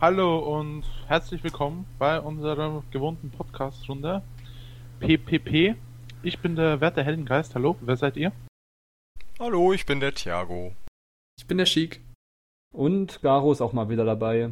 Hallo 0.00 0.58
und 0.58 0.84
herzlich 1.08 1.42
willkommen 1.44 1.86
bei 1.98 2.20
unserer 2.20 2.84
gewohnten 2.92 3.30
Podcast-Runde 3.30 4.22
PPP. 5.00 5.74
Ich 6.22 6.38
bin 6.38 6.54
der 6.54 6.80
Werte 6.80 7.02
Heldengeist. 7.02 7.54
Hallo, 7.56 7.76
wer 7.80 7.96
seid 7.96 8.16
ihr? 8.16 8.32
Hallo, 9.40 9.72
ich 9.72 9.84
bin 9.86 9.98
der 9.98 10.14
Thiago. 10.14 10.72
Ich 11.36 11.46
bin 11.46 11.58
der 11.58 11.66
Chic. 11.66 12.00
Und 12.72 13.20
Garo 13.22 13.50
ist 13.50 13.60
auch 13.60 13.72
mal 13.72 13.88
wieder 13.88 14.04
dabei. 14.04 14.50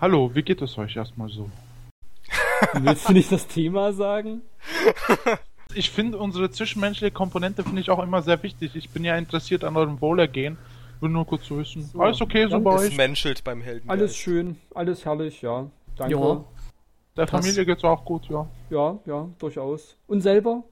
Hallo, 0.00 0.34
wie 0.34 0.42
geht 0.42 0.60
es 0.60 0.76
euch 0.76 0.96
erstmal 0.96 1.28
so? 1.28 1.48
Willst 2.74 3.08
du 3.08 3.12
nicht 3.12 3.30
das 3.32 3.46
Thema 3.46 3.92
sagen? 3.92 4.42
Ich 5.74 5.90
finde 5.90 6.18
unsere 6.18 6.50
zwischenmenschliche 6.50 7.10
Komponente 7.12 7.62
finde 7.62 7.80
ich 7.80 7.90
auch 7.90 8.02
immer 8.02 8.22
sehr 8.22 8.42
wichtig. 8.42 8.74
Ich 8.76 8.90
bin 8.90 9.04
ja 9.04 9.16
interessiert 9.16 9.64
an 9.64 9.76
eurem 9.76 10.00
Wohlergehen. 10.00 10.56
Will 11.00 11.10
nur 11.10 11.26
kurz 11.26 11.46
so 11.46 11.58
wissen. 11.58 11.82
So, 11.82 12.00
alles 12.00 12.20
okay 12.22 12.46
so 12.48 12.58
bei 12.60 12.74
Es 12.76 12.82
euch? 12.88 12.96
menschelt 12.96 13.44
beim 13.44 13.60
Helden. 13.60 13.88
Alles 13.90 14.16
schön, 14.16 14.56
alles 14.74 15.04
herrlich, 15.04 15.42
ja. 15.42 15.66
Danke. 15.96 16.14
Ja. 16.14 16.44
Der 17.16 17.26
passt. 17.26 17.44
Familie 17.44 17.66
geht's 17.66 17.84
auch 17.84 18.04
gut, 18.04 18.28
ja. 18.28 18.46
Ja, 18.70 18.98
ja, 19.04 19.28
durchaus. 19.38 19.96
Und 20.06 20.22
selber? 20.22 20.62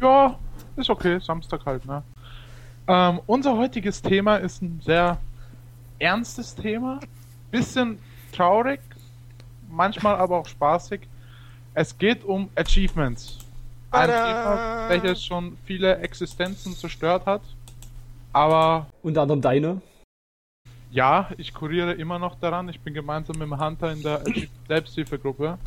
Ja, 0.00 0.38
ist 0.76 0.90
okay, 0.90 1.18
Samstag 1.20 1.64
halt, 1.64 1.86
ne? 1.86 2.02
Ähm, 2.86 3.20
unser 3.26 3.56
heutiges 3.56 4.02
Thema 4.02 4.36
ist 4.36 4.60
ein 4.62 4.80
sehr 4.84 5.18
ernstes 5.98 6.54
Thema. 6.54 7.00
Bisschen 7.50 7.98
traurig, 8.32 8.80
manchmal 9.76 10.16
aber 10.16 10.38
auch 10.38 10.46
spaßig. 10.48 11.02
Es 11.74 11.96
geht 11.96 12.24
um 12.24 12.48
Achievements. 12.56 13.38
Ein! 13.90 14.08
Thema, 14.08 14.88
welches 14.88 15.24
schon 15.24 15.56
viele 15.64 15.98
Existenzen 15.98 16.74
zerstört 16.74 17.26
hat. 17.26 17.42
Aber 18.32 18.86
Unter 19.02 19.22
anderem 19.22 19.40
deine. 19.40 19.80
ja, 20.90 21.30
ich 21.36 21.54
kuriere 21.54 21.92
immer 21.92 22.18
noch 22.18 22.34
daran. 22.38 22.68
Ich 22.68 22.80
bin 22.80 22.94
gemeinsam 22.94 23.38
mit 23.38 23.48
dem 23.48 23.58
Hunter 23.60 23.92
in 23.92 24.02
der 24.02 24.22
Selbsthilfegruppe. 24.68 25.58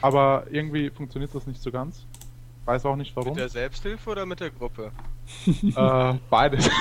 Aber 0.00 0.44
irgendwie 0.50 0.90
funktioniert 0.90 1.34
das 1.34 1.46
nicht 1.46 1.62
so 1.62 1.70
ganz. 1.70 2.04
Weiß 2.64 2.84
auch 2.84 2.96
nicht 2.96 3.14
warum. 3.16 3.30
Mit 3.30 3.40
der 3.40 3.48
Selbsthilfe 3.48 4.10
oder 4.10 4.26
mit 4.26 4.40
der 4.40 4.50
Gruppe? 4.50 4.92
Äh, 5.46 6.14
beides. 6.30 6.68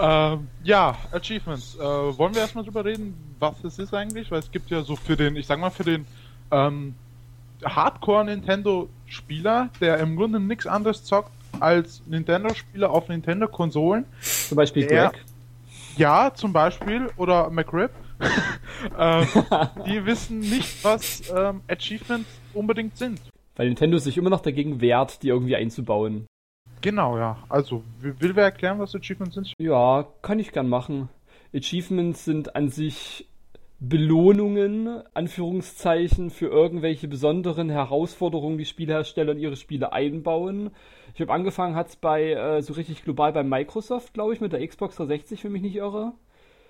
ähm, 0.00 0.48
ja, 0.64 0.96
Achievements. 1.12 1.76
Äh, 1.76 1.80
wollen 1.80 2.34
wir 2.34 2.42
erstmal 2.42 2.64
drüber 2.64 2.84
reden, 2.84 3.14
was 3.38 3.62
es 3.64 3.78
ist 3.78 3.94
eigentlich? 3.94 4.30
Weil 4.30 4.40
es 4.40 4.50
gibt 4.50 4.70
ja 4.70 4.82
so 4.82 4.96
für 4.96 5.16
den, 5.16 5.36
ich 5.36 5.46
sag 5.46 5.60
mal, 5.60 5.70
für 5.70 5.84
den 5.84 6.06
ähm, 6.50 6.94
Hardcore-Nintendo-Spieler, 7.64 9.70
der 9.80 9.98
im 9.98 10.16
Grunde 10.16 10.40
nichts 10.40 10.66
anderes 10.66 11.04
zockt 11.04 11.30
als 11.60 12.02
Nintendo-Spieler 12.06 12.90
auf 12.90 13.08
Nintendo-Konsolen. 13.08 14.04
Zum 14.20 14.56
Beispiel 14.56 14.90
Ja. 14.90 15.08
Greg. 15.08 15.24
Ja, 15.96 16.34
zum 16.34 16.52
Beispiel, 16.52 17.08
oder 17.16 17.48
McRib. 17.48 17.90
ähm, 18.98 19.26
die 19.86 20.04
wissen 20.04 20.40
nicht, 20.40 20.84
was 20.84 21.22
ähm, 21.34 21.62
Achievements 21.68 22.28
unbedingt 22.52 22.96
sind. 22.96 23.20
Weil 23.56 23.68
Nintendo 23.68 23.98
sich 23.98 24.18
immer 24.18 24.30
noch 24.30 24.40
dagegen 24.40 24.80
wehrt, 24.80 25.22
die 25.22 25.28
irgendwie 25.28 25.56
einzubauen. 25.56 26.26
Genau, 26.80 27.18
ja. 27.18 27.38
Also, 27.48 27.82
will 28.00 28.36
wer 28.36 28.44
erklären, 28.44 28.78
was 28.78 28.94
Achievements 28.94 29.34
sind? 29.34 29.52
Ja, 29.58 30.06
kann 30.22 30.38
ich 30.38 30.52
gern 30.52 30.68
machen. 30.68 31.08
Achievements 31.54 32.24
sind 32.24 32.54
an 32.54 32.68
sich 32.68 33.28
Belohnungen, 33.78 35.02
Anführungszeichen, 35.12 36.30
für 36.30 36.46
irgendwelche 36.46 37.08
besonderen 37.08 37.68
Herausforderungen, 37.68 38.56
die 38.56 38.64
Spielehersteller 38.64 39.32
in 39.32 39.38
ihre 39.38 39.56
Spiele 39.56 39.92
einbauen. 39.92 40.70
Ich 41.14 41.20
habe 41.20 41.32
angefangen, 41.32 41.74
hat 41.74 41.88
es 41.88 41.96
bei 41.96 42.32
äh, 42.32 42.62
so 42.62 42.72
richtig 42.72 43.04
global 43.04 43.32
bei 43.32 43.42
Microsoft, 43.42 44.14
glaube 44.14 44.32
ich, 44.32 44.40
mit 44.40 44.52
der 44.52 44.66
Xbox 44.66 44.96
360, 44.96 45.44
wenn 45.44 45.52
mich 45.52 45.62
nicht 45.62 45.76
irre. 45.76 46.12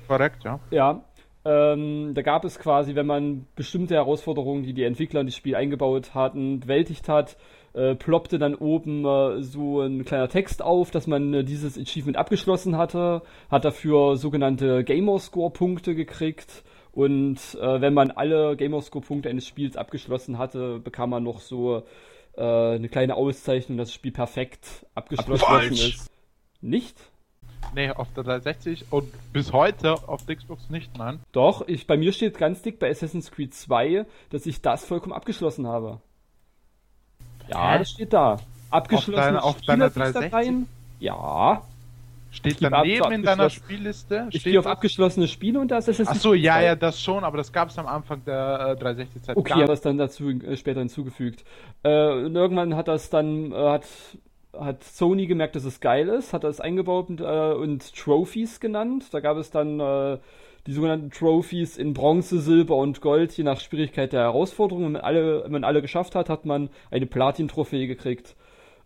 Korrekt, 0.08 0.44
ja. 0.44 0.58
Ja, 0.70 1.04
ähm, 1.44 2.12
da 2.14 2.22
gab 2.22 2.44
es 2.44 2.58
quasi, 2.58 2.96
wenn 2.96 3.06
man 3.06 3.46
bestimmte 3.54 3.94
Herausforderungen, 3.94 4.64
die 4.64 4.74
die 4.74 4.82
Entwickler 4.82 5.20
in 5.20 5.28
das 5.28 5.36
Spiel 5.36 5.54
eingebaut 5.54 6.12
hatten, 6.12 6.58
bewältigt 6.58 7.08
hat, 7.08 7.36
äh, 7.76 7.94
ploppte 7.94 8.38
dann 8.38 8.54
oben 8.54 9.04
äh, 9.04 9.42
so 9.42 9.82
ein 9.82 10.04
kleiner 10.04 10.28
Text 10.28 10.62
auf, 10.62 10.90
dass 10.90 11.06
man 11.06 11.34
äh, 11.34 11.44
dieses 11.44 11.78
Achievement 11.78 12.16
abgeschlossen 12.16 12.76
hatte, 12.76 13.22
hat 13.50 13.64
dafür 13.64 14.16
sogenannte 14.16 14.82
Gamerscore-Punkte 14.82 15.94
gekriegt 15.94 16.64
und 16.92 17.36
äh, 17.60 17.80
wenn 17.82 17.92
man 17.92 18.10
alle 18.10 18.56
Gamerscore-Punkte 18.56 19.28
eines 19.28 19.46
Spiels 19.46 19.76
abgeschlossen 19.76 20.38
hatte, 20.38 20.78
bekam 20.78 21.10
man 21.10 21.22
noch 21.22 21.40
so 21.40 21.82
äh, 22.36 22.42
eine 22.42 22.88
kleine 22.88 23.16
Auszeichnung, 23.16 23.76
dass 23.76 23.88
das 23.88 23.94
Spiel 23.94 24.12
perfekt 24.12 24.86
abgeschlossen 24.94 25.44
Falsch. 25.44 25.88
ist. 25.88 26.10
Nicht? 26.62 26.96
Nee, 27.74 27.90
auf 27.90 28.08
der 28.14 28.24
360 28.24 28.86
und 28.90 29.12
bis 29.32 29.52
heute 29.52 30.08
auf 30.08 30.24
der 30.24 30.36
Xbox 30.36 30.70
nicht, 30.70 30.96
nein. 30.96 31.20
Doch, 31.32 31.68
ich, 31.68 31.86
bei 31.86 31.98
mir 31.98 32.12
steht 32.12 32.38
ganz 32.38 32.62
dick 32.62 32.78
bei 32.78 32.88
Assassin's 32.88 33.30
Creed 33.30 33.52
2, 33.52 34.06
dass 34.30 34.46
ich 34.46 34.62
das 34.62 34.86
vollkommen 34.86 35.12
abgeschlossen 35.12 35.66
habe. 35.66 36.00
Ja, 37.48 37.72
Hä? 37.72 37.78
das 37.78 37.90
steht 37.90 38.12
da. 38.12 38.36
Abgeschlossen. 38.70 39.12
deiner- 39.14 39.44
auf 39.44 39.60
deiner 39.62 39.90
360? 39.90 40.66
Ja. 40.98 41.62
Steht 42.30 42.58
daneben 42.60 43.12
in 43.12 43.22
deiner. 43.22 43.48
Spielliste. 43.48 44.26
Ich 44.30 44.40
steht 44.42 44.52
gehe 44.52 44.60
auf 44.60 44.66
abgeschlossene 44.66 45.26
Spiele 45.26 45.58
und 45.58 45.70
da 45.70 45.78
ist 45.78 45.88
Assassin's 45.88 46.08
Ach 46.10 46.16
so, 46.16 46.30
Creed 46.32 46.42
ja, 46.42 46.54
2. 46.54 46.64
ja, 46.64 46.74
das 46.76 47.00
schon, 47.00 47.24
aber 47.24 47.38
das 47.38 47.50
gab 47.52 47.70
es 47.70 47.78
am 47.78 47.86
Anfang 47.86 48.22
der 48.26 48.76
äh, 48.78 48.82
360-Zeit 48.82 49.36
Okay, 49.36 49.54
aber 49.54 49.66
das 49.66 49.80
dann 49.80 49.96
dazu 49.96 50.28
äh, 50.30 50.56
später 50.56 50.80
hinzugefügt. 50.80 51.44
Äh, 51.82 52.10
und 52.10 52.34
irgendwann 52.36 52.76
hat 52.76 52.88
das 52.88 53.08
dann, 53.08 53.52
äh, 53.52 53.54
hat, 53.54 53.84
hat 54.58 54.84
Sony 54.84 55.26
gemerkt, 55.26 55.56
dass 55.56 55.64
es 55.64 55.80
geil 55.80 56.08
ist, 56.08 56.34
hat 56.34 56.44
das 56.44 56.60
eingebaut 56.60 57.08
und, 57.08 57.20
äh, 57.22 57.24
und 57.24 57.94
Trophies 57.94 58.60
genannt. 58.60 59.06
Da 59.12 59.20
gab 59.20 59.38
es 59.38 59.50
dann 59.50 59.80
äh, 59.80 60.18
die 60.66 60.72
sogenannten 60.72 61.10
Trophies 61.10 61.76
in 61.76 61.94
Bronze, 61.94 62.40
Silber 62.40 62.76
und 62.76 63.00
Gold, 63.00 63.32
je 63.36 63.44
nach 63.44 63.60
Schwierigkeit 63.60 64.12
der 64.12 64.22
Herausforderung. 64.22 64.84
Wenn 64.84 64.92
man 64.92 65.02
alle, 65.02 65.44
wenn 65.44 65.52
man 65.52 65.64
alle 65.64 65.82
geschafft 65.82 66.14
hat, 66.14 66.28
hat 66.28 66.44
man 66.44 66.70
eine 66.90 67.06
Platin-Trophäe 67.06 67.86
gekriegt. 67.86 68.36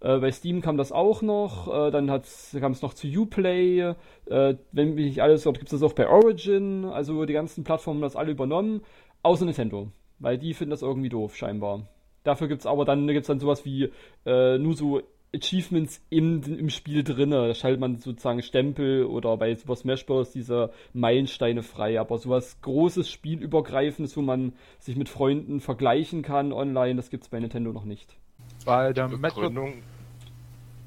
Äh, 0.01 0.19
bei 0.19 0.31
Steam 0.33 0.61
kam 0.63 0.77
das 0.77 0.93
auch 0.93 1.23
noch, 1.23 1.69
äh, 1.69 1.91
dann 1.91 2.07
kam 2.07 2.73
es 2.73 2.83
noch 2.83 2.95
zu 2.95 3.07
Uplay, 3.07 3.95
äh, 4.27 4.57
wenn 4.73 4.95
mich 4.95 5.07
nicht 5.07 5.23
alles, 5.23 5.43
dort 5.43 5.59
gibt 5.59 5.73
es 5.73 5.79
das 5.79 5.89
auch 5.89 5.95
bei 5.95 6.09
Origin, 6.09 6.85
also 6.87 7.25
die 7.27 7.35
ganzen 7.35 7.65
Plattformen 7.65 7.99
haben 7.99 8.09
das 8.09 8.17
alle 8.17 8.33
übernommen, 8.33 8.83
außer 9.23 9.45
Nintendo, 9.45 9.89
weil 10.19 10.39
die 10.39 10.55
finden 10.55 10.71
das 10.71 10.83
irgendwie 10.83 11.11
doof, 11.11 11.37
scheinbar. 11.37 11.87
Dafür 12.25 12.49
gibt's 12.49 12.67
aber 12.67 12.85
dann, 12.85 13.07
gibt's 13.09 13.29
dann 13.29 13.41
sowas 13.41 13.65
wie 13.65 13.91
äh, 14.25 14.59
nur 14.59 14.75
so 14.75 15.03
Achievements 15.35 16.01
im, 16.11 16.43
im 16.43 16.71
Spiel 16.71 17.05
drinne. 17.05 17.49
Da 17.49 17.55
schaltet 17.55 17.81
man 17.81 17.99
sozusagen 17.99 18.43
Stempel 18.43 19.05
oder 19.05 19.37
bei 19.37 19.55
Super 19.55 19.77
Smash 19.77 20.05
Bros. 20.07 20.33
diese 20.33 20.73
Meilensteine 20.93 21.63
frei. 21.63 22.01
Aber 22.01 22.19
sowas 22.19 22.57
großes, 22.63 23.11
spielübergreifendes, 23.11 24.17
wo 24.17 24.23
man 24.23 24.53
sich 24.79 24.97
mit 24.97 25.09
Freunden 25.09 25.61
vergleichen 25.61 26.23
kann 26.23 26.53
online, 26.53 26.97
das 26.97 27.11
gibt's 27.11 27.29
bei 27.29 27.39
Nintendo 27.39 27.73
noch 27.73 27.85
nicht. 27.85 28.17
Bei 28.65 28.93
der. 28.93 29.09
Begründung. 29.09 29.83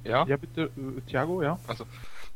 Ja? 0.03 0.25
Ja, 0.27 0.37
bitte, 0.37 0.63
äh, 0.63 1.01
Thiago, 1.09 1.41
ja. 1.41 1.57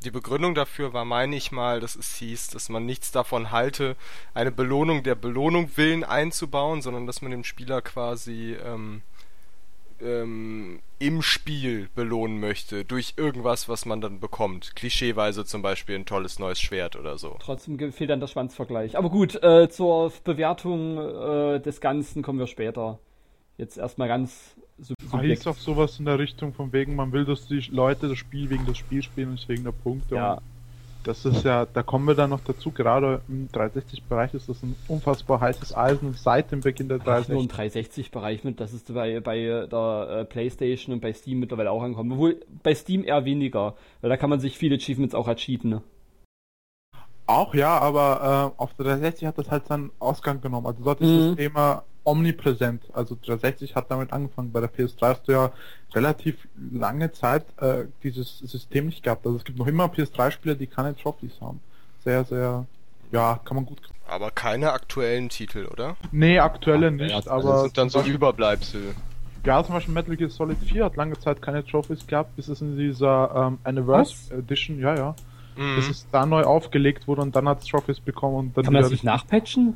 Die 0.03 0.11
Begründung 0.11 0.55
dafür 0.55 0.93
war, 0.93 1.05
meine 1.05 1.35
ich 1.35 1.51
mal, 1.51 1.79
dass 1.79 1.95
es 1.95 2.15
hieß, 2.15 2.49
dass 2.49 2.69
man 2.69 2.85
nichts 2.85 3.11
davon 3.11 3.51
halte, 3.51 3.95
eine 4.33 4.51
Belohnung 4.51 5.03
der 5.03 5.15
Belohnung 5.15 5.71
willen 5.75 6.03
einzubauen, 6.03 6.81
sondern 6.81 7.07
dass 7.07 7.21
man 7.21 7.31
den 7.31 7.43
Spieler 7.43 7.81
quasi 7.81 8.55
ähm, 8.63 9.01
ähm, 10.01 10.79
im 10.99 11.21
Spiel 11.21 11.89
belohnen 11.95 12.39
möchte 12.39 12.85
durch 12.85 13.13
irgendwas, 13.17 13.69
was 13.69 13.85
man 13.85 14.01
dann 14.01 14.19
bekommt. 14.19 14.75
Klischeeweise 14.75 15.45
zum 15.45 15.61
Beispiel 15.61 15.95
ein 15.95 16.05
tolles 16.05 16.39
neues 16.39 16.59
Schwert 16.59 16.95
oder 16.95 17.17
so. 17.17 17.37
Trotzdem 17.39 17.91
fehlt 17.91 18.09
dann 18.09 18.19
der 18.19 18.27
Schwanzvergleich. 18.27 18.97
Aber 18.97 19.09
gut, 19.09 19.41
äh, 19.43 19.69
zur 19.69 20.11
Bewertung 20.23 20.97
äh, 20.97 21.59
des 21.59 21.81
Ganzen 21.81 22.23
kommen 22.23 22.39
wir 22.39 22.47
später. 22.47 22.99
Jetzt 23.57 23.77
erstmal 23.77 24.07
ganz 24.07 24.55
sub 24.77 24.95
Da 25.11 25.21
hieß 25.21 25.47
auch 25.47 25.55
sowas 25.55 25.99
in 25.99 26.05
der 26.05 26.19
Richtung 26.19 26.53
von 26.53 26.71
wegen, 26.73 26.95
man 26.95 27.11
will, 27.11 27.25
dass 27.25 27.47
die 27.47 27.59
Leute 27.71 28.07
das 28.07 28.17
Spiel 28.17 28.49
wegen 28.49 28.65
des 28.65 28.77
Spiels 28.77 29.05
spielen 29.05 29.29
und 29.29 29.33
nicht 29.35 29.49
wegen 29.49 29.63
der 29.63 29.71
Punkte. 29.71 30.15
Ja, 30.15 30.33
Und 30.33 30.41
das 31.07 31.25
ist 31.25 31.43
ja, 31.43 31.65
da 31.65 31.81
kommen 31.81 32.05
wir 32.05 32.13
dann 32.15 32.29
noch 32.29 32.41
dazu, 32.41 32.71
gerade 32.71 33.21
im 33.27 33.47
360-Bereich 33.49 34.33
ist 34.33 34.49
das 34.49 34.61
ein 34.61 34.75
unfassbar 34.87 35.39
heißes 35.41 35.75
Eisen 35.75 36.13
seit 36.13 36.51
dem 36.51 36.61
Beginn 36.61 36.89
der 36.89 36.99
Ach, 37.05 37.27
nur 37.27 37.41
im 37.41 37.47
360.360-Bereich 37.47 38.43
mit, 38.43 38.59
das 38.59 38.73
ist 38.73 38.93
bei, 38.93 39.19
bei 39.19 39.39
der 39.71 40.09
äh, 40.09 40.25
Playstation 40.25 40.93
und 40.93 41.01
bei 41.01 41.13
Steam 41.13 41.39
mittlerweile 41.39 41.71
auch 41.71 41.81
angekommen. 41.81 42.11
Obwohl 42.11 42.39
bei 42.61 42.75
Steam 42.75 43.03
eher 43.03 43.25
weniger, 43.25 43.75
weil 44.01 44.09
da 44.09 44.17
kann 44.17 44.29
man 44.29 44.39
sich 44.39 44.57
viele 44.57 44.75
Achievements 44.75 45.15
auch 45.15 45.27
ercheaten. 45.27 45.69
Ne? 45.69 45.81
Auch 47.25 47.53
ja, 47.53 47.77
aber 47.79 48.53
äh, 48.57 48.61
auf 48.61 48.73
der 48.75 48.85
360 48.85 49.27
hat 49.27 49.37
das 49.37 49.51
halt 49.51 49.67
seinen 49.67 49.91
Ausgang 49.99 50.39
genommen. 50.41 50.65
Also 50.67 50.83
dort 50.83 51.01
ist 51.01 51.09
Mhm. 51.09 51.27
das 51.27 51.35
Thema 51.35 51.83
omnipräsent. 52.07 52.83
Also 52.93 53.15
360 53.15 53.75
hat 53.75 53.91
damit 53.91 54.13
angefangen. 54.13 54.51
Bei 54.51 54.61
der 54.61 54.69
PS3 54.73 55.01
hast 55.09 55.27
du 55.27 55.33
ja 55.33 55.51
relativ 55.93 56.47
lange 56.71 57.11
Zeit 57.11 57.45
äh, 57.61 57.85
dieses 58.03 58.39
System 58.39 58.87
nicht 58.87 59.03
gehabt. 59.03 59.25
Also 59.25 59.37
es 59.37 59.43
gibt 59.43 59.59
noch 59.59 59.67
immer 59.67 59.85
PS3-Spieler, 59.85 60.55
die 60.55 60.67
keine 60.67 60.95
Trophies 60.95 61.33
haben. 61.41 61.59
Sehr, 62.03 62.23
sehr 62.23 62.65
Ja, 63.11 63.39
kann 63.45 63.55
man 63.55 63.65
gut. 63.65 63.79
Aber 64.09 64.31
keine 64.31 64.71
aktuellen 64.71 65.27
Titel, 65.29 65.65
oder? 65.71 65.97
Nee, 66.11 66.39
aktuelle 66.39 66.91
nicht, 66.91 67.11
Ja, 67.25 67.31
aber 67.31 67.43
das 67.51 67.61
sind 67.63 67.77
dann 67.77 67.89
so 67.89 68.01
Überbleibsel. 68.01 68.95
ja, 69.45 69.61
zum 69.63 69.75
Beispiel 69.75 69.93
Metal 69.93 70.15
Gear 70.15 70.29
Solid 70.29 70.57
4 70.59 70.85
hat 70.85 70.95
lange 70.95 71.19
Zeit 71.19 71.41
keine 71.41 71.65
Trophies 71.65 72.07
gehabt, 72.07 72.35
bis 72.37 72.47
es 72.47 72.61
in 72.61 72.77
dieser 72.77 73.31
ähm, 73.35 73.57
Anniversary 73.65 74.39
Edition, 74.39 74.79
ja, 74.79 74.95
ja, 74.95 75.15
bis 75.55 75.85
Mhm. 75.85 75.91
es 75.91 76.07
da 76.11 76.25
neu 76.25 76.43
aufgelegt 76.43 77.07
wurde 77.07 77.21
und 77.21 77.35
dann 77.35 77.49
hat 77.49 77.59
es 77.61 77.65
Trophies 77.65 77.99
bekommen 77.99 78.35
und 78.35 78.57
dann 78.57 78.63
Kann 78.65 78.73
man 78.73 78.81
das 78.83 78.91
wieder 78.91 78.95
nicht 78.95 79.03
nachpatchen? 79.03 79.75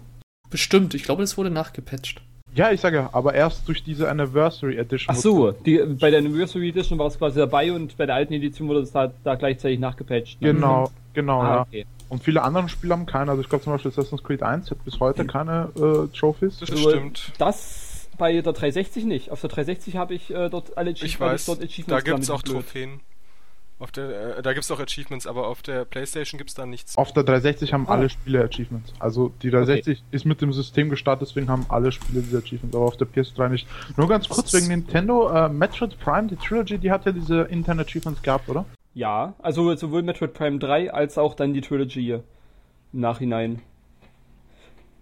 Bestimmt, 0.51 0.94
ich 0.94 1.03
glaube, 1.03 1.24
das 1.24 1.38
wurde 1.38 1.50
nachgepatcht. 1.50 2.21
Ja, 2.53 2.69
ich 2.71 2.81
sage 2.81 2.98
ja, 2.98 3.09
aber 3.13 3.33
erst 3.33 3.65
durch 3.69 3.81
diese 3.81 4.09
Anniversary 4.09 4.77
Edition. 4.77 5.15
Ach 5.15 5.19
so, 5.19 5.51
die, 5.51 5.77
bei 6.00 6.09
der 6.09 6.19
Anniversary 6.19 6.69
Edition 6.69 7.00
war 7.00 7.07
es 7.07 7.18
quasi 7.18 7.39
dabei 7.39 7.71
und 7.71 7.95
bei 7.98 8.06
der 8.06 8.15
alten 8.15 8.33
Edition 8.33 8.68
wurde 8.68 8.81
es 8.81 8.92
da, 8.92 9.12
da 9.24 9.36
gleichzeitig 9.36 9.80
nachgepatcht. 9.80 10.42
ne? 10.42 10.53
Genau, 10.53 10.92
genau, 11.13 11.42
Ah, 11.42 11.48
ja. 11.56 11.62
okay. 11.62 11.86
Und 12.09 12.21
viele 12.24 12.42
andere 12.44 12.68
Spiele 12.68 12.94
haben 12.94 13.06
keine. 13.06 13.31
Also 13.31 13.42
ich 13.42 13.48
glaube 13.48 13.63
zum 13.63 13.71
Beispiel 13.71 13.89
Assassin's 13.92 14.21
Creed 14.21 14.44
1 14.44 14.69
hat 14.69 14.83
bis 14.83 15.00
heute 15.00 15.25
keine 15.25 15.69
äh, 15.77 16.07
Trophies. 16.18 16.57
Das 16.59 16.69
Also, 16.71 16.89
stimmt. 16.89 17.31
Das 17.38 18.09
bei 18.18 18.33
der 18.33 18.44
360 18.51 19.06
nicht. 19.06 19.31
Auf 19.31 19.39
der 19.39 19.50
360 19.50 19.95
habe 19.95 20.13
ich 20.13 20.30
äh, 20.30 20.50
dort 20.50 20.77
alle 20.77 20.92
Ich 20.92 21.13
hab 21.13 21.21
weiß, 21.21 21.45
dort 21.45 21.62
da 21.62 21.63
Achievements 21.63 22.04
gibt's 22.04 22.27
damit 22.27 22.39
auch 22.42 22.44
geblöd. 22.44 22.63
Trophäen. 22.65 23.00
Auf 23.81 23.92
der, 23.92 24.38
äh, 24.38 24.42
da 24.44 24.54
gibt's 24.54 24.69
auch 24.69 24.80
Achievements, 24.80 25.25
aber 25.25 25.48
auf 25.48 25.63
der 25.63 25.86
Playstation 25.86 26.38
gibt's 26.38 26.54
da 26.54 26.68
nichts. 26.68 26.95
Auf 26.98 27.13
der 27.13 27.24
360 27.24 27.74
haben 27.74 27.88
Ah. 27.88 27.94
alle 27.94 28.10
Spiele 28.10 28.44
Achievements. 28.44 28.94
Also 29.00 29.31
die 29.42 29.50
360 29.50 30.04
ist 30.12 30.24
mit 30.25 30.39
dem 30.39 30.54
System 30.54 30.89
gestartet, 30.92 31.28
deswegen 31.30 31.50
haben 31.50 31.66
alle 31.68 31.92
Spiele 31.92 32.22
diese 32.22 32.38
Achievements, 32.38 32.75
aber 32.75 32.86
auf 32.86 32.98
der 32.98 33.07
PS3 33.07 33.50
nicht. 33.50 33.68
Nur 33.98 34.07
ganz 34.07 34.30
kurz 34.30 34.54
wegen 34.54 34.68
Nintendo, 34.68 35.30
äh, 35.30 35.50
Metroid 35.50 35.98
Prime, 36.00 36.28
die 36.28 36.36
Trilogy, 36.36 36.78
die 36.78 36.92
hat 36.92 37.07
ja 37.07 37.12
diese 37.12 37.42
internen 37.42 37.80
Achievements 37.80 38.22
gehabt, 38.22 38.48
oder? 38.50 38.66
Ja, 38.94 39.33
also 39.39 39.75
sowohl 39.75 40.04
Metroid 40.04 40.33
Prime 40.36 40.60
3 40.60 40.94
als 40.94 41.18
auch 41.18 41.33
dann 41.33 41.54
die 41.54 41.62
Trilogy 41.62 42.12
im 42.13 42.22
Nachhinein. 43.00 43.62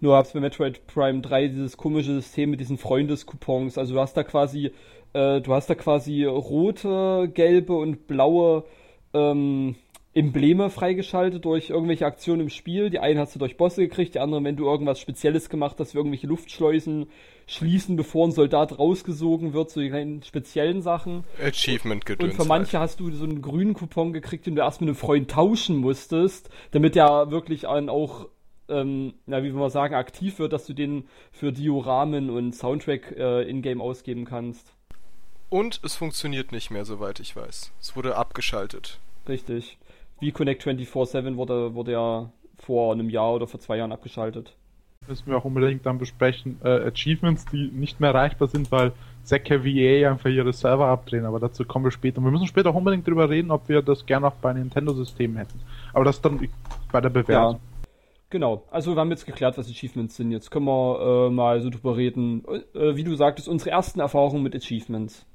Nur 0.02 0.16
hab's 0.16 0.32
bei 0.32 0.40
Metroid 0.40 0.86
Prime 0.86 1.20
3 1.20 1.48
dieses 1.48 1.76
komische 1.76 2.14
System 2.14 2.50
mit 2.50 2.60
diesen 2.60 2.78
Freundescoupons. 2.78 3.76
Also 3.76 3.92
du 3.94 4.00
hast 4.00 4.16
da 4.16 4.22
quasi, 4.22 4.72
äh, 5.12 5.40
du 5.40 5.52
hast 5.52 5.68
da 5.70 5.74
quasi 5.74 6.24
rote, 6.24 7.30
gelbe 7.32 7.74
und 7.74 8.06
blaue 8.06 8.64
ähm, 9.12 9.76
Embleme 10.12 10.70
freigeschaltet 10.70 11.44
durch 11.44 11.70
irgendwelche 11.70 12.04
Aktionen 12.04 12.42
im 12.42 12.48
Spiel. 12.48 12.90
Die 12.90 12.98
einen 12.98 13.20
hast 13.20 13.34
du 13.36 13.38
durch 13.38 13.56
Bosse 13.56 13.82
gekriegt, 13.82 14.16
die 14.16 14.18
anderen, 14.18 14.44
wenn 14.44 14.56
du 14.56 14.64
irgendwas 14.64 14.98
Spezielles 14.98 15.48
gemacht 15.48 15.76
hast, 15.78 15.94
wie 15.94 15.98
irgendwelche 15.98 16.26
Luftschleusen 16.26 17.06
schließen, 17.46 17.96
bevor 17.96 18.26
ein 18.26 18.32
Soldat 18.32 18.78
rausgesogen 18.78 19.52
wird, 19.52 19.70
so 19.70 19.80
die 19.80 19.88
kleinen 19.88 20.22
speziellen 20.24 20.82
Sachen. 20.82 21.22
Achievement 21.44 22.06
gedöns. 22.06 22.32
Und 22.32 22.36
für 22.36 22.48
manche 22.48 22.80
hast 22.80 22.98
du 22.98 23.10
so 23.12 23.24
einen 23.24 23.40
grünen 23.40 23.74
Coupon 23.74 24.12
gekriegt, 24.12 24.46
den 24.46 24.56
du 24.56 24.62
erst 24.62 24.80
mit 24.80 24.88
einem 24.88 24.96
Freund 24.96 25.30
tauschen 25.30 25.76
musstest, 25.76 26.50
damit 26.72 26.96
der 26.96 27.30
wirklich 27.30 27.68
an 27.68 27.88
auch, 27.88 28.28
ähm, 28.68 29.14
na, 29.26 29.44
wie 29.44 29.52
wir 29.52 29.60
mal 29.60 29.70
sagen, 29.70 29.94
aktiv 29.94 30.40
wird, 30.40 30.52
dass 30.52 30.66
du 30.66 30.74
den 30.74 31.04
für 31.30 31.52
Dioramen 31.52 32.30
und 32.30 32.52
Soundtrack 32.52 33.14
äh, 33.16 33.48
in-game 33.48 33.80
ausgeben 33.80 34.24
kannst. 34.24 34.74
Und 35.50 35.80
es 35.82 35.96
funktioniert 35.96 36.52
nicht 36.52 36.70
mehr, 36.70 36.84
soweit 36.84 37.18
ich 37.18 37.34
weiß. 37.34 37.72
Es 37.80 37.96
wurde 37.96 38.16
abgeschaltet. 38.16 39.00
Richtig. 39.28 39.78
Wie 40.20 40.30
Connect 40.30 40.64
24-7 40.64 41.36
wurde, 41.36 41.74
wurde 41.74 41.92
ja 41.92 42.30
vor 42.58 42.92
einem 42.92 43.10
Jahr 43.10 43.34
oder 43.34 43.48
vor 43.48 43.58
zwei 43.58 43.76
Jahren 43.76 43.90
abgeschaltet. 43.90 44.54
Müssen 45.08 45.26
wir 45.26 45.36
auch 45.36 45.44
unbedingt 45.44 45.84
dann 45.84 45.98
besprechen. 45.98 46.60
Äh, 46.62 46.86
Achievements, 46.86 47.46
die 47.46 47.68
nicht 47.72 47.98
mehr 48.00 48.10
erreichbar 48.10 48.46
sind, 48.46 48.70
weil 48.70 48.92
Säcke 49.24 49.64
wie 49.64 49.80
EA 49.80 50.10
einfach 50.10 50.30
ihre 50.30 50.52
Server 50.52 50.86
abdrehen, 50.86 51.24
aber 51.24 51.40
dazu 51.40 51.64
kommen 51.64 51.84
wir 51.84 51.90
später. 51.90 52.18
Und 52.18 52.24
wir 52.24 52.30
müssen 52.30 52.46
später 52.46 52.70
auch 52.70 52.74
unbedingt 52.74 53.06
drüber 53.08 53.28
reden, 53.28 53.50
ob 53.50 53.68
wir 53.68 53.82
das 53.82 54.06
gerne 54.06 54.28
auch 54.28 54.34
bei 54.34 54.52
Nintendo-Systemen 54.52 55.36
hätten. 55.36 55.60
Aber 55.92 56.04
das 56.04 56.20
dann 56.20 56.48
bei 56.92 57.00
der 57.00 57.10
Bewertung. 57.10 57.54
Ja. 57.54 57.60
Genau, 58.28 58.62
also 58.70 58.94
wir 58.94 59.00
haben 59.00 59.10
jetzt 59.10 59.26
geklärt, 59.26 59.58
was 59.58 59.68
Achievements 59.68 60.14
sind. 60.16 60.30
Jetzt 60.30 60.52
können 60.52 60.66
wir 60.66 61.26
äh, 61.26 61.30
mal 61.30 61.60
so 61.60 61.70
drüber 61.70 61.96
reden. 61.96 62.44
Äh, 62.74 62.94
wie 62.94 63.02
du 63.02 63.16
sagtest, 63.16 63.48
unsere 63.48 63.70
ersten 63.70 63.98
Erfahrungen 63.98 64.44
mit 64.44 64.54
Achievements. 64.54 65.26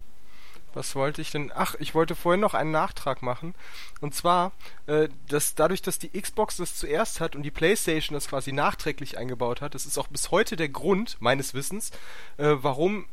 Was 0.75 0.95
wollte 0.95 1.21
ich 1.21 1.31
denn? 1.31 1.51
Ach, 1.55 1.75
ich 1.79 1.95
wollte 1.95 2.15
vorhin 2.15 2.41
noch 2.41 2.53
einen 2.53 2.71
Nachtrag 2.71 3.21
machen. 3.21 3.55
Und 4.01 4.13
zwar, 4.13 4.51
äh, 4.87 5.09
dass 5.29 5.55
dadurch, 5.55 5.81
dass 5.81 5.97
die 5.99 6.09
Xbox 6.09 6.57
das 6.57 6.75
zuerst 6.75 7.19
hat 7.21 7.35
und 7.35 7.43
die 7.43 7.51
PlayStation 7.51 8.13
das 8.13 8.27
quasi 8.27 8.51
nachträglich 8.51 9.17
eingebaut 9.17 9.61
hat, 9.61 9.73
das 9.73 9.85
ist 9.85 9.97
auch 9.97 10.07
bis 10.07 10.31
heute 10.31 10.55
der 10.55 10.69
Grund, 10.69 11.17
meines 11.19 11.53
Wissens, 11.53 11.91
äh, 12.37 12.55
warum 12.61 13.05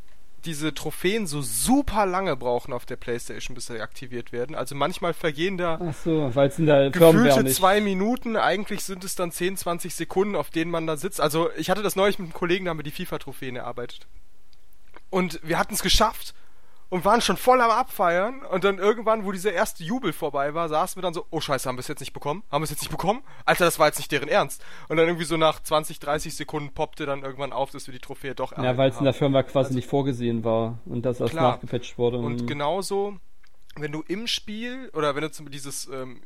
diese 0.45 0.75
Trophäen 0.75 1.27
so 1.27 1.41
super 1.41 2.05
lange 2.05 2.37
brauchen 2.37 2.73
auf 2.73 2.85
der 2.85 2.97
PlayStation, 2.97 3.55
bis 3.55 3.67
sie 3.67 3.81
aktiviert 3.81 4.33
werden. 4.33 4.57
Also 4.57 4.75
manchmal 4.75 5.15
vergehen 5.15 5.57
da 5.57 5.79
Ach 5.81 5.95
so, 5.95 6.35
weil 6.35 6.49
es 6.49 6.59
in 6.59 6.67
der 6.67 6.91
gefühlte 6.91 7.45
nicht. 7.45 7.57
zwei 7.57 7.81
Minuten, 7.81 8.37
eigentlich 8.37 8.83
sind 8.83 9.05
es 9.05 9.15
dann 9.15 9.31
10, 9.31 9.57
20 9.57 9.95
Sekunden, 9.95 10.35
auf 10.35 10.51
denen 10.51 10.71
man 10.71 10.87
da 10.87 10.97
sitzt. 10.97 11.21
Also 11.21 11.51
ich 11.57 11.71
hatte 11.71 11.83
das 11.83 11.97
neulich 11.97 12.19
mit 12.19 12.27
einem 12.27 12.35
Kollegen, 12.35 12.65
da 12.65 12.71
haben 12.71 12.79
wir 12.79 12.85
die 12.85 12.91
FIFA-Trophäen 12.91 13.57
erarbeitet. 13.57 14.07
Und 15.11 15.41
wir 15.43 15.59
hatten 15.59 15.75
es 15.75 15.83
geschafft 15.83 16.35
und 16.93 17.07
waren 17.07 17.23
schon 17.23 17.39
voll 17.39 17.59
am 17.63 17.71
Abfeiern. 17.71 18.43
Und 18.43 18.65
dann 18.65 18.77
irgendwann, 18.79 19.25
wo 19.25 19.33
dieser 19.33 19.53
erste 19.53 19.83
Jubel 19.83 20.13
vorbei 20.13 20.53
war, 20.53 20.69
saßen 20.69 20.99
wir 20.99 21.03
dann 21.03 21.15
so, 21.15 21.25
oh 21.31 21.41
scheiße, 21.41 21.67
haben 21.67 21.77
wir 21.77 21.81
es 21.81 21.89
jetzt 21.89 22.01
nicht 22.01 22.13
bekommen? 22.13 22.43
Haben 22.51 22.61
wir 22.61 22.65
es 22.65 22.71
jetzt 22.71 22.83
nicht 22.83 22.91
bekommen? 22.91 23.23
Alter, 23.47 23.65
das 23.65 23.79
war 23.79 23.87
jetzt 23.87 23.97
nicht 23.97 24.13
deren 24.13 24.29
Ernst. 24.29 24.63
Und 24.89 24.99
dann 24.99 25.07
irgendwie 25.07 25.25
so 25.25 25.39
nach 25.39 25.63
20, 25.63 26.01
30 26.01 26.37
Sekunden 26.37 26.75
poppte 26.75 27.07
dann 27.07 27.23
irgendwann 27.23 27.55
auf, 27.55 27.71
dass 27.71 27.87
wir 27.87 27.93
die 27.95 27.99
Trophäe 28.01 28.35
doch 28.35 28.53
Ja, 28.53 28.59
erhalten 28.59 28.79
weil 28.79 28.91
es 28.91 28.99
in 28.99 29.05
der. 29.05 29.15
Firmware 29.15 29.45
quasi 29.45 29.59
Also- 29.69 29.75
nicht 29.77 29.89
vorgesehen 29.89 30.45
war 30.45 30.79
und 30.85 31.07
das 31.07 31.19
erst 31.19 31.33
Klar. 31.33 31.53
nachgepatcht 31.53 31.97
wurde. 31.97 32.19
Und 32.19 32.47
genauso, 32.47 33.17
wenn 33.77 33.91
du 33.91 34.03
im 34.07 34.27
Spiel 34.27 34.91
oder 34.93 35.15
wenn 35.17 35.23
du 35.23 35.31
zum 35.31 35.51
dieses 35.51 35.89
ähm, 35.89 36.21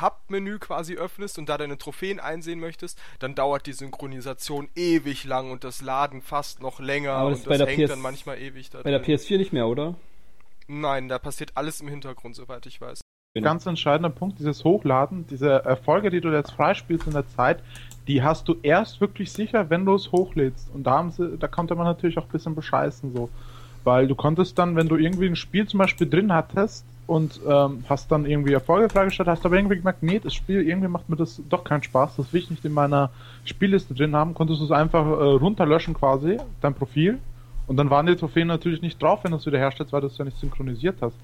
Hub-Menü 0.00 0.58
quasi 0.58 0.96
öffnest 0.96 1.38
und 1.38 1.48
da 1.48 1.56
deine 1.58 1.78
Trophäen 1.78 2.20
einsehen 2.20 2.60
möchtest, 2.60 2.98
dann 3.20 3.34
dauert 3.34 3.66
die 3.66 3.72
Synchronisation 3.72 4.68
ewig 4.76 5.24
lang 5.24 5.50
und 5.50 5.64
das 5.64 5.80
Laden 5.80 6.20
fast 6.22 6.60
noch 6.60 6.78
länger 6.78 7.12
Aber 7.12 7.30
das 7.30 7.40
und 7.40 7.48
das 7.50 7.58
der 7.58 7.66
hängt 7.66 7.84
PS 7.84 7.90
dann 7.90 8.00
manchmal 8.00 8.38
ewig 8.38 8.68
da 8.70 8.82
Bei 8.82 8.90
der 8.90 9.00
drin. 9.00 9.16
PS4 9.16 9.38
nicht 9.38 9.52
mehr, 9.52 9.66
oder? 9.66 9.94
Nein, 10.72 11.08
da 11.08 11.18
passiert 11.18 11.50
alles 11.56 11.80
im 11.80 11.88
Hintergrund, 11.88 12.36
soweit 12.36 12.64
ich 12.64 12.80
weiß. 12.80 13.00
Ganz 13.42 13.66
entscheidender 13.66 14.10
Punkt, 14.10 14.38
dieses 14.38 14.62
Hochladen, 14.62 15.26
diese 15.26 15.50
Erfolge, 15.64 16.10
die 16.10 16.20
du 16.20 16.30
jetzt 16.30 16.52
freispielst 16.52 17.08
in 17.08 17.12
der 17.12 17.28
Zeit, 17.28 17.60
die 18.06 18.22
hast 18.22 18.46
du 18.46 18.56
erst 18.62 19.00
wirklich 19.00 19.32
sicher, 19.32 19.68
wenn 19.68 19.84
du 19.84 19.94
es 19.96 20.12
hochlädst. 20.12 20.70
Und 20.72 20.84
da, 20.84 20.92
haben 20.92 21.10
sie, 21.10 21.36
da 21.38 21.48
konnte 21.48 21.74
man 21.74 21.86
natürlich 21.86 22.18
auch 22.18 22.24
ein 22.24 22.30
bisschen 22.30 22.54
bescheißen 22.54 23.12
so. 23.12 23.30
Weil 23.82 24.06
du 24.06 24.14
konntest 24.14 24.60
dann, 24.60 24.76
wenn 24.76 24.86
du 24.86 24.96
irgendwie 24.96 25.26
ein 25.26 25.34
Spiel 25.34 25.66
zum 25.66 25.78
Beispiel 25.78 26.08
drin 26.08 26.32
hattest 26.32 26.84
und 27.08 27.40
ähm, 27.48 27.84
hast 27.88 28.12
dann 28.12 28.24
irgendwie 28.24 28.52
Erfolge 28.52 28.88
freigestellt, 28.90 29.28
hast 29.28 29.44
aber 29.44 29.56
irgendwie 29.56 29.76
gemerkt, 29.76 30.04
nee, 30.04 30.20
das 30.20 30.34
Spiel, 30.34 30.62
irgendwie 30.62 30.88
macht 30.88 31.08
mir 31.08 31.16
das 31.16 31.42
doch 31.48 31.64
keinen 31.64 31.82
Spaß, 31.82 32.14
das 32.16 32.32
will 32.32 32.42
ich 32.42 32.50
nicht 32.50 32.64
in 32.64 32.72
meiner 32.72 33.10
Spielliste 33.44 33.94
drin 33.94 34.14
haben, 34.14 34.34
konntest 34.34 34.60
du 34.60 34.66
es 34.66 34.70
einfach 34.70 35.04
äh, 35.04 35.10
runterlöschen 35.10 35.94
quasi, 35.94 36.38
dein 36.60 36.74
Profil. 36.74 37.18
Und 37.70 37.76
dann 37.76 37.88
waren 37.88 38.04
die 38.06 38.16
Trophäen 38.16 38.48
natürlich 38.48 38.82
nicht 38.82 39.00
drauf, 39.00 39.22
wenn 39.22 39.30
du 39.30 39.36
es 39.36 39.46
wieder 39.46 39.58
herstellst, 39.58 39.92
weil 39.92 40.00
du 40.00 40.08
es 40.08 40.18
ja 40.18 40.24
nicht 40.24 40.36
synchronisiert 40.40 40.96
hast. 41.02 41.16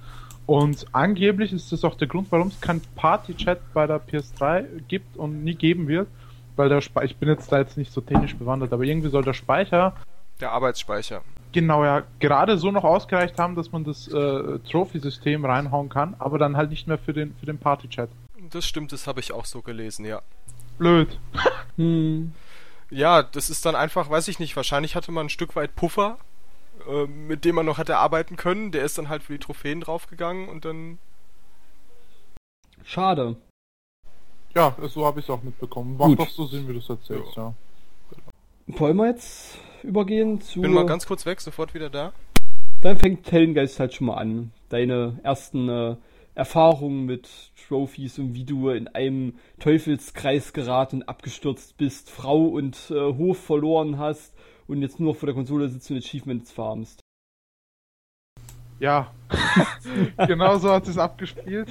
Und 0.47 0.87
angeblich 0.93 1.53
ist 1.53 1.73
das 1.73 1.83
auch 1.83 1.97
der 1.97 2.07
Grund, 2.07 2.31
warum 2.31 2.47
es 2.47 2.61
kein 2.61 2.81
Party-Chat 2.95 3.75
bei 3.75 3.89
der 3.89 4.01
PS3 4.01 4.65
gibt 4.87 5.17
und 5.17 5.43
nie 5.43 5.57
geben 5.57 5.89
wird, 5.89 6.07
weil 6.55 6.69
der 6.69 6.81
Speicher, 6.83 7.07
ich 7.07 7.17
bin 7.17 7.29
jetzt 7.29 7.51
da 7.51 7.59
jetzt 7.59 7.77
nicht 7.77 7.93
so 7.93 8.01
technisch 8.01 8.37
bewandert, 8.37 8.73
aber 8.73 8.85
irgendwie 8.85 9.09
soll 9.09 9.25
der 9.25 9.33
Speicher 9.33 9.97
Der 10.41 10.53
Arbeitsspeicher. 10.53 11.23
genau 11.51 11.85
ja 11.85 12.05
gerade 12.21 12.59
so 12.59 12.71
noch 12.71 12.85
ausgereicht 12.85 13.41
haben, 13.41 13.57
dass 13.57 13.73
man 13.73 13.83
das 13.83 14.07
äh, 14.07 14.61
Trophy-System 14.71 15.45
reinhauen 15.45 15.89
kann, 15.89 16.15
aber 16.21 16.39
dann 16.39 16.57
halt 16.57 16.71
nicht 16.71 16.87
mehr 16.87 16.99
für 16.99 17.13
den 17.13 17.35
für 17.41 17.47
den 17.47 17.59
Party-Chat. 17.59 18.09
Das 18.53 18.65
stimmt, 18.65 18.93
das 18.93 19.09
habe 19.09 19.19
ich 19.19 19.33
auch 19.33 19.47
so 19.47 19.63
gelesen, 19.63 20.05
ja. 20.05 20.23
Blöd. 20.79 21.19
Hm. 21.75 22.35
Ja, 22.91 23.25
das 23.25 23.51
ist 23.51 23.67
dann 23.67 23.75
einfach, 23.75 24.09
weiß 24.11 24.29
ich 24.29 24.39
nicht, 24.39 24.55
wahrscheinlich 24.55 24.95
hatte 24.95 25.11
man 25.11 25.27
ein 25.27 25.31
Stück 25.31 25.57
weit 25.57 25.75
Puffer, 25.75 26.19
äh, 26.89 27.07
mit 27.07 27.45
dem 27.45 27.57
man 27.57 27.67
noch 27.67 27.79
hätte 27.79 27.99
arbeiten 27.99 28.37
können. 28.37 28.73
Der 28.73 28.85
ist 28.85 28.99
dann 28.99 29.09
halt 29.09 29.23
für 29.23 29.33
die 29.33 29.39
Trophäen 29.39 29.81
draufgegangen 29.81 30.49
und 30.49 30.65
dann 30.65 30.99
Schade. 32.87 33.37
Ja, 34.55 34.75
so 34.89 35.05
habe 35.05 35.19
ich 35.19 35.27
es 35.27 35.31
auch 35.31 35.43
mitbekommen. 35.43 35.99
Gut. 35.99 36.21
doch 36.21 36.29
so 36.29 36.47
Sinn, 36.47 36.69
wie 36.69 36.73
du 36.73 36.79
es 36.79 36.89
erzählst, 36.89 37.37
ja. 37.37 37.53
Wollen 38.69 38.97
wir 38.97 39.09
jetzt 39.09 39.59
übergehen 39.83 40.41
zu. 40.41 40.61
bin 40.61 40.73
mal 40.73 40.87
ganz 40.87 41.07
kurz 41.07 41.27
weg, 41.27 41.41
sofort 41.41 41.75
wieder 41.75 41.91
da. 41.91 42.13
Dann 42.81 42.97
fängt 42.97 43.31
Hellengeist 43.31 43.81
halt 43.81 43.93
schon 43.93 44.07
mal 44.07 44.15
an. 44.15 44.53
Deine 44.69 45.19
ersten 45.25 45.69
äh, 45.69 45.97
Erfahrungen 46.37 47.07
mit 47.07 47.29
Trophies 47.67 48.19
und 48.19 48.35
wie 48.35 48.45
du 48.45 48.71
in 48.71 48.87
einem 48.89 49.35
Teufelskreis 49.59 50.53
geraten 50.53 50.97
und 50.97 51.09
abgestürzt 51.09 51.77
bist, 51.77 52.11
Frau 52.11 52.45
und 52.45 52.91
äh, 52.91 52.95
Hof 52.95 53.39
verloren 53.39 53.99
hast 53.99 54.36
und 54.69 54.83
jetzt 54.83 55.01
nur 55.01 55.15
vor 55.15 55.27
der 55.27 55.35
Konsole 55.35 55.69
sitzt 55.69 55.91
und 55.91 55.99
Achievements 55.99 56.53
farmst. 56.53 57.01
Ja, 58.79 59.11
genau 60.27 60.59
so 60.59 60.71
hat 60.71 60.87
es 60.87 60.99
abgespielt. 60.99 61.69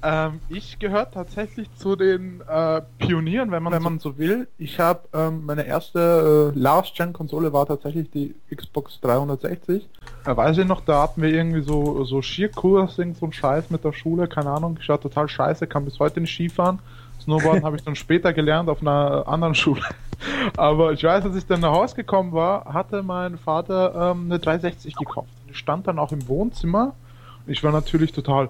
Ähm, 0.00 0.40
ich 0.48 0.78
gehöre 0.78 1.10
tatsächlich 1.10 1.68
zu 1.74 1.96
den 1.96 2.40
äh, 2.48 2.82
Pionieren, 2.98 3.50
wenn 3.50 3.64
man, 3.64 3.72
wenn 3.72 3.82
man 3.82 3.98
so 3.98 4.16
will. 4.16 4.46
Ich 4.56 4.78
habe 4.78 5.08
ähm, 5.12 5.44
meine 5.44 5.66
erste 5.66 6.52
äh, 6.54 6.58
Last-Gen-Konsole 6.58 7.52
war 7.52 7.66
tatsächlich 7.66 8.08
die 8.10 8.34
Xbox 8.54 9.00
360. 9.00 9.88
Äh, 10.24 10.36
weiß 10.36 10.58
ich 10.58 10.66
noch, 10.66 10.82
da 10.82 11.02
hatten 11.02 11.22
wir 11.22 11.30
irgendwie 11.30 11.62
so 11.62 12.04
so 12.04 12.22
Skikurs, 12.22 12.98
irgend 12.98 13.16
so 13.16 13.26
ein 13.26 13.32
Scheiß 13.32 13.70
mit 13.70 13.82
der 13.82 13.92
Schule, 13.92 14.28
keine 14.28 14.50
Ahnung. 14.50 14.78
Ich 14.80 14.88
war 14.88 15.00
total 15.00 15.28
scheiße, 15.28 15.66
kann 15.66 15.84
bis 15.84 15.98
heute 15.98 16.20
nicht 16.20 16.32
Skifahren. 16.32 16.78
Snowboarden 17.28 17.62
habe 17.62 17.76
ich 17.76 17.82
dann 17.84 17.94
später 17.94 18.32
gelernt 18.32 18.70
auf 18.70 18.80
einer 18.80 19.28
anderen 19.28 19.54
Schule. 19.54 19.82
Aber 20.56 20.92
ich 20.94 21.04
weiß, 21.04 21.24
als 21.26 21.36
ich 21.36 21.46
dann 21.46 21.60
nach 21.60 21.72
Hause 21.72 21.94
gekommen 21.94 22.32
war, 22.32 22.64
hatte 22.72 23.02
mein 23.02 23.36
Vater 23.36 24.12
ähm, 24.12 24.24
eine 24.24 24.38
360 24.38 24.94
gekauft. 24.94 25.28
Die 25.46 25.54
stand 25.54 25.86
dann 25.86 25.98
auch 25.98 26.10
im 26.10 26.26
Wohnzimmer. 26.26 26.94
Ich 27.46 27.62
war 27.62 27.70
natürlich 27.70 28.12
total. 28.12 28.48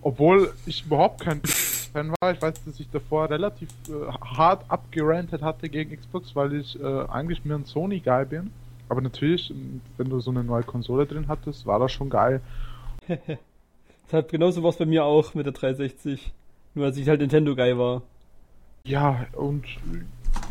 Obwohl 0.00 0.52
ich 0.64 0.86
überhaupt 0.86 1.22
kein 1.22 1.40
Fan 1.42 2.14
war. 2.20 2.32
Ich 2.32 2.40
weiß, 2.40 2.62
dass 2.64 2.78
ich 2.78 2.88
davor 2.90 3.28
relativ 3.28 3.68
äh, 3.88 4.12
hart 4.36 4.64
abgerantet 4.68 5.42
hatte 5.42 5.68
gegen 5.68 5.98
Xbox, 5.98 6.36
weil 6.36 6.54
ich 6.54 6.80
äh, 6.80 6.84
eigentlich 7.08 7.44
mehr 7.44 7.56
ein 7.56 7.64
Sony-Guy 7.64 8.26
bin. 8.26 8.52
Aber 8.88 9.00
natürlich, 9.00 9.52
wenn 9.96 10.08
du 10.08 10.20
so 10.20 10.30
eine 10.30 10.44
neue 10.44 10.62
Konsole 10.62 11.04
drin 11.04 11.26
hattest, 11.26 11.66
war 11.66 11.80
das 11.80 11.90
schon 11.90 12.10
geil. 12.10 12.40
das 13.08 14.12
hat 14.12 14.28
genauso 14.28 14.62
was 14.62 14.76
bei 14.76 14.86
mir 14.86 15.04
auch 15.04 15.34
mit 15.34 15.46
der 15.46 15.52
360. 15.52 16.32
Nur 16.78 16.86
als 16.86 16.96
ich 16.96 17.08
halt 17.08 17.20
Nintendo-Guy 17.20 17.76
war. 17.76 18.02
Ja, 18.84 19.26
und 19.32 19.64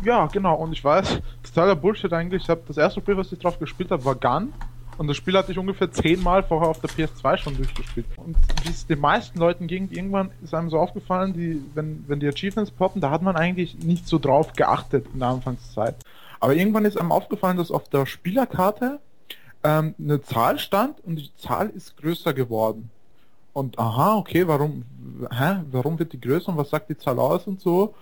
ja, 0.04 0.26
genau. 0.26 0.56
Und 0.56 0.74
ich 0.74 0.84
weiß, 0.84 1.22
totaler 1.42 1.74
Bullshit 1.74 2.12
eigentlich. 2.12 2.42
Ich 2.42 2.50
habe 2.50 2.60
das 2.68 2.76
erste 2.76 3.00
Spiel, 3.00 3.16
was 3.16 3.32
ich 3.32 3.38
drauf 3.38 3.58
gespielt 3.58 3.90
habe, 3.90 4.04
war 4.04 4.14
Gun. 4.14 4.52
Und 4.98 5.06
das 5.06 5.16
Spiel 5.16 5.38
hatte 5.38 5.52
ich 5.52 5.58
ungefähr 5.58 5.90
zehnmal 5.90 6.42
vorher 6.42 6.68
auf 6.68 6.80
der 6.80 6.90
PS2 6.90 7.38
schon 7.38 7.56
durchgespielt. 7.56 8.04
Und 8.16 8.36
wie 8.62 8.68
es 8.68 8.86
den 8.86 9.00
meisten 9.00 9.38
Leuten 9.38 9.68
ging, 9.68 9.88
irgendwann 9.90 10.30
ist 10.44 10.52
einem 10.52 10.68
so 10.68 10.78
aufgefallen, 10.78 11.32
die, 11.32 11.62
wenn, 11.72 12.04
wenn 12.08 12.20
die 12.20 12.28
Achievements 12.28 12.72
poppen, 12.72 13.00
da 13.00 13.08
hat 13.10 13.22
man 13.22 13.34
eigentlich 13.34 13.78
nicht 13.78 14.06
so 14.06 14.18
drauf 14.18 14.52
geachtet 14.52 15.06
in 15.14 15.20
der 15.20 15.28
Anfangszeit. 15.28 15.96
Aber 16.40 16.54
irgendwann 16.54 16.84
ist 16.84 17.00
einem 17.00 17.10
aufgefallen, 17.10 17.56
dass 17.56 17.70
auf 17.70 17.88
der 17.88 18.04
Spielerkarte 18.04 19.00
ähm, 19.64 19.94
eine 19.98 20.20
Zahl 20.20 20.58
stand 20.58 21.02
und 21.06 21.16
die 21.16 21.34
Zahl 21.38 21.70
ist 21.70 21.96
größer 21.96 22.34
geworden. 22.34 22.90
Und 23.58 23.76
aha, 23.76 24.16
okay, 24.18 24.46
warum, 24.46 24.84
hä, 25.32 25.62
warum 25.72 25.98
wird 25.98 26.12
die 26.12 26.20
größer 26.20 26.50
und 26.50 26.58
was 26.58 26.70
sagt 26.70 26.90
die 26.90 26.96
Zahl 26.96 27.18
aus 27.18 27.44
und 27.48 27.60
so? 27.60 27.92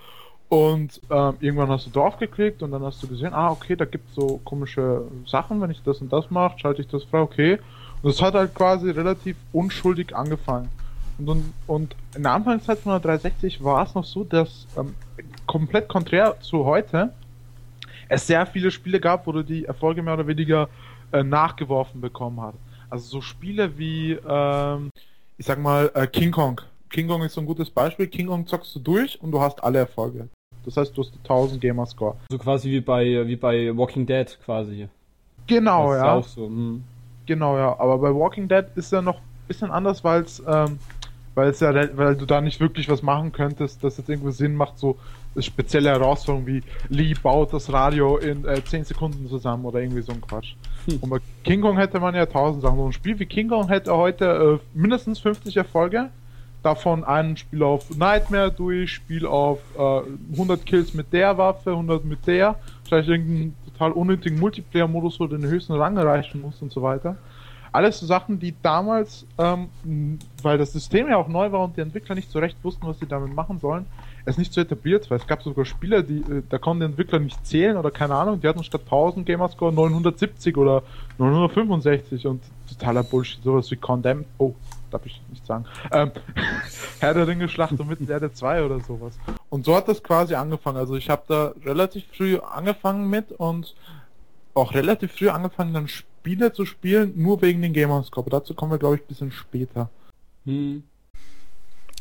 Und 0.51 1.01
ähm, 1.11 1.35
irgendwann 1.41 1.71
hast 1.71 1.87
du 1.87 1.91
drauf 1.91 2.19
geklickt 2.19 2.63
und 2.63 2.73
dann 2.73 2.83
hast 2.83 3.03
du 3.03 3.09
gesehen, 3.09 3.33
ah, 3.33 3.51
okay, 3.51 3.75
da 3.75 3.87
gibt 3.87 4.07
es 4.11 4.17
so 4.17 4.39
komische 4.45 5.05
Sachen, 5.27 5.63
wenn 5.63 5.71
ich 5.71 5.83
das 5.83 6.03
und 6.03 6.13
das 6.13 6.31
mache, 6.31 6.59
schalte 6.59 6.83
ich 6.83 6.89
das 6.89 7.05
frei, 7.05 7.21
okay. 7.21 7.59
Und 8.03 8.11
es 8.11 8.21
hat 8.21 8.35
halt 8.35 8.55
quasi 8.55 8.91
relativ 8.91 9.39
unschuldig 9.55 10.15
angefangen. 10.15 10.69
Und, 11.17 11.31
und, 11.31 11.55
und 11.67 11.97
in 12.15 12.25
der 12.25 12.33
Anfangszeit 12.33 12.81
von 12.81 12.93
der 12.93 13.01
360 13.01 13.65
war 13.65 13.83
es 13.83 13.95
noch 13.95 14.05
so, 14.05 14.25
dass 14.25 14.67
ähm, 14.77 14.95
komplett 15.47 15.89
konträr 15.89 16.39
zu 16.41 16.67
heute 16.67 17.15
es 18.11 18.27
sehr 18.27 18.45
viele 18.45 18.71
Spiele 18.71 19.01
gab, 19.01 19.27
wo 19.27 19.33
du 19.33 19.43
die 19.43 19.65
Erfolge 19.65 20.03
mehr 20.03 20.15
oder 20.15 20.27
weniger 20.27 20.69
äh, 21.13 21.23
nachgeworfen 21.23 22.03
bekommen 22.03 22.43
hast. 22.43 22.59
Also 22.91 23.09
so 23.09 23.21
Spiele 23.23 23.79
wie, 23.79 24.19
ähm, 24.29 24.91
ich 25.39 25.47
sag 25.47 25.59
mal, 25.59 25.91
äh, 25.95 26.07
King 26.07 26.31
Kong. 26.31 26.61
King 26.91 27.09
Kong 27.09 27.23
ist 27.23 27.35
so 27.35 27.41
ein 27.41 27.47
gutes 27.47 27.71
Beispiel. 27.71 28.07
King 28.07 28.29
Kong 28.29 28.47
zockst 28.47 28.75
du 28.75 28.81
durch 28.81 29.21
und 29.21 29.33
du 29.33 29.41
hast 29.41 29.63
alle 29.63 29.81
Erfolge. 29.81 30.29
Das 30.65 30.77
heißt, 30.77 30.97
du 30.97 31.03
hast 31.03 31.13
1000 31.23 31.61
Gamerscore. 31.61 32.17
So 32.31 32.39
quasi 32.39 32.71
wie 32.71 32.81
bei, 32.81 33.27
wie 33.27 33.37
bei 33.37 33.77
Walking 33.77 34.07
Dead 34.07 34.27
quasi. 34.45 34.89
Genau, 35.47 35.93
das 35.93 36.03
ja. 36.03 36.19
Ist 36.19 36.25
auch 36.25 36.29
so. 36.29 36.47
Hm. 36.47 36.85
Genau, 37.27 37.57
ja. 37.57 37.79
Aber 37.79 37.99
bei 37.99 38.15
Walking 38.15 38.49
Dead 38.49 38.65
ist 38.75 38.93
ja 38.93 39.03
noch 39.03 39.17
ein 39.17 39.47
bisschen 39.49 39.71
anders, 39.71 40.03
weil 40.03 40.23
es, 40.23 40.43
ähm, 40.47 40.79
weil 41.37 41.51
es 41.51 41.61
ja, 41.61 41.73
weil 41.97 42.17
du 42.17 42.25
da 42.25 42.41
nicht 42.41 42.61
wirklich 42.61 42.89
was 42.89 43.03
machen 43.03 43.31
könntest, 43.31 43.85
das 43.85 43.99
jetzt 43.99 44.09
irgendwo 44.09 44.31
Sinn 44.31 44.57
macht, 44.57 44.79
so 44.79 44.97
spezielle 45.39 45.91
Herausforderungen 45.91 46.47
wie 46.47 46.63
Lee 46.89 47.15
baut 47.23 47.53
das 47.53 47.71
Radio 47.71 48.17
in 48.17 48.47
äh, 48.47 48.65
10 48.65 48.85
Sekunden 48.85 49.29
zusammen 49.29 49.67
oder 49.67 49.81
irgendwie 49.81 50.01
so 50.01 50.13
ein 50.13 50.23
Quatsch. 50.23 50.55
Hm. 50.87 50.99
Und 51.03 51.11
bei 51.11 51.19
King 51.45 51.61
Kong 51.61 51.77
hätte 51.77 52.01
man 52.01 52.15
ja 52.15 52.23
1000 52.23 52.63
Sachen. 52.63 52.79
So 52.79 52.87
ein 52.87 52.93
Spiel 52.93 53.19
wie 53.19 53.27
King 53.27 53.49
Kong 53.49 53.69
hätte 53.69 53.95
heute 53.95 54.61
äh, 54.75 54.79
mindestens 54.79 55.19
50 55.19 55.59
Erfolge 55.59 56.09
davon 56.63 57.05
ein 57.05 57.37
Spiel 57.37 57.63
auf 57.63 57.95
Nightmare 57.97 58.51
durch, 58.51 58.95
Spiel 58.95 59.27
auf 59.27 59.61
äh, 59.77 60.01
100 60.33 60.65
Kills 60.65 60.95
mit 60.95 61.13
der 61.13 61.37
Waffe, 61.37 61.73
100 61.73 62.05
mit 62.07 62.27
der, 62.27 62.57
vielleicht 62.85 63.11
irgendeinen 63.11 63.55
total 63.73 63.93
unnötigen 63.93 64.41
Multiplayer-Modus, 64.41 65.21
wo 65.21 65.27
du 65.27 65.37
den 65.37 65.47
höchsten 65.49 65.75
Rang 65.75 65.99
erreichen 65.99 66.41
musst 66.41 66.63
und 66.63 66.73
so 66.73 66.81
weiter. 66.81 67.19
Alles 67.73 67.99
so 67.99 68.07
Sachen, 68.07 68.39
die 68.39 68.55
damals, 68.63 69.27
ähm, 69.39 69.69
weil 70.43 70.59
das 70.59 70.73
System 70.73 71.09
ja 71.09 71.17
auch 71.17 71.29
neu 71.29 71.53
war 71.53 71.65
und 71.65 71.77
die 71.77 71.81
Entwickler 71.81 72.15
nicht 72.15 72.31
so 72.31 72.39
recht 72.39 72.57
wussten, 72.63 72.87
was 72.87 72.99
sie 72.99 73.07
damit 73.07 73.35
machen 73.35 73.59
sollen, 73.59 73.87
es 74.25 74.39
nicht 74.39 74.53
so 74.53 74.61
etabliert 74.61 75.09
war. 75.11 75.17
Es 75.17 75.27
gab 75.27 75.43
sogar 75.43 75.65
Spieler, 75.65 76.03
die, 76.03 76.19
äh, 76.19 76.43
da 76.49 76.59
konnten 76.59 76.81
die 76.81 76.87
Entwickler 76.87 77.19
nicht 77.19 77.47
zählen 77.47 77.77
oder 77.77 77.91
keine 77.91 78.15
Ahnung, 78.15 78.41
die 78.41 78.49
hatten 78.49 78.65
statt 78.65 78.83
1000 78.85 79.25
Gamerscore 79.27 79.73
970 79.73 80.57
oder 80.57 80.83
965 81.19 82.27
und 82.27 82.43
totaler 82.69 83.05
Bullshit, 83.05 83.43
sowas 83.43 83.71
wie 83.71 83.77
Condemned. 83.77 84.27
Oh, 84.39 84.55
darf 84.91 85.07
ich 85.07 85.21
nicht 85.31 85.47
sagen. 85.47 85.65
Ähm, 85.93 86.11
Herr 87.01 87.15
der 87.15 87.27
Ringe 87.27 87.49
Schlacht 87.49 87.79
um 87.79 87.89
Mittelerde 87.89 88.33
2 88.33 88.65
oder 88.65 88.81
sowas. 88.81 89.19
Und 89.49 89.65
so 89.65 89.77
hat 89.77 89.89
das 89.89 90.03
quasi 90.03 90.35
angefangen. 90.35 90.77
Also 90.77 90.97
ich 90.97 91.11
habe 91.11 91.23
da 91.29 91.53
relativ 91.65 92.05
früh 92.13 92.39
angefangen 92.39 93.09
mit 93.09 93.33
und 93.33 93.75
auch 94.55 94.75
relativ 94.75 95.13
früh 95.13 95.29
angefangen, 95.29 95.75
dann 95.75 95.87
Spiele 95.87 96.16
zu 96.53 96.65
spielen, 96.65 97.13
nur 97.17 97.41
wegen 97.43 97.63
den 97.63 97.73
Gamerscore. 97.73 98.29
Dazu 98.31 98.55
kommen 98.55 98.73
wir, 98.73 98.79
glaube 98.79 98.97
ich, 98.97 99.03
ein 99.03 99.07
bisschen 99.07 99.33
später. 99.33 99.91
Hm. 100.45 100.83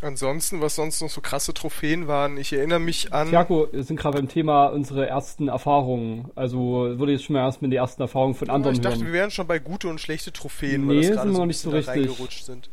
Ansonsten, 0.02 0.62
was 0.62 0.76
sonst 0.76 1.02
noch 1.02 1.10
so 1.10 1.22
krasse 1.22 1.54
Trophäen 1.54 2.08
waren, 2.08 2.38
ich 2.38 2.52
erinnere 2.52 2.80
mich 2.80 3.14
an. 3.14 3.30
Tiago, 3.30 3.70
wir 3.72 3.84
sind 3.84 3.98
gerade 3.98 4.18
beim 4.18 4.28
Thema 4.28 4.68
unsere 4.68 5.08
ersten 5.08 5.48
Erfahrungen. 5.48 6.32
Also 6.36 6.98
würde 6.98 7.14
jetzt 7.14 7.24
schon 7.24 7.34
mal 7.34 7.46
erstmal 7.46 7.72
die 7.72 7.78
ersten 7.78 8.02
Erfahrungen 8.02 8.36
von 8.36 8.50
anderen 8.50 8.76
hören. 8.76 8.76
Ich 8.76 8.82
dachte, 8.82 8.98
hören. 8.98 9.08
wir 9.08 9.14
wären 9.14 9.32
schon 9.32 9.48
bei 9.48 9.60
gute 9.60 9.88
und 9.88 10.02
schlechte 10.02 10.34
Trophäen, 10.34 10.86
nee, 10.86 10.90
weil 10.90 10.96
das 10.98 11.06
sind 11.06 11.16
gerade 11.16 11.30
wir 11.30 11.36
so 11.36 11.46
nicht 11.46 11.60
so 11.60 11.70
richtig. 11.70 11.96
reingerutscht 11.96 12.46
sind. 12.46 12.70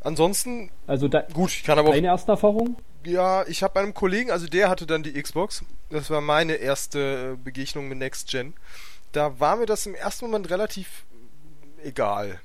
Ansonsten, 0.00 0.70
also 0.86 1.06
da, 1.06 1.22
gut, 1.32 1.50
ich 1.50 1.64
kann 1.64 1.78
aber 1.78 1.90
deine 1.90 2.06
erste 2.06 2.32
Erfahrung? 2.32 2.76
Ja, 3.04 3.46
ich 3.46 3.62
habe 3.62 3.78
einem 3.78 3.94
Kollegen, 3.94 4.30
also 4.30 4.46
der 4.46 4.70
hatte 4.70 4.86
dann 4.86 5.02
die 5.02 5.12
Xbox. 5.20 5.64
Das 5.90 6.08
war 6.10 6.20
meine 6.20 6.54
erste 6.54 7.36
Begegnung 7.44 7.88
mit 7.88 7.98
Next 7.98 8.30
Gen. 8.30 8.54
Da 9.12 9.38
war 9.40 9.56
mir 9.56 9.66
das 9.66 9.86
im 9.86 9.94
ersten 9.94 10.26
Moment 10.26 10.50
relativ 10.50 11.04
egal. 11.82 12.40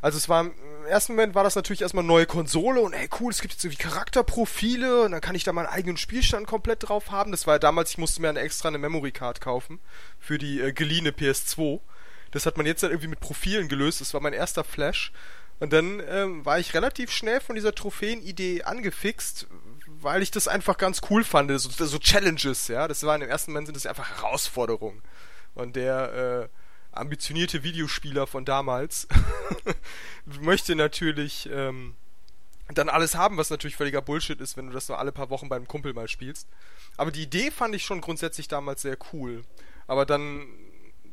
Also 0.00 0.16
es 0.16 0.28
war 0.28 0.44
im 0.44 0.86
ersten 0.86 1.12
Moment 1.12 1.34
war 1.34 1.44
das 1.44 1.56
natürlich 1.56 1.82
erstmal 1.82 2.02
eine 2.02 2.12
neue 2.12 2.26
Konsole 2.26 2.80
und 2.80 2.92
hey 2.92 3.08
cool, 3.20 3.30
es 3.30 3.40
gibt 3.40 3.52
jetzt 3.52 3.64
irgendwie 3.64 3.82
Charakterprofile 3.82 5.02
und 5.02 5.12
dann 5.12 5.20
kann 5.20 5.34
ich 5.34 5.44
da 5.44 5.52
meinen 5.52 5.66
eigenen 5.66 5.96
Spielstand 5.96 6.46
komplett 6.46 6.88
drauf 6.88 7.10
haben. 7.10 7.30
Das 7.30 7.46
war 7.46 7.54
ja 7.54 7.58
damals, 7.58 7.90
ich 7.90 7.98
musste 7.98 8.22
mir 8.22 8.28
eine 8.28 8.40
extra 8.40 8.68
eine 8.68 8.78
Memory 8.78 9.12
Card 9.12 9.40
kaufen 9.40 9.80
für 10.18 10.38
die 10.38 10.60
äh, 10.60 10.72
geliehene 10.72 11.10
PS2. 11.10 11.80
Das 12.30 12.46
hat 12.46 12.56
man 12.56 12.66
jetzt 12.66 12.82
dann 12.82 12.90
irgendwie 12.90 13.08
mit 13.08 13.20
Profilen 13.20 13.68
gelöst. 13.68 14.00
Das 14.00 14.14
war 14.14 14.20
mein 14.20 14.32
erster 14.32 14.64
Flash. 14.64 15.12
Und 15.58 15.72
dann 15.72 16.02
ähm, 16.08 16.44
war 16.44 16.58
ich 16.58 16.74
relativ 16.74 17.10
schnell 17.10 17.40
von 17.40 17.54
dieser 17.54 17.74
Trophäenidee 17.74 18.62
angefixt, 18.62 19.46
weil 19.86 20.22
ich 20.22 20.30
das 20.30 20.48
einfach 20.48 20.76
ganz 20.76 21.00
cool 21.08 21.24
fand. 21.24 21.50
So, 21.58 21.70
so 21.70 21.98
Challenges, 21.98 22.68
ja. 22.68 22.88
Das 22.88 23.02
war 23.04 23.16
im 23.16 23.22
ersten 23.22 23.52
Moment 23.52 23.68
sind 23.68 23.76
das 23.76 23.86
einfach 23.86 24.18
Herausforderungen. 24.18 25.02
Und 25.56 25.74
der 25.74 26.48
äh, 26.92 26.96
ambitionierte 26.96 27.62
Videospieler 27.62 28.26
von 28.26 28.44
damals 28.44 29.08
möchte 30.40 30.76
natürlich 30.76 31.48
ähm, 31.52 31.94
dann 32.68 32.88
alles 32.88 33.14
haben, 33.14 33.36
was 33.36 33.50
natürlich 33.50 33.76
völliger 33.76 34.02
Bullshit 34.02 34.40
ist, 34.40 34.56
wenn 34.56 34.66
du 34.66 34.72
das 34.72 34.88
nur 34.88 34.98
alle 34.98 35.12
paar 35.12 35.30
Wochen 35.30 35.48
beim 35.48 35.66
Kumpel 35.66 35.94
mal 35.94 36.08
spielst. 36.08 36.46
Aber 36.96 37.10
die 37.10 37.22
Idee 37.22 37.50
fand 37.50 37.74
ich 37.74 37.84
schon 37.84 38.00
grundsätzlich 38.00 38.48
damals 38.48 38.82
sehr 38.82 38.98
cool. 39.12 39.44
Aber 39.86 40.04
dann 40.04 40.46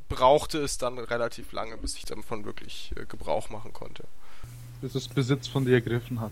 brauchte 0.09 0.59
es 0.59 0.77
dann 0.77 0.97
relativ 0.99 1.51
lange, 1.51 1.77
bis 1.77 1.95
ich 1.95 2.05
davon 2.05 2.45
wirklich 2.45 2.91
äh, 2.95 3.05
Gebrauch 3.05 3.49
machen 3.49 3.73
konnte. 3.73 4.05
Bis 4.81 4.95
es 4.95 5.07
Besitz 5.07 5.47
von 5.47 5.65
dir 5.65 5.75
ergriffen 5.75 6.19
hat. 6.19 6.31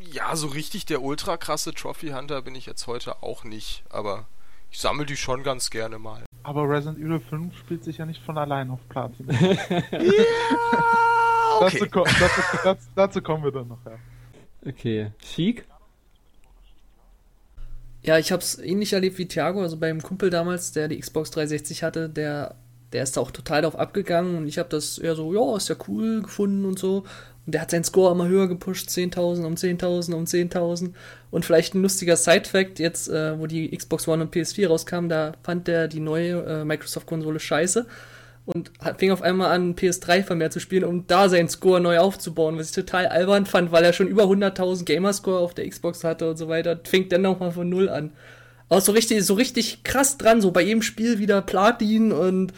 Ja, 0.00 0.34
so 0.36 0.48
richtig 0.48 0.86
der 0.86 1.02
ultra 1.02 1.36
krasse 1.36 1.74
Trophy 1.74 2.08
Hunter 2.08 2.42
bin 2.42 2.54
ich 2.54 2.66
jetzt 2.66 2.86
heute 2.86 3.22
auch 3.22 3.44
nicht, 3.44 3.84
aber 3.90 4.26
ich 4.70 4.78
sammle 4.78 5.06
die 5.06 5.16
schon 5.16 5.42
ganz 5.42 5.70
gerne 5.70 5.98
mal. 5.98 6.24
Aber 6.42 6.68
Resident 6.68 6.98
Evil 6.98 7.20
5 7.20 7.56
spielt 7.56 7.84
sich 7.84 7.98
ja 7.98 8.06
nicht 8.06 8.22
von 8.22 8.38
allein 8.38 8.70
auf 8.70 8.80
Platin. 8.88 9.26
ja, 9.40 9.40
okay. 11.60 11.78
dazu, 11.80 11.86
dazu, 11.86 12.42
dazu, 12.64 12.88
dazu, 12.94 13.22
kommen 13.22 13.44
wir 13.44 13.52
dann 13.52 13.68
noch, 13.68 13.84
ja. 13.84 13.98
Okay. 14.66 15.12
Chic? 15.20 15.64
Ja, 18.02 18.18
ich 18.18 18.32
hab's 18.32 18.58
ähnlich 18.58 18.92
erlebt 18.92 19.18
wie 19.18 19.26
Thiago, 19.26 19.60
also 19.60 19.76
beim 19.76 20.02
Kumpel 20.02 20.30
damals, 20.30 20.72
der 20.72 20.88
die 20.88 20.98
Xbox 20.98 21.30
360 21.32 21.82
hatte, 21.82 22.08
der, 22.08 22.54
der 22.92 23.02
ist 23.02 23.16
da 23.16 23.20
auch 23.20 23.30
total 23.30 23.62
drauf 23.62 23.76
abgegangen 23.76 24.36
und 24.36 24.46
ich 24.46 24.58
habe 24.58 24.68
das 24.68 24.98
eher 24.98 25.14
so, 25.14 25.34
ja, 25.34 25.56
ist 25.56 25.68
ja 25.68 25.76
cool 25.88 26.22
gefunden 26.22 26.64
und 26.64 26.78
so. 26.78 27.04
Und 27.48 27.52
der 27.52 27.62
hat 27.62 27.70
seinen 27.70 27.84
Score 27.84 28.12
immer 28.12 28.28
höher 28.28 28.46
gepusht, 28.46 28.90
10.000 28.90 29.46
um 29.46 29.54
10.000 29.54 30.12
um 30.12 30.24
10.000. 30.24 30.90
Und 31.30 31.46
vielleicht 31.46 31.74
ein 31.74 31.80
lustiger 31.80 32.18
Side-Fact, 32.18 32.78
jetzt, 32.78 33.08
äh, 33.08 33.38
wo 33.38 33.46
die 33.46 33.74
Xbox 33.74 34.06
One 34.06 34.22
und 34.22 34.34
PS4 34.34 34.68
rauskamen, 34.68 35.08
da 35.08 35.32
fand 35.42 35.66
der 35.66 35.88
die 35.88 36.00
neue 36.00 36.42
äh, 36.44 36.64
Microsoft-Konsole 36.66 37.40
scheiße 37.40 37.86
und 38.44 38.70
fing 38.98 39.12
auf 39.12 39.22
einmal 39.22 39.50
an, 39.50 39.76
PS3 39.76 40.24
vermehrt 40.24 40.52
zu 40.52 40.60
spielen, 40.60 40.84
um 40.84 41.06
da 41.06 41.30
seinen 41.30 41.48
Score 41.48 41.80
neu 41.80 41.98
aufzubauen, 42.00 42.58
was 42.58 42.68
ich 42.68 42.74
total 42.74 43.06
albern 43.06 43.46
fand, 43.46 43.72
weil 43.72 43.82
er 43.82 43.94
schon 43.94 44.08
über 44.08 44.24
100.000 44.24 44.84
Gamerscore 44.84 45.38
auf 45.38 45.54
der 45.54 45.66
Xbox 45.66 46.04
hatte 46.04 46.28
und 46.28 46.36
so 46.36 46.48
weiter. 46.48 46.78
Fängt 46.84 47.12
dann 47.12 47.22
nochmal 47.22 47.52
von 47.52 47.70
Null 47.70 47.88
an. 47.88 48.12
Aber 48.68 48.82
so 48.82 48.92
richtig, 48.92 49.24
so 49.24 49.32
richtig 49.32 49.84
krass 49.84 50.18
dran, 50.18 50.42
so 50.42 50.50
bei 50.50 50.60
jedem 50.60 50.82
Spiel 50.82 51.18
wieder 51.18 51.40
Platin 51.40 52.12
und 52.12 52.52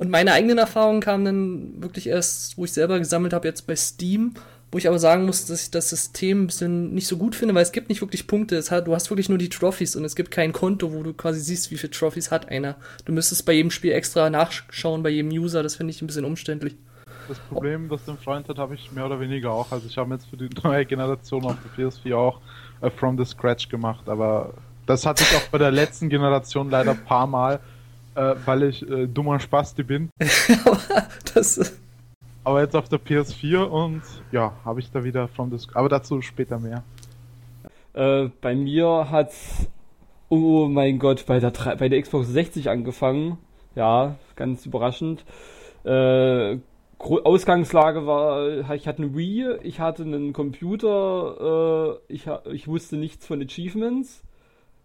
und 0.00 0.08
meine 0.08 0.32
eigenen 0.32 0.56
Erfahrungen 0.56 1.02
kamen 1.02 1.24
dann 1.26 1.82
wirklich 1.82 2.06
erst, 2.06 2.56
wo 2.56 2.64
ich 2.64 2.72
selber 2.72 2.98
gesammelt 2.98 3.34
habe, 3.34 3.46
jetzt 3.46 3.66
bei 3.66 3.76
Steam. 3.76 4.32
wo 4.72 4.78
ich 4.78 4.88
aber 4.88 4.98
sagen 4.98 5.26
muss, 5.26 5.44
dass 5.44 5.64
ich 5.64 5.70
das 5.70 5.90
System 5.90 6.44
ein 6.44 6.46
bisschen 6.46 6.94
nicht 6.94 7.06
so 7.06 7.18
gut 7.18 7.34
finde, 7.34 7.54
weil 7.54 7.64
es 7.64 7.70
gibt 7.70 7.90
nicht 7.90 8.00
wirklich 8.00 8.26
Punkte. 8.26 8.62
Hat, 8.62 8.86
du 8.86 8.94
hast 8.94 9.10
wirklich 9.10 9.28
nur 9.28 9.36
die 9.36 9.50
Trophies 9.50 9.96
und 9.96 10.06
es 10.06 10.16
gibt 10.16 10.30
kein 10.30 10.54
Konto, 10.54 10.94
wo 10.94 11.02
du 11.02 11.12
quasi 11.12 11.40
siehst, 11.40 11.70
wie 11.70 11.76
viele 11.76 11.90
Trophies 11.90 12.30
hat 12.30 12.48
einer. 12.48 12.76
Du 13.04 13.12
müsstest 13.12 13.44
bei 13.44 13.52
jedem 13.52 13.70
Spiel 13.70 13.92
extra 13.92 14.30
nachschauen, 14.30 15.02
bei 15.02 15.10
jedem 15.10 15.32
User. 15.32 15.62
Das 15.62 15.76
finde 15.76 15.90
ich 15.90 16.00
ein 16.00 16.06
bisschen 16.06 16.24
umständlich. 16.24 16.76
Das 17.28 17.38
Problem, 17.38 17.90
das 17.90 18.02
den 18.06 18.16
Freund 18.16 18.48
hat, 18.48 18.56
habe 18.56 18.76
ich 18.76 18.90
mehr 18.92 19.04
oder 19.04 19.20
weniger 19.20 19.50
auch. 19.50 19.70
Also 19.70 19.86
ich 19.86 19.98
habe 19.98 20.14
jetzt 20.14 20.30
für 20.30 20.38
die 20.38 20.48
neue 20.64 20.86
Generation 20.86 21.44
auf 21.44 21.56
der 21.76 21.90
PS4 21.90 22.14
auch 22.16 22.40
äh, 22.80 22.88
From 22.88 23.18
the 23.18 23.26
Scratch 23.26 23.68
gemacht, 23.68 24.08
aber 24.08 24.54
das 24.86 25.04
hatte 25.04 25.24
ich 25.24 25.36
auch 25.36 25.46
bei 25.48 25.58
der 25.58 25.72
letzten 25.72 26.08
Generation 26.08 26.70
leider 26.70 26.92
ein 26.92 27.04
paar 27.04 27.26
Mal, 27.26 27.60
äh, 28.14 28.34
weil 28.44 28.64
ich 28.64 28.88
äh, 28.88 29.06
dummer 29.06 29.40
Spasti 29.40 29.82
bin. 29.82 30.10
das, 31.34 31.80
aber 32.44 32.62
jetzt 32.62 32.74
auf 32.74 32.88
der 32.88 32.98
PS4 32.98 33.62
und 33.62 34.02
ja, 34.32 34.52
habe 34.64 34.80
ich 34.80 34.90
da 34.90 35.04
wieder 35.04 35.28
From 35.28 35.50
the 35.50 35.58
Scratch. 35.58 35.76
Aber 35.76 35.88
dazu 35.88 36.22
später 36.22 36.58
mehr. 36.58 36.82
Äh, 37.92 38.30
bei 38.40 38.54
mir 38.54 39.08
hat's, 39.10 39.68
oh 40.28 40.66
mein 40.68 40.98
Gott, 40.98 41.26
bei 41.26 41.38
der, 41.38 41.50
bei 41.50 41.88
der 41.88 42.00
Xbox 42.00 42.28
60 42.28 42.70
angefangen. 42.70 43.38
Ja, 43.74 44.16
ganz 44.36 44.66
überraschend. 44.66 45.24
Äh, 45.84 46.58
Ausgangslage 46.98 48.06
war, 48.06 48.72
ich 48.74 48.86
hatte 48.86 49.02
eine 49.02 49.16
Wii, 49.16 49.58
ich 49.62 49.80
hatte 49.80 50.02
einen 50.02 50.32
Computer, 50.32 51.98
äh, 52.08 52.12
ich, 52.12 52.26
ich 52.52 52.68
wusste 52.68 52.96
nichts 52.96 53.26
von 53.26 53.40
Achievements. 53.42 54.22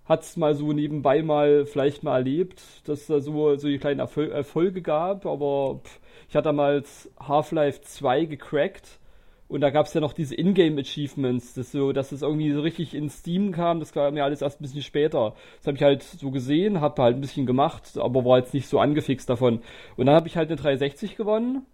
Hat's 0.06 0.38
mal 0.38 0.56
so 0.56 0.72
nebenbei 0.72 1.24
mal 1.24 1.66
vielleicht 1.66 2.04
mal 2.04 2.18
erlebt, 2.18 2.62
dass 2.86 3.08
da 3.08 3.20
so, 3.20 3.56
so 3.58 3.68
die 3.68 3.80
kleinen 3.80 4.00
Erfol 4.00 4.32
Erfolge 4.32 4.82
gab, 4.82 5.26
aber 5.26 5.82
pff, 5.84 6.00
ich 6.30 6.36
hatte 6.36 6.46
damals 6.46 7.10
Half-Life 7.20 7.82
2 7.82 8.26
gecrackt 8.26 9.00
und 9.48 9.62
da 9.62 9.70
gab 9.70 9.86
es 9.86 9.94
ja 9.94 10.02
noch 10.02 10.14
diese 10.14 10.36
Ingame-Achievements, 10.36 11.54
das 11.54 11.72
so, 11.72 11.92
dass 11.92 12.12
es 12.12 12.24
irgendwie 12.24 12.52
so 12.52 12.62
richtig 12.62 12.96
in 12.96 13.10
Steam 13.10 13.52
kam, 13.52 13.80
das 13.80 13.94
kam 13.94 14.16
mir 14.16 14.24
alles 14.24 14.42
erst 14.42 14.60
ein 14.60 14.64
bisschen 14.64 14.82
später. 14.82 15.36
Das 15.58 15.68
habe 15.68 15.78
ich 15.78 15.84
halt 15.84 16.04
so 16.04 16.32
gesehen, 16.32 16.82
habe 16.82 17.02
halt 17.02 17.16
ein 17.16 17.22
bisschen 17.22 17.46
gemacht, 17.46 17.98
aber 17.98 18.26
war 18.26 18.40
jetzt 18.40 18.56
nicht 18.56 18.68
so 18.68 18.80
angefixt 18.80 19.30
davon. 19.30 19.62
Und 19.98 20.08
dann 20.08 20.16
habe 20.16 20.28
ich 20.28 20.36
halt 20.38 20.50
eine 20.50 20.56
360 20.56 21.16
gewonnen 21.16 21.66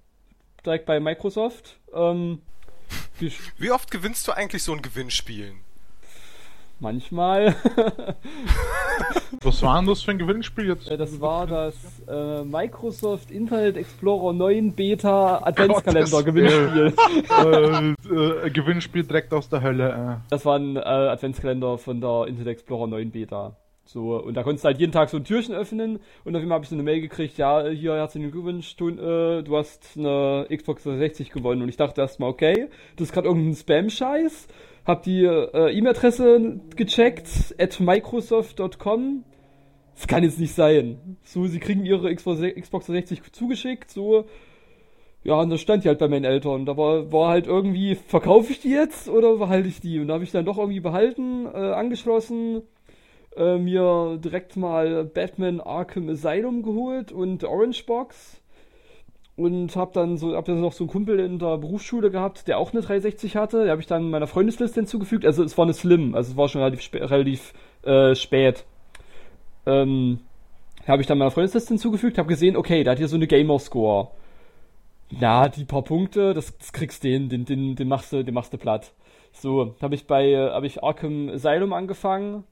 direkt 0.65 0.85
bei 0.85 0.99
Microsoft. 0.99 1.79
Ähm, 1.93 2.41
Wie 3.57 3.71
oft 3.71 3.89
gewinnst 3.89 4.27
du 4.27 4.33
eigentlich 4.33 4.63
so 4.63 4.73
ein 4.73 4.81
Gewinnspiel? 4.81 5.53
Manchmal. 6.81 7.55
Was 9.43 9.61
war 9.61 9.77
denn 9.79 9.87
das 9.87 10.01
für 10.01 10.11
ein 10.11 10.17
Gewinnspiel 10.17 10.67
jetzt? 10.67 10.89
Das 10.89 11.21
war 11.21 11.45
das 11.45 11.75
äh, 12.07 12.43
Microsoft 12.43 13.29
Internet 13.29 13.77
Explorer 13.77 14.33
9 14.33 14.73
Beta 14.73 15.43
Adventskalender 15.43 16.23
Gewinnspiel. 16.23 16.93
äh, 18.09 18.47
äh, 18.47 18.49
Gewinnspiel 18.49 19.03
direkt 19.03 19.31
aus 19.31 19.47
der 19.47 19.61
Hölle. 19.61 19.89
Äh. 19.89 20.29
Das 20.31 20.43
war 20.43 20.57
ein 20.57 20.75
äh, 20.75 20.79
Adventskalender 20.79 21.77
von 21.77 22.01
der 22.01 22.25
Internet 22.27 22.47
Explorer 22.47 22.87
9 22.87 23.11
Beta. 23.11 23.55
So, 23.85 24.17
und 24.17 24.33
da 24.33 24.41
konntest 24.41 24.63
du 24.63 24.69
halt 24.69 24.79
jeden 24.79 24.91
Tag 24.91 25.09
so 25.09 25.17
ein 25.17 25.23
Türchen 25.23 25.53
öffnen 25.53 25.99
und 26.23 26.35
auf 26.35 26.41
einmal 26.41 26.55
habe 26.55 26.63
ich 26.63 26.69
so 26.69 26.75
eine 26.75 26.83
Mail 26.83 27.01
gekriegt, 27.01 27.37
ja, 27.37 27.67
hier 27.67 27.93
herzlichen 27.93 28.31
Glückwunsch, 28.31 28.75
du, 28.77 28.89
äh, 28.89 29.43
du 29.43 29.55
hast 29.55 29.97
eine 29.97 30.47
Xbox 30.49 30.83
360 30.83 31.29
gewonnen. 31.29 31.61
Und 31.61 31.69
ich 31.69 31.77
dachte 31.77 32.01
erstmal, 32.01 32.29
okay, 32.29 32.69
das 32.95 33.09
ist 33.09 33.13
gerade 33.13 33.27
irgendein 33.27 33.55
Spam-Scheiß. 33.55 34.47
Hab 34.85 35.03
die 35.03 35.23
äh, 35.23 35.77
E-Mail-Adresse 35.77 36.59
gecheckt, 36.75 37.55
at 37.59 37.79
microsoft.com. 37.79 39.23
Das 39.95 40.07
kann 40.07 40.23
jetzt 40.23 40.39
nicht 40.39 40.55
sein. 40.55 41.17
So, 41.23 41.45
sie 41.45 41.59
kriegen 41.59 41.85
ihre 41.85 42.13
Xbox, 42.13 42.39
Xbox 42.41 42.87
360 42.87 43.31
zugeschickt, 43.31 43.91
so. 43.91 44.25
Ja, 45.23 45.35
und 45.35 45.51
da 45.51 45.57
stand 45.57 45.83
die 45.83 45.87
halt 45.87 45.99
bei 45.99 46.07
meinen 46.07 46.25
Eltern. 46.25 46.65
Da 46.65 46.75
war, 46.77 47.11
war 47.11 47.29
halt 47.29 47.45
irgendwie, 47.45 47.93
verkaufe 47.95 48.51
ich 48.51 48.59
die 48.59 48.71
jetzt 48.71 49.07
oder 49.07 49.37
behalte 49.37 49.67
ich 49.67 49.79
die? 49.79 49.99
Und 49.99 50.07
da 50.07 50.15
habe 50.15 50.23
ich 50.23 50.31
dann 50.31 50.45
doch 50.45 50.57
irgendwie 50.57 50.79
behalten, 50.79 51.45
äh, 51.45 51.49
angeschlossen 51.49 52.63
äh, 53.35 53.57
mir 53.57 54.17
direkt 54.21 54.57
mal 54.57 55.05
Batman 55.05 55.61
Arkham 55.61 56.09
Asylum 56.09 56.63
geholt 56.63 57.11
und 57.11 57.43
Orange 57.43 57.85
Box. 57.85 58.40
Und 59.37 59.75
hab 59.75 59.93
dann 59.93 60.17
so, 60.17 60.35
hab 60.35 60.45
dann 60.45 60.61
noch 60.61 60.73
so 60.73 60.83
einen 60.83 60.91
Kumpel 60.91 61.19
in 61.19 61.39
der 61.39 61.57
Berufsschule 61.57 62.11
gehabt, 62.11 62.47
der 62.47 62.57
auch 62.57 62.73
eine 62.73 62.81
360 62.81 63.37
hatte. 63.37 63.63
Der 63.63 63.71
habe 63.71 63.81
ich 63.81 63.87
dann 63.87 64.09
meiner 64.09 64.27
Freundesliste 64.27 64.81
hinzugefügt. 64.81 65.25
Also 65.25 65.43
es 65.43 65.57
war 65.57 65.63
eine 65.63 65.73
Slim, 65.73 66.15
also 66.15 66.31
es 66.31 66.37
war 66.37 66.49
schon 66.49 66.61
relativ, 66.61 66.81
spä 66.81 66.99
relativ 66.99 67.53
äh, 67.83 68.13
spät. 68.13 68.65
Ähm, 69.65 70.19
habe 70.87 71.01
ich 71.01 71.07
dann 71.07 71.17
meiner 71.17 71.31
Freundesliste 71.31 71.69
hinzugefügt, 71.69 72.17
habe 72.17 72.27
gesehen, 72.27 72.57
okay, 72.57 72.83
da 72.83 72.91
hat 72.91 72.97
hier 72.97 73.07
so 73.07 73.15
eine 73.15 73.27
Gamer-Score. 73.27 74.09
Na, 75.11 75.49
die 75.49 75.65
paar 75.65 75.83
Punkte, 75.83 76.33
das, 76.33 76.57
das 76.57 76.73
kriegst 76.73 77.03
den, 77.03 77.29
den, 77.29 77.45
den, 77.45 77.75
den 77.75 77.87
machst 77.87 78.13
du, 78.13 78.23
den 78.23 78.33
machst 78.33 78.53
du 78.53 78.57
platt. 78.57 78.93
So, 79.33 79.75
habe 79.81 79.95
ich 79.95 80.07
bei, 80.07 80.31
äh, 80.31 80.51
habe 80.51 80.67
ich 80.67 80.83
Arkham 80.83 81.29
Asylum 81.29 81.73
angefangen, 81.73 82.43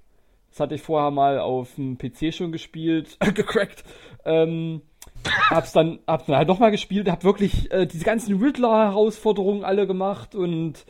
das 0.50 0.60
hatte 0.60 0.76
ich 0.76 0.82
vorher 0.82 1.12
mal 1.12 1.40
auf 1.40 1.76
dem 1.76 1.98
PC 1.98 2.34
schon 2.34 2.52
gespielt, 2.52 3.18
gecrackt. 3.36 3.84
Ähm, 4.26 4.82
hab's 5.50 5.72
dann, 5.72 6.00
hab's 6.08 6.26
dann 6.26 6.36
halt 6.36 6.48
nochmal 6.48 6.72
gespielt, 6.72 7.10
hab 7.10 7.24
wirklich 7.24 7.72
äh, 7.72 7.86
diese 7.86 8.06
ganzen 8.06 8.42
Riddler-Herausforderungen 8.42 9.64
alle 9.64 9.88
gemacht 9.88 10.36
und 10.36 10.86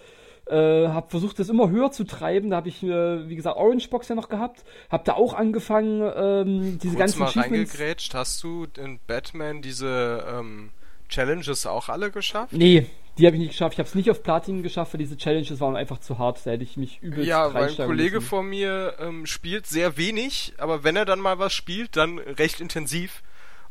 äh, 0.49 0.87
hab 0.87 1.11
versucht, 1.11 1.39
das 1.39 1.49
immer 1.49 1.69
höher 1.69 1.91
zu 1.91 2.03
treiben. 2.05 2.49
Da 2.49 2.57
habe 2.57 2.69
ich, 2.69 2.83
äh, 2.83 3.29
wie 3.29 3.35
gesagt, 3.35 3.57
Orange 3.57 3.89
Box 3.89 4.07
ja 4.07 4.15
noch 4.15 4.29
gehabt. 4.29 4.63
Hab 4.89 5.05
da 5.05 5.13
auch 5.13 5.33
angefangen, 5.33 6.01
ähm, 6.15 6.79
diese 6.79 6.95
Kurz 6.95 6.99
ganzen 6.99 7.19
mal 7.19 7.29
reingegrätscht. 7.29 8.13
Hast 8.13 8.43
du 8.43 8.65
in 8.77 8.99
Batman 9.05 9.61
diese 9.61 10.25
ähm, 10.27 10.71
Challenges 11.07 11.65
auch 11.65 11.89
alle 11.89 12.11
geschafft? 12.11 12.53
Nee, 12.53 12.87
die 13.17 13.25
habe 13.25 13.35
ich 13.35 13.41
nicht 13.41 13.51
geschafft. 13.51 13.73
Ich 13.73 13.79
habe 13.79 13.89
es 13.89 13.95
nicht 13.95 14.09
auf 14.09 14.23
Platin 14.23 14.63
geschafft, 14.63 14.93
weil 14.93 14.99
diese 14.99 15.17
Challenges 15.17 15.59
waren 15.59 15.75
einfach 15.75 15.99
zu 15.99 16.17
hart. 16.17 16.39
Da 16.45 16.51
hätte 16.51 16.63
ich 16.63 16.77
mich 16.77 17.01
übelst 17.01 17.27
Ja, 17.27 17.53
weil 17.53 17.69
ein 17.69 17.75
Kollege 17.75 18.17
müssen. 18.17 18.27
von 18.27 18.47
mir 18.47 18.95
ähm, 18.99 19.25
spielt 19.25 19.67
sehr 19.67 19.97
wenig, 19.97 20.53
aber 20.57 20.83
wenn 20.83 20.95
er 20.95 21.05
dann 21.05 21.19
mal 21.19 21.37
was 21.37 21.53
spielt, 21.53 21.95
dann 21.95 22.17
recht 22.17 22.61
intensiv. 22.61 23.21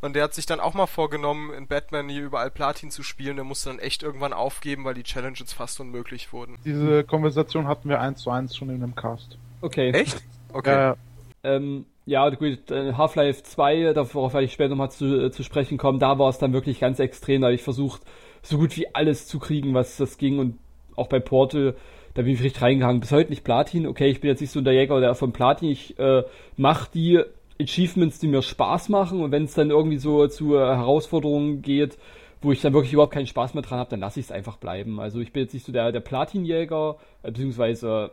Und 0.00 0.14
der 0.14 0.24
hat 0.24 0.34
sich 0.34 0.46
dann 0.46 0.60
auch 0.60 0.74
mal 0.74 0.86
vorgenommen, 0.86 1.52
in 1.52 1.66
Batman 1.66 2.08
hier 2.08 2.22
überall 2.22 2.50
Platin 2.50 2.90
zu 2.90 3.02
spielen. 3.02 3.36
Der 3.36 3.44
musste 3.44 3.70
dann 3.70 3.78
echt 3.78 4.02
irgendwann 4.02 4.32
aufgeben, 4.32 4.84
weil 4.84 4.94
die 4.94 5.02
Challenges 5.02 5.52
fast 5.52 5.80
unmöglich 5.80 6.32
wurden. 6.32 6.56
Diese 6.64 7.02
Konversation 7.04 7.66
hatten 7.66 7.88
wir 7.88 8.00
eins 8.00 8.22
zu 8.22 8.30
eins 8.30 8.56
schon 8.56 8.70
in 8.70 8.82
einem 8.82 8.94
Cast. 8.94 9.38
Okay. 9.60 9.90
Echt? 9.90 10.22
Okay. 10.52 10.92
Äh, 10.92 10.94
ähm, 11.42 11.86
ja, 12.06 12.28
gut, 12.30 12.70
äh, 12.70 12.94
Half-Life 12.94 13.42
2, 13.42 13.92
darauf 13.92 14.32
werde 14.32 14.44
ich 14.44 14.52
später 14.52 14.70
nochmal 14.70 14.90
zu, 14.90 15.26
äh, 15.26 15.30
zu 15.30 15.42
sprechen 15.42 15.76
kommen, 15.76 15.98
da 15.98 16.18
war 16.18 16.30
es 16.30 16.38
dann 16.38 16.52
wirklich 16.52 16.80
ganz 16.80 16.98
extrem, 17.00 17.42
da 17.42 17.48
habe 17.48 17.54
ich 17.54 17.62
versucht, 17.62 18.02
so 18.42 18.56
gut 18.56 18.76
wie 18.76 18.94
alles 18.94 19.26
zu 19.26 19.38
kriegen, 19.38 19.74
was 19.74 19.96
das 19.96 20.16
ging. 20.16 20.38
Und 20.38 20.58
auch 20.96 21.08
bei 21.08 21.20
Portal, 21.20 21.76
da 22.14 22.22
bin 22.22 22.32
ich 22.32 22.42
richtig 22.42 22.62
reingehangen. 22.62 23.00
Bis 23.00 23.12
heute 23.12 23.30
nicht 23.30 23.44
Platin. 23.44 23.86
Okay, 23.86 24.08
ich 24.08 24.20
bin 24.20 24.28
jetzt 24.28 24.40
nicht 24.40 24.50
so 24.50 24.60
der 24.60 24.72
Jäger 24.72 25.00
der 25.00 25.14
von 25.14 25.32
Platin. 25.32 25.70
Ich 25.70 25.98
äh, 25.98 26.22
mache 26.56 26.88
die 26.92 27.22
Achievements, 27.60 28.18
die 28.18 28.28
mir 28.28 28.42
Spaß 28.42 28.88
machen. 28.88 29.20
Und 29.20 29.32
wenn 29.32 29.44
es 29.44 29.54
dann 29.54 29.70
irgendwie 29.70 29.98
so 29.98 30.26
zu 30.28 30.56
äh, 30.56 30.58
Herausforderungen 30.58 31.62
geht, 31.62 31.98
wo 32.40 32.52
ich 32.52 32.60
dann 32.60 32.72
wirklich 32.72 32.92
überhaupt 32.92 33.14
keinen 33.14 33.26
Spaß 33.26 33.54
mehr 33.54 33.62
dran 33.62 33.78
habe, 33.78 33.90
dann 33.90 34.00
lasse 34.00 34.20
ich 34.20 34.26
es 34.26 34.32
einfach 34.32 34.56
bleiben. 34.56 35.00
Also 35.00 35.20
ich 35.20 35.32
bin 35.32 35.42
jetzt 35.42 35.54
nicht 35.54 35.66
so 35.66 35.72
der, 35.72 35.92
der 35.92 36.00
Platin-Jäger, 36.00 36.96
äh, 37.22 37.30
beziehungsweise 37.30 38.12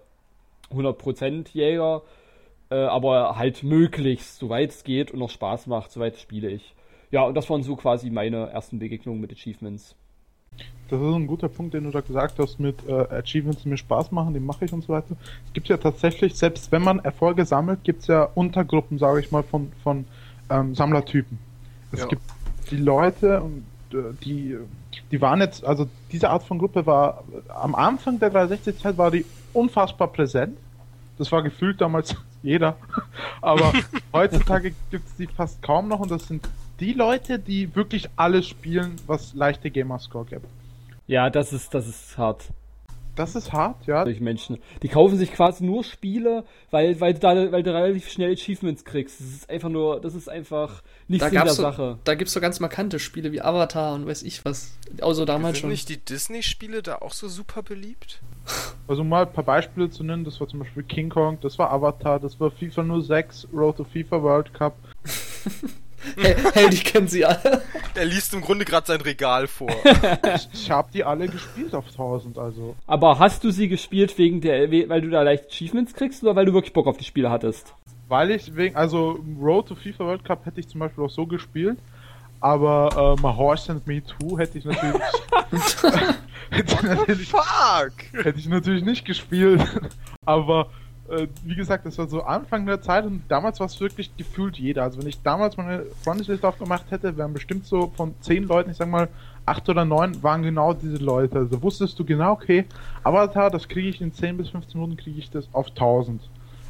100% 0.71 1.49
Jäger, 1.53 2.01
äh, 2.71 2.75
aber 2.75 3.37
halt 3.37 3.63
möglichst, 3.63 4.39
soweit 4.39 4.71
es 4.71 4.83
geht 4.83 5.11
und 5.11 5.19
noch 5.19 5.29
Spaß 5.29 5.67
macht, 5.67 5.91
soweit 5.91 6.17
spiele 6.17 6.49
ich. 6.49 6.73
Ja, 7.11 7.23
und 7.23 7.35
das 7.35 7.49
waren 7.49 7.63
so 7.63 7.75
quasi 7.75 8.09
meine 8.09 8.49
ersten 8.49 8.79
Begegnungen 8.79 9.21
mit 9.21 9.31
Achievements. 9.31 9.95
Das 10.89 10.99
ist 11.01 11.15
ein 11.15 11.25
guter 11.25 11.49
Punkt, 11.49 11.73
den 11.73 11.85
du 11.85 11.91
da 11.91 12.01
gesagt 12.01 12.37
hast 12.37 12.59
mit 12.59 12.87
äh, 12.87 12.91
Achievements, 12.93 13.63
die 13.63 13.69
mir 13.69 13.77
Spaß 13.77 14.11
machen, 14.11 14.35
die 14.35 14.39
mache 14.39 14.65
ich 14.65 14.73
und 14.73 14.83
so 14.83 14.89
weiter. 14.89 15.15
Es 15.47 15.53
gibt 15.53 15.67
ja 15.67 15.77
tatsächlich, 15.77 16.35
selbst 16.35 16.71
wenn 16.71 16.83
man 16.83 16.99
Erfolge 16.99 17.45
sammelt, 17.45 17.83
gibt 17.83 18.01
es 18.01 18.07
ja 18.07 18.29
Untergruppen, 18.35 18.99
sage 18.99 19.19
ich 19.19 19.31
mal, 19.31 19.41
von, 19.41 19.71
von 19.83 20.05
ähm, 20.49 20.75
Sammlertypen. 20.75 21.39
Es 21.91 22.01
ja. 22.01 22.05
gibt 22.05 22.21
die 22.69 22.77
Leute, 22.77 23.41
äh, 23.91 23.97
die, 24.23 24.57
die 25.11 25.21
waren 25.21 25.41
jetzt, 25.41 25.65
also 25.65 25.87
diese 26.11 26.29
Art 26.29 26.43
von 26.43 26.59
Gruppe 26.59 26.85
war 26.85 27.23
am 27.47 27.73
Anfang 27.73 28.19
der 28.19 28.31
360-Zeit 28.31 28.97
war 28.97 29.09
die 29.09 29.25
unfassbar 29.53 30.07
präsent. 30.09 30.57
Das 31.17 31.31
war 31.31 31.41
gefühlt 31.41 31.81
damals 31.81 32.15
jeder. 32.43 32.77
Aber 33.41 33.73
heutzutage 34.13 34.73
gibt 34.91 35.07
es 35.07 35.15
die 35.15 35.27
fast 35.27 35.63
kaum 35.63 35.87
noch 35.87 35.99
und 35.99 36.11
das 36.11 36.27
sind 36.27 36.47
die 36.79 36.93
Leute, 36.93 37.39
die 37.39 37.75
wirklich 37.75 38.09
alles 38.15 38.47
spielen, 38.47 38.95
was 39.07 39.33
leichte 39.33 39.71
Gamerscore 39.71 40.25
gibt. 40.25 40.45
Ja, 41.07 41.29
das 41.29 41.53
ist, 41.53 41.73
das 41.73 41.87
ist 41.87 42.17
hart. 42.17 42.45
Das 43.15 43.33
ist 43.33 43.53
hart, 43.53 43.85
ja. 43.87 44.03
Durch 44.03 44.19
Menschen. 44.19 44.57
Die 44.83 44.89
kaufen 44.89 45.17
sich 45.17 45.31
quasi 45.31 45.63
nur 45.63 45.85
Spiele, 45.85 46.43
weil, 46.69 46.99
weil, 46.99 47.13
du 47.13 47.19
da, 47.19 47.51
weil 47.51 47.63
du 47.63 47.73
relativ 47.73 48.09
schnell 48.09 48.33
Achievements 48.33 48.83
kriegst. 48.83 49.21
Das 49.21 49.27
ist 49.27 49.49
einfach 49.49 49.69
nur, 49.69 50.01
das 50.01 50.15
ist 50.15 50.27
einfach 50.27 50.83
nicht 51.07 51.21
da 51.21 51.29
der 51.29 51.47
so, 51.47 51.61
Sache. 51.61 51.97
Da 52.03 52.15
gibt's 52.15 52.33
so 52.33 52.41
ganz 52.41 52.59
markante 52.59 52.99
Spiele 52.99 53.31
wie 53.31 53.41
Avatar 53.41 53.93
und 53.95 54.05
weiß 54.05 54.23
ich 54.23 54.43
was. 54.43 54.77
Also 54.99 55.23
damals 55.23 55.59
schon. 55.59 55.69
Sind 55.69 55.71
nicht 55.71 55.89
die 55.89 55.97
Disney-Spiele 55.97 56.81
da 56.81 56.97
auch 56.97 57.13
so 57.13 57.27
super 57.27 57.63
beliebt? 57.63 58.21
Also 58.87 59.03
mal 59.03 59.23
ein 59.25 59.33
paar 59.33 59.43
Beispiele 59.43 59.89
zu 59.89 60.03
nennen, 60.03 60.23
das 60.23 60.39
war 60.39 60.47
zum 60.47 60.59
Beispiel 60.59 60.83
King 60.83 61.09
Kong, 61.09 61.39
das 61.41 61.57
war 61.57 61.71
Avatar, 61.71 62.19
das 62.19 62.39
war 62.39 62.51
FIFA 62.51 63.01
06, 63.01 63.47
Road 63.51 63.77
to 63.77 63.83
FIFA 63.83 64.21
World 64.21 64.53
Cup. 64.53 64.75
Hey, 66.17 66.35
hey, 66.53 66.69
die 66.69 66.77
kennen 66.77 67.07
sie 67.07 67.25
alle. 67.25 67.61
Er 67.93 68.05
liest 68.05 68.33
im 68.33 68.41
Grunde 68.41 68.65
gerade 68.65 68.87
sein 68.87 69.01
Regal 69.01 69.47
vor. 69.47 69.69
Ich, 70.35 70.49
ich 70.53 70.71
habe 70.71 70.89
die 70.93 71.03
alle 71.03 71.27
gespielt 71.27 71.73
auf 71.73 71.87
1000, 71.87 72.37
also. 72.37 72.75
Aber 72.87 73.19
hast 73.19 73.43
du 73.43 73.51
sie 73.51 73.67
gespielt 73.67 74.17
wegen 74.17 74.41
der, 74.41 74.69
weil 74.89 75.01
du 75.01 75.09
da 75.09 75.21
leicht 75.21 75.45
Achievements 75.47 75.93
kriegst 75.93 76.23
oder 76.23 76.35
weil 76.35 76.45
du 76.45 76.53
wirklich 76.53 76.73
Bock 76.73 76.87
auf 76.87 76.97
die 76.97 77.05
Spiele 77.05 77.29
hattest? 77.29 77.73
Weil 78.07 78.31
ich 78.31 78.55
wegen, 78.55 78.75
also 78.75 79.19
Road 79.41 79.67
to 79.67 79.75
FIFA 79.75 80.05
World 80.05 80.25
Cup 80.25 80.45
hätte 80.45 80.59
ich 80.59 80.67
zum 80.67 80.79
Beispiel 80.79 81.03
auch 81.03 81.09
so 81.09 81.25
gespielt, 81.25 81.79
aber 82.39 83.15
äh, 83.17 83.21
My 83.21 83.33
Horse 83.35 83.71
and 83.71 83.87
Me 83.87 84.03
Too 84.03 84.37
hätte 84.37 84.59
ich 84.59 84.65
natürlich, 84.65 85.01
hätte 86.51 86.73
ich 86.75 86.81
natürlich, 86.83 87.29
Fuck! 87.29 88.23
hätte 88.23 88.37
ich 88.37 88.47
natürlich 88.47 88.83
nicht 88.83 89.05
gespielt. 89.05 89.63
aber 90.25 90.69
äh, 91.09 91.27
wie 91.43 91.55
gesagt, 91.55 91.85
das 91.85 91.97
war 91.97 92.07
so 92.07 92.23
Anfang 92.23 92.65
der 92.65 92.81
Zeit 92.81 93.05
und 93.05 93.23
damals 93.27 93.59
war 93.59 93.67
es 93.67 93.79
wirklich 93.79 94.15
gefühlt 94.17 94.57
jeder. 94.57 94.83
Also 94.83 94.99
wenn 94.99 95.07
ich 95.07 95.21
damals 95.21 95.57
meine 95.57 95.83
Freundesliste 96.03 96.47
aufgemacht 96.47 96.89
hätte, 96.91 97.17
wären 97.17 97.33
bestimmt 97.33 97.65
so 97.65 97.91
von 97.95 98.15
zehn 98.21 98.43
Leuten, 98.43 98.71
ich 98.71 98.77
sag 98.77 98.89
mal, 98.89 99.09
acht 99.45 99.67
oder 99.69 99.85
neun 99.85 100.21
waren 100.23 100.41
genau 100.41 100.73
diese 100.73 100.97
Leute. 100.97 101.37
Also 101.37 101.61
wusstest 101.61 101.99
du 101.99 102.05
genau, 102.05 102.31
okay, 102.31 102.65
Avatar, 103.03 103.51
das 103.51 103.67
kriege 103.67 103.89
ich 103.89 104.01
in 104.01 104.13
10 104.13 104.37
bis 104.37 104.49
15 104.49 104.79
Minuten, 104.79 104.97
kriege 104.97 105.19
ich 105.19 105.29
das 105.29 105.47
auf 105.53 105.69
1000. 105.69 106.21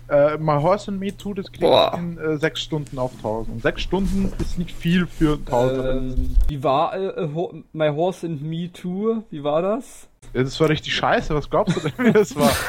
Äh, 0.07 0.37
My 0.37 0.61
Horse 0.61 0.91
and 0.91 0.99
Me 0.99 1.15
Too, 1.15 1.33
das 1.33 1.51
kriege 1.51 1.65
Boah. 1.65 1.91
ich 1.93 1.99
in 1.99 2.17
äh, 2.17 2.37
6 2.37 2.61
Stunden 2.61 2.99
auf 2.99 3.11
1000. 3.17 3.61
6 3.61 3.81
Stunden 3.81 4.31
ist 4.39 4.59
nicht 4.59 4.71
viel 4.75 5.07
für 5.07 5.33
1000. 5.37 5.85
Ähm, 5.87 6.35
wie 6.47 6.63
war 6.63 6.95
äh, 6.95 7.27
Ho 7.33 7.53
My 7.73 7.89
Horse 7.89 8.27
and 8.27 8.43
Me 8.43 8.71
Too? 8.71 9.23
Wie 9.31 9.43
war 9.43 9.61
das? 9.61 10.07
Ja, 10.33 10.43
das 10.43 10.59
war 10.59 10.69
richtig 10.69 10.93
scheiße, 10.93 11.33
was 11.33 11.49
glaubst 11.49 11.77
du 11.77 11.79
denn, 11.89 11.93
wie 12.05 12.11
das 12.11 12.35
war? 12.35 12.51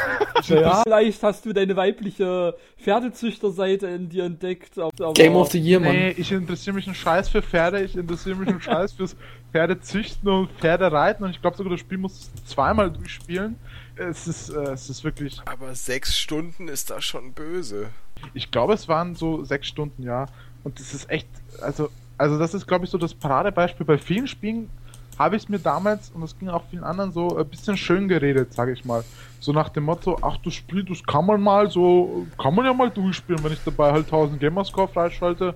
Ja, 0.49 0.83
vielleicht 0.85 1.23
hast 1.25 1.45
du 1.47 1.53
deine 1.53 1.75
weibliche 1.77 2.55
Pferdezüchterseite 2.79 3.87
in 3.89 4.09
dir 4.09 4.25
entdeckt. 4.25 4.79
aber- 4.79 5.13
Game 5.15 5.35
of 5.35 5.51
the 5.51 5.59
Year, 5.59 5.81
Mann. 5.81 5.93
Nee, 5.93 6.11
ich 6.17 6.31
interessiere 6.31 6.75
mich 6.75 6.87
einen 6.87 6.95
Scheiß 6.95 7.29
für 7.31 7.43
Pferde, 7.43 7.83
ich 7.83 7.97
interessiere 7.97 8.37
mich 8.37 8.49
einen 8.49 8.61
Scheiß 8.61 8.93
fürs 8.93 9.17
Pferdezüchten 9.51 10.29
und 10.29 10.51
Pferdereiten 10.53 11.25
und 11.25 11.31
ich 11.31 11.41
glaube 11.41 11.57
sogar 11.57 11.71
das 11.73 11.81
Spiel 11.81 11.99
muss 11.99 12.31
zweimal 12.45 12.91
durchspielen. 12.91 13.57
Es 13.97 14.29
ist, 14.29 14.51
äh, 14.51 14.73
es 14.73 14.91
ist 14.91 15.05
wirklich, 15.05 15.41
Aber 15.47 15.75
sechs 15.75 16.17
Stunden 16.17 16.69
ist 16.69 16.91
da 16.91 17.01
schon 17.01 17.33
böse. 17.33 17.89
ich 18.35 18.51
glaube 18.51 18.75
es 18.75 18.89
waren 18.89 19.15
so 19.15 19.45
sechs 19.45 19.67
Stunden, 19.69 20.03
ja. 20.03 20.27
Und 20.65 20.79
das 20.79 20.95
ist 20.95 21.09
echt, 21.11 21.29
also, 21.61 21.91
also 22.19 22.39
das 22.39 22.55
ist 22.55 22.67
glaube 22.67 22.85
ich 22.85 22.91
so 22.91 22.99
das 22.99 23.15
Paradebeispiel. 23.15 23.87
Bei 23.87 23.99
vielen 23.99 24.27
Spielen 24.27 24.71
habe 25.19 25.37
ich 25.37 25.45
es 25.45 25.49
mir 25.49 25.59
damals, 25.59 26.11
und 26.11 26.21
das 26.21 26.39
ging 26.39 26.49
auch 26.49 26.65
vielen 26.71 26.85
anderen 26.85 27.13
so, 27.13 27.37
ein 27.37 27.49
bisschen 27.49 27.77
schön 27.77 28.09
geredet, 28.09 28.53
sage 28.53 28.73
ich 28.73 28.85
mal. 28.85 29.03
So 29.41 29.53
nach 29.53 29.71
dem 29.71 29.85
Motto, 29.85 30.19
ach 30.21 30.37
das 30.45 30.55
Spiel, 30.55 30.85
das 30.85 31.03
kann 31.03 31.25
man 31.25 31.41
mal 31.41 31.71
so, 31.71 32.27
kann 32.41 32.55
man 32.55 32.67
ja 32.67 32.75
mal 32.75 32.91
durchspielen, 32.91 33.43
wenn 33.43 33.53
ich 33.53 33.65
dabei 33.65 33.93
halt 33.93 34.07
1000 34.07 34.39
Gamerscore 34.39 34.89
freischalte, 34.89 35.55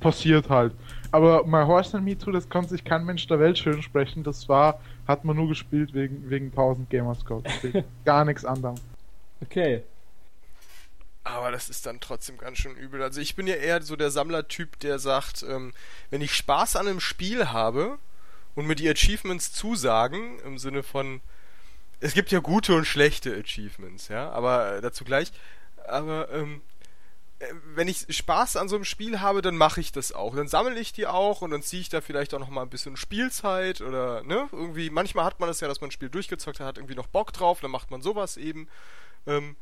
passiert 0.00 0.48
halt. 0.48 0.72
Aber 1.12 1.44
My 1.44 1.64
Horse 1.64 1.96
and 1.96 2.04
Me 2.04 2.16
Too, 2.16 2.32
das 2.32 2.48
konnte 2.48 2.70
sich 2.70 2.84
kein 2.84 3.04
Mensch 3.04 3.26
der 3.26 3.38
Welt 3.38 3.58
schön 3.58 3.82
sprechen, 3.82 4.22
das 4.22 4.48
war, 4.48 4.80
hat 5.10 5.24
man 5.24 5.36
nur 5.36 5.48
gespielt 5.48 5.92
wegen, 5.94 6.30
wegen 6.30 6.46
1000 6.46 6.88
Gamerscore. 6.90 7.42
Wegen 7.62 7.84
Gar 8.04 8.24
nichts 8.24 8.44
anderem. 8.44 8.76
Okay. 9.42 9.82
Aber 11.22 11.50
das 11.50 11.68
ist 11.68 11.86
dann 11.86 12.00
trotzdem 12.00 12.38
ganz 12.38 12.58
schön 12.58 12.76
übel. 12.76 13.02
Also 13.02 13.20
ich 13.20 13.36
bin 13.36 13.46
ja 13.46 13.54
eher 13.54 13.82
so 13.82 13.96
der 13.96 14.10
Sammlertyp, 14.10 14.78
der 14.80 14.98
sagt, 14.98 15.44
ähm, 15.48 15.72
wenn 16.08 16.22
ich 16.22 16.34
Spaß 16.34 16.76
an 16.76 16.88
einem 16.88 17.00
Spiel 17.00 17.48
habe 17.48 17.98
und 18.54 18.66
mir 18.66 18.74
die 18.74 18.88
Achievements 18.88 19.52
zusagen, 19.52 20.38
im 20.40 20.58
Sinne 20.58 20.82
von, 20.82 21.20
es 22.00 22.14
gibt 22.14 22.30
ja 22.30 22.40
gute 22.40 22.74
und 22.74 22.86
schlechte 22.86 23.34
Achievements, 23.34 24.08
ja, 24.08 24.30
aber 24.30 24.80
dazu 24.80 25.04
gleich, 25.04 25.30
aber 25.86 26.30
ähm, 26.32 26.56
äh, 26.56 26.69
wenn 27.74 27.88
ich 27.88 28.06
Spaß 28.08 28.56
an 28.56 28.68
so 28.68 28.76
einem 28.76 28.84
Spiel 28.84 29.20
habe, 29.20 29.40
dann 29.40 29.56
mache 29.56 29.80
ich 29.80 29.92
das 29.92 30.12
auch. 30.12 30.36
Dann 30.36 30.48
sammle 30.48 30.78
ich 30.78 30.92
die 30.92 31.06
auch 31.06 31.40
und 31.40 31.50
dann 31.50 31.62
ziehe 31.62 31.80
ich 31.80 31.88
da 31.88 32.00
vielleicht 32.00 32.34
auch 32.34 32.38
noch 32.38 32.50
mal 32.50 32.62
ein 32.62 32.68
bisschen 32.68 32.96
Spielzeit 32.96 33.80
oder 33.80 34.22
ne, 34.22 34.48
irgendwie, 34.52 34.90
manchmal 34.90 35.24
hat 35.24 35.40
man 35.40 35.48
das 35.48 35.60
ja, 35.60 35.68
dass 35.68 35.80
man 35.80 35.88
ein 35.88 35.92
Spiel 35.92 36.10
durchgezockt 36.10 36.60
hat, 36.60 36.66
hat 36.66 36.78
irgendwie 36.78 36.94
noch 36.94 37.06
Bock 37.06 37.32
drauf, 37.32 37.60
dann 37.60 37.70
macht 37.70 37.90
man 37.90 38.02
sowas 38.02 38.36
eben. 38.36 38.68
Ähm, 39.26 39.56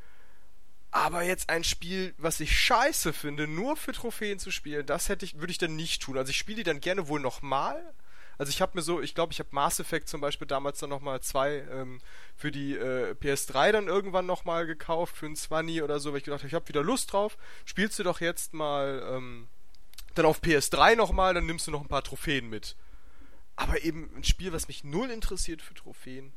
aber 0.91 1.23
jetzt 1.23 1.51
ein 1.51 1.64
Spiel, 1.64 2.14
was 2.19 2.41
ich 2.41 2.59
scheiße 2.59 3.12
finde, 3.12 3.47
nur 3.47 3.77
für 3.77 3.93
Trophäen 3.93 4.38
zu 4.38 4.51
spielen, 4.51 4.87
das 4.87 5.09
hätte 5.09 5.25
ich, 5.25 5.38
würde 5.38 5.53
ich 5.53 5.59
dann 5.59 5.77
nicht 5.77 6.03
tun. 6.03 6.19
Also 6.19 6.31
ich 6.31 6.38
spiele 6.38 6.59
die 6.59 6.64
dann 6.64 6.81
gerne 6.81 7.09
wohl 7.09 7.21
nochmal. 7.21 7.95
Also 8.38 8.51
ich 8.51 8.62
habe 8.62 8.72
mir 8.74 8.83
so, 8.83 9.01
ich 9.01 9.16
glaube, 9.16 9.33
ich 9.33 9.40
habe 9.40 9.48
Mass 9.53 9.81
Effect 9.81 10.09
zum 10.09 10.20
Beispiel 10.20 10.46
damals 10.46 10.79
dann 10.79 10.90
nochmal 10.90 11.20
zwei 11.20 11.64
ähm, 11.72 11.98
für 12.37 12.53
die 12.53 12.74
äh, 12.77 13.14
PS3 13.14 13.72
dann 13.72 13.88
irgendwann 13.88 14.27
nochmal 14.27 14.64
gekauft, 14.66 15.16
für 15.16 15.27
ein 15.27 15.35
20 15.35 15.83
oder 15.83 15.98
so, 15.98 16.12
weil 16.12 16.18
ich 16.18 16.24
gedacht 16.24 16.40
habe, 16.40 16.48
ich 16.48 16.55
habe 16.55 16.68
wieder 16.68 16.85
Lust 16.85 17.12
drauf. 17.12 17.37
Spielst 17.64 17.98
du 17.98 18.05
doch 18.05 18.20
jetzt 18.20 18.55
mal 18.55 19.03
ähm, 19.12 19.48
dann 20.14 20.24
auf 20.24 20.40
PS3 20.40 20.94
nochmal, 20.94 21.35
dann 21.35 21.46
nimmst 21.46 21.66
du 21.66 21.72
noch 21.72 21.81
ein 21.81 21.88
paar 21.88 22.05
Trophäen 22.05 22.48
mit. 22.48 22.77
Aber 23.57 23.83
eben 23.83 24.09
ein 24.16 24.22
Spiel, 24.24 24.53
was 24.53 24.68
mich 24.68 24.85
null 24.85 25.11
interessiert 25.11 25.61
für 25.61 25.74
Trophäen. 25.74 26.33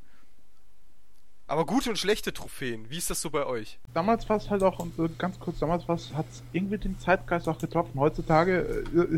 Aber 1.46 1.66
gute 1.66 1.90
und 1.90 1.98
schlechte 1.98 2.34
Trophäen, 2.34 2.90
wie 2.90 2.98
ist 2.98 3.10
das 3.10 3.22
so 3.22 3.30
bei 3.30 3.46
euch? 3.46 3.78
damals 3.94 4.28
war 4.30 4.38
es 4.38 4.50
halt 4.50 4.64
auch, 4.64 4.80
und 4.80 5.20
ganz 5.20 5.38
kurz, 5.38 5.60
damals 5.60 5.86
hat 5.88 6.26
es 6.32 6.42
irgendwie 6.54 6.78
den 6.78 6.98
Zeitgeist 6.98 7.48
auch 7.48 7.58
getroffen. 7.58 8.00
Heutzutage 8.00 8.86
äh, 8.96 9.18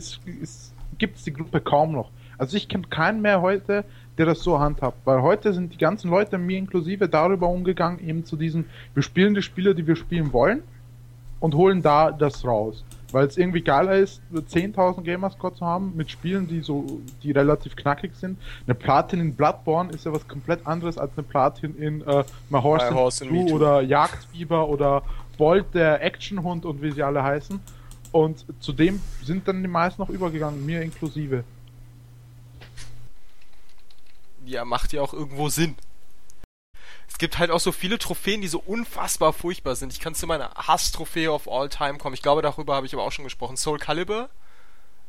gibt 0.98 1.18
es 1.18 1.24
die 1.24 1.32
Gruppe 1.32 1.62
kaum 1.62 1.92
noch. 1.92 2.12
Also 2.38 2.58
ich 2.58 2.68
kenne 2.68 2.88
keinen 2.90 3.22
mehr 3.22 3.42
heute, 3.42 3.86
der 4.18 4.26
das 4.26 4.42
so 4.42 4.60
handhabt. 4.60 4.98
Weil 5.06 5.22
heute 5.22 5.54
sind 5.54 5.74
die 5.74 5.78
ganzen 5.78 6.10
Leute, 6.10 6.38
mir 6.38 6.58
inklusive, 6.58 7.10
darüber 7.10 7.50
umgegangen, 7.50 8.00
eben 8.00 8.26
zu 8.26 8.36
diesen, 8.36 8.66
wir 8.94 9.04
spielen 9.04 9.34
die 9.34 9.42
Spiele, 9.42 9.76
die 9.76 9.88
wir 9.88 9.96
spielen 9.96 10.34
wollen 10.34 10.64
und 11.40 11.56
holen 11.56 11.82
da 11.82 12.12
das 12.12 12.46
raus. 12.46 12.84
Weil 13.12 13.28
es 13.28 13.38
irgendwie 13.38 13.62
geiler 13.62 13.96
ist, 13.96 14.22
10.000 14.34 15.04
Gamerscore 15.04 15.54
zu 15.54 15.66
haben 15.66 15.94
mit 15.96 16.10
Spielen, 16.10 16.48
die 16.48 16.62
so, 16.62 17.02
die 17.22 17.32
relativ 17.32 17.76
knackig 17.76 18.16
sind. 18.16 18.40
Eine 18.66 18.74
Platin 18.74 19.20
in 19.20 19.36
Bloodborne 19.36 19.92
ist 19.92 20.06
ja 20.06 20.14
was 20.14 20.28
komplett 20.28 20.66
anderes 20.66 20.98
als 20.98 21.12
eine 21.16 21.24
Platin 21.24 21.76
in 21.78 22.02
äh, 22.02 22.24
My 22.50 22.60
Horse, 22.60 22.90
My 22.90 22.96
Horse 22.96 23.28
Too. 23.28 23.54
oder 23.54 23.82
Jagdfieber 23.82 24.68
oder 24.68 25.04
Bolt 25.38 25.74
der 25.74 26.02
Actionhund 26.02 26.66
und 26.66 26.82
wie 26.82 26.92
sie 26.92 27.04
alle 27.04 27.22
heißen. 27.22 27.60
Und 28.12 28.46
zudem 28.60 29.00
sind 29.24 29.48
dann 29.48 29.62
die 29.62 29.68
meisten 29.68 30.02
noch 30.02 30.10
übergegangen, 30.10 30.66
mir 30.66 30.82
inklusive. 30.82 31.44
Ja, 34.46 34.66
macht 34.66 34.94
ja 34.94 35.02
auch 35.02 35.14
irgendwo 35.14 35.50
Sinn. 35.50 35.76
Es 37.08 37.18
gibt 37.18 37.38
halt 37.38 37.52
auch 37.52 37.60
so 37.60 37.72
viele 37.72 38.00
Trophäen, 38.00 38.42
die 38.42 38.48
so 38.48 38.60
unfassbar 38.60 39.34
furchtbar 39.34 39.76
sind. 39.76 39.94
Ich 39.94 40.00
kann 40.00 40.16
zu 40.16 40.26
meiner 40.26 40.52
Hass-Trophäe 40.56 41.32
of 41.32 41.48
all 41.48 41.70
time 41.70 41.98
kommen. 41.98 42.16
Ich 42.16 42.22
glaube, 42.22 42.42
darüber 42.42 42.76
habe 42.76 42.86
ich 42.86 42.94
aber 42.94 43.04
auch 43.04 43.12
schon 43.12 43.24
gesprochen. 43.24 43.58
Soul 43.58 43.78
Calibur. 43.78 44.30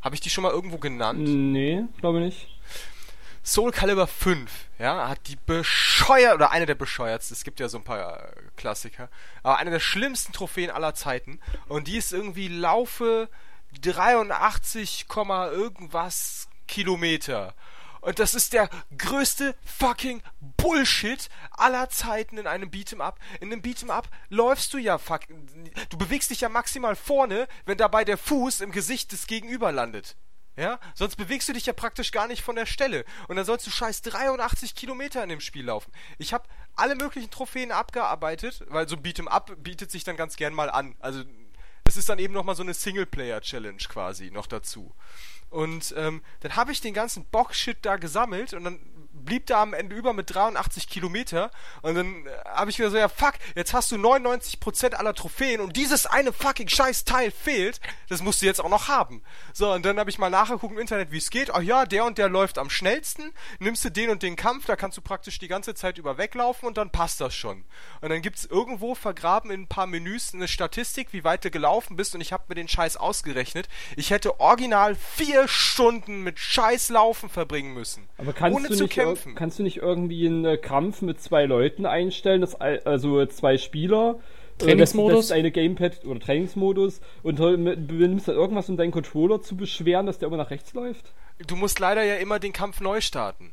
Habe 0.02 0.14
ich 0.14 0.20
die 0.20 0.28
schon 0.28 0.42
mal 0.42 0.52
irgendwo 0.52 0.76
genannt? 0.76 1.20
Nee, 1.20 1.82
glaube 1.98 2.20
nicht. 2.20 2.48
Soul 3.46 3.72
Calibur 3.72 4.06
5, 4.06 4.50
ja, 4.78 5.06
hat 5.06 5.28
die 5.28 5.36
bescheuert, 5.36 6.34
oder 6.34 6.50
eine 6.50 6.64
der 6.64 6.74
bescheuertsten, 6.74 7.34
es 7.34 7.44
gibt 7.44 7.60
ja 7.60 7.68
so 7.68 7.76
ein 7.76 7.84
paar 7.84 8.18
äh, 8.18 8.32
Klassiker, 8.56 9.10
aber 9.42 9.58
eine 9.58 9.70
der 9.70 9.80
schlimmsten 9.80 10.32
Trophäen 10.32 10.70
aller 10.70 10.94
Zeiten. 10.94 11.40
Und 11.68 11.86
die 11.86 11.98
ist 11.98 12.14
irgendwie 12.14 12.48
Laufe 12.48 13.28
83, 13.82 15.08
Komma 15.08 15.48
irgendwas 15.48 16.48
Kilometer. 16.66 17.52
Und 18.04 18.18
das 18.18 18.34
ist 18.34 18.52
der 18.52 18.68
größte 18.98 19.54
fucking 19.64 20.22
Bullshit 20.58 21.30
aller 21.50 21.88
Zeiten 21.88 22.36
in 22.36 22.46
einem 22.46 22.70
Beat'em 22.70 23.00
Up. 23.00 23.18
In 23.40 23.50
einem 23.50 23.62
Beat'em 23.62 23.88
Up 23.90 24.08
läufst 24.28 24.74
du 24.74 24.78
ja 24.78 24.98
fuck, 24.98 25.22
du 25.88 25.96
bewegst 25.96 26.30
dich 26.30 26.42
ja 26.42 26.50
maximal 26.50 26.96
vorne, 26.96 27.48
wenn 27.64 27.78
dabei 27.78 28.04
der 28.04 28.18
Fuß 28.18 28.60
im 28.60 28.72
Gesicht 28.72 29.12
des 29.12 29.26
Gegenüber 29.26 29.72
landet. 29.72 30.16
Ja, 30.56 30.78
sonst 30.94 31.16
bewegst 31.16 31.48
du 31.48 31.52
dich 31.52 31.66
ja 31.66 31.72
praktisch 31.72 32.12
gar 32.12 32.28
nicht 32.28 32.42
von 32.42 32.54
der 32.54 32.66
Stelle. 32.66 33.04
Und 33.26 33.36
dann 33.36 33.44
sollst 33.44 33.66
du 33.66 33.70
scheiß 33.70 34.02
83 34.02 34.76
Kilometer 34.76 35.22
in 35.22 35.30
dem 35.30 35.40
Spiel 35.40 35.64
laufen. 35.64 35.90
Ich 36.18 36.32
habe 36.32 36.46
alle 36.76 36.94
möglichen 36.94 37.30
Trophäen 37.30 37.72
abgearbeitet, 37.72 38.62
weil 38.68 38.86
so 38.86 38.96
ein 38.96 39.02
Beat'em 39.02 39.26
Up 39.26 39.50
bietet 39.58 39.90
sich 39.90 40.04
dann 40.04 40.16
ganz 40.16 40.36
gern 40.36 40.54
mal 40.54 40.70
an. 40.70 40.94
Also 41.00 41.24
das 41.84 41.96
ist 41.96 42.08
dann 42.08 42.18
eben 42.18 42.34
nochmal 42.34 42.54
so 42.54 42.62
eine 42.62 42.74
Singleplayer-Challenge 42.74 43.82
quasi 43.88 44.30
noch 44.30 44.46
dazu. 44.46 44.94
Und 45.54 45.94
ähm, 45.96 46.20
dann 46.40 46.56
habe 46.56 46.72
ich 46.72 46.80
den 46.80 46.94
ganzen 46.94 47.26
Bock-Shit 47.26 47.78
da 47.82 47.94
gesammelt 47.94 48.54
und 48.54 48.64
dann 48.64 48.80
blieb 49.14 49.46
da 49.46 49.62
am 49.62 49.74
Ende 49.74 49.94
über 49.94 50.12
mit 50.12 50.34
83 50.34 50.88
Kilometer 50.88 51.50
und 51.82 51.94
dann 51.94 52.26
äh, 52.26 52.30
habe 52.46 52.70
ich 52.70 52.78
mir 52.78 52.90
so, 52.90 52.96
ja 52.96 53.08
fuck, 53.08 53.34
jetzt 53.54 53.72
hast 53.72 53.90
du 53.92 53.96
99% 53.96 54.94
aller 54.94 55.14
Trophäen 55.14 55.60
und 55.60 55.76
dieses 55.76 56.06
eine 56.06 56.32
fucking 56.32 56.68
scheiß 56.68 57.04
Teil 57.04 57.30
fehlt, 57.30 57.80
das 58.08 58.22
musst 58.22 58.42
du 58.42 58.46
jetzt 58.46 58.60
auch 58.60 58.68
noch 58.68 58.88
haben. 58.88 59.22
So, 59.52 59.72
und 59.72 59.84
dann 59.84 59.98
habe 59.98 60.10
ich 60.10 60.18
mal 60.18 60.30
nachgeguckt 60.30 60.74
im 60.74 60.80
Internet, 60.80 61.12
wie 61.12 61.18
es 61.18 61.30
geht. 61.30 61.54
Ach 61.54 61.62
ja, 61.62 61.84
der 61.86 62.04
und 62.04 62.18
der 62.18 62.28
läuft 62.28 62.58
am 62.58 62.70
schnellsten, 62.70 63.32
nimmst 63.58 63.84
du 63.84 63.90
den 63.90 64.10
und 64.10 64.22
den 64.22 64.36
Kampf, 64.36 64.66
da 64.66 64.76
kannst 64.76 64.98
du 64.98 65.02
praktisch 65.02 65.38
die 65.38 65.48
ganze 65.48 65.74
Zeit 65.74 65.98
über 65.98 66.18
weglaufen 66.18 66.66
und 66.66 66.76
dann 66.76 66.90
passt 66.90 67.20
das 67.20 67.34
schon. 67.34 67.64
Und 68.00 68.10
dann 68.10 68.22
gibt's 68.22 68.44
irgendwo 68.44 68.94
vergraben 68.94 69.50
in 69.50 69.62
ein 69.62 69.68
paar 69.68 69.86
Menüs 69.86 70.34
eine 70.34 70.48
Statistik, 70.48 71.12
wie 71.12 71.24
weit 71.24 71.44
du 71.44 71.50
gelaufen 71.50 71.96
bist 71.96 72.14
und 72.14 72.20
ich 72.20 72.32
habe 72.32 72.44
mir 72.48 72.54
den 72.54 72.68
Scheiß 72.68 72.96
ausgerechnet. 72.96 73.68
Ich 73.96 74.10
hätte 74.10 74.40
original 74.40 74.94
vier 74.94 75.48
Stunden 75.48 76.22
mit 76.22 76.38
Scheiß 76.38 76.88
Laufen 76.88 77.28
verbringen 77.28 77.74
müssen. 77.74 78.08
Aber 78.18 78.32
kannst 78.32 78.56
ohne 78.56 78.68
du 78.68 78.76
zu 78.76 78.84
nicht 78.84 78.94
kämpfen. 79.06 79.34
kannst 79.34 79.58
du 79.58 79.62
nicht 79.62 79.78
irgendwie 79.78 80.26
einen 80.26 80.44
äh, 80.44 80.56
Kampf 80.56 81.02
mit 81.02 81.20
zwei 81.20 81.44
Leuten 81.46 81.86
einstellen, 81.86 82.40
das, 82.40 82.54
al- 82.54 82.82
also 82.84 83.24
zwei 83.26 83.58
Spieler, 83.58 84.18
Trainingsmodus? 84.58 85.16
Das, 85.16 85.28
das 85.28 85.36
eine 85.36 85.50
Gamepad 85.50 86.04
oder 86.04 86.20
Trainingsmodus 86.20 87.00
und 87.22 87.38
du 87.38 87.56
nimmst 87.56 88.28
da 88.28 88.32
irgendwas, 88.32 88.68
um 88.68 88.76
deinen 88.76 88.92
Controller 88.92 89.42
zu 89.42 89.56
beschweren, 89.56 90.06
dass 90.06 90.18
der 90.18 90.28
immer 90.28 90.36
nach 90.36 90.50
rechts 90.50 90.74
läuft? 90.74 91.12
Du 91.46 91.56
musst 91.56 91.78
leider 91.80 92.04
ja 92.04 92.16
immer 92.16 92.38
den 92.38 92.52
Kampf 92.52 92.80
neu 92.80 93.00
starten. 93.00 93.52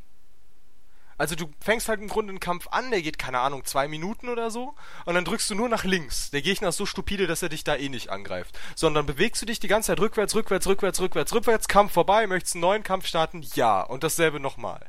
Also 1.17 1.35
du 1.35 1.45
fängst 1.59 1.87
halt 1.87 2.01
im 2.01 2.07
Grunde 2.07 2.31
einen 2.31 2.39
Kampf 2.39 2.67
an, 2.71 2.89
der 2.89 3.03
geht, 3.03 3.19
keine 3.19 3.37
Ahnung, 3.37 3.63
zwei 3.63 3.87
Minuten 3.87 4.27
oder 4.27 4.49
so, 4.49 4.73
und 5.05 5.13
dann 5.13 5.23
drückst 5.23 5.51
du 5.51 5.55
nur 5.55 5.69
nach 5.69 5.83
links. 5.83 6.31
Der 6.31 6.41
Gegner 6.41 6.69
ist 6.69 6.77
so 6.77 6.87
stupide, 6.87 7.27
dass 7.27 7.43
er 7.43 7.49
dich 7.49 7.63
da 7.63 7.75
eh 7.75 7.89
nicht 7.89 8.09
angreift. 8.09 8.57
Sondern 8.75 9.05
bewegst 9.05 9.39
du 9.39 9.45
dich 9.45 9.59
die 9.59 9.67
ganze 9.67 9.87
Zeit 9.87 9.99
rückwärts, 9.99 10.33
rückwärts, 10.33 10.65
rückwärts, 10.65 10.99
rückwärts, 10.99 11.33
rückwärts, 11.33 11.67
Kampf 11.67 11.91
vorbei, 11.91 12.25
möchtest 12.25 12.55
einen 12.55 12.61
neuen 12.61 12.81
Kampf 12.81 13.05
starten? 13.05 13.45
Ja. 13.53 13.83
Und 13.83 14.03
dasselbe 14.03 14.39
nochmal. 14.39 14.87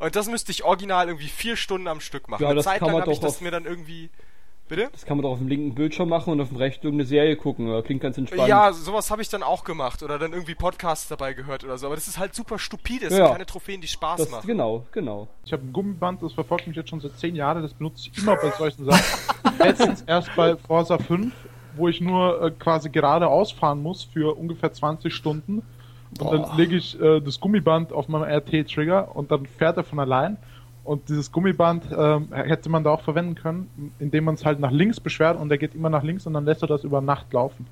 Und 0.00 0.16
das 0.16 0.28
müsste 0.28 0.50
ich 0.50 0.64
original 0.64 1.06
irgendwie 1.08 1.28
vier 1.28 1.56
Stunden 1.56 1.86
am 1.86 2.00
Stück 2.00 2.28
machen. 2.28 2.42
Ja, 2.42 2.48
Eine 2.48 2.56
das 2.56 2.64
Zeit 2.64 2.78
kann 2.80 2.86
lang 2.88 2.94
man 2.94 3.02
habe 3.02 3.12
ich 3.12 3.18
doch 3.20 3.26
das 3.28 3.36
auf- 3.36 3.40
mir 3.42 3.50
dann 3.52 3.64
irgendwie. 3.66 4.10
Bitte? 4.68 4.88
Das 4.92 5.04
kann 5.04 5.16
man 5.16 5.22
doch 5.24 5.32
auf 5.32 5.38
dem 5.38 5.48
linken 5.48 5.74
Bildschirm 5.74 6.08
machen 6.08 6.32
und 6.32 6.40
auf 6.40 6.46
dem 6.46 6.56
rechten 6.56 6.86
irgendeine 6.86 7.08
Serie 7.08 7.34
gucken. 7.34 7.82
Klingt 7.82 8.00
ganz 8.02 8.16
entspannt. 8.16 8.48
Ja, 8.48 8.72
sowas 8.72 9.10
habe 9.10 9.20
ich 9.20 9.28
dann 9.28 9.42
auch 9.42 9.64
gemacht 9.64 10.00
oder 10.04 10.16
dann 10.16 10.32
irgendwie 10.32 10.54
Podcasts 10.54 11.08
dabei 11.08 11.32
gehört 11.34 11.64
oder 11.64 11.76
so. 11.76 11.86
Aber 11.86 11.96
das 11.96 12.06
ist 12.06 12.18
halt 12.20 12.36
super 12.36 12.56
stupide. 12.56 13.06
Es 13.06 13.12
Ja. 13.12 13.24
sind 13.24 13.32
keine 13.32 13.46
Trophäen, 13.46 13.80
die 13.80 13.88
Spaß 13.88 14.18
das, 14.20 14.30
machen. 14.30 14.46
genau, 14.46 14.86
genau. 14.92 15.26
Ich 15.44 15.52
habe 15.52 15.64
ein 15.64 15.72
Gummiband, 15.72 16.22
das 16.22 16.34
verfolgt 16.34 16.68
mich 16.68 16.76
jetzt 16.76 16.88
schon 16.88 17.00
seit 17.00 17.18
10 17.18 17.34
Jahren, 17.34 17.62
das 17.62 17.74
benutze 17.74 18.10
ich 18.12 18.18
immer 18.22 18.36
bei 18.36 18.50
solchen 18.52 18.84
Sachen. 18.84 19.02
Letztens 19.58 20.02
erst 20.02 20.32
bei 20.36 20.56
Forza 20.56 20.98
5, 20.98 21.34
wo 21.74 21.88
ich 21.88 22.00
nur 22.00 22.40
äh, 22.40 22.50
quasi 22.52 22.90
geradeaus 22.90 23.50
fahren 23.50 23.82
muss 23.82 24.04
für 24.04 24.36
ungefähr 24.38 24.72
20 24.72 25.12
Stunden. 25.12 25.62
Und 26.18 26.32
dann 26.32 26.56
lege 26.56 26.76
ich 26.76 27.00
äh, 27.00 27.20
das 27.20 27.38
Gummiband 27.40 27.92
auf 27.92 28.08
meinem 28.08 28.24
RT-Trigger 28.24 29.14
und 29.14 29.30
dann 29.30 29.46
fährt 29.46 29.76
er 29.76 29.84
von 29.84 30.00
allein. 30.00 30.36
Und 30.82 31.08
dieses 31.08 31.30
Gummiband 31.30 31.84
ähm, 31.96 32.28
hätte 32.32 32.68
man 32.68 32.82
da 32.82 32.90
auch 32.90 33.02
verwenden 33.02 33.34
können, 33.34 33.92
indem 33.98 34.24
man 34.24 34.34
es 34.34 34.44
halt 34.44 34.58
nach 34.60 34.72
links 34.72 34.98
beschwert 34.98 35.38
und 35.38 35.50
er 35.50 35.58
geht 35.58 35.74
immer 35.74 35.90
nach 35.90 36.02
links 36.02 36.26
und 36.26 36.32
dann 36.32 36.44
lässt 36.44 36.62
er 36.62 36.68
das 36.68 36.84
über 36.84 37.00
Nacht 37.00 37.32
laufen. 37.32 37.66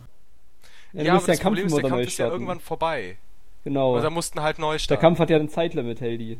Ja, 0.92 1.03
Ja, 1.03 1.14
aber 1.14 1.27
das 1.27 1.40
Problem 1.40 1.66
ist, 1.66 1.77
der 1.77 1.88
Kampf 1.88 2.07
ist 2.07 2.18
ja 2.18 2.29
irgendwann 2.29 2.61
vorbei. 2.61 3.16
Genau. 3.64 3.96
Und 3.96 4.03
da 4.03 4.11
mussten 4.11 4.40
halt 4.40 4.59
neu 4.59 4.72
Der 4.72 4.79
starten. 4.79 5.01
Kampf 5.01 5.18
hat 5.18 5.31
ja 5.31 5.37
ein 5.37 5.48
Zeitlimit, 5.48 6.01
Heldi. 6.01 6.38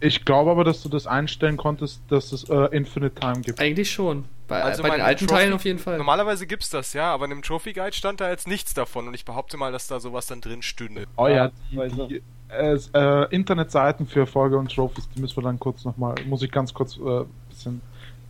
Ich 0.00 0.24
glaube 0.24 0.50
aber, 0.50 0.64
dass 0.64 0.82
du 0.82 0.88
das 0.88 1.06
einstellen 1.06 1.56
konntest, 1.56 2.02
dass 2.08 2.32
es 2.32 2.48
äh, 2.48 2.54
Infinite 2.74 3.14
Time 3.20 3.40
gibt. 3.42 3.60
Eigentlich 3.60 3.90
schon. 3.90 4.24
Bei, 4.48 4.62
Also 4.62 4.82
bei 4.82 4.90
den 4.90 5.00
alten 5.02 5.26
Trophy- 5.26 5.40
Teilen 5.42 5.52
auf 5.52 5.64
jeden 5.64 5.78
Fall. 5.78 5.98
Normalerweise 5.98 6.46
gibt's 6.46 6.70
das, 6.70 6.92
ja, 6.92 7.12
aber 7.12 7.24
in 7.26 7.30
dem 7.30 7.42
Trophy 7.42 7.72
Guide 7.72 7.92
stand 7.92 8.20
da 8.20 8.30
jetzt 8.30 8.48
nichts 8.48 8.74
davon 8.74 9.06
und 9.06 9.14
ich 9.14 9.24
behaupte 9.24 9.56
mal, 9.56 9.70
dass 9.70 9.86
da 9.86 10.00
sowas 10.00 10.26
dann 10.26 10.40
drin 10.40 10.62
stünde. 10.62 11.06
Oh 11.16 11.28
ja, 11.28 11.50
die, 11.70 11.76
die 12.08 12.22
äh, 12.48 12.76
äh, 12.94 13.26
Internetseiten 13.34 14.06
für 14.08 14.20
Erfolge 14.20 14.56
und 14.58 14.74
Trophies, 14.74 15.08
die 15.14 15.20
müssen 15.20 15.36
wir 15.36 15.42
dann 15.44 15.60
kurz 15.60 15.84
nochmal, 15.84 16.16
muss 16.26 16.42
ich 16.42 16.50
ganz 16.50 16.74
kurz 16.74 16.96
äh, 16.96 17.24
bisschen 17.48 17.80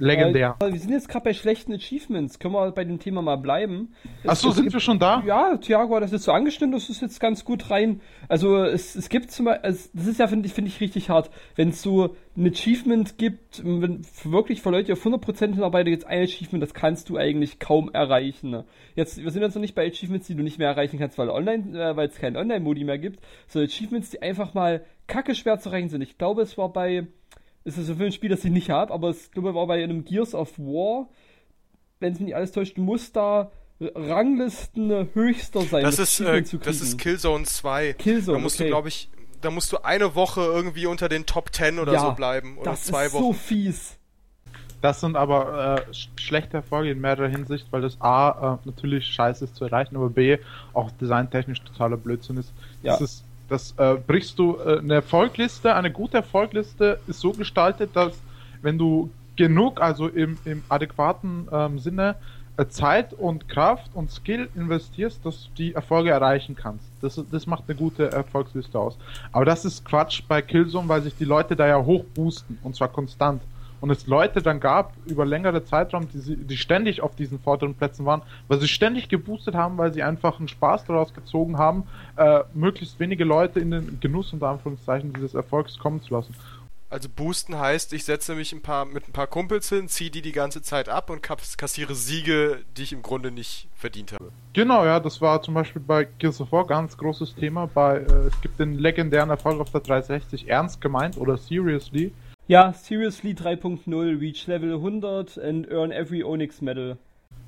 legendär. 0.01 0.57
Äh, 0.61 0.73
wir 0.73 0.79
sind 0.79 0.91
jetzt 0.91 1.09
gerade 1.09 1.25
bei 1.25 1.33
schlechten 1.35 1.73
Achievements. 1.73 2.39
Können 2.39 2.55
wir 2.55 2.71
bei 2.73 2.85
dem 2.85 2.99
Thema 2.99 3.23
mal 3.23 3.37
bleiben? 3.37 3.95
Achso, 4.27 4.49
es 4.49 4.55
sind 4.57 4.65
gibt- 4.65 4.75
wir 4.75 4.81
schon 4.81 4.99
da? 4.99 5.23
Ja, 5.27 5.57
Thiago 5.57 5.95
hat 5.97 6.03
das 6.03 6.13
jetzt 6.13 6.25
so 6.25 6.33
angestimmt, 6.33 6.75
das 6.75 6.89
ist 6.91 7.01
jetzt 7.03 7.21
ganz 7.21 7.45
gut 7.45 7.71
rein. 7.71 8.01
Also 8.29 8.57
es, 8.65 8.97
es 8.97 9.09
gibt 9.09 9.31
zum 9.31 9.47
Beispiel, 9.47 9.71
es, 9.71 9.93
das 9.93 10.07
ist 10.07 10.19
ja, 10.19 10.27
finde 10.29 10.47
ich, 10.47 10.53
finde 10.55 10.69
ich 10.71 10.81
richtig 10.81 11.11
hart, 11.11 11.31
wenn 11.57 11.69
es 11.69 11.83
so 11.83 12.17
ein 12.37 12.47
Achievement 12.47 13.19
gibt, 13.19 13.63
wenn 13.65 14.03
wirklich 14.25 14.63
für 14.63 14.71
Leute, 14.71 14.85
die 14.87 14.93
auf 14.93 15.05
100% 15.05 15.55
hinarbeiten, 15.55 15.93
jetzt 15.93 16.07
ein 16.07 16.23
Achievement, 16.23 16.63
das 16.63 16.75
kannst 16.75 17.09
du 17.11 17.17
eigentlich 17.17 17.59
kaum 17.59 17.91
erreichen. 17.93 18.51
ne? 18.51 18.65
Jetzt, 18.95 19.23
wir 19.23 19.31
sind 19.31 19.43
jetzt 19.43 19.55
noch 19.55 19.61
nicht 19.61 19.75
bei 19.75 19.87
Achievements, 19.87 20.27
die 20.27 20.35
du 20.35 20.43
nicht 20.43 20.59
mehr 20.59 20.69
erreichen 20.69 20.99
kannst, 20.99 21.19
weil 21.19 21.29
online, 21.29 21.79
äh, 21.79 21.97
weil 21.97 22.09
es 22.09 22.17
keinen 22.17 22.37
Online-Modi 22.37 22.85
mehr 22.85 22.99
gibt, 22.99 23.21
so 23.49 23.59
Achievements, 23.61 24.11
die 24.11 24.23
einfach 24.23 24.55
mal 24.55 24.85
kacke 25.07 25.35
schwer 25.35 25.59
zu 25.59 25.69
erreichen 25.71 25.89
sind. 25.89 26.03
Ich 26.03 26.19
glaube, 26.19 26.43
es 26.43 26.57
war 26.57 26.73
bei, 26.73 27.07
es 27.65 27.79
ist 27.79 27.87
so 27.87 27.95
ein 27.95 28.13
Spiel, 28.13 28.31
das 28.31 28.45
ich 28.45 28.51
nicht 28.51 28.71
habe, 28.71 28.93
aber 28.93 29.11
es 29.11 29.31
glaube 29.31 29.55
war 29.55 29.67
bei 29.67 29.83
einem 29.83 30.05
Gears 30.05 30.35
of 30.35 30.59
War, 30.59 31.09
wenn 31.99 32.13
es 32.13 32.19
mich 32.19 32.27
nicht 32.27 32.37
alles 32.37 32.53
täuscht, 32.53 32.77
du 32.77 32.83
musst 32.83 33.17
da 33.17 33.51
Ranglisten 33.81 35.09
höchster 35.15 35.63
sein. 35.63 35.83
Das 35.85 35.99
ist, 35.99 36.21
äh, 36.21 36.43
das 36.43 36.81
ist 36.81 36.99
Killzone 36.99 37.45
2. 37.45 37.95
Killzone, 37.95 38.37
Da 38.37 38.43
musst 38.43 38.57
okay. 38.57 38.65
du, 38.65 38.71
glaube 38.71 38.89
ich, 38.89 39.09
da 39.41 39.51
musst 39.51 39.73
du 39.73 39.79
eine 39.79 40.15
Woche 40.15 40.43
irgendwie 40.43 40.87
unter 40.87 41.09
den 41.09 41.25
Top 41.25 41.55
10 41.55 41.79
oder 41.79 41.93
Ja, 41.95 42.01
so 42.01 42.13
bleiben. 42.13 42.59
Oder 42.59 42.73
das 42.73 42.85
zwei 42.85 43.07
ist 43.07 43.15
Wochen. 43.15 43.23
so 43.25 43.33
fies. 43.33 43.97
Das 44.83 45.01
sind 45.01 45.17
aber 45.17 45.87
äh, 45.89 45.95
sch 45.95 46.09
schlechte 46.17 46.59
Erfolge 46.59 46.91
in 46.91 47.01
mehrerer 47.01 47.29
Hinsicht, 47.29 47.67
weil 47.71 47.83
das 47.83 48.01
A 48.01 48.59
äh, 48.63 48.67
natürlich 48.67 49.07
scheiße 49.07 49.45
ist 49.45 49.57
zu 49.57 49.65
erreichen, 49.65 49.97
aber 49.97 50.09
B 50.09 50.39
auch 50.73 50.91
designtechnisch 50.93 51.63
totaler 51.63 51.97
Blödsinn 51.97 52.39
ist. 52.39 52.53
Ja. 52.83 52.93
Das 52.93 53.01
ist 53.03 53.25
das 53.51 53.75
äh, 53.77 53.97
brichst 54.07 54.39
du 54.39 54.57
äh, 54.57 54.79
eine 54.79 54.95
Erfolgliste, 54.95 55.75
eine 55.75 55.91
gute 55.91 56.19
Erfolgliste 56.19 57.01
ist 57.07 57.21
so 57.21 57.33
gestaltet, 57.33 57.91
dass 57.95 58.19
wenn 58.63 58.79
du 58.79 59.11
genug, 59.37 59.81
also 59.81 60.07
im, 60.07 60.39
im 60.45 60.63
adäquaten 60.69 61.49
ähm, 61.51 61.79
Sinne 61.79 62.15
äh, 62.57 62.67
Zeit 62.69 63.13
und 63.13 63.49
Kraft 63.49 63.91
und 63.95 64.11
Skill 64.11 64.49
investierst, 64.55 65.27
dass 65.27 65.45
du 65.45 65.51
die 65.59 65.75
Erfolge 65.75 66.11
erreichen 66.11 66.55
kannst. 66.55 66.87
Das, 67.01 67.21
das 67.31 67.47
macht 67.47 67.65
eine 67.67 67.77
gute 67.77 68.13
Erfolgsliste 68.13 68.79
aus. 68.79 68.97
Aber 69.33 69.45
das 69.45 69.65
ist 69.65 69.85
Quatsch 69.85 70.23
bei 70.29 70.43
Killzone, 70.43 70.89
weil 70.89 71.03
sich 71.03 71.17
die 71.17 71.25
Leute 71.25 71.57
da 71.57 71.67
ja 71.67 71.85
hoch 71.85 72.05
boosten 72.15 72.59
und 72.63 72.77
zwar 72.77 72.89
konstant. 72.89 73.43
Und 73.81 73.91
es 73.91 74.07
Leute 74.07 74.43
dann 74.43 74.61
gab 74.61 74.93
über 75.07 75.25
längere 75.25 75.65
Zeitraum, 75.65 76.09
die, 76.13 76.37
die 76.37 76.57
ständig 76.57 77.01
auf 77.01 77.17
diesen 77.17 77.39
vorderen 77.41 77.75
Plätzen 77.75 78.05
waren, 78.05 78.23
weil 78.49 78.61
sie 78.61 78.69
ständig 78.69 79.09
geboostet 79.09 79.55
haben, 79.55 79.79
weil 79.79 79.93
sie 79.93 80.03
einfach 80.03 80.39
einen 80.39 80.49
Spaß 80.49 80.85
daraus 80.85 81.15
gezogen 81.15 81.57
haben, 81.59 81.85
äh, 82.17 82.41
möglichst 82.55 83.01
wenige 83.01 83.25
Leute 83.25 83.61
in 83.61 83.71
den 83.71 83.99
Genuss 84.01 84.33
unter 84.33 84.49
Anführungszeichen 84.49 85.13
dieses 85.13 85.35
Erfolgs 85.35 85.79
kommen 85.79 86.03
zu 86.03 86.15
lassen. 86.15 86.35
Also 86.91 87.09
boosten 87.09 87.57
heißt, 87.57 87.93
ich 87.93 88.05
setze 88.05 88.35
mich 88.35 88.53
ein 88.53 88.63
paar, 88.63 88.85
mit 88.85 89.09
ein 89.09 89.13
paar 89.13 89.29
Kumpels 89.29 89.69
hin, 89.69 89.89
ziehe 89.89 90.11
die 90.11 90.23
die 90.23 90.33
ganze 90.33 90.61
Zeit 90.61 90.89
ab 90.89 91.09
und 91.09 91.23
kass- 91.23 91.57
kassiere 91.57 91.95
Siege, 91.95 92.59
die 92.77 92.83
ich 92.83 92.93
im 92.93 93.03
Grunde 93.03 93.31
nicht 93.31 93.69
verdient 93.77 94.13
habe. 94.13 94.33
Genau, 94.55 94.85
ja, 94.85 94.99
das 94.99 95.21
war 95.21 95.41
zum 95.41 95.55
Beispiel 95.55 95.81
bei 95.81 96.03
Gears 96.19 96.41
of 96.41 96.51
War 96.51 96.67
ganz 96.67 96.99
großes 96.99 97.37
Thema. 97.37 97.67
Bei 97.73 97.99
äh, 97.99 98.13
es 98.27 98.41
gibt 98.41 98.59
den 98.59 98.75
legendären 98.75 99.31
Erfolg 99.31 99.61
auf 99.61 99.71
der 99.71 99.83
360 99.83 100.49
ernst 100.49 100.81
gemeint 100.81 101.17
oder 101.17 101.37
seriously. 101.39 102.13
Ja, 102.51 102.73
Seriously 102.73 103.31
3.0, 103.31 104.21
Reach 104.21 104.49
Level 104.49 104.75
100 104.75 105.39
and 105.39 105.71
earn 105.71 105.93
every 105.93 106.25
Onyx 106.25 106.61
Medal. 106.61 106.97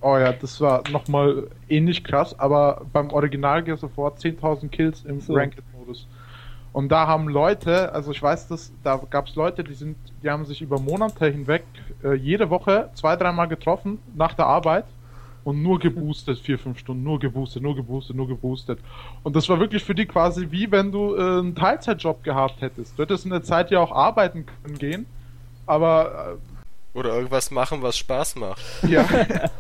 Oh 0.01 0.17
ja, 0.17 0.33
das 0.33 0.61
war 0.61 0.85
nochmal 0.93 1.49
ähnlich 1.69 2.05
krass, 2.05 2.39
aber 2.39 2.83
beim 2.93 3.11
Original 3.11 3.65
Gears 3.65 3.83
of 3.83 3.99
War 3.99 4.13
10.000 4.13 4.69
Kills 4.69 5.05
im 5.05 5.21
So. 5.21 5.35
Ranked-Modus. 5.35 6.07
Und 6.73 6.93
da 6.93 7.09
haben 7.09 7.27
Leute, 7.27 7.93
also 7.93 8.13
ich 8.13 8.23
weiß, 8.23 8.47
dass 8.47 8.73
da 8.85 8.97
gab 9.11 9.27
es 9.27 9.35
Leute, 9.35 9.65
die 9.65 9.75
sind, 9.75 9.97
die 10.23 10.31
haben 10.31 10.45
sich 10.45 10.63
über 10.63 10.79
Monate 10.79 11.27
hinweg 11.27 11.65
äh, 12.05 12.15
jede 12.15 12.49
Woche 12.49 12.91
zwei, 12.95 13.17
dreimal 13.17 13.49
getroffen 13.49 13.99
nach 14.15 14.35
der 14.35 14.47
Arbeit 14.47 14.85
und 15.45 15.63
nur 15.63 15.79
geboostet, 15.79 16.39
vier, 16.39 16.59
fünf 16.59 16.79
Stunden, 16.79 17.03
nur 17.03 17.19
geboostet, 17.19 17.63
nur 17.63 17.75
geboostet, 17.75 18.17
nur 18.17 18.29
geboostet. 18.29 18.79
Und 19.23 19.35
das 19.37 19.49
war 19.49 19.59
wirklich 19.59 19.83
für 19.85 19.95
die 19.95 20.07
quasi 20.07 20.49
wie 20.51 20.71
wenn 20.71 20.93
du 20.93 21.15
äh, 21.17 21.21
einen 21.21 21.55
Teilzeitjob 21.55 22.23
gehabt 22.25 22.61
hättest. 22.61 22.99
Du 22.99 23.03
hättest 23.03 23.25
in 23.25 23.31
der 23.31 23.43
Zeit 23.43 23.71
ja 23.71 23.81
auch 23.81 23.93
arbeiten 23.93 24.47
können 24.47 24.79
gehen, 24.79 25.07
aber 25.67 26.39
Oder 26.95 27.15
irgendwas 27.15 27.51
machen, 27.51 27.83
was 27.83 27.97
Spaß 27.99 28.37
macht. 28.37 28.61
äh, 28.85 28.89
ja. 28.89 29.05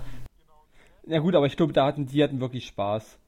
Ja 1.04 1.18
gut, 1.18 1.34
aber 1.34 1.46
ich 1.46 1.56
glaube, 1.56 1.72
da 1.72 1.86
hatten 1.86 2.06
die 2.06 2.22
hatten 2.22 2.40
wirklich 2.40 2.66
Spaß 2.66 3.18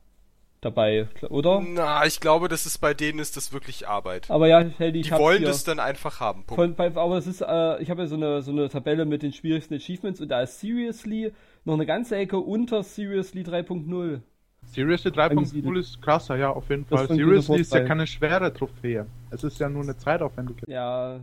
dabei, 0.60 1.08
oder? 1.28 1.60
Na, 1.60 2.06
ich 2.06 2.20
glaube, 2.20 2.48
das 2.48 2.66
ist 2.66 2.78
bei 2.78 2.94
denen 2.94 3.18
ist 3.18 3.36
das 3.36 3.52
wirklich 3.52 3.86
Arbeit. 3.88 4.30
Aber 4.30 4.46
ja, 4.46 4.60
Heldi, 4.60 5.00
ich 5.00 5.08
Die 5.08 5.12
wollen 5.12 5.38
hier. 5.38 5.48
das 5.48 5.64
dann 5.64 5.80
einfach 5.80 6.20
haben. 6.20 6.44
Punkt. 6.44 6.76
Von, 6.76 6.96
aber 6.96 7.16
es 7.18 7.26
ist, 7.26 7.42
äh, 7.42 7.82
ich 7.82 7.90
habe 7.90 8.02
ja 8.02 8.06
so 8.06 8.14
eine, 8.14 8.42
so 8.42 8.52
eine 8.52 8.68
Tabelle 8.68 9.04
mit 9.04 9.22
den 9.22 9.32
schwierigsten 9.32 9.74
Achievements 9.74 10.20
und 10.20 10.28
da 10.28 10.42
ist 10.42 10.60
Seriously 10.60 11.32
noch 11.64 11.74
eine 11.74 11.86
ganze 11.86 12.16
Ecke 12.16 12.38
unter 12.38 12.82
Seriously 12.82 13.42
3.0. 13.42 14.20
Seriously 14.66 15.12
Angesiedelt. 15.18 15.74
3.0 15.74 15.80
ist 15.80 16.02
krasser, 16.02 16.36
ja, 16.36 16.50
auf 16.50 16.68
jeden 16.70 16.86
Das 16.88 17.06
Fall. 17.06 17.16
Seriously 17.16 17.60
ist 17.60 17.72
ja 17.72 17.84
keine 17.84 18.06
schwere 18.06 18.52
Trophäe. 18.52 19.06
Es 19.30 19.44
ist 19.44 19.58
ja 19.60 19.68
nur 19.68 19.82
eine 19.82 19.96
zeitaufwendige. 19.96 20.70
Ja, 20.70 21.20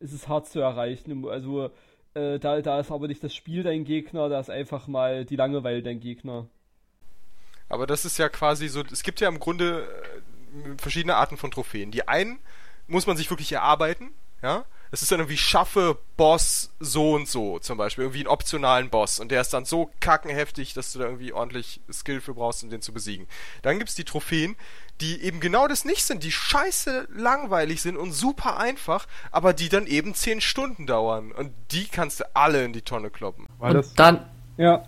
es 0.00 0.12
ist 0.12 0.28
hart 0.28 0.48
zu 0.48 0.60
erreichen. 0.60 1.26
Also, 1.28 1.70
äh, 2.14 2.38
da, 2.38 2.60
da 2.60 2.80
ist 2.80 2.90
aber 2.90 3.08
nicht 3.08 3.22
das 3.24 3.34
Spiel 3.34 3.62
dein 3.62 3.84
Gegner, 3.84 4.28
da 4.28 4.40
ist 4.40 4.50
einfach 4.50 4.86
mal 4.86 5.24
die 5.24 5.36
Langeweile 5.36 5.82
dein 5.82 6.00
Gegner. 6.00 6.46
Aber 7.68 7.86
das 7.86 8.04
ist 8.04 8.18
ja 8.18 8.28
quasi 8.28 8.68
so, 8.68 8.82
es 8.92 9.02
gibt 9.02 9.20
ja 9.20 9.28
im 9.28 9.38
Grunde 9.38 9.86
äh, 9.86 10.76
verschiedene 10.78 11.16
Arten 11.16 11.36
von 11.36 11.50
Trophäen. 11.50 11.90
Die 11.90 12.06
einen 12.06 12.38
muss 12.86 13.06
man 13.06 13.16
sich 13.16 13.30
wirklich 13.30 13.50
erarbeiten, 13.52 14.10
ja. 14.42 14.64
Es 14.94 15.00
ist 15.00 15.10
dann 15.10 15.20
irgendwie 15.20 15.38
schaffe 15.38 15.96
Boss 16.18 16.70
so 16.78 17.14
und 17.14 17.26
so, 17.26 17.58
zum 17.58 17.78
Beispiel 17.78 18.04
irgendwie 18.04 18.18
einen 18.18 18.28
optionalen 18.28 18.90
Boss 18.90 19.20
und 19.20 19.30
der 19.30 19.40
ist 19.40 19.54
dann 19.54 19.64
so 19.64 19.90
kackenheftig, 20.00 20.74
dass 20.74 20.92
du 20.92 20.98
da 20.98 21.06
irgendwie 21.06 21.32
ordentlich 21.32 21.80
Skill 21.90 22.20
für 22.20 22.34
brauchst, 22.34 22.62
um 22.62 22.68
den 22.68 22.82
zu 22.82 22.92
besiegen. 22.92 23.26
Dann 23.62 23.78
gibt's 23.78 23.94
die 23.94 24.04
Trophäen, 24.04 24.54
die 25.00 25.22
eben 25.22 25.40
genau 25.40 25.66
das 25.66 25.86
nicht 25.86 26.04
sind, 26.04 26.22
die 26.24 26.30
scheiße 26.30 27.08
langweilig 27.14 27.80
sind 27.80 27.96
und 27.96 28.12
super 28.12 28.58
einfach, 28.58 29.06
aber 29.30 29.54
die 29.54 29.70
dann 29.70 29.86
eben 29.86 30.14
10 30.14 30.42
Stunden 30.42 30.86
dauern 30.86 31.32
und 31.32 31.52
die 31.70 31.86
kannst 31.86 32.20
du 32.20 32.24
alle 32.36 32.62
in 32.62 32.74
die 32.74 32.82
Tonne 32.82 33.08
kloppen. 33.08 33.46
Weil 33.58 33.72
das 33.72 33.88
und 33.88 33.98
dann, 33.98 34.30
Ja, 34.58 34.84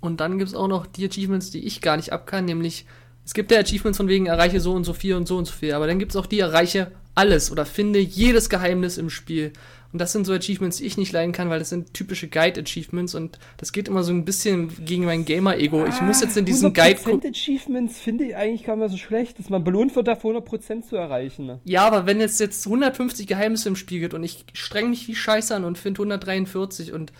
und 0.00 0.20
dann 0.20 0.38
gibt 0.38 0.48
es 0.48 0.54
auch 0.54 0.68
noch 0.68 0.86
die 0.86 1.06
Achievements, 1.06 1.50
die 1.50 1.66
ich 1.66 1.82
gar 1.82 1.98
nicht 1.98 2.10
ab 2.10 2.26
kann, 2.26 2.46
nämlich 2.46 2.86
es 3.26 3.34
gibt 3.34 3.50
ja 3.50 3.60
Achievements 3.60 3.98
von 3.98 4.08
wegen 4.08 4.26
erreiche 4.26 4.60
so 4.60 4.72
und 4.72 4.84
so 4.84 4.94
viel 4.94 5.14
und 5.14 5.28
so 5.28 5.36
und 5.36 5.44
so 5.44 5.52
viel, 5.52 5.74
aber 5.74 5.86
dann 5.86 5.98
gibt 5.98 6.12
es 6.12 6.16
auch 6.16 6.26
die 6.26 6.40
erreiche 6.40 6.90
alles 7.14 7.50
oder 7.50 7.66
finde 7.66 7.98
jedes 7.98 8.48
Geheimnis 8.48 8.98
im 8.98 9.10
Spiel. 9.10 9.52
Und 9.92 10.00
das 10.00 10.12
sind 10.12 10.24
so 10.24 10.32
Achievements, 10.32 10.78
die 10.78 10.86
ich 10.86 10.96
nicht 10.96 11.12
leiden 11.12 11.32
kann, 11.32 11.50
weil 11.50 11.58
das 11.58 11.68
sind 11.68 11.92
typische 11.92 12.26
Guide-Achievements 12.26 13.14
und 13.14 13.38
das 13.58 13.72
geht 13.72 13.88
immer 13.88 14.02
so 14.02 14.12
ein 14.12 14.24
bisschen 14.24 14.72
gegen 14.86 15.04
mein 15.04 15.26
Gamer-Ego. 15.26 15.84
Ich 15.84 16.00
muss 16.00 16.22
jetzt 16.22 16.36
in 16.38 16.46
diesen 16.46 16.72
Guide 16.72 16.98
gucken. 16.98 17.30
Achievements 17.30 17.98
finde 17.98 18.24
ich 18.24 18.36
eigentlich 18.36 18.64
gar 18.64 18.76
nicht 18.76 18.90
so 18.90 18.96
schlecht, 18.96 19.38
dass 19.38 19.50
man 19.50 19.62
belohnt 19.64 19.94
wird, 19.94 20.08
dafür 20.08 20.30
100% 20.30 20.88
zu 20.88 20.96
erreichen. 20.96 21.60
Ja, 21.64 21.86
aber 21.86 22.06
wenn 22.06 22.22
es 22.22 22.38
jetzt 22.38 22.66
150 22.66 23.26
Geheimnisse 23.26 23.68
im 23.68 23.76
Spiel 23.76 24.00
gibt 24.00 24.14
und 24.14 24.22
ich 24.22 24.46
streng 24.54 24.88
mich 24.88 25.06
wie 25.08 25.14
Scheiße 25.14 25.54
an 25.54 25.64
und 25.64 25.76
finde 25.76 26.00
143 26.00 26.94
und 26.94 27.12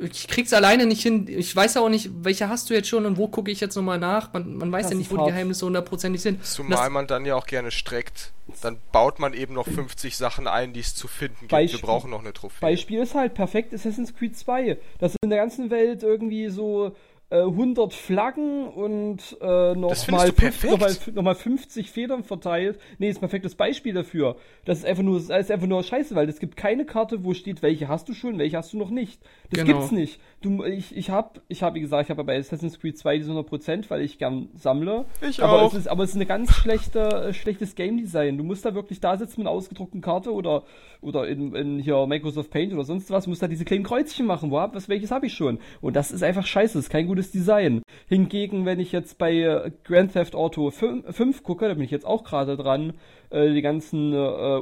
ich 0.00 0.26
krieg's 0.26 0.52
alleine 0.52 0.86
nicht 0.86 1.02
hin. 1.02 1.26
Ich 1.28 1.54
weiß 1.54 1.76
auch 1.76 1.88
nicht, 1.88 2.10
welche 2.22 2.48
hast 2.48 2.68
du 2.70 2.74
jetzt 2.74 2.88
schon 2.88 3.06
und 3.06 3.16
wo 3.18 3.28
gucke 3.28 3.50
ich 3.50 3.60
jetzt 3.60 3.76
nochmal 3.76 3.98
nach. 3.98 4.32
Man, 4.32 4.56
man 4.56 4.72
weiß 4.72 4.84
Das 4.86 4.92
ja 4.92 4.96
nicht, 4.98 5.06
ist 5.06 5.12
wo 5.12 5.16
die 5.16 5.20
hart. 5.22 5.30
Geheimnisse 5.30 5.66
hundertprozentig 5.66 6.20
sind. 6.22 6.44
Zumal 6.44 6.78
das, 6.78 6.90
man 6.90 7.06
dann 7.06 7.24
ja 7.26 7.34
auch 7.36 7.46
gerne 7.46 7.70
streckt. 7.70 8.32
Dann 8.62 8.78
baut 8.90 9.18
man 9.18 9.34
eben 9.34 9.54
noch 9.54 9.66
50 9.68 10.16
Sachen 10.16 10.46
ein, 10.48 10.72
die 10.72 10.80
es 10.80 10.94
zu 10.94 11.06
finden 11.08 11.36
gibt. 11.40 11.52
Beispiel- 11.52 11.80
Wir 11.80 11.86
brauchen 11.86 12.10
noch 12.10 12.20
eine 12.20 12.32
Trophäe. 12.32 12.60
Beispiel 12.60 13.00
ist 13.02 13.14
halt 13.14 13.34
perfekt 13.34 13.72
Assassin's 13.72 14.14
Creed 14.14 14.36
2. 14.36 14.78
Das 14.98 15.12
sind 15.12 15.18
in 15.22 15.30
der 15.30 15.38
ganzen 15.38 15.70
Welt 15.70 16.02
irgendwie 16.02 16.48
so 16.48 16.96
100 17.40 17.94
Flaggen 17.94 18.66
und 18.68 19.36
äh, 19.40 19.74
noch, 19.74 19.88
Das 19.90 20.04
findest 20.04 20.10
mal 20.26 20.26
du 20.28 20.32
perfekt? 20.34 20.72
noch, 20.72 20.78
mal, 20.80 20.96
noch 21.14 21.22
mal 21.22 21.34
50 21.34 21.90
Federn 21.90 22.24
verteilt. 22.24 22.78
Nee, 22.98 23.08
ist 23.08 23.16
ein 23.18 23.20
perfektes 23.20 23.54
Beispiel 23.54 23.94
dafür. 23.94 24.36
Das 24.64 24.78
ist 24.78 24.84
einfach 24.84 25.02
nur, 25.02 25.18
das 25.20 25.28
ist 25.28 25.50
einfach 25.50 25.66
nur 25.66 25.82
scheiße, 25.82 26.14
weil 26.14 26.28
es 26.28 26.38
gibt 26.40 26.56
keine 26.56 26.84
Karte, 26.84 27.24
wo 27.24 27.34
steht, 27.34 27.62
welche 27.62 27.88
hast 27.88 28.08
du 28.08 28.14
schon, 28.14 28.38
welche 28.38 28.56
hast 28.58 28.72
du 28.72 28.78
noch 28.78 28.90
nicht. 28.90 29.20
Das 29.50 29.60
Genau. 29.64 29.78
gibt's 29.78 29.92
nicht. 29.92 30.20
Du, 30.42 30.64
ich 30.64 30.96
ich 30.96 31.10
habe, 31.10 31.40
ich 31.48 31.62
hab, 31.62 31.74
wie 31.74 31.80
gesagt, 31.80 32.04
ich 32.04 32.10
habe 32.10 32.24
bei 32.24 32.36
Assassin's 32.36 32.80
Creed 32.80 32.98
2 32.98 33.18
diese 33.18 33.32
100%, 33.32 33.88
weil 33.90 34.02
ich 34.02 34.18
gern 34.18 34.48
sammle. 34.56 35.04
Ich 35.26 35.42
aber 35.42 35.62
auch. 35.62 35.72
Es 35.72 35.78
ist, 35.80 35.88
aber 35.88 36.02
es 36.04 36.10
ist 36.10 36.16
eine 36.16 36.26
ganz 36.26 36.52
schlechte, 36.52 37.00
äh, 37.00 37.32
schlechtes 37.32 37.74
Game 37.76 37.96
Design. 37.98 38.36
Du 38.38 38.44
musst 38.44 38.64
da 38.64 38.74
wirklich 38.74 39.00
da 39.00 39.16
sitzen 39.16 39.40
mit 39.40 39.46
einer 39.46 39.56
ausgedruckten 39.56 40.00
Karte 40.00 40.32
oder, 40.32 40.64
oder 41.00 41.28
in, 41.28 41.54
in 41.54 41.78
hier 41.78 42.06
Microsoft 42.06 42.50
Paint 42.50 42.72
oder 42.72 42.84
sonst 42.84 43.10
was, 43.10 43.26
musst 43.26 43.42
da 43.42 43.48
diese 43.48 43.64
kleinen 43.64 43.84
Kreuzchen 43.84 44.26
machen. 44.26 44.50
Wo 44.50 44.58
hab, 44.58 44.74
was, 44.74 44.88
welches 44.88 45.10
habe 45.12 45.26
ich 45.26 45.34
schon? 45.34 45.58
Und 45.80 45.94
das 45.94 46.10
ist 46.10 46.22
einfach 46.24 46.44
scheiße, 46.46 46.74
das 46.78 46.86
ist 46.86 46.90
kein 46.90 47.06
gutes 47.06 47.21
Design. 47.30 47.82
Hingegen, 48.08 48.66
wenn 48.66 48.80
ich 48.80 48.92
jetzt 48.92 49.18
bei 49.18 49.32
äh, 49.32 49.70
Grand 49.84 50.12
Theft 50.12 50.34
Auto 50.34 50.70
5, 50.70 51.14
5 51.14 51.42
gucke, 51.42 51.68
da 51.68 51.74
bin 51.74 51.84
ich 51.84 51.90
jetzt 51.90 52.06
auch 52.06 52.24
gerade 52.24 52.56
dran, 52.56 52.94
äh, 53.30 53.52
die 53.52 53.62
ganzen 53.62 54.12
äh, 54.12 54.16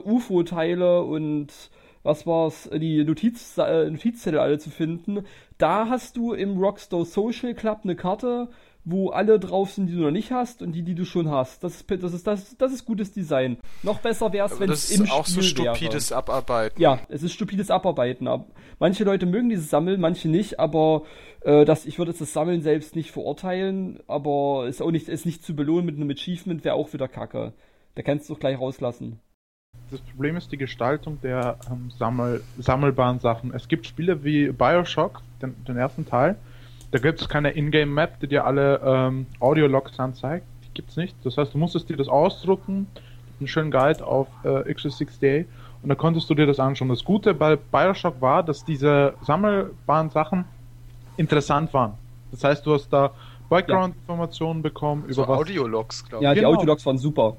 UFO-Teile 0.04 1.02
und 1.02 1.52
was 2.02 2.26
war's, 2.26 2.68
die 2.72 3.04
Notiz, 3.04 3.58
äh, 3.58 3.90
Notizzettel 3.90 4.40
alle 4.40 4.58
zu 4.58 4.70
finden. 4.70 5.24
Da 5.58 5.88
hast 5.88 6.16
du 6.16 6.32
im 6.32 6.56
Rockstar 6.58 7.04
Social 7.04 7.54
Club 7.54 7.80
eine 7.84 7.96
Karte, 7.96 8.48
wo 8.84 9.10
alle 9.10 9.38
drauf 9.38 9.72
sind, 9.72 9.86
die 9.86 9.94
du 9.94 10.00
noch 10.00 10.10
nicht 10.10 10.32
hast 10.32 10.62
und 10.62 10.72
die, 10.72 10.82
die 10.82 10.94
du 10.94 11.04
schon 11.04 11.30
hast. 11.30 11.62
Das 11.62 11.76
ist, 11.76 11.90
das 11.90 12.12
ist, 12.12 12.26
das, 12.26 12.56
das 12.56 12.72
ist 12.72 12.84
gutes 12.84 13.12
Design. 13.12 13.58
Noch 13.82 14.00
besser 14.00 14.32
wäre 14.32 14.46
es, 14.46 14.58
wenn 14.58 14.68
das 14.68 14.84
es 14.84 14.98
im 14.98 15.04
ist 15.04 15.12
auch 15.12 15.26
so 15.26 15.42
Spiel 15.42 15.64
wäre. 15.64 15.76
stupides 15.76 16.12
Abarbeiten. 16.12 16.80
Ja, 16.80 17.00
es 17.08 17.22
ist 17.22 17.32
stupides 17.32 17.70
Abarbeiten. 17.70 18.26
Aber 18.26 18.46
manche 18.78 19.04
Leute 19.04 19.26
mögen 19.26 19.50
dieses 19.50 19.68
Sammeln, 19.68 20.00
manche 20.00 20.28
nicht, 20.28 20.58
aber 20.58 21.02
äh, 21.42 21.64
das, 21.64 21.84
ich 21.84 21.98
würde 21.98 22.12
jetzt 22.12 22.20
das 22.20 22.32
Sammeln 22.32 22.62
selbst 22.62 22.96
nicht 22.96 23.10
verurteilen, 23.10 24.00
aber 24.06 24.66
ist 24.66 24.80
auch 24.80 24.90
nicht, 24.90 25.08
ist 25.08 25.26
nicht 25.26 25.44
zu 25.44 25.54
belohnen 25.54 25.86
mit 25.86 25.96
einem 25.96 26.10
Achievement, 26.10 26.64
wäre 26.64 26.74
auch 26.74 26.92
wieder 26.92 27.08
kacke. 27.08 27.52
Da 27.94 28.02
kannst 28.02 28.28
du 28.28 28.34
doch 28.34 28.40
gleich 28.40 28.58
rauslassen. 28.58 29.20
Das 29.90 30.00
Problem 30.00 30.36
ist 30.36 30.50
die 30.52 30.56
Gestaltung 30.56 31.20
der 31.20 31.58
ähm, 31.70 31.90
Sammel 31.98 32.42
sammelbaren 32.58 33.18
Sachen. 33.18 33.52
Es 33.54 33.68
gibt 33.68 33.86
Spiele 33.86 34.24
wie 34.24 34.50
Bioshock, 34.50 35.22
den, 35.42 35.54
den 35.64 35.76
ersten 35.76 36.06
Teil. 36.06 36.36
Da 36.90 36.98
gibt 36.98 37.20
es 37.20 37.28
keine 37.28 37.52
Ingame-Map, 37.52 38.20
die 38.20 38.28
dir 38.28 38.44
alle 38.44 38.80
ähm, 38.84 39.26
Audio-Logs 39.38 39.98
anzeigt. 40.00 40.46
Die 40.64 40.74
gibt's 40.74 40.96
nicht. 40.96 41.16
Das 41.24 41.36
heißt, 41.36 41.54
du 41.54 41.58
musstest 41.58 41.88
dir 41.88 41.96
das 41.96 42.08
ausdrucken, 42.08 42.88
einen 43.38 43.46
schönen 43.48 43.70
Guide 43.70 44.04
auf 44.06 44.28
äh, 44.42 44.48
X64 44.72 45.46
und 45.82 45.88
da 45.88 45.94
konntest 45.94 46.28
du 46.28 46.34
dir 46.34 46.46
das 46.46 46.58
anschauen. 46.58 46.88
Das 46.88 47.04
Gute 47.04 47.32
bei 47.34 47.56
Bioshock 47.56 48.20
war, 48.20 48.42
dass 48.42 48.64
diese 48.64 49.16
sammelbaren 49.20 50.10
Sachen 50.10 50.44
interessant 51.16 51.72
waren. 51.74 51.94
Das 52.30 52.44
heißt, 52.44 52.64
du 52.66 52.72
hast 52.74 52.88
da 52.90 53.14
Background-Informationen 53.48 54.62
bekommen 54.62 55.04
So 55.08 55.22
über 55.22 55.32
was 55.32 55.38
Audiologs, 55.40 56.04
glaube 56.04 56.24
Ja, 56.24 56.30
ich. 56.30 56.34
die 56.38 56.40
Genau. 56.44 56.54
Audiologs 56.54 56.86
waren 56.86 56.98
super. 56.98 57.36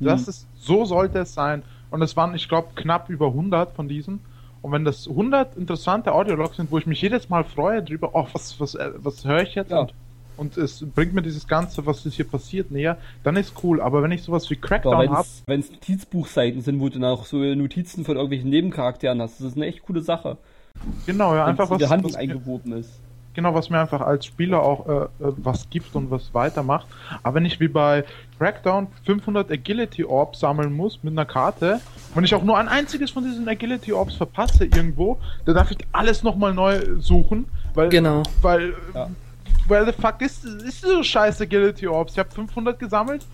Das 0.00 0.22
Hm. 0.22 0.28
ist, 0.28 0.48
so 0.54 0.84
sollte 0.84 1.20
es 1.20 1.34
sein. 1.34 1.62
Und 1.90 2.02
es 2.02 2.16
waren, 2.16 2.34
ich 2.34 2.48
glaube, 2.48 2.68
knapp 2.74 3.08
über 3.08 3.32
100 3.32 3.74
von 3.74 3.88
diesen. 3.88 4.20
Und 4.64 4.72
wenn 4.72 4.86
das 4.86 5.06
100 5.06 5.58
interessante 5.58 6.14
Audiologs 6.14 6.56
sind, 6.56 6.70
wo 6.70 6.78
ich 6.78 6.86
mich 6.86 7.02
jedes 7.02 7.28
Mal 7.28 7.44
freue 7.44 7.82
drüber, 7.82 8.12
oh, 8.14 8.26
was, 8.32 8.58
was, 8.58 8.74
äh, 8.74 8.92
was 8.96 9.22
höre 9.26 9.42
ich 9.42 9.54
jetzt? 9.54 9.70
Ja. 9.70 9.80
Und, 9.80 9.92
und 10.38 10.56
es 10.56 10.82
bringt 10.94 11.12
mir 11.12 11.20
dieses 11.20 11.46
Ganze, 11.46 11.84
was 11.84 12.06
ist 12.06 12.14
hier 12.14 12.26
passiert, 12.26 12.70
näher, 12.70 12.96
dann 13.24 13.36
ist 13.36 13.62
cool. 13.62 13.82
Aber 13.82 14.02
wenn 14.02 14.10
ich 14.10 14.22
sowas 14.22 14.48
wie 14.48 14.56
Crackdown 14.56 15.10
habe, 15.10 15.28
wenn 15.44 15.60
es 15.60 15.70
Notizbuchseiten 15.70 16.62
sind, 16.62 16.80
wo 16.80 16.88
du 16.88 16.98
noch 16.98 17.26
so 17.26 17.36
Notizen 17.36 18.06
von 18.06 18.16
irgendwelchen 18.16 18.48
Nebencharakteren 18.48 19.20
hast, 19.20 19.38
das 19.38 19.48
ist 19.48 19.56
eine 19.56 19.66
echt 19.66 19.82
coole 19.82 20.00
Sache. 20.00 20.38
genau, 21.04 21.34
ja, 21.34 21.44
einfach 21.44 21.68
Wenn's 21.68 21.68
in 21.68 21.74
was, 21.74 21.78
der 21.80 21.90
Handlung 21.90 22.12
was, 22.14 22.18
eingewoben 22.18 22.72
ist. 22.72 23.00
Genau, 23.34 23.54
was 23.54 23.68
mir 23.70 23.80
einfach 23.80 24.00
als 24.00 24.26
Spieler 24.26 24.62
auch 24.62 24.86
äh, 24.88 24.92
äh, 24.92 25.08
was 25.18 25.68
gibt 25.70 25.94
und 25.94 26.10
was 26.10 26.32
weitermacht. 26.32 26.86
Aber 27.22 27.34
wenn 27.36 27.44
ich 27.44 27.60
wie 27.60 27.68
bei 27.68 28.04
Crackdown 28.38 28.88
500 29.04 29.50
Agility 29.50 30.04
Orbs 30.04 30.40
sammeln 30.40 30.72
muss 30.72 31.02
mit 31.02 31.12
einer 31.12 31.24
Karte, 31.24 31.80
wenn 32.14 32.24
ich 32.24 32.34
auch 32.34 32.42
nur 32.42 32.58
ein 32.58 32.68
einziges 32.68 33.10
von 33.10 33.24
diesen 33.24 33.48
Agility 33.48 33.92
Orbs 33.92 34.14
verpasse 34.16 34.64
irgendwo, 34.64 35.18
dann 35.44 35.54
darf 35.54 35.70
ich 35.70 35.78
alles 35.92 36.22
nochmal 36.22 36.54
neu 36.54 36.80
suchen, 36.98 37.46
weil, 37.74 37.88
Genau. 37.90 38.22
weil, 38.42 38.74
Ja. 38.94 39.08
weil 39.68 39.86
the 39.86 39.92
fuck 39.92 40.20
ist, 40.20 40.44
ist 40.44 40.80
so 40.82 41.02
scheiß 41.02 41.40
Agility 41.40 41.86
Orbs. 41.86 42.12
Ich 42.14 42.18
habe 42.18 42.30
500 42.30 42.78
gesammelt 42.78 43.26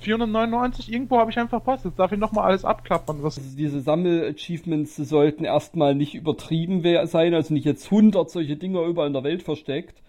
499 0.00 0.92
irgendwo 0.92 1.18
habe 1.18 1.30
ich 1.30 1.38
einfach 1.38 1.62
verpasst. 1.62 1.84
Jetzt 1.84 1.98
darf 1.98 2.12
ich 2.12 2.18
nochmal 2.18 2.46
alles 2.46 2.64
abklappern. 2.64 3.22
Was, 3.22 3.38
Also 3.38 3.56
diese 3.56 3.80
Sammel-Achievements 3.80 4.96
sollten 4.96 5.44
erstmal 5.44 5.94
nicht 5.94 6.14
übertrieben 6.14 6.82
sein, 7.06 7.34
also 7.34 7.54
nicht 7.54 7.64
jetzt 7.64 7.86
100 7.86 8.30
solche 8.30 8.56
Dinger 8.56 8.82
überall 8.82 9.08
in 9.08 9.12
der 9.12 9.24
Welt 9.24 9.42
versteckt, 9.42 10.02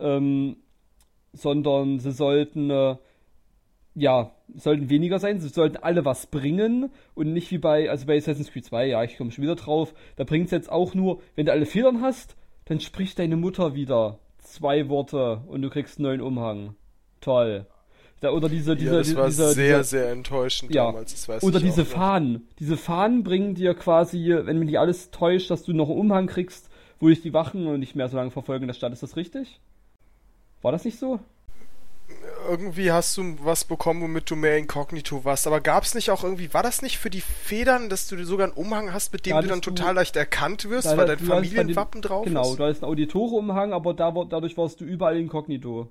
ähm, 0.00 0.56
sondern 1.32 1.98
sie 1.98 2.12
sollten, 2.12 2.70
äh, 2.70 2.96
ja, 3.94 4.30
sollten 4.54 4.88
weniger 4.88 5.18
sein, 5.18 5.40
sie 5.40 5.48
sollten 5.48 5.76
alle 5.76 6.04
was 6.04 6.26
bringen 6.26 6.90
und 7.14 7.32
nicht 7.32 7.50
wie 7.50 7.58
bei, 7.58 7.90
also 7.90 8.06
bei 8.06 8.16
Assassin's 8.16 8.50
Creed 8.50 8.64
2, 8.64 8.86
ja, 8.86 9.04
ich 9.04 9.18
komme 9.18 9.30
schon 9.30 9.44
wieder 9.44 9.56
drauf, 9.56 9.92
da 10.16 10.24
bringt 10.24 10.46
es 10.46 10.52
jetzt 10.52 10.70
auch 10.70 10.94
nur, 10.94 11.20
wenn 11.34 11.46
du 11.46 11.52
alle 11.52 11.66
Federn 11.66 12.00
hast, 12.00 12.36
dann 12.64 12.80
spricht 12.80 13.18
deine 13.18 13.36
Mutter 13.36 13.74
wieder 13.74 14.18
zwei 14.38 14.88
Worte 14.88 15.42
und 15.46 15.62
du 15.62 15.68
kriegst 15.70 15.98
einen 15.98 16.06
neuen 16.06 16.20
Umhang. 16.20 16.74
Toll. 17.20 17.66
Da, 18.20 18.30
oder 18.32 18.48
diese, 18.48 18.74
diese, 18.74 18.90
ja, 18.92 18.98
das 18.98 19.14
war 19.14 19.26
diese, 19.26 19.52
sehr, 19.52 19.78
diese, 19.78 19.90
sehr 19.90 20.10
enttäuschend 20.10 20.74
Ja. 20.74 20.86
damals. 20.86 21.12
Das 21.12 21.28
weiß 21.28 21.42
oder 21.44 21.60
diese. 21.60 21.84
Fahnen. 21.84 22.48
Diese 22.58 22.76
Fahnen 22.76 23.22
bringen 23.22 23.54
dir 23.54 23.74
quasi, 23.74 24.34
wenn 24.42 24.58
mich 24.58 24.66
nicht 24.66 24.78
alles 24.80 25.10
täuscht, 25.12 25.50
dass 25.50 25.62
du 25.62 25.72
noch 25.72 25.88
einen 25.88 25.98
Umhang 26.00 26.26
kriegst, 26.26 26.68
wo 26.98 27.08
dich 27.08 27.22
die 27.22 27.32
Wachen 27.32 27.66
und 27.68 27.78
nicht 27.78 27.94
mehr 27.94 28.08
so 28.08 28.16
lange 28.16 28.32
verfolgen 28.32 28.64
in 28.64 28.68
der 28.68 28.74
Stadt. 28.74 28.92
Ist 28.92 29.04
das 29.04 29.14
richtig? 29.16 29.60
War 30.62 30.72
das 30.72 30.84
nicht 30.84 30.98
so? 30.98 31.20
Irgendwie 32.48 32.90
hast 32.90 33.16
du 33.18 33.36
was 33.42 33.64
bekommen, 33.64 34.00
womit 34.02 34.30
du 34.30 34.34
mehr 34.34 34.56
inkognito 34.56 35.24
warst. 35.24 35.46
Aber 35.46 35.60
gab 35.60 35.84
es 35.84 35.94
nicht 35.94 36.10
auch 36.10 36.24
irgendwie, 36.24 36.52
war 36.54 36.62
das 36.62 36.80
nicht 36.82 36.98
für 36.98 37.10
die 37.10 37.20
Federn, 37.20 37.88
dass 37.90 38.08
du 38.08 38.24
sogar 38.24 38.46
einen 38.48 38.56
Umhang 38.56 38.92
hast, 38.92 39.12
mit 39.12 39.26
dem 39.26 39.30
Ja, 39.30 39.42
du 39.42 39.48
dann 39.48 39.58
das 39.60 39.64
du- 39.66 39.70
total 39.74 39.94
leicht 39.94 40.16
erkannt 40.16 40.68
wirst, 40.70 40.86
Da- 40.86 40.96
weil 40.96 41.06
da- 41.06 41.14
dein 41.16 41.18
du 41.18 41.32
hast 41.32 41.44
Familienwappen 41.46 42.00
den- 42.00 42.08
drauf 42.08 42.24
Genau, 42.24 42.50
ist? 42.50 42.58
da 42.58 42.68
ist 42.68 42.82
ein 42.82 42.86
Auditore-Umhang, 42.88 43.72
aber 43.74 43.92
da, 43.94 44.10
dadurch 44.28 44.56
warst 44.56 44.80
du 44.80 44.84
überall 44.86 45.18
inkognito. 45.18 45.88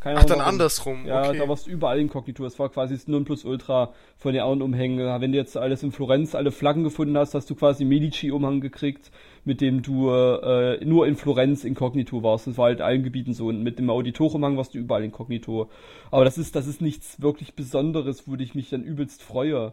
Keine 0.00 0.18
Ach, 0.18 0.24
Ahnung 0.24 0.38
dann 0.38 0.46
andersrum. 0.46 1.06
Ja, 1.06 1.28
okay. 1.28 1.38
da 1.38 1.48
warst 1.48 1.66
du 1.66 1.70
überall 1.70 1.98
inkognito. 1.98 2.44
Das 2.44 2.58
war 2.58 2.68
quasi 2.68 2.94
das 2.94 3.08
Nonplusultra 3.08 3.92
von 4.16 4.32
den 4.32 4.42
anderen 4.42 4.62
Umhängen. 4.62 5.20
Wenn 5.20 5.32
du 5.32 5.38
jetzt 5.38 5.56
alles 5.56 5.82
in 5.82 5.90
Florenz, 5.90 6.36
alle 6.36 6.52
Flaggen 6.52 6.84
gefunden 6.84 7.18
hast, 7.18 7.34
hast 7.34 7.50
du 7.50 7.56
quasi 7.56 7.82
einen 7.82 7.88
Medici-Umhang 7.88 8.60
gekriegt, 8.60 9.10
mit 9.44 9.60
dem 9.60 9.82
du 9.82 10.10
äh, 10.10 10.84
nur 10.84 11.08
in 11.08 11.16
Florenz 11.16 11.64
inkognito 11.64 12.22
warst. 12.22 12.46
Das 12.46 12.56
war 12.56 12.66
halt 12.66 12.78
in 12.78 12.84
allen 12.84 13.02
Gebieten 13.02 13.34
so. 13.34 13.48
Und 13.48 13.64
mit 13.64 13.80
dem 13.80 13.90
Auditorumhang 13.90 14.56
warst 14.56 14.74
du 14.74 14.78
überall 14.78 15.02
inkognito. 15.02 15.68
Aber 16.12 16.24
das 16.24 16.38
ist, 16.38 16.54
das 16.54 16.68
ist 16.68 16.80
nichts 16.80 17.20
wirklich 17.20 17.54
Besonderes, 17.54 18.28
wo 18.28 18.36
ich 18.36 18.54
mich 18.54 18.70
dann 18.70 18.84
übelst 18.84 19.22
freue. 19.22 19.72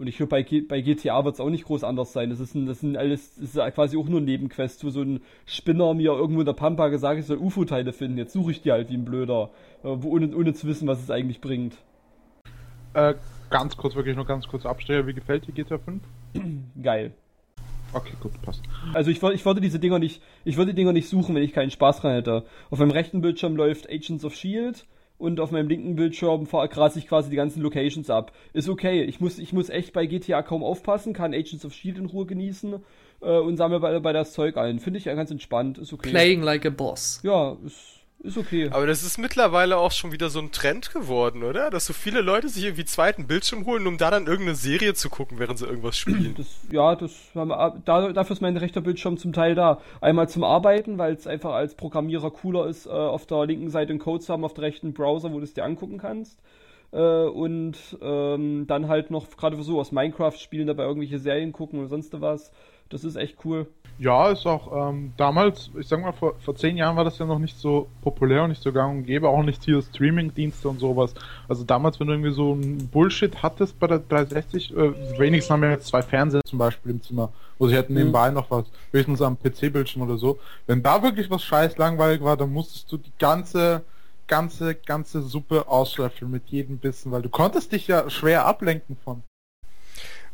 Und 0.00 0.06
ich 0.06 0.16
glaube, 0.16 0.30
bei, 0.30 0.62
bei 0.66 0.80
GTA 0.80 1.22
wird 1.26 1.34
es 1.34 1.40
auch 1.40 1.50
nicht 1.50 1.66
groß 1.66 1.84
anders 1.84 2.14
sein. 2.14 2.30
Das 2.30 2.40
ist, 2.40 2.54
ein, 2.54 2.64
das 2.64 2.80
sind 2.80 2.96
alles, 2.96 3.34
das 3.34 3.54
ist 3.54 3.74
quasi 3.74 3.98
auch 3.98 4.08
nur 4.08 4.22
ein 4.22 4.24
Nebenquest, 4.24 4.82
wo 4.82 4.88
so 4.88 5.02
ein 5.02 5.20
Spinner 5.44 5.92
mir 5.92 6.12
irgendwo 6.12 6.40
in 6.40 6.46
der 6.46 6.54
Pampa 6.54 6.88
gesagt 6.88 7.12
hat, 7.12 7.20
ich 7.20 7.26
soll 7.26 7.36
UFO-Teile 7.36 7.92
finden. 7.92 8.16
Jetzt 8.16 8.32
suche 8.32 8.50
ich 8.50 8.62
die 8.62 8.72
halt 8.72 8.88
wie 8.88 8.94
ein 8.94 9.04
Blöder, 9.04 9.50
äh, 9.84 9.88
ohne, 9.88 10.34
ohne 10.34 10.54
zu 10.54 10.66
wissen, 10.68 10.88
was 10.88 11.02
es 11.02 11.10
eigentlich 11.10 11.42
bringt. 11.42 11.76
äh, 12.94 13.12
ganz 13.50 13.76
kurz, 13.76 13.94
wirklich 13.94 14.16
nur 14.16 14.24
ganz 14.24 14.48
kurz 14.48 14.64
Abstecher. 14.64 15.06
Wie 15.06 15.12
gefällt 15.12 15.46
dir 15.46 15.52
GTA 15.52 15.76
5? 15.76 16.02
Geil. 16.82 17.12
Okay, 17.92 18.14
gut, 18.20 18.40
passt. 18.40 18.62
Also 18.94 19.10
ich, 19.10 19.22
ich 19.22 19.44
würde 19.44 19.60
diese 19.60 19.80
Dinger 19.80 19.98
nicht, 19.98 20.22
ich 20.46 20.56
würde 20.56 20.72
die 20.72 20.76
Dinger 20.76 20.94
nicht 20.94 21.10
suchen, 21.10 21.34
wenn 21.34 21.42
ich 21.42 21.52
keinen 21.52 21.70
Spaß 21.70 22.00
dran 22.00 22.14
hätte. 22.14 22.46
Auf 22.70 22.78
meinem 22.78 22.92
rechten 22.92 23.20
Bildschirm 23.20 23.54
läuft 23.54 23.90
Agents 23.90 24.24
of 24.24 24.34
Shield 24.34 24.86
und 25.20 25.38
auf 25.38 25.50
meinem 25.50 25.68
linken 25.68 25.96
Bildschirm 25.96 26.46
grase 26.46 26.98
ich 26.98 27.06
quasi 27.06 27.28
die 27.28 27.36
ganzen 27.36 27.60
Locations 27.60 28.08
ab. 28.08 28.32
Ist 28.54 28.70
okay. 28.70 29.02
Ich 29.02 29.20
muss, 29.20 29.38
ich 29.38 29.52
muss 29.52 29.68
echt 29.68 29.92
bei 29.92 30.06
GTA 30.06 30.42
kaum 30.42 30.64
aufpassen, 30.64 31.12
kann 31.12 31.34
Agents 31.34 31.64
of 31.64 31.74
Shield 31.74 31.98
in 31.98 32.06
Ruhe 32.06 32.24
genießen 32.24 32.82
äh, 33.20 33.38
und 33.38 33.58
sammle 33.58 33.80
bei, 33.80 34.00
bei 34.00 34.14
das 34.14 34.32
Zeug 34.32 34.56
ein. 34.56 34.80
Finde 34.80 34.98
ich 34.98 35.04
ja 35.04 35.14
ganz 35.14 35.30
entspannt. 35.30 35.76
Ist 35.76 35.92
okay. 35.92 36.08
Playing 36.08 36.42
like 36.42 36.64
a 36.64 36.70
boss. 36.70 37.20
Ja, 37.22 37.58
ist, 37.66 37.99
Ist 38.22 38.36
okay. 38.36 38.68
Aber 38.70 38.86
das 38.86 39.02
ist 39.02 39.16
mittlerweile 39.16 39.78
auch 39.78 39.92
schon 39.92 40.12
wieder 40.12 40.28
so 40.28 40.40
ein 40.40 40.52
Trend 40.52 40.92
geworden, 40.92 41.42
oder? 41.42 41.70
Dass 41.70 41.86
so 41.86 41.94
viele 41.94 42.20
Leute 42.20 42.50
sich 42.50 42.64
irgendwie 42.64 42.84
zweiten 42.84 43.26
Bildschirm 43.26 43.64
holen, 43.64 43.86
um 43.86 43.96
da 43.96 44.10
dann 44.10 44.26
irgendeine 44.26 44.56
Serie 44.56 44.92
zu 44.92 45.08
gucken, 45.08 45.38
während 45.38 45.58
sie 45.58 45.66
irgendwas 45.66 45.96
spielen. 45.98 46.34
Das, 46.36 46.46
ja, 46.70 46.94
das 46.96 47.30
haben 47.34 47.48
wir, 47.48 47.80
da, 47.84 48.12
dafür 48.12 48.34
ist 48.34 48.42
mein 48.42 48.58
rechter 48.58 48.82
Bildschirm 48.82 49.16
zum 49.16 49.32
Teil 49.32 49.54
da. 49.54 49.80
Einmal 50.02 50.28
zum 50.28 50.44
Arbeiten, 50.44 50.98
weil 50.98 51.14
es 51.14 51.26
einfach 51.26 51.54
als 51.54 51.74
Programmierer 51.74 52.30
cooler 52.30 52.66
ist, 52.66 52.86
äh, 52.86 52.90
auf 52.90 53.26
der 53.26 53.46
linken 53.46 53.70
Seite 53.70 53.90
einen 53.90 53.98
Code 53.98 54.22
zu 54.22 54.32
haben, 54.32 54.44
auf 54.44 54.52
der 54.54 54.64
rechten 54.64 54.92
Browser, 54.92 55.32
wo 55.32 55.38
du 55.38 55.44
es 55.44 55.54
dir 55.54 55.64
angucken 55.64 55.96
kannst. 55.96 56.38
Äh, 56.92 56.98
und 56.98 57.76
ähm, 58.02 58.66
dann 58.66 58.88
halt 58.88 59.10
noch 59.10 59.34
gerade 59.38 59.56
für 59.56 59.62
so 59.62 59.80
aus 59.80 59.92
Minecraft 59.92 60.36
spielen, 60.36 60.66
dabei 60.66 60.84
irgendwelche 60.84 61.18
Serien 61.18 61.52
gucken 61.52 61.78
oder 61.78 61.88
sonst 61.88 62.20
was. 62.20 62.52
Das 62.90 63.04
ist 63.04 63.16
echt 63.16 63.38
cool. 63.44 63.66
Ja, 64.00 64.30
ist 64.30 64.46
auch 64.46 64.88
ähm, 64.88 65.12
damals, 65.18 65.68
ich 65.78 65.86
sag 65.86 66.00
mal, 66.00 66.12
vor, 66.12 66.34
vor 66.42 66.56
zehn 66.56 66.78
Jahren 66.78 66.96
war 66.96 67.04
das 67.04 67.18
ja 67.18 67.26
noch 67.26 67.38
nicht 67.38 67.58
so 67.58 67.86
populär 68.00 68.44
und 68.44 68.48
nicht 68.48 68.62
so 68.62 68.72
gang 68.72 68.96
und 68.96 69.04
gäbe, 69.04 69.28
auch 69.28 69.42
nicht 69.42 69.62
hier 69.62 69.82
Streaming-Dienste 69.82 70.70
und 70.70 70.80
sowas. 70.80 71.12
Also 71.48 71.64
damals, 71.64 72.00
wenn 72.00 72.06
du 72.06 72.14
irgendwie 72.14 72.32
so 72.32 72.54
ein 72.54 72.88
Bullshit 72.88 73.42
hattest 73.42 73.78
bei 73.78 73.88
der 73.88 73.98
360, 73.98 74.74
äh, 74.74 75.18
wenigstens 75.18 75.50
haben 75.50 75.60
wir 75.60 75.70
jetzt 75.72 75.88
zwei 75.88 76.00
Fernseher 76.00 76.40
zum 76.46 76.58
Beispiel 76.58 76.92
im 76.92 77.02
Zimmer, 77.02 77.30
wo 77.58 77.68
sie 77.68 77.76
hätten 77.76 77.92
nebenbei 77.92 78.30
noch 78.30 78.50
was, 78.50 78.64
höchstens 78.90 79.20
am 79.20 79.36
PC-Bildschirm 79.38 80.00
oder 80.00 80.16
so. 80.16 80.38
Wenn 80.66 80.82
da 80.82 81.02
wirklich 81.02 81.28
was 81.28 81.42
scheiß 81.42 81.76
langweilig 81.76 82.22
war, 82.24 82.38
dann 82.38 82.54
musstest 82.54 82.90
du 82.90 82.96
die 82.96 83.12
ganze, 83.18 83.82
ganze, 84.26 84.76
ganze 84.76 85.20
Suppe 85.20 85.68
auslöffeln 85.68 86.30
mit 86.30 86.46
jedem 86.46 86.78
Bissen, 86.78 87.12
weil 87.12 87.20
du 87.20 87.28
konntest 87.28 87.72
dich 87.72 87.86
ja 87.86 88.08
schwer 88.08 88.46
ablenken 88.46 88.96
von. 89.04 89.22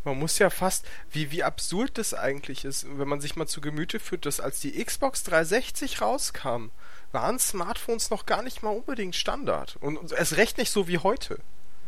Man 0.07 0.21
muss 0.21 0.39
ja 0.39 0.51
fast, 0.51 0.87
wie, 1.11 1.33
wie 1.33 1.43
absurd 1.43 1.99
das 1.99 2.15
eigentlich 2.15 2.65
ist, 2.65 2.87
wenn 2.97 3.09
man 3.09 3.21
sich 3.21 3.35
mal 3.35 3.49
zu 3.49 3.61
Gemüte 3.61 3.99
führt, 3.99 4.25
dass 4.25 4.39
als 4.39 4.61
die 4.61 4.83
Xbox 4.83 5.25
360 5.25 6.01
rauskam, 6.01 6.71
waren 7.11 7.41
Smartphones 7.41 8.11
noch 8.11 8.25
gar 8.25 8.43
nicht 8.43 8.63
mal 8.63 8.71
unbedingt 8.71 9.17
Standard. 9.17 9.77
Und 9.81 10.13
es 10.13 10.37
recht 10.37 10.59
nicht 10.59 10.71
so 10.71 10.87
wie 10.87 10.99
heute. 10.99 11.41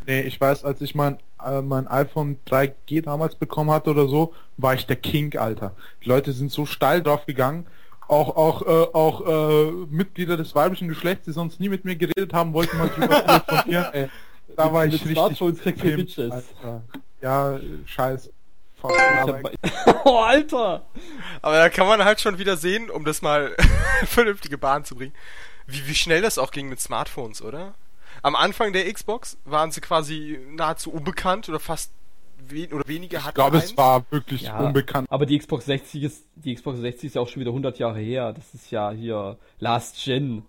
Nee, 0.04 0.22
ich 0.22 0.40
weiß, 0.40 0.64
als 0.64 0.80
ich 0.80 0.96
mein, 0.96 1.18
äh, 1.44 1.62
mein 1.62 1.86
iPhone 1.86 2.38
3G 2.48 3.02
damals 3.02 3.36
bekommen 3.36 3.70
hatte 3.70 3.90
oder 3.90 4.08
so, 4.08 4.34
war 4.56 4.74
ich 4.74 4.86
der 4.86 4.96
King, 4.96 5.36
Alter. 5.38 5.76
Die 6.02 6.08
Leute 6.08 6.32
sind 6.32 6.50
so 6.50 6.66
steil 6.66 7.04
drauf 7.04 7.24
gegangen. 7.24 7.68
Auch, 8.08 8.34
auch, 8.36 8.62
äh, 8.62 8.94
auch 8.94 9.26
äh, 9.28 9.70
Mitglieder 9.90 10.36
des 10.36 10.56
weiblichen 10.56 10.88
Geschlechts, 10.88 11.26
die 11.26 11.32
sonst 11.32 11.60
nie 11.60 11.68
mit 11.68 11.84
mir 11.84 11.94
geredet 11.94 12.32
haben, 12.32 12.52
wollten 12.52 12.78
mal 12.78 12.88
drüber 12.88 13.24
telefonieren. 13.46 13.86
Ey, 13.92 14.08
da 14.56 14.72
war 14.72 14.86
ich 14.86 14.94
richtig 14.94 15.12
Smartphones 15.12 15.60
Ja, 17.20 17.58
scheiß. 17.86 18.26
Ich 18.76 18.84
aber- 18.84 19.50
oh, 20.04 20.18
Alter! 20.18 20.86
Aber 21.42 21.56
da 21.58 21.68
kann 21.68 21.88
man 21.88 22.04
halt 22.04 22.20
schon 22.20 22.38
wieder 22.38 22.56
sehen, 22.56 22.90
um 22.90 23.04
das 23.04 23.22
mal 23.22 23.56
vernünftige 24.06 24.56
Bahn 24.56 24.84
zu 24.84 24.94
bringen, 24.94 25.12
wie, 25.66 25.86
wie 25.88 25.94
schnell 25.96 26.22
das 26.22 26.38
auch 26.38 26.52
ging 26.52 26.68
mit 26.68 26.80
Smartphones, 26.80 27.42
oder? 27.42 27.74
Am 28.22 28.36
Anfang 28.36 28.72
der 28.72 28.92
Xbox 28.92 29.36
waren 29.44 29.72
sie 29.72 29.80
quasi 29.80 30.38
nahezu 30.50 30.92
unbekannt 30.92 31.48
oder 31.48 31.58
fast 31.58 31.90
we 32.48 32.68
oder 32.72 32.86
weniger 32.86 33.18
ich 33.18 33.24
hatten 33.24 33.34
glaube, 33.34 33.56
eins. 33.56 33.66
es 33.72 33.76
war 33.76 34.04
wirklich 34.10 34.42
Ja, 34.42 34.58
unbekannt. 34.58 35.08
aber 35.10 35.26
die 35.26 35.36
Xbox 35.38 35.64
60 35.66 36.02
ist, 36.04 36.24
die 36.36 36.54
Xbox 36.54 36.78
60 36.78 37.04
ist 37.08 37.14
ja 37.16 37.20
auch 37.20 37.28
schon 37.28 37.40
wieder 37.40 37.50
100 37.50 37.78
Jahre 37.80 37.98
her. 37.98 38.32
Das 38.32 38.54
ist 38.54 38.70
ja 38.70 38.90
hier 38.92 39.36
Last 39.58 39.96
Gen. 40.04 40.44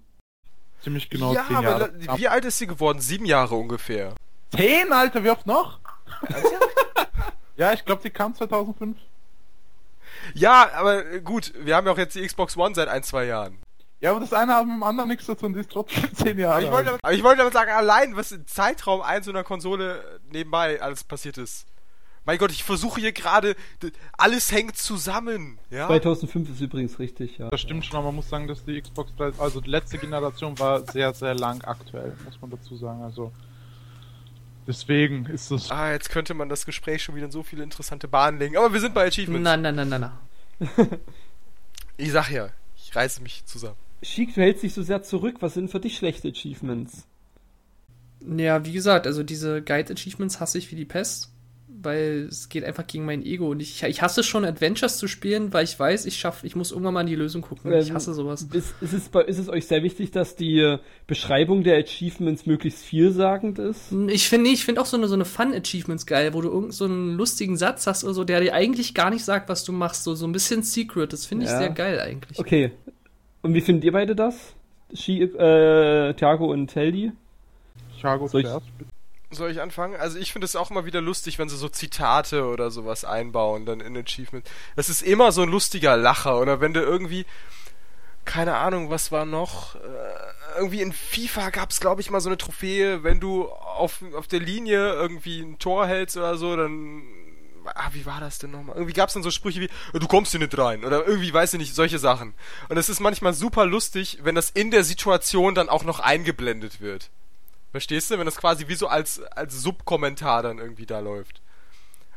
Ziemlich 0.81 1.09
genau 1.09 1.33
ja, 1.33 1.45
zehn 1.47 1.55
aber 1.57 1.67
Jahre. 1.69 1.93
la- 2.05 2.17
wie 2.17 2.27
alt 2.27 2.45
ist 2.45 2.59
sie 2.59 2.67
geworden? 2.67 3.01
Sieben 3.01 3.25
Jahre 3.25 3.55
ungefähr. 3.55 4.13
Zehn, 4.55 4.91
Alter, 4.93 5.23
wie 5.23 5.29
oft 5.31 5.45
noch? 5.47 5.79
Ja, 7.57 7.73
ich 7.73 7.85
glaube, 7.85 8.01
die 8.03 8.09
kam 8.09 8.33
2005. 8.35 8.97
Ja, 10.33 10.69
aber 10.75 11.05
äh, 11.05 11.21
gut, 11.21 11.53
wir 11.57 11.75
haben 11.75 11.87
ja 11.87 11.93
auch 11.93 11.97
jetzt 11.97 12.15
die 12.15 12.25
Xbox 12.25 12.57
One 12.57 12.75
seit 12.75 12.87
ein, 12.87 13.03
zwei 13.03 13.25
Jahren. 13.25 13.57
Ja, 14.01 14.11
aber 14.11 14.21
das 14.21 14.31
eine 14.33 14.53
hat 14.55 14.65
mit 14.65 14.75
dem 14.75 14.83
anderen 14.83 15.09
nichts 15.09 15.25
zu 15.25 15.35
tun, 15.35 15.53
die 15.53 15.59
ist 15.59 15.71
trotzdem 15.71 16.13
zehn 16.15 16.39
Jahre 16.39 16.55
Aber 16.55 16.63
ich, 16.65 16.71
wollte, 16.71 16.77
alt. 16.77 16.87
damit- 16.87 17.03
aber 17.03 17.13
ich 17.13 17.23
wollte 17.23 17.37
damit 17.39 17.53
sagen, 17.53 17.71
allein, 17.71 18.15
was 18.15 18.31
im 18.31 18.47
Zeitraum 18.47 19.01
ein 19.01 19.23
so 19.23 19.31
einer 19.31 19.43
Konsole 19.43 20.19
nebenbei 20.31 20.81
alles 20.81 21.03
passiert 21.03 21.37
ist. 21.37 21.65
Mein 22.25 22.37
Gott, 22.37 22.51
ich 22.51 22.63
versuche 22.63 22.99
hier 23.01 23.11
gerade, 23.11 23.55
alles 24.17 24.51
hängt 24.51 24.77
zusammen, 24.77 25.57
ja? 25.69 25.87
2005 25.87 26.49
ist 26.51 26.61
übrigens 26.61 26.99
richtig, 26.99 27.37
ja. 27.39 27.49
Das 27.49 27.59
stimmt 27.61 27.85
schon, 27.85 27.95
aber 27.97 28.07
man 28.07 28.15
muss 28.17 28.29
sagen, 28.29 28.47
dass 28.47 28.63
die 28.65 28.79
Xbox 28.79 29.11
3, 29.17 29.31
also 29.39 29.61
die 29.61 29.69
letzte 29.69 29.97
Generation 29.97 30.57
war 30.59 30.85
sehr, 30.91 31.13
sehr 31.13 31.33
lang 31.33 31.61
aktuell, 31.63 32.15
muss 32.25 32.39
man 32.39 32.51
dazu 32.51 32.75
sagen. 32.77 33.01
Also 33.01 33.31
deswegen 34.69 35.25
ist 35.25 35.51
es. 35.51 35.69
Ah, 35.71 35.91
jetzt 35.91 36.09
könnte 36.09 36.33
man 36.33 36.47
das 36.47 36.65
Gespräch 36.65 37.03
schon 37.03 37.15
wieder 37.15 37.25
in 37.25 37.31
so 37.31 37.43
viele 37.43 37.63
interessante 37.63 38.07
Bahnen 38.07 38.39
legen. 38.39 38.55
Aber 38.55 38.71
wir 38.71 38.79
sind 38.79 38.93
bei 38.93 39.07
Achievements. 39.07 39.43
Na, 39.43 39.57
na, 39.57 39.71
na, 39.71 39.83
na, 39.83 39.99
na. 39.99 40.19
Ich 41.97 42.13
sag 42.13 42.31
ja, 42.31 42.47
ich 42.77 42.95
reiße 42.95 43.21
mich 43.21 43.43
zusammen. 43.45 43.75
Chic, 44.01 44.33
du 44.33 44.39
hältst 44.39 44.63
dich 44.63 44.73
so 44.73 44.81
sehr 44.81 45.03
zurück. 45.03 45.37
Was 45.41 45.55
sind 45.55 45.69
für 45.69 45.81
dich 45.81 45.97
schlechte 45.97 46.29
Achievements? 46.29 47.05
Ja, 48.21 48.63
wie 48.63 48.71
gesagt, 48.71 49.05
also 49.05 49.21
diese 49.21 49.61
Guide-Achievements 49.61 50.39
hasse 50.39 50.57
ich 50.59 50.71
wie 50.71 50.77
die 50.77 50.85
Pest, 50.85 51.29
weil 51.81 52.27
es 52.29 52.49
geht 52.49 52.63
einfach 52.65 52.85
gegen 52.87 53.05
mein 53.05 53.23
Ego 53.23 53.49
und 53.51 53.61
ich, 53.61 53.83
ich 53.83 54.01
hasse 54.01 54.23
schon 54.23 54.43
Adventures 54.43 54.97
zu 54.97 55.07
spielen, 55.07 55.53
weil 55.53 55.63
ich 55.63 55.79
weiß, 55.79 56.05
ich 56.07 56.17
schaff, 56.17 56.43
ich 56.43 56.55
muss 56.55 56.71
irgendwann 56.71 56.93
mal 56.95 57.01
in 57.01 57.07
die 57.07 57.15
Lösung 57.15 57.41
gucken. 57.41 57.71
Ich 57.73 57.89
Ähm, 57.89 57.95
hasse 57.95 58.13
sowas. 58.13 58.41
Ist, 58.51 58.73
ist, 58.81 58.93
es, 58.93 59.09
bei- 59.09 59.23
ist 59.23 59.37
es 59.37 59.47
euch 59.47 59.65
sehr 59.67 59.81
wichtig, 59.83 60.11
dass 60.11 60.35
die 60.35 60.77
Beschreibung 61.07 61.63
der 61.63 61.77
Achievements 61.77 62.45
möglichst 62.45 62.83
vielsagend 62.83 63.59
ist? 63.59 63.91
Ich 64.07 64.27
finde 64.27 64.49
ich 64.49 64.65
finde 64.65 64.81
auch 64.81 64.85
so 64.85 64.97
eine, 64.97 65.07
so 65.07 65.13
eine 65.13 65.25
Fun-Achievements 65.25 66.05
geil, 66.05 66.33
wo 66.33 66.41
du 66.41 66.49
irgend 66.49 66.73
so 66.73 66.85
einen 66.85 67.15
lustigen 67.15 67.55
Satz 67.55 67.87
hast 67.87 68.03
oder 68.03 68.13
so, 68.13 68.23
der 68.25 68.41
dir 68.41 68.53
eigentlich 68.53 68.93
gar 68.93 69.09
nicht 69.09 69.23
sagt, 69.23 69.47
was 69.47 69.63
du 69.63 69.71
machst. 69.71 70.03
So, 70.03 70.15
so 70.15 70.25
ein 70.27 70.31
bisschen 70.33 70.63
Secret. 70.63 71.13
Das 71.13 71.25
finde 71.25 71.45
ich 71.45 71.51
Ja. 71.51 71.59
sehr 71.59 71.69
geil 71.69 71.99
eigentlich. 71.99 72.39
Okay. 72.39 72.71
Und 73.41 73.53
wie 73.53 73.61
findet 73.61 73.85
ihr 73.85 73.91
beide 73.93 74.15
das? 74.15 74.53
Äh, 74.91 76.13
Thiago 76.15 76.51
und 76.51 76.67
Teldi? 76.67 77.11
Thiago 78.01 78.25
ich- 78.25 78.31
zuerst. 78.31 78.65
Soll 79.31 79.51
ich 79.51 79.61
anfangen? 79.61 79.99
Also 79.99 80.17
ich 80.17 80.31
finde 80.33 80.45
es 80.45 80.55
auch 80.55 80.71
immer 80.71 80.85
wieder 80.85 81.01
lustig, 81.01 81.37
wenn 81.37 81.49
sie 81.49 81.57
so 81.57 81.69
Zitate 81.69 82.45
oder 82.45 82.71
sowas 82.71 83.05
einbauen, 83.05 83.65
dann 83.65 83.79
in 83.79 83.95
Achievement. 83.95 84.49
Das 84.75 84.89
ist 84.89 85.03
immer 85.03 85.31
so 85.31 85.43
ein 85.43 85.49
lustiger 85.49 85.97
Lacher. 85.97 86.39
Oder 86.39 86.61
wenn 86.61 86.73
du 86.73 86.81
irgendwie, 86.81 87.27
keine 88.25 88.57
Ahnung, 88.57 88.89
was 88.89 89.11
war 89.11 89.25
noch? 89.25 89.75
Äh, 89.75 89.79
irgendwie 90.57 90.81
in 90.81 90.93
FIFA 90.93 91.51
gab 91.51 91.69
es, 91.69 91.79
glaube 91.79 92.01
ich, 92.01 92.09
mal 92.09 92.21
so 92.21 92.29
eine 92.29 92.39
Trophäe, 92.39 93.03
wenn 93.03 93.19
du 93.19 93.47
auf, 93.49 94.03
auf 94.15 94.25
der 94.25 94.39
Linie 94.39 94.93
irgendwie 94.93 95.41
ein 95.41 95.59
Tor 95.59 95.85
hältst 95.85 96.17
oder 96.17 96.35
so, 96.35 96.55
dann. 96.55 97.03
Ah, 97.75 97.89
wie 97.91 98.07
war 98.07 98.19
das 98.19 98.39
denn 98.39 98.49
nochmal? 98.49 98.77
Irgendwie 98.77 98.93
gab 98.93 99.09
es 99.09 99.13
dann 99.13 99.21
so 99.21 99.29
Sprüche 99.29 99.61
wie, 99.61 99.69
du 99.93 100.07
kommst 100.07 100.31
hier 100.31 100.39
nicht 100.39 100.57
rein. 100.57 100.83
Oder 100.83 101.05
irgendwie, 101.05 101.31
weiß 101.31 101.53
ich 101.53 101.59
nicht, 101.59 101.75
solche 101.75 101.99
Sachen. 101.99 102.33
Und 102.67 102.77
es 102.77 102.89
ist 102.89 102.99
manchmal 102.99 103.33
super 103.33 103.67
lustig, 103.67 104.19
wenn 104.23 104.33
das 104.33 104.49
in 104.49 104.71
der 104.71 104.83
Situation 104.83 105.53
dann 105.53 105.69
auch 105.69 105.83
noch 105.83 105.99
eingeblendet 105.99 106.81
wird. 106.81 107.11
Verstehst 107.71 108.09
du? 108.11 108.17
Wenn 108.17 108.25
das 108.25 108.37
quasi 108.37 108.67
wie 108.67 108.75
so 108.75 108.87
als, 108.87 109.21
als 109.21 109.61
Subkommentar 109.61 110.43
dann 110.43 110.57
irgendwie 110.57 110.85
da 110.85 110.99
läuft. 110.99 111.41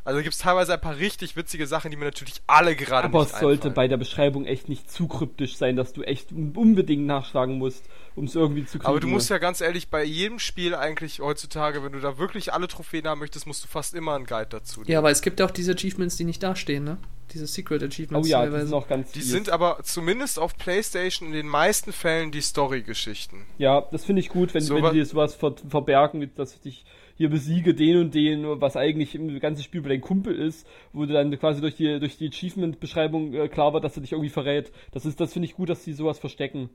Also 0.05 0.19
gibt 0.21 0.33
es 0.33 0.39
teilweise 0.39 0.73
ein 0.73 0.81
paar 0.81 0.97
richtig 0.97 1.37
witzige 1.37 1.65
Sachen, 1.65 1.89
die 1.89 1.95
mir 1.95 2.03
natürlich 2.03 2.41
alle 2.45 2.75
gerade 2.75 3.05
Aber 3.05 3.21
nicht 3.21 3.33
es 3.33 3.39
sollte 3.39 3.69
einfallen. 3.69 3.73
bei 3.73 3.87
der 3.87 3.95
Beschreibung 3.95 4.45
echt 4.45 4.67
nicht 4.67 4.91
zu 4.91 5.07
kryptisch 5.07 5.55
sein, 5.55 5.77
dass 5.77 5.93
du 5.93 6.03
echt 6.03 6.33
unbedingt 6.33 7.05
nachschlagen 7.05 7.57
musst, 7.57 7.85
um 8.15 8.25
es 8.25 8.35
irgendwie 8.35 8.65
zu 8.65 8.79
kriegen. 8.79 8.85
Aber 8.89 8.99
du 8.99 9.07
musst 9.07 9.29
ja 9.29 9.37
ganz 9.37 9.61
ehrlich, 9.61 9.87
bei 9.89 10.03
jedem 10.03 10.39
Spiel 10.39 10.75
eigentlich 10.75 11.21
heutzutage, 11.21 11.83
wenn 11.85 11.93
du 11.93 12.01
da 12.01 12.17
wirklich 12.17 12.51
alle 12.51 12.67
Trophäen 12.67 13.07
haben 13.07 13.19
möchtest, 13.19 13.47
musst 13.47 13.63
du 13.63 13.69
fast 13.69 13.93
immer 13.93 14.15
einen 14.15 14.25
Guide 14.25 14.49
dazu. 14.49 14.83
Ja, 14.87 14.99
aber 14.99 15.09
es 15.09 15.21
gibt 15.21 15.39
ja 15.39 15.45
auch 15.45 15.51
diese 15.51 15.71
Achievements, 15.71 16.17
die 16.17 16.25
nicht 16.25 16.43
dastehen, 16.43 16.83
ne? 16.83 16.97
Diese 17.33 17.47
Secret 17.47 17.81
Oh 17.81 17.85
Achievements 17.85 18.29
ja, 18.29 18.39
die 18.39 18.45
teilweise. 18.45 18.67
sind 18.67 18.75
auch 18.75 18.87
ganz 18.87 19.11
Die 19.11 19.21
sind 19.21 19.49
aber 19.49 19.79
zumindest 19.83 20.37
auf 20.39 20.55
PlayStation 20.57 21.29
in 21.29 21.33
den 21.33 21.47
meisten 21.47 21.91
Fällen 21.91 22.31
die 22.31 22.41
Story-Geschichten. 22.41 23.45
Ja, 23.57 23.81
das 23.91 24.05
finde 24.05 24.19
ich 24.19 24.29
gut, 24.29 24.53
wenn, 24.53 24.61
So 24.61 24.75
wenn 24.75 24.85
die 24.85 24.99
dir 24.99 25.05
sowas 25.05 25.35
ver 25.35 25.55
verbergen, 25.67 26.31
dass 26.35 26.53
ich 26.53 26.61
dich 26.61 26.85
hier 27.15 27.29
besiege, 27.29 27.73
den 27.73 27.97
und 27.97 28.13
den, 28.13 28.61
was 28.61 28.75
eigentlich 28.75 29.15
im 29.15 29.39
ganzen 29.39 29.63
Spiel 29.63 29.81
bei 29.81 29.89
dein 29.89 30.01
Kumpel 30.01 30.35
ist, 30.35 30.67
wo 30.93 31.05
du 31.05 31.13
dann 31.13 31.37
quasi 31.39 31.61
durch 31.61 31.75
die, 31.75 31.99
durch 31.99 32.17
die 32.17 32.27
Achievement-Beschreibung 32.27 33.33
äh, 33.33 33.47
klar 33.47 33.73
wird, 33.73 33.83
dass 33.83 33.95
er 33.97 34.01
dich 34.01 34.13
irgendwie 34.13 34.29
verrät. 34.29 34.71
Das 34.91 35.05
ist, 35.05 35.19
das 35.19 35.33
finde 35.33 35.47
ich 35.47 35.55
gut, 35.55 35.69
dass 35.69 35.83
die 35.83 35.93
sowas 35.93 36.19
verstecken. 36.19 36.69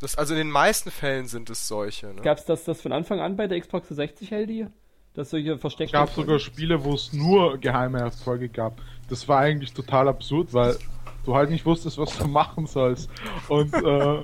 Das, 0.00 0.16
also 0.16 0.34
in 0.34 0.38
den 0.38 0.50
meisten 0.50 0.90
Fällen 0.90 1.26
sind 1.26 1.48
es 1.48 1.68
solche. 1.68 2.08
Ne? 2.08 2.22
Gab's 2.22 2.44
das, 2.44 2.64
das 2.64 2.80
von 2.80 2.92
Anfang 2.92 3.20
an 3.20 3.36
bei 3.36 3.46
der 3.46 3.60
Xbox 3.60 3.88
360, 3.88 4.30
Heldi? 4.30 4.66
Dass 5.14 5.30
solche 5.30 5.52
Es 5.52 5.60
versteckten... 5.60 5.98
gab 5.98 6.10
sogar 6.10 6.38
Spiele, 6.38 6.84
wo 6.84 6.94
es 6.94 7.12
nur 7.12 7.58
geheime 7.58 7.98
Erfolge 7.98 8.48
gab. 8.48 8.80
Das 9.08 9.28
war 9.28 9.40
eigentlich 9.40 9.72
total 9.72 10.08
absurd, 10.08 10.54
weil 10.54 10.76
du 11.24 11.34
halt 11.34 11.50
nicht 11.50 11.66
wusstest, 11.66 11.98
was 11.98 12.16
du 12.16 12.26
machen 12.28 12.66
sollst. 12.66 13.10
Und, 13.48 13.74
äh, 13.74 14.22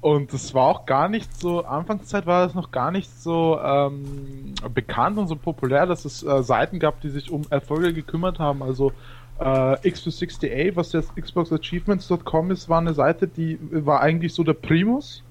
und 0.00 0.32
das 0.32 0.54
war 0.54 0.66
auch 0.68 0.86
gar 0.86 1.08
nicht 1.08 1.40
so, 1.40 1.64
Anfangszeit 1.64 2.26
war 2.26 2.46
das 2.46 2.54
noch 2.54 2.70
gar 2.70 2.92
nicht 2.92 3.10
so 3.10 3.58
ähm, 3.60 4.54
bekannt 4.72 5.18
und 5.18 5.26
so 5.26 5.34
populär, 5.34 5.86
dass 5.86 6.04
es 6.04 6.22
äh, 6.22 6.42
Seiten 6.42 6.78
gab, 6.78 7.00
die 7.00 7.10
sich 7.10 7.32
um 7.32 7.42
Erfolge 7.50 7.92
gekümmert 7.92 8.38
haben. 8.38 8.62
Also 8.62 8.92
äh, 9.40 9.42
X268, 9.42 10.76
was 10.76 10.92
jetzt 10.92 11.16
XboxAchievements.com 11.16 12.50
ist, 12.52 12.68
war 12.68 12.78
eine 12.78 12.94
Seite, 12.94 13.26
die 13.26 13.58
war 13.60 14.00
eigentlich 14.00 14.34
so 14.34 14.44
der 14.44 14.54
Primus. 14.54 15.24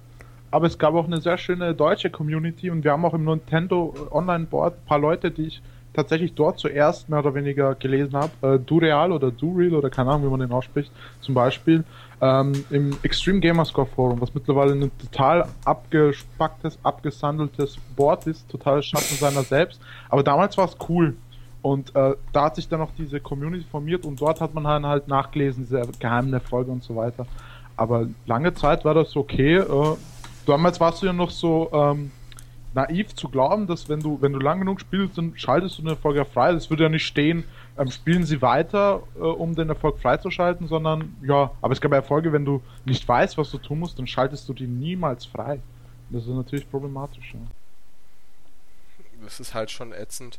Aber 0.52 0.68
es 0.68 0.78
gab 0.78 0.94
auch 0.94 1.06
eine 1.06 1.20
sehr 1.20 1.38
schöne 1.38 1.74
deutsche 1.74 2.10
Community 2.10 2.70
und 2.70 2.84
wir 2.84 2.92
haben 2.92 3.06
auch 3.06 3.14
im 3.14 3.26
Nintendo 3.26 3.94
Online 4.12 4.46
Board 4.46 4.76
ein 4.76 4.86
paar 4.86 5.00
Leute, 5.00 5.32
die 5.32 5.48
ich 5.48 5.62
tatsächlich 5.94 6.36
dort 6.36 6.60
zuerst 6.60 7.10
mehr 7.10 7.20
oder 7.20 7.34
weniger 7.34 7.74
gelesen 7.76 8.16
habe, 8.16 8.56
äh, 8.56 8.60
Dureal 8.60 9.12
oder 9.12 9.32
Dureal 9.32 9.74
oder 9.74 9.90
keine 9.90 10.12
Ahnung, 10.12 10.28
wie 10.28 10.30
man 10.30 10.40
den 10.40 10.52
ausspricht, 10.52 10.92
zum 11.22 11.34
Beispiel, 11.34 11.84
ähm, 12.22 12.54
im 12.70 12.96
Extreme 13.02 13.40
Gamerscore 13.40 13.88
Forum, 13.88 14.22
was 14.22 14.34
mittlerweile 14.34 14.74
ein 14.74 14.92
total 15.00 15.48
abgespacktes, 15.66 16.78
abgesandeltes 16.84 17.78
Board 17.96 18.28
ist, 18.28 18.48
total 18.48 18.84
Schatten 18.84 19.16
seiner 19.16 19.42
selbst. 19.42 19.82
Aber 20.10 20.24
damals 20.24 20.58
war 20.58 20.66
es 20.66 20.78
cool. 20.88 21.16
Und 21.64 21.96
äh, 21.96 22.14
da 22.32 22.46
hat 22.46 22.56
sich 22.56 22.70
dann 22.70 22.80
noch 22.80 22.92
diese 22.98 23.20
Community 23.20 23.66
formiert 23.70 24.06
und 24.06 24.22
dort 24.22 24.40
hat 24.40 24.54
man 24.54 24.64
dann 24.64 24.86
halt 24.86 25.08
nachgelesen, 25.08 25.64
diese 25.64 25.82
geheimen 26.00 26.32
Erfolge 26.32 26.72
und 26.72 26.84
so 26.84 26.96
weiter. 26.96 27.26
Aber 27.76 28.08
lange 28.26 28.54
Zeit 28.54 28.86
war 28.86 28.94
das 28.94 29.16
okay. 29.16 29.58
Äh, 29.58 29.96
damals 30.48 30.80
warst 30.80 31.02
du 31.02 31.06
ja 31.06 31.14
noch 31.14 31.32
so 31.32 31.70
ähm, 31.72 32.12
naiv 32.74 33.16
zu 33.16 33.30
glauben, 33.30 33.68
dass 33.68 33.90
wenn 33.90 34.00
du, 34.00 34.22
wenn 34.22 34.34
du 34.34 34.40
lang 34.40 34.60
genug 34.60 34.80
spielst, 34.80 35.18
dann 35.18 35.34
schaltest 35.36 35.78
du 35.78 35.82
den 35.82 35.90
Erfolg 35.90 36.16
ja 36.16 36.26
frei. 36.26 36.54
Das 36.54 36.70
würde 36.70 36.84
ja 36.84 36.90
nicht 36.90 37.06
stehen, 37.06 37.44
ähm, 37.78 37.92
spielen 37.92 38.24
sie 38.24 38.42
weiter, 38.42 39.04
äh, 39.16 39.20
um 39.20 39.56
den 39.56 39.70
Erfolg 39.70 40.00
freizuschalten, 40.00 40.68
sondern 40.68 41.16
ja, 41.22 41.52
aber 41.62 41.74
es 41.74 41.82
gab 41.82 41.92
Erfolge, 41.92 42.32
wenn 42.34 42.46
du 42.46 42.62
nicht 42.86 43.08
weißt, 43.08 43.38
was 43.38 43.52
du 43.52 43.58
tun 43.58 43.80
musst, 43.80 44.00
dann 44.00 44.08
schaltest 44.08 44.48
du 44.48 44.54
die 44.54 44.68
niemals 44.68 45.26
frei. 45.26 45.60
Das 46.10 46.24
ist 46.24 46.30
natürlich 46.30 46.70
problematisch. 46.70 47.34
Ja. 47.34 47.40
Das 49.24 49.40
ist 49.40 49.54
halt 49.54 49.72
schon 49.72 49.92
ätzend. 49.92 50.38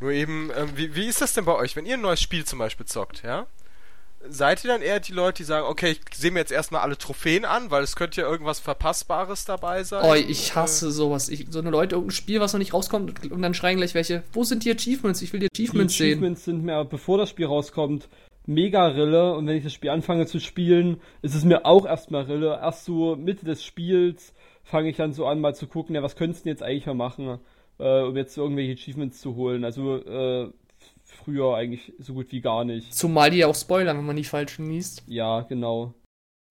Nur 0.00 0.12
eben, 0.12 0.50
ähm, 0.56 0.70
wie, 0.76 0.94
wie 0.94 1.06
ist 1.06 1.20
das 1.20 1.32
denn 1.32 1.44
bei 1.44 1.54
euch, 1.54 1.76
wenn 1.76 1.86
ihr 1.86 1.94
ein 1.94 2.02
neues 2.02 2.20
Spiel 2.20 2.44
zum 2.44 2.58
Beispiel 2.58 2.86
zockt, 2.86 3.22
ja? 3.22 3.46
Seid 4.28 4.64
ihr 4.64 4.68
dann 4.68 4.82
eher 4.82 5.00
die 5.00 5.12
Leute, 5.12 5.38
die 5.38 5.44
sagen, 5.44 5.66
okay, 5.66 5.92
ich 5.92 6.16
sehe 6.16 6.30
mir 6.30 6.38
jetzt 6.38 6.52
erstmal 6.52 6.82
alle 6.82 6.96
Trophäen 6.96 7.44
an, 7.44 7.70
weil 7.70 7.82
es 7.82 7.96
könnte 7.96 8.20
ja 8.20 8.28
irgendwas 8.28 8.60
Verpassbares 8.60 9.44
dabei 9.44 9.84
sein? 9.84 10.04
Oh, 10.04 10.14
ich 10.14 10.54
hasse 10.54 10.90
sowas. 10.90 11.28
Ich, 11.28 11.46
so 11.50 11.58
eine 11.58 11.70
Leute, 11.70 11.96
irgendein 11.96 12.14
Spiel, 12.14 12.40
was 12.40 12.52
noch 12.52 12.58
nicht 12.58 12.74
rauskommt 12.74 13.30
und 13.30 13.42
dann 13.42 13.54
schreien 13.54 13.76
gleich 13.76 13.94
welche, 13.94 14.22
wo 14.32 14.44
sind 14.44 14.64
die 14.64 14.70
Achievements? 14.70 15.22
Ich 15.22 15.32
will 15.32 15.40
die 15.40 15.48
Achievements 15.52 15.96
sehen. 15.96 16.06
Die 16.06 16.12
Achievements 16.12 16.44
sind 16.44 16.64
mir, 16.64 16.84
bevor 16.84 17.18
das 17.18 17.30
Spiel 17.30 17.46
rauskommt, 17.46 18.08
mega 18.46 18.86
Rille 18.88 19.34
und 19.34 19.46
wenn 19.46 19.56
ich 19.56 19.64
das 19.64 19.72
Spiel 19.72 19.90
anfange 19.90 20.26
zu 20.26 20.40
spielen, 20.40 21.00
ist 21.22 21.34
es 21.34 21.44
mir 21.44 21.66
auch 21.66 21.86
erstmal 21.86 22.22
Rille. 22.22 22.58
Erst 22.60 22.84
so 22.84 23.16
Mitte 23.16 23.44
des 23.44 23.64
Spiels 23.64 24.32
fange 24.62 24.90
ich 24.90 24.96
dann 24.96 25.12
so 25.12 25.26
an, 25.26 25.40
mal 25.40 25.54
zu 25.54 25.66
gucken, 25.66 25.94
ja, 25.94 26.02
was 26.02 26.16
könntest 26.16 26.44
du 26.44 26.48
jetzt 26.48 26.62
eigentlich 26.62 26.86
mal 26.86 26.94
machen, 26.94 27.38
äh, 27.78 28.02
um 28.02 28.16
jetzt 28.16 28.36
irgendwelche 28.36 28.72
Achievements 28.72 29.20
zu 29.20 29.34
holen. 29.34 29.64
Also, 29.64 29.96
äh, 29.96 30.50
früher 31.04 31.54
eigentlich 31.56 31.92
so 31.98 32.14
gut 32.14 32.30
wie 32.30 32.40
gar 32.40 32.64
nicht. 32.64 32.94
Zumal 32.94 33.30
die 33.30 33.38
ja 33.38 33.46
auch 33.46 33.54
spoilern, 33.54 33.98
wenn 33.98 34.06
man 34.06 34.16
die 34.16 34.24
falschen 34.24 34.70
liest. 34.70 35.02
Ja, 35.06 35.40
genau. 35.42 35.94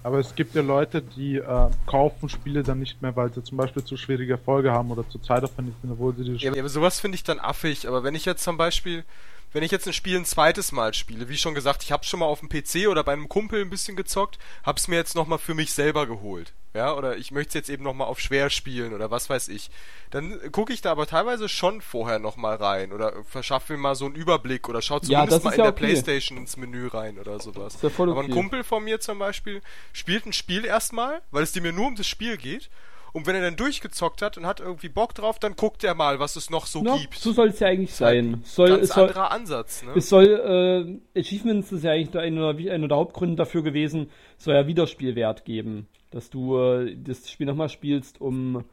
Aber 0.03 0.19
es 0.19 0.35
gibt 0.35 0.53
ja 0.53 0.61
Leute, 0.61 1.01
die 1.01 1.37
äh, 1.37 1.69
kaufen 1.85 2.27
Spiele 2.27 2.61
dann 2.61 2.79
nicht 2.79 3.01
mehr, 3.01 3.15
weil 3.15 3.33
sie 3.33 3.41
zum 3.41 3.57
Beispiel 3.57 3.83
zu 3.85 3.95
schwierige 3.95 4.33
Erfolge 4.33 4.71
haben 4.71 4.91
oder 4.91 5.07
zu 5.07 5.17
zeitaufwendig 5.17 5.75
sind, 5.81 5.91
obwohl 5.91 6.13
sie 6.15 6.25
die 6.25 6.35
ja, 6.35 6.51
aber 6.51 6.67
sowas 6.67 6.99
finde 6.99 7.15
ich 7.15 7.23
dann 7.23 7.39
affig. 7.39 7.87
Aber 7.87 8.03
wenn 8.03 8.13
ich 8.13 8.25
jetzt 8.25 8.43
zum 8.43 8.57
Beispiel, 8.57 9.05
wenn 9.53 9.63
ich 9.63 9.71
jetzt 9.71 9.87
ein 9.87 9.93
Spiel 9.93 10.17
ein 10.17 10.25
zweites 10.25 10.71
Mal 10.71 10.93
spiele, 10.93 11.29
wie 11.29 11.37
schon 11.37 11.55
gesagt, 11.55 11.83
ich 11.83 11.91
habe 11.91 12.03
schon 12.03 12.19
mal 12.19 12.25
auf 12.25 12.41
dem 12.41 12.49
PC 12.49 12.87
oder 12.89 13.03
bei 13.03 13.13
einem 13.13 13.29
Kumpel 13.29 13.61
ein 13.61 13.69
bisschen 13.69 13.95
gezockt, 13.95 14.37
hab's 14.63 14.87
mir 14.87 14.97
jetzt 14.97 15.15
nochmal 15.15 15.39
für 15.39 15.53
mich 15.53 15.73
selber 15.73 16.05
geholt 16.07 16.53
ja, 16.75 16.95
oder 16.95 17.17
ich 17.17 17.31
möchte 17.31 17.49
es 17.49 17.53
jetzt 17.53 17.69
eben 17.69 17.83
nochmal 17.83 18.07
auf 18.07 18.19
schwer 18.19 18.49
spielen 18.49 18.93
oder 18.93 19.11
was 19.11 19.29
weiß 19.29 19.49
ich, 19.49 19.69
dann 20.09 20.39
gucke 20.51 20.73
ich 20.73 20.81
da 20.81 20.91
aber 20.91 21.05
teilweise 21.05 21.47
schon 21.47 21.81
vorher 21.81 22.17
nochmal 22.17 22.55
rein 22.55 22.91
oder 22.91 23.23
verschaffe 23.25 23.73
mir 23.73 23.79
mal 23.79 23.95
so 23.95 24.05
einen 24.05 24.15
Überblick 24.15 24.67
oder 24.67 24.81
schau 24.81 24.99
zumindest 24.99 25.43
ja, 25.43 25.43
mal 25.43 25.53
in 25.53 25.59
ja 25.59 25.63
der 25.65 25.73
okay. 25.73 25.85
Playstation 25.85 26.37
ins 26.37 26.57
Menü 26.57 26.87
rein 26.87 27.19
oder 27.19 27.39
sowas. 27.39 27.77
Ja 27.81 27.89
okay. 27.89 28.01
Aber 28.09 28.21
ein 28.21 28.31
Kumpel 28.31 28.63
von 28.63 28.83
mir 28.83 28.99
zum 28.99 29.19
Beispiel 29.19 29.61
spielt 29.91 30.25
ein 30.25 30.33
Spiel 30.33 30.65
erstmal, 30.65 31.21
weil 31.29 31.43
es 31.43 31.51
dir 31.51 31.61
mir 31.61 31.73
nur 31.73 31.87
um 31.87 31.95
das 31.95 32.07
Spiel 32.07 32.37
geht 32.37 32.71
und 33.13 33.25
wenn 33.25 33.35
er 33.35 33.41
dann 33.41 33.55
durchgezockt 33.55 34.21
hat 34.21 34.37
und 34.37 34.45
hat 34.45 34.59
irgendwie 34.59 34.89
Bock 34.89 35.15
drauf, 35.15 35.39
dann 35.39 35.55
guckt 35.55 35.83
er 35.83 35.95
mal, 35.95 36.19
was 36.19 36.35
es 36.35 36.49
noch 36.49 36.65
so 36.65 36.83
no, 36.83 36.97
gibt. 36.97 37.15
So 37.15 37.31
soll 37.31 37.49
es 37.49 37.59
ja 37.59 37.67
eigentlich 37.67 37.93
sein. 37.93 38.41
Soll, 38.43 38.69
ganz 38.69 38.83
es 38.83 38.89
soll, 38.89 39.07
anderer 39.07 39.31
Ansatz, 39.31 39.83
ne? 39.83 39.93
Es 39.95 40.09
soll, 40.09 40.99
äh, 41.15 41.19
Achievements 41.19 41.71
ist 41.71 41.83
ja 41.83 41.91
eigentlich 41.91 42.17
einer, 42.17 42.49
einer 42.49 42.87
der 42.87 42.97
Hauptgründe 42.97 43.35
dafür 43.35 43.63
gewesen, 43.63 44.09
soll 44.37 44.55
ja 44.55 44.67
Wiederspielwert 44.67 45.45
geben 45.45 45.87
dass 46.13 46.29
du 46.29 46.57
äh, 46.57 46.95
das 46.95 47.29
Spiel 47.29 47.47
nochmal 47.47 47.69
spielst, 47.69 48.21
um 48.21 48.63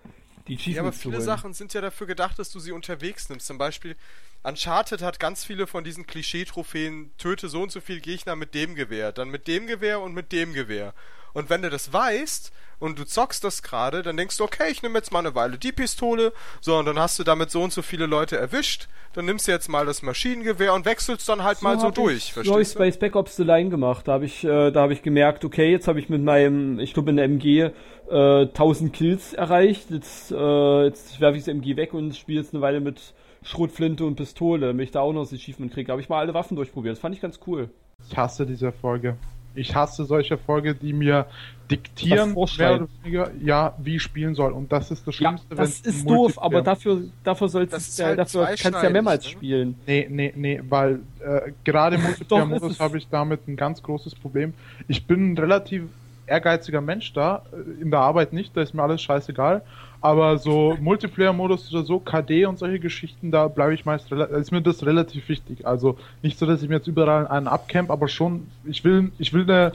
die 0.46 0.54
Achievements 0.56 0.76
Ja, 0.76 0.82
aber 0.82 0.92
viele 0.92 1.20
Sachen 1.20 1.54
sind 1.54 1.72
ja 1.74 1.80
dafür 1.80 2.06
gedacht, 2.06 2.38
dass 2.38 2.50
du 2.50 2.60
sie 2.60 2.72
unterwegs 2.72 3.28
nimmst. 3.28 3.46
Zum 3.46 3.58
Beispiel 3.58 3.96
Uncharted 4.42 5.02
hat 5.02 5.18
ganz 5.18 5.44
viele 5.44 5.66
von 5.66 5.84
diesen 5.84 6.06
Klischee-Trophäen, 6.06 7.10
töte 7.18 7.48
so 7.48 7.62
und 7.62 7.72
so 7.72 7.80
viele 7.80 8.00
Gegner 8.00 8.36
mit 8.36 8.54
dem 8.54 8.74
Gewehr, 8.74 9.12
dann 9.12 9.30
mit 9.30 9.48
dem 9.48 9.66
Gewehr 9.66 10.00
und 10.00 10.14
mit 10.14 10.32
dem 10.32 10.52
Gewehr. 10.52 10.94
Und 11.32 11.50
wenn 11.50 11.62
du 11.62 11.70
das 11.70 11.92
weißt 11.92 12.52
und 12.80 12.98
du 12.98 13.04
zockst 13.04 13.44
das 13.44 13.62
gerade, 13.62 14.02
dann 14.02 14.16
denkst 14.16 14.36
du, 14.38 14.44
okay, 14.44 14.70
ich 14.70 14.82
nehme 14.82 14.98
jetzt 14.98 15.12
mal 15.12 15.20
eine 15.20 15.34
Weile 15.34 15.58
die 15.58 15.72
Pistole, 15.72 16.32
so, 16.60 16.78
und 16.78 16.86
dann 16.86 16.98
hast 16.98 17.18
du 17.18 17.24
damit 17.24 17.50
so 17.50 17.62
und 17.62 17.72
so 17.72 17.82
viele 17.82 18.06
Leute 18.06 18.36
erwischt, 18.36 18.88
dann 19.12 19.26
nimmst 19.26 19.46
du 19.46 19.52
jetzt 19.52 19.68
mal 19.68 19.86
das 19.86 20.02
Maschinengewehr 20.02 20.72
und 20.72 20.84
wechselst 20.84 21.28
dann 21.28 21.44
halt 21.44 21.58
so 21.58 21.64
mal 21.64 21.78
so 21.78 21.90
durch, 21.90 22.32
ich? 22.60 22.72
Ich 22.72 22.74
bei 22.74 22.90
Spec 22.90 23.16
Ops 23.16 23.36
The 23.36 23.44
Line 23.44 23.70
gemacht, 23.70 24.08
da 24.08 24.12
habe 24.12 24.24
ich, 24.24 24.44
äh, 24.44 24.70
da 24.70 24.82
habe 24.82 24.92
ich 24.92 25.02
gemerkt, 25.02 25.44
okay, 25.44 25.70
jetzt 25.70 25.88
habe 25.88 26.00
ich 26.00 26.08
mit 26.08 26.22
meinem, 26.22 26.78
ich 26.78 26.94
glaube 26.94 27.10
in 27.10 27.16
der 27.16 27.26
MG, 27.26 27.70
äh, 28.10 28.46
1000 28.46 28.92
Kills 28.92 29.34
erreicht, 29.34 29.90
jetzt, 29.90 30.32
äh, 30.32 30.84
jetzt 30.84 31.20
werfe 31.20 31.36
ich 31.36 31.44
das 31.44 31.54
MG 31.54 31.76
weg 31.76 31.92
und 31.92 32.16
spiele 32.16 32.40
jetzt 32.40 32.54
eine 32.54 32.62
Weile 32.62 32.80
mit 32.80 33.14
Schrotflinte 33.42 34.04
und 34.04 34.16
Pistole, 34.16 34.68
damit 34.68 34.84
ich 34.84 34.90
da 34.90 35.00
auch 35.00 35.12
noch 35.12 35.22
das 35.22 35.32
Achievement 35.32 35.72
kriege. 35.72 35.90
Habe 35.90 36.00
ich 36.00 36.08
mal 36.08 36.18
alle 36.18 36.34
Waffen 36.34 36.56
durchprobiert, 36.56 36.94
das 36.94 37.00
fand 37.00 37.14
ich 37.14 37.20
ganz 37.20 37.40
cool. 37.46 37.70
Ich 38.08 38.16
hasse 38.16 38.46
diese 38.46 38.72
Folge. 38.72 39.16
Ich 39.54 39.74
hasse 39.74 40.04
solche 40.04 40.38
Folge, 40.38 40.74
die 40.74 40.92
mir 40.92 41.26
diktieren, 41.70 42.34
mehr 42.34 42.74
oder 42.74 42.88
weniger, 43.02 43.30
ja, 43.40 43.74
wie 43.78 43.96
ich 43.96 44.02
spielen 44.02 44.34
soll. 44.34 44.52
Und 44.52 44.72
das 44.72 44.90
ist 44.90 45.06
das 45.06 45.14
Schlimmste. 45.14 45.46
Ja, 45.50 45.56
das 45.56 45.80
ist 45.80 46.08
doof, 46.08 46.40
aber 46.42 46.62
dafür, 46.62 47.02
dafür 47.22 47.48
sollst 47.48 47.98
du, 47.98 48.04
halt 48.04 48.18
dafür 48.18 48.46
kannst 48.46 48.80
du 48.80 48.86
ja 48.86 48.90
mehrmals 48.90 49.24
ne? 49.24 49.30
spielen. 49.30 49.74
Nee, 49.86 50.08
nee, 50.10 50.32
nee, 50.34 50.60
weil 50.68 51.00
äh, 51.20 51.52
gerade 51.64 51.96
im 51.96 52.02
Multiplayer-Modus 52.02 52.80
habe 52.80 52.98
ich 52.98 53.08
damit 53.08 53.46
ein 53.46 53.56
ganz 53.56 53.82
großes 53.82 54.14
Problem. 54.16 54.54
Ich 54.88 55.06
bin 55.06 55.38
relativ 55.38 55.84
ehrgeiziger 56.30 56.80
Mensch 56.80 57.12
da, 57.12 57.42
äh, 57.52 57.82
in 57.82 57.90
der 57.90 58.00
Arbeit 58.00 58.32
nicht, 58.32 58.56
da 58.56 58.62
ist 58.62 58.72
mir 58.72 58.82
alles 58.82 59.02
scheißegal. 59.02 59.62
Aber 60.00 60.38
so 60.38 60.76
Multiplayer-Modus 60.80 61.74
oder 61.74 61.84
so, 61.84 61.98
KD 61.98 62.46
und 62.46 62.58
solche 62.58 62.80
Geschichten, 62.80 63.30
da 63.30 63.48
bleibe 63.48 63.74
ich 63.74 63.84
meist, 63.84 64.10
ist 64.10 64.50
mir 64.50 64.62
das 64.62 64.86
relativ 64.86 65.28
wichtig. 65.28 65.66
Also 65.66 65.98
nicht 66.22 66.38
so, 66.38 66.46
dass 66.46 66.62
ich 66.62 66.70
mir 66.70 66.76
jetzt 66.76 66.86
überall 66.86 67.26
einen 67.26 67.46
abcamp, 67.46 67.90
aber 67.90 68.08
schon, 68.08 68.46
ich 68.64 68.82
will, 68.82 69.12
ich 69.18 69.34
will 69.34 69.42
eine, 69.42 69.72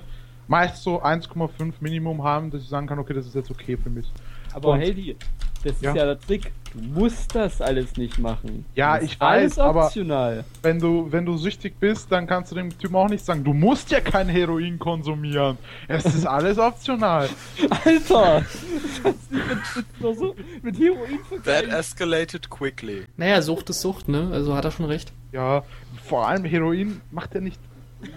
meist 0.47 0.81
so 0.81 1.03
1,5 1.03 1.73
Minimum 1.79 2.23
haben, 2.23 2.49
dass 2.49 2.63
ich 2.63 2.69
sagen 2.69 2.87
kann, 2.87 2.97
okay, 2.97 3.13
das 3.13 3.27
ist 3.27 3.35
jetzt 3.35 3.51
okay 3.51 3.77
für 3.77 3.91
mich. 3.91 4.11
Aber 4.53 4.69
und, 4.69 4.79
Heldi, 4.79 5.15
das 5.65 5.81
ja. 5.81 5.91
ist 5.91 5.97
ja 5.97 6.05
der 6.05 6.19
Trick. 6.19 6.51
Du 6.73 6.79
musst 6.79 7.33
das 7.33 7.61
alles 7.61 7.95
nicht 7.97 8.19
machen. 8.19 8.65
Ja, 8.75 9.01
ich 9.01 9.19
weiß, 9.19 9.59
aber 9.59 9.91
wenn 10.61 10.79
du, 10.79 11.11
wenn 11.11 11.25
du 11.25 11.37
süchtig 11.37 11.79
bist, 11.79 12.11
dann 12.11 12.27
kannst 12.27 12.51
du 12.51 12.55
dem 12.55 12.77
Typen 12.77 12.95
auch 12.95 13.09
nicht 13.09 13.25
sagen, 13.25 13.43
du 13.43 13.53
musst 13.53 13.91
ja 13.91 13.99
kein 13.99 14.27
Heroin 14.27 14.77
konsumieren. 14.77 15.57
Es 15.87 16.05
ist 16.05 16.25
alles 16.25 16.59
optional. 16.59 17.29
Alter! 17.85 18.45
mit, 19.03 19.13
mit, 19.99 20.63
mit 20.63 20.79
Heroin 20.79 21.19
That 21.43 21.65
escalated 21.65 22.49
quickly. 22.49 23.05
Naja, 23.17 23.41
Sucht 23.41 23.69
ist 23.69 23.81
Sucht, 23.81 24.07
ne? 24.07 24.29
Also 24.31 24.55
hat 24.55 24.65
er 24.65 24.71
schon 24.71 24.85
recht. 24.85 25.13
Ja, 25.31 25.63
vor 26.03 26.27
allem 26.27 26.45
Heroin 26.45 27.01
macht 27.09 27.35
er 27.35 27.41
nicht 27.41 27.59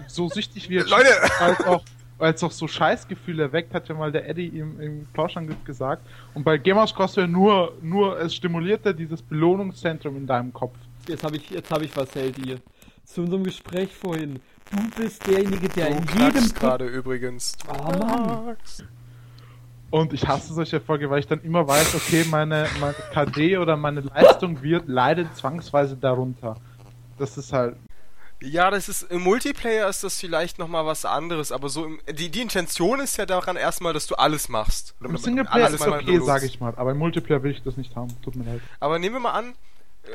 so 0.07 0.29
süchtig 0.29 0.69
wie 0.69 0.77
er 0.77 0.85
Leute! 0.85 1.09
als 1.39 1.65
auch 1.65 1.83
weil 2.19 2.33
es 2.33 2.43
auch 2.43 2.51
so 2.51 2.67
Scheißgefühle 2.67 3.51
weckt, 3.51 3.73
hat 3.73 3.87
ja 3.87 3.95
mal 3.95 4.11
der 4.11 4.29
Eddie 4.29 4.47
im, 4.47 4.79
im 4.79 5.07
Plauschangriff 5.13 5.63
gesagt. 5.63 6.05
Und 6.33 6.43
bei 6.43 6.57
Gamers 6.57 6.93
kostet 6.93 7.23
ja 7.23 7.27
nur, 7.27 7.73
nur, 7.81 8.19
es 8.19 8.35
stimuliert 8.35 8.85
ja 8.85 8.93
dieses 8.93 9.21
Belohnungszentrum 9.21 10.17
in 10.17 10.27
deinem 10.27 10.53
Kopf. 10.53 10.75
Jetzt 11.07 11.23
habe 11.23 11.37
ich, 11.37 11.49
jetzt 11.49 11.71
habe 11.71 11.85
ich 11.85 11.95
was, 11.95 12.13
Heldi. 12.13 12.57
Zu 13.05 13.21
unserem 13.21 13.43
Gespräch 13.43 13.95
vorhin. 13.95 14.39
Du 14.69 15.01
bist 15.01 15.25
derjenige, 15.25 15.67
der 15.69 15.89
du 15.89 15.95
in 15.95 16.05
jedem 16.19 16.53
gerade 16.53 16.85
übrigens. 16.85 17.57
Oh 17.67 17.97
Mann. 17.97 18.57
Und 19.89 20.13
ich 20.13 20.27
hasse 20.27 20.53
solche 20.53 20.79
Folge, 20.79 21.09
weil 21.09 21.19
ich 21.19 21.27
dann 21.27 21.41
immer 21.41 21.67
weiß, 21.67 21.95
okay, 21.95 22.23
meine, 22.29 22.67
meine 22.79 22.93
KD 23.11 23.57
oder 23.57 23.75
meine 23.75 24.01
Leistung 24.01 24.61
wird 24.61 24.87
leidet 24.87 25.35
zwangsweise 25.35 25.95
darunter. 25.95 26.57
Das 27.17 27.37
ist 27.37 27.51
halt, 27.51 27.75
ja, 28.41 28.71
das 28.71 28.87
ist 28.87 29.03
im 29.03 29.21
Multiplayer 29.21 29.89
ist 29.89 30.03
das 30.03 30.19
vielleicht 30.19 30.59
noch 30.59 30.67
mal 30.67 30.85
was 30.85 31.05
anderes, 31.05 31.51
aber 31.51 31.69
so 31.69 31.85
im, 31.85 31.99
die 32.09 32.29
die 32.29 32.41
Intention 32.41 32.99
ist 32.99 33.17
ja 33.17 33.25
daran 33.25 33.57
erstmal, 33.57 33.93
dass 33.93 34.07
du 34.07 34.15
alles 34.15 34.49
machst. 34.49 34.95
Im 35.03 35.17
Singleplayer 35.17 35.65
alles 35.65 35.81
ist 35.81 35.87
okay, 35.87 36.19
sage 36.19 36.45
ich 36.45 36.59
mal, 36.59 36.73
aber 36.75 36.91
im 36.91 36.97
Multiplayer 36.97 37.43
will 37.43 37.51
ich 37.51 37.63
das 37.63 37.75
nicht 37.77 37.95
haben. 37.95 38.15
Tut 38.21 38.35
mir 38.35 38.45
leid. 38.45 38.61
Aber 38.79 38.97
nehmen 38.97 39.15
wir 39.15 39.19
mal 39.19 39.33
an, 39.33 39.55
äh, 40.03 40.09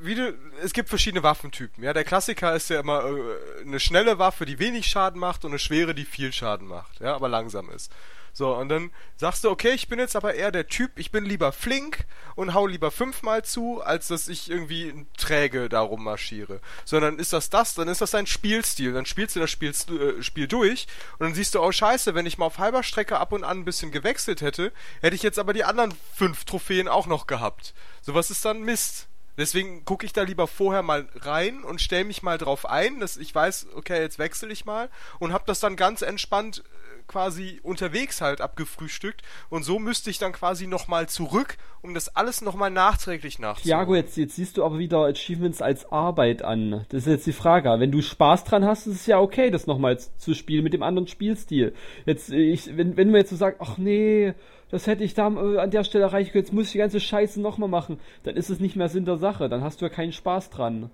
wie 0.00 0.14
du, 0.14 0.34
es 0.62 0.72
gibt 0.72 0.88
verschiedene 0.88 1.22
Waffentypen. 1.22 1.82
Ja, 1.82 1.92
der 1.92 2.04
Klassiker 2.04 2.54
ist 2.54 2.70
ja 2.70 2.80
immer 2.80 3.04
äh, 3.04 3.62
eine 3.62 3.80
schnelle 3.80 4.18
Waffe, 4.18 4.44
die 4.44 4.58
wenig 4.58 4.86
Schaden 4.86 5.18
macht 5.18 5.44
und 5.44 5.52
eine 5.52 5.58
schwere, 5.58 5.94
die 5.94 6.04
viel 6.04 6.32
Schaden 6.32 6.68
macht, 6.68 7.00
ja, 7.00 7.14
aber 7.14 7.28
langsam 7.28 7.70
ist. 7.70 7.90
So, 8.38 8.54
und 8.54 8.68
dann 8.68 8.92
sagst 9.16 9.42
du, 9.42 9.50
okay, 9.50 9.70
ich 9.70 9.88
bin 9.88 9.98
jetzt 9.98 10.14
aber 10.14 10.32
eher 10.32 10.52
der 10.52 10.68
Typ, 10.68 10.92
ich 10.94 11.10
bin 11.10 11.24
lieber 11.24 11.50
flink 11.50 12.06
und 12.36 12.54
hau 12.54 12.68
lieber 12.68 12.92
fünfmal 12.92 13.44
zu, 13.44 13.82
als 13.82 14.06
dass 14.06 14.28
ich 14.28 14.48
irgendwie 14.48 15.06
träge 15.16 15.68
darum 15.68 16.04
marschiere. 16.04 16.60
Sondern 16.84 17.18
ist 17.18 17.32
das 17.32 17.50
das, 17.50 17.74
dann 17.74 17.88
ist 17.88 18.00
das 18.00 18.12
dein 18.12 18.28
Spielstil. 18.28 18.92
Dann 18.92 19.06
spielst 19.06 19.34
du 19.34 19.40
das 19.40 19.50
Spiel, 19.50 19.70
äh, 19.70 20.22
Spiel 20.22 20.46
durch 20.46 20.86
und 21.18 21.26
dann 21.26 21.34
siehst 21.34 21.56
du, 21.56 21.60
oh 21.60 21.72
scheiße, 21.72 22.14
wenn 22.14 22.26
ich 22.26 22.38
mal 22.38 22.46
auf 22.46 22.58
halber 22.58 22.84
Strecke 22.84 23.18
ab 23.18 23.32
und 23.32 23.42
an 23.42 23.58
ein 23.58 23.64
bisschen 23.64 23.90
gewechselt 23.90 24.40
hätte, 24.40 24.72
hätte 25.00 25.16
ich 25.16 25.24
jetzt 25.24 25.40
aber 25.40 25.52
die 25.52 25.64
anderen 25.64 25.92
fünf 26.14 26.44
Trophäen 26.44 26.86
auch 26.86 27.08
noch 27.08 27.26
gehabt. 27.26 27.74
Sowas 28.02 28.30
ist 28.30 28.44
dann 28.44 28.62
Mist. 28.62 29.07
Deswegen 29.38 29.84
gucke 29.84 30.04
ich 30.04 30.12
da 30.12 30.22
lieber 30.22 30.48
vorher 30.48 30.82
mal 30.82 31.06
rein 31.14 31.62
und 31.62 31.80
stelle 31.80 32.04
mich 32.04 32.24
mal 32.24 32.38
drauf 32.38 32.66
ein, 32.68 32.98
dass 32.98 33.16
ich 33.16 33.32
weiß, 33.32 33.68
okay, 33.76 34.00
jetzt 34.00 34.18
wechsle 34.18 34.52
ich 34.52 34.64
mal 34.64 34.90
und 35.20 35.32
habe 35.32 35.44
das 35.46 35.60
dann 35.60 35.76
ganz 35.76 36.02
entspannt 36.02 36.64
äh, 36.66 37.02
quasi 37.06 37.60
unterwegs 37.62 38.20
halt 38.20 38.40
abgefrühstückt 38.40 39.22
und 39.48 39.62
so 39.62 39.78
müsste 39.78 40.10
ich 40.10 40.18
dann 40.18 40.32
quasi 40.32 40.66
nochmal 40.66 41.08
zurück, 41.08 41.56
um 41.82 41.94
das 41.94 42.16
alles 42.16 42.42
nochmal 42.42 42.70
nachträglich 42.70 43.38
nachzuholen. 43.38 43.78
Tiago, 43.78 43.94
jetzt, 43.94 44.16
jetzt 44.16 44.34
siehst 44.34 44.56
du 44.56 44.64
aber 44.64 44.78
wieder 44.78 45.04
Achievements 45.04 45.62
als 45.62 45.90
Arbeit 45.92 46.42
an. 46.42 46.84
Das 46.88 47.02
ist 47.02 47.06
jetzt 47.06 47.26
die 47.28 47.32
Frage. 47.32 47.76
Wenn 47.78 47.92
du 47.92 48.02
Spaß 48.02 48.42
dran 48.42 48.64
hast, 48.64 48.88
ist 48.88 48.96
es 48.96 49.06
ja 49.06 49.20
okay, 49.20 49.50
das 49.50 49.68
nochmal 49.68 49.98
zu 49.98 50.34
spielen 50.34 50.64
mit 50.64 50.72
dem 50.72 50.82
anderen 50.82 51.06
Spielstil. 51.06 51.74
Jetzt, 52.06 52.30
ich, 52.30 52.76
wenn, 52.76 52.96
wenn 52.96 53.12
wir 53.12 53.20
jetzt 53.20 53.30
so 53.30 53.36
sagen, 53.36 53.56
ach 53.60 53.78
nee, 53.78 54.34
das 54.70 54.86
hätte 54.86 55.04
ich 55.04 55.14
da 55.14 55.28
äh, 55.28 55.58
an 55.58 55.70
der 55.70 55.84
Stelle 55.84 56.04
erreichen 56.04 56.32
können, 56.32 56.44
jetzt 56.44 56.52
muss 56.52 56.66
ich 56.66 56.72
die 56.72 56.78
ganze 56.78 57.00
Scheiße 57.00 57.40
nochmal 57.40 57.68
machen, 57.68 58.00
dann 58.24 58.36
ist 58.36 58.50
es 58.50 58.60
nicht 58.60 58.76
mehr 58.76 58.88
Sinn 58.88 59.04
der 59.04 59.16
Sache, 59.16 59.48
dann 59.48 59.62
hast 59.62 59.80
du 59.80 59.86
ja 59.86 59.90
keinen 59.90 60.12
Spaß 60.12 60.50
dran. 60.50 60.90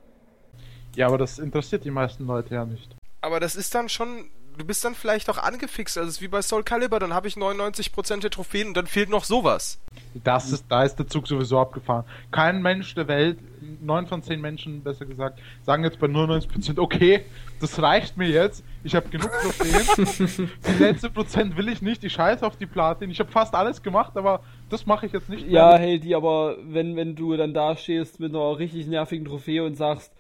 Ja, 0.97 1.09
aber 1.09 1.19
das 1.19 1.39
interessiert 1.39 1.85
die 1.85 1.91
meisten 1.91 2.27
Leute 2.27 2.55
ja 2.55 2.65
nicht. 2.65 2.95
Aber 3.21 3.41
das 3.41 3.57
ist 3.57 3.75
dann 3.75 3.89
schon, 3.89 4.27
du 4.57 4.65
bist 4.65 4.85
dann 4.85 4.95
vielleicht 4.95 5.29
auch 5.31 5.39
angefixt, 5.39 5.99
also 5.99 6.09
es 6.09 6.17
ist 6.17 6.23
wie 6.23 6.29
bei 6.29 6.43
Soul 6.43 6.63
Calibur, 6.63 6.99
dann 7.01 7.15
habe 7.15 7.29
ich 7.29 7.35
99% 7.35 8.21
der 8.21 8.31
Trophäen 8.31 8.69
und 8.69 8.77
dann 8.77 8.87
fehlt 8.87 9.09
noch 9.11 9.25
sowas. 9.25 9.79
Das 10.23 10.51
ist, 10.53 10.65
da 10.69 10.83
ist 10.85 10.97
der 10.97 11.07
Zug 11.07 11.27
sowieso 11.27 11.59
abgefahren. 11.61 12.05
Kein 12.31 12.63
Mensch 12.63 12.95
der 12.95 13.09
Welt, 13.09 13.39
neun 13.81 14.07
von 14.07 14.23
zehn 14.23 14.41
Menschen 14.41 14.83
besser 14.83 15.07
gesagt, 15.07 15.41
sagen 15.63 15.85
jetzt 15.85 15.99
bei 15.99 16.07
99%, 16.07 16.79
okay, 16.79 17.25
das 17.61 17.81
reicht 17.81 18.17
mir 18.17 18.29
jetzt, 18.29 18.65
ich 18.83 18.95
habe 18.95 19.09
genug 19.09 19.31
Trophäen, 19.43 20.51
die 20.69 20.83
letzte 20.83 21.11
Prozent 21.11 21.57
will 21.57 21.69
ich 21.69 21.81
nicht, 21.83 22.05
ich 22.05 22.13
scheiße 22.13 22.47
auf 22.47 22.57
die 22.57 22.67
Platin, 22.67 23.11
ich 23.11 23.21
habe 23.21 23.31
fast 23.31 23.55
alles 23.55 23.83
gemacht, 23.83 24.17
aber 24.17 24.41
das 24.71 24.87
mache 24.87 25.07
ich 25.07 25.13
jetzt 25.13 25.29
nicht 25.29 25.47
Ja, 25.47 25.71
mehr. 25.71 25.79
hey, 25.79 25.99
die 26.01 26.15
aber, 26.15 26.57
wenn, 26.63 26.97
wenn 26.97 27.15
du 27.17 27.37
dann 27.37 27.55
da 27.55 27.77
stehst 27.77 28.21
mit 28.21 28.35
einer 28.35 28.59
richtig 28.59 28.87
nervigen 28.87 29.25
Trophäe 29.25 29.65
und 29.65 29.77
sagst, 29.77 30.13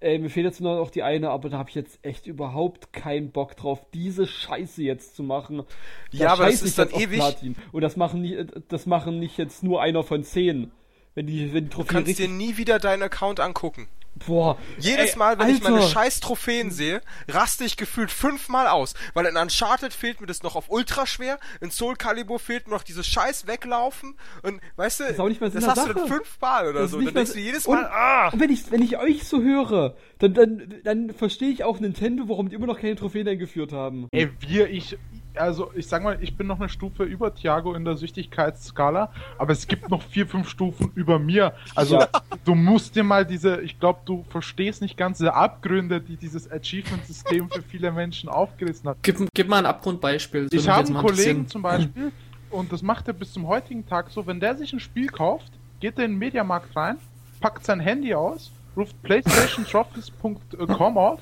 ey, 0.00 0.18
mir 0.18 0.30
fehlt 0.30 0.46
jetzt 0.46 0.60
nur 0.60 0.76
noch 0.76 0.90
die 0.90 1.02
eine, 1.02 1.30
aber 1.30 1.48
da 1.48 1.58
habe 1.58 1.68
ich 1.70 1.74
jetzt 1.74 1.98
echt 2.02 2.26
überhaupt 2.26 2.92
keinen 2.92 3.30
Bock 3.30 3.56
drauf, 3.56 3.84
diese 3.92 4.26
Scheiße 4.26 4.82
jetzt 4.82 5.16
zu 5.16 5.22
machen. 5.22 5.64
Da 6.12 6.18
Ja, 6.18 6.32
aber 6.32 6.46
das 6.46 6.62
ist 6.62 6.78
dann 6.78 6.90
ewig. 6.90 7.18
Platin. 7.18 7.56
Und 7.72 7.82
das 7.82 7.96
machen, 7.96 8.22
nie, 8.22 8.44
das 8.68 8.86
machen 8.86 9.18
nicht 9.18 9.38
jetzt 9.38 9.62
nur 9.62 9.82
einer 9.82 10.02
von 10.02 10.24
zehn. 10.24 10.70
Wenn 11.14 11.26
die, 11.26 11.52
wenn 11.52 11.64
die 11.64 11.70
Du 11.70 11.84
kannst 11.84 12.18
dir 12.18 12.28
nie 12.28 12.56
wieder 12.56 12.78
deinen 12.78 13.02
Account 13.02 13.40
angucken. 13.40 13.88
Boah. 14.26 14.58
Jedes 14.78 15.12
ey, 15.12 15.18
Mal, 15.18 15.38
wenn 15.38 15.48
ich 15.48 15.62
meine 15.62 15.76
Alter. 15.76 15.88
scheiß 15.88 16.20
Trophäen 16.20 16.70
sehe, 16.70 17.00
raste 17.28 17.64
ich 17.64 17.76
gefühlt 17.76 18.10
fünfmal 18.10 18.66
aus. 18.66 18.94
Weil 19.14 19.26
in 19.26 19.36
Uncharted 19.36 19.92
fehlt 19.92 20.20
mir 20.20 20.26
das 20.26 20.42
noch 20.42 20.56
auf 20.56 20.66
ultra 20.68 21.06
schwer, 21.06 21.38
in 21.60 21.70
Soul 21.70 21.96
Calibur 21.96 22.38
fehlt 22.38 22.66
mir 22.66 22.74
noch 22.74 22.82
dieses 22.82 23.06
scheiß 23.06 23.46
Weglaufen 23.46 24.16
und 24.42 24.60
weißt 24.76 25.00
du, 25.00 25.04
ist 25.04 25.20
auch 25.20 25.28
nicht 25.28 25.40
mal 25.40 25.50
Sinn 25.50 25.60
das 25.60 25.70
hast 25.70 25.88
du 25.88 25.92
dann 25.92 26.02
Sache. 26.08 26.14
fünfmal 26.14 26.68
oder 26.68 26.80
Das 26.80 26.86
ist 26.86 26.90
so. 26.92 26.96
nicht 26.98 27.08
Dann 27.08 27.14
mal- 27.14 27.20
denkst 27.24 27.32
du 27.32 27.38
jedes 27.40 27.66
und, 27.66 27.74
Mal, 27.76 27.86
ah! 27.86 28.28
Und 28.32 28.40
wenn 28.40 28.50
ich, 28.50 28.70
wenn 28.70 28.82
ich 28.82 28.96
euch 28.98 29.24
so 29.24 29.40
höre, 29.42 29.96
dann, 30.18 30.34
dann, 30.34 30.74
dann 30.84 31.14
verstehe 31.14 31.50
ich 31.50 31.64
auch 31.64 31.78
Nintendo, 31.80 32.28
warum 32.28 32.48
die 32.48 32.56
immer 32.56 32.66
noch 32.66 32.78
keine 32.80 32.96
Trophäen 32.96 33.28
eingeführt 33.28 33.72
haben. 33.72 34.08
Ey, 34.12 34.30
wir, 34.40 34.68
ich, 34.70 34.96
also 35.34 35.70
ich 35.74 35.86
sag 35.86 36.02
mal, 36.02 36.18
ich 36.20 36.36
bin 36.36 36.46
noch 36.46 36.58
eine 36.58 36.68
Stufe 36.68 37.04
über 37.04 37.34
Thiago 37.34 37.74
in 37.74 37.84
der 37.84 37.96
Süchtigkeitsskala, 37.96 39.12
aber 39.38 39.52
es 39.52 39.66
gibt 39.66 39.88
noch 39.88 40.02
vier, 40.02 40.26
fünf 40.26 40.48
Stufen 40.48 40.90
über 40.94 41.18
mir. 41.18 41.52
Also 41.74 41.96
Ja. 42.00 42.08
du 42.44 42.54
musst 42.54 42.96
dir 42.96 43.04
mal 43.04 43.24
diese, 43.24 43.60
ich 43.60 43.78
glaube, 43.78 44.00
du 44.04 44.24
verstehst 44.30 44.82
nicht 44.82 44.96
ganz 44.96 45.18
diese 45.18 45.34
Abgründe, 45.34 46.00
die 46.00 46.16
dieses 46.16 46.50
Achievement-System 46.50 47.50
für 47.50 47.62
viele 47.62 47.92
Menschen 47.92 48.28
aufgerissen 48.28 48.88
hat. 48.88 48.96
Gib, 49.02 49.16
gib 49.34 49.48
mal 49.48 49.58
ein 49.58 49.66
Abgrundbeispiel. 49.66 50.48
Ich 50.50 50.68
habe 50.68 50.86
einen 50.86 50.96
Kollegen 50.96 51.46
zum 51.46 51.62
Beispiel, 51.62 52.12
und 52.50 52.72
das 52.72 52.82
macht 52.82 53.06
er 53.08 53.14
bis 53.14 53.32
zum 53.32 53.46
heutigen 53.46 53.86
Tag 53.86 54.10
so, 54.10 54.26
wenn 54.26 54.40
der 54.40 54.56
sich 54.56 54.72
ein 54.72 54.80
Spiel 54.80 55.08
kauft, 55.08 55.52
geht 55.80 55.98
er 55.98 56.04
in 56.04 56.12
den 56.12 56.18
Mediamarkt 56.18 56.74
rein, 56.76 56.96
packt 57.40 57.64
sein 57.64 57.80
Handy 57.80 58.14
aus, 58.14 58.50
ruft 58.76 59.00
PlayStationTrophies.com 59.02 60.98
auf 60.98 61.20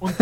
und 0.00 0.14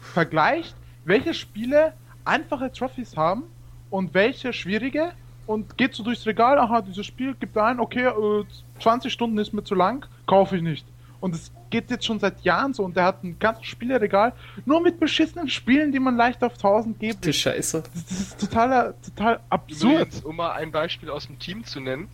vergleicht, 0.00 0.74
welche 1.04 1.34
Spiele 1.34 1.92
einfache 2.24 2.70
Trophies 2.72 3.16
haben 3.16 3.44
und 3.90 4.14
welche 4.14 4.52
schwierige 4.52 5.12
und 5.46 5.76
geht 5.76 5.94
so 5.94 6.02
durchs 6.04 6.26
Regal, 6.26 6.58
aha, 6.58 6.80
dieses 6.80 7.06
Spiel 7.06 7.34
gibt 7.34 7.58
ein, 7.58 7.80
okay, 7.80 8.06
äh, 8.06 8.44
20 8.80 9.12
Stunden 9.12 9.38
ist 9.38 9.52
mir 9.52 9.64
zu 9.64 9.74
lang, 9.74 10.06
kaufe 10.26 10.56
ich 10.56 10.62
nicht. 10.62 10.86
Und 11.20 11.34
es 11.34 11.52
geht 11.70 11.90
jetzt 11.90 12.04
schon 12.04 12.18
seit 12.18 12.40
Jahren 12.42 12.72
so 12.72 12.84
und 12.84 12.96
der 12.96 13.04
hat 13.04 13.22
ein 13.22 13.38
ganzes 13.38 13.66
Spieleregal 13.66 14.32
nur 14.64 14.80
mit 14.80 14.98
beschissenen 14.98 15.48
Spielen, 15.48 15.92
die 15.92 16.00
man 16.00 16.16
leicht 16.16 16.42
auf 16.42 16.54
1000 16.54 16.98
geben 16.98 17.18
Die 17.22 17.32
Scheiße. 17.32 17.82
das, 17.92 18.04
das 18.06 18.20
ist 18.20 18.40
totaler, 18.40 18.94
total 19.02 19.40
absurd. 19.50 19.92
Übrigens, 19.92 20.20
um 20.24 20.36
mal 20.36 20.52
ein 20.52 20.72
Beispiel 20.72 21.10
aus 21.10 21.26
dem 21.26 21.38
Team 21.38 21.64
zu 21.64 21.80
nennen. 21.80 22.08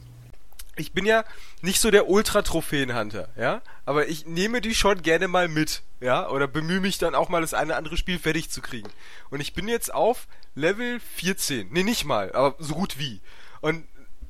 Ich 0.77 0.93
bin 0.93 1.07
ja 1.07 1.25
nicht 1.63 1.81
so 1.81 1.91
der 1.91 2.09
Ultra-Trophäen-Hunter, 2.09 3.29
ja? 3.37 3.63
Aber 3.87 4.09
ich 4.09 4.27
nehme 4.27 4.61
die 4.61 4.75
schon 4.75 5.03
gerne 5.03 5.27
mal 5.27 5.49
mit, 5.49 5.83
ja? 6.01 6.29
Oder 6.29 6.47
bemühe 6.47 6.81
mich 6.81 6.99
dann 6.99 7.15
auch 7.15 7.29
mal, 7.29 7.41
das 7.41 7.55
eine 7.55 7.77
andere 7.77 7.97
Spiel 7.97 8.19
fertig 8.19 8.51
zu 8.51 8.61
kriegen. 8.61 8.91
Und 9.31 9.41
ich 9.41 9.55
bin 9.55 9.69
jetzt 9.69 9.93
auf 9.93 10.27
Level 10.55 11.01
14. 11.01 11.69
Nee, 11.71 11.83
nicht 11.83 12.05
mal, 12.05 12.33
aber 12.33 12.57
so 12.59 12.75
gut 12.75 12.99
wie. 12.99 13.21
Und 13.61 13.87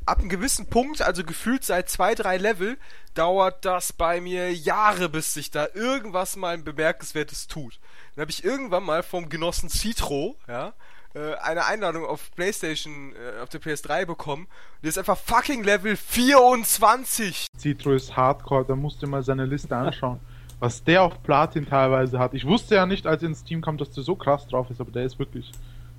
ab 0.06 0.20
einem 0.20 0.28
gewissen 0.28 0.68
Punkt, 0.68 1.02
also 1.02 1.24
gefühlt 1.24 1.64
seit 1.64 1.90
zwei, 1.90 2.14
drei 2.14 2.36
Level, 2.36 2.78
dauert 3.14 3.64
das 3.64 3.92
bei 3.92 4.20
mir 4.20 4.52
Jahre, 4.54 5.08
bis 5.08 5.34
sich 5.34 5.50
da 5.50 5.66
irgendwas 5.74 6.36
mal 6.36 6.54
ein 6.54 6.64
bemerkenswertes 6.64 7.48
tut. 7.48 7.80
Dann 8.14 8.22
habe 8.22 8.30
ich 8.30 8.44
irgendwann 8.44 8.84
mal 8.84 9.02
vom 9.02 9.28
Genossen 9.28 9.68
Citro, 9.68 10.38
ja, 10.46 10.74
eine 11.42 11.64
Einladung 11.66 12.04
auf 12.04 12.30
PlayStation, 12.34 13.12
äh, 13.14 13.42
auf 13.42 13.48
der 13.48 13.60
PS3 13.60 14.04
bekommen. 14.06 14.46
Der 14.82 14.88
ist 14.90 14.98
einfach 14.98 15.16
fucking 15.18 15.62
Level 15.64 15.96
24. 15.96 17.46
Citro 17.58 17.92
ist 17.92 18.16
Hardcore, 18.16 18.64
da 18.66 18.76
musst 18.76 19.02
du 19.02 19.06
mal 19.06 19.22
seine 19.22 19.44
Liste 19.46 19.74
anschauen. 19.76 20.20
Was 20.60 20.82
der 20.82 21.02
auf 21.02 21.22
Platin 21.22 21.66
teilweise 21.66 22.18
hat. 22.18 22.32
Ich 22.32 22.46
wusste 22.46 22.76
ja 22.76 22.86
nicht, 22.86 23.06
als 23.06 23.22
er 23.22 23.28
ins 23.28 23.44
Team 23.44 23.60
kam, 23.60 23.76
dass 23.76 23.90
der 23.90 24.02
so 24.04 24.14
krass 24.16 24.46
drauf 24.46 24.70
ist, 24.70 24.80
aber 24.80 24.90
der 24.90 25.04
ist 25.04 25.18
wirklich. 25.18 25.52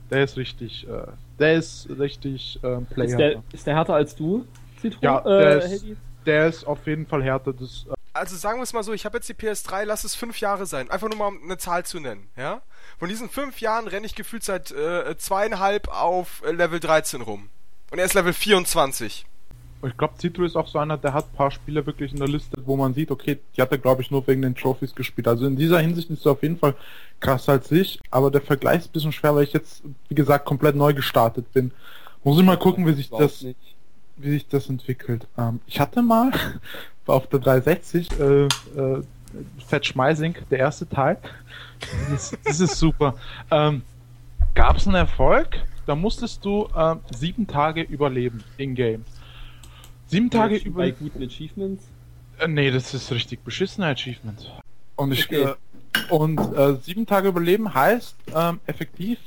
Der 0.09 0.23
ist 0.23 0.35
richtig. 0.37 0.87
Äh, 0.87 1.07
der 1.37 1.55
ist 1.55 1.87
richtig 1.99 2.59
äh, 2.63 2.77
Ist 2.81 2.89
Player. 2.89 3.17
der, 3.17 3.43
ist 3.53 3.67
der 3.67 3.75
härter 3.75 3.93
als 3.93 4.15
du, 4.15 4.45
Citro? 4.81 4.97
Ja, 5.01 5.21
der 5.21 5.39
äh, 5.39 5.57
ist- 5.57 5.83
Hedy? 5.83 5.97
der 6.25 6.47
ist 6.47 6.63
auf 6.65 6.87
jeden 6.87 7.05
Fall 7.05 7.23
härter. 7.23 7.53
Das, 7.53 7.85
äh, 7.89 7.93
Also 8.17 8.35
sagen 8.35 8.59
wir 8.59 8.63
es 8.63 8.73
mal 8.73 8.83
so, 8.83 8.93
ich 8.93 9.05
habe 9.05 9.17
jetzt 9.17 9.29
die 9.29 9.33
PS3, 9.33 9.85
lass 9.85 10.03
es 10.03 10.15
fünf 10.15 10.39
Jahre 10.39 10.65
sein. 10.65 10.89
Einfach 10.89 11.09
nur 11.09 11.17
mal 11.17 11.27
um 11.27 11.43
eine 11.43 11.57
Zahl 11.57 11.85
zu 11.85 11.99
nennen, 11.99 12.27
ja? 12.35 12.61
Von 12.99 13.09
diesen 13.09 13.29
fünf 13.29 13.61
Jahren 13.61 13.87
renne 13.87 14.05
ich 14.05 14.15
gefühlt 14.15 14.43
seit 14.43 14.71
äh, 14.71 15.15
zweieinhalb 15.17 15.87
auf 15.89 16.41
äh, 16.45 16.51
Level 16.51 16.79
13 16.79 17.21
rum. 17.21 17.49
Und 17.91 17.99
er 17.99 18.05
ist 18.05 18.13
Level 18.13 18.33
24. 18.33 19.25
ich 19.85 19.97
glaube, 19.97 20.15
Citro 20.19 20.43
ist 20.43 20.55
auch 20.55 20.67
so 20.67 20.79
einer, 20.79 20.97
der 20.97 21.13
hat 21.13 21.25
ein 21.25 21.35
paar 21.35 21.51
Spiele 21.51 21.85
wirklich 21.85 22.11
in 22.11 22.19
der 22.19 22.27
Liste, 22.27 22.57
wo 22.65 22.75
man 22.75 22.93
sieht, 22.93 23.11
okay, 23.11 23.39
die 23.55 23.61
hat 23.61 23.71
er, 23.71 23.77
glaube 23.77 24.01
ich, 24.01 24.11
nur 24.11 24.25
wegen 24.27 24.41
den 24.41 24.55
Trophies 24.55 24.93
gespielt. 24.95 25.27
Also 25.27 25.45
in 25.45 25.55
dieser 25.55 25.79
Hinsicht 25.79 26.09
ist 26.09 26.25
er 26.25 26.33
auf 26.33 26.43
jeden 26.43 26.57
Fall 26.57 26.75
krasser 27.19 27.53
als 27.53 27.71
ich, 27.71 27.99
aber 28.11 28.31
der 28.31 28.41
Vergleich 28.41 28.79
ist 28.79 28.89
ein 28.89 28.93
bisschen 28.93 29.11
schwer, 29.11 29.35
weil 29.35 29.43
ich 29.43 29.53
jetzt, 29.53 29.83
wie 30.09 30.15
gesagt, 30.15 30.45
komplett 30.45 30.75
neu 30.75 30.93
gestartet 30.93 31.51
bin. 31.53 31.71
Muss 32.23 32.37
ich 32.39 32.45
mal 32.45 32.57
gucken, 32.57 32.85
wie 32.85 32.93
sich 32.93 33.09
das 33.09 33.41
nicht. 33.41 33.75
wie 34.17 34.31
sich 34.31 34.47
das 34.47 34.67
entwickelt. 34.67 35.27
Ähm, 35.37 35.61
ich 35.67 35.79
hatte 35.79 36.01
mal 36.01 36.31
auf 37.07 37.27
der 37.27 37.39
360 37.39 38.19
äh, 38.19 38.23
äh, 38.45 38.49
Fett 39.67 39.85
Schmeising, 39.85 40.35
der 40.49 40.59
erste 40.59 40.87
Teil. 40.87 41.17
Das, 42.09 42.33
ist- 42.33 42.39
das 42.45 42.59
ist 42.59 42.77
super. 42.77 43.15
Ähm, 43.51 43.81
Gab 44.55 44.77
es 44.77 44.87
einen 44.87 44.95
Erfolg? 44.95 45.49
Da 45.85 45.95
musstest 45.95 46.43
du 46.43 46.67
ähm, 46.75 46.99
sieben 47.15 47.45
Tage 47.47 47.81
überleben 47.83 48.43
in-game. 48.57 49.05
Sieben 50.07 50.29
Tage 50.29 50.55
Bei 50.71 50.89
über. 50.89 50.91
guten 50.91 51.23
Achievements. 51.23 51.83
Äh, 52.39 52.47
nee, 52.47 52.71
das 52.71 52.93
ist 52.93 53.11
richtig 53.11 53.43
beschissener 53.43 53.87
Achievement. 53.87 54.51
Und 54.95 55.11
ich 55.11 55.25
Okay. 55.25 55.43
äh, 55.43 55.53
und 56.11 56.39
äh, 56.55 56.75
sieben 56.81 57.05
Tage 57.05 57.27
überleben 57.29 57.73
heißt 57.73 58.15
ähm, 58.35 58.59
effektiv, 58.65 59.19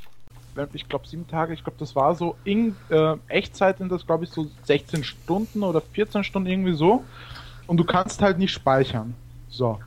wenn- 0.54 0.68
ich 0.72 0.88
glaube 0.88 1.06
sieben 1.06 1.26
Tage, 1.28 1.52
ich 1.54 1.62
glaube 1.62 1.78
das 1.78 1.94
war 1.94 2.14
so 2.14 2.36
in 2.44 2.74
äh, 2.90 3.14
Echtzeit 3.28 3.78
sind 3.78 3.90
das 3.92 4.04
glaube 4.06 4.24
ich 4.24 4.30
so 4.30 4.50
16 4.64 5.04
Stunden 5.04 5.62
oder 5.62 5.80
14 5.80 6.24
Stunden 6.24 6.48
irgendwie 6.48 6.74
so. 6.74 7.04
Und 7.70 7.76
du 7.76 7.84
kannst 7.84 8.20
halt 8.20 8.36
nicht 8.36 8.50
speichern. 8.50 9.14
So. 9.48 9.78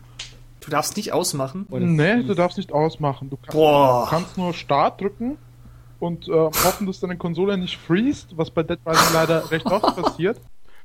Du 0.62 0.72
darfst 0.72 0.96
nicht 0.96 1.12
ausmachen. 1.12 1.68
Oh, 1.70 1.74
das 1.78 1.84
ist 1.84 1.90
nee, 1.90 2.24
du 2.24 2.34
darfst 2.34 2.58
nicht 2.58 2.72
ausmachen. 2.72 3.30
Du 3.30 3.36
kannst, 3.36 3.52
Boah. 3.52 4.06
du 4.06 4.10
kannst 4.10 4.38
nur 4.38 4.54
Start 4.54 5.02
drücken 5.02 5.38
und 6.00 6.30
äh, 6.30 6.32
hoffen, 6.32 6.88
dass 6.88 7.02
deine 7.02 7.18
Konsole 7.18 7.58
nicht 7.58 7.76
freest, 7.78 8.38
was 8.38 8.52
bei 8.52 8.64
Dead 8.64 8.80
Rising 8.86 9.14
leider 9.14 9.52
recht 9.52 9.66
oft 9.66 9.96
passiert. 10.02 10.40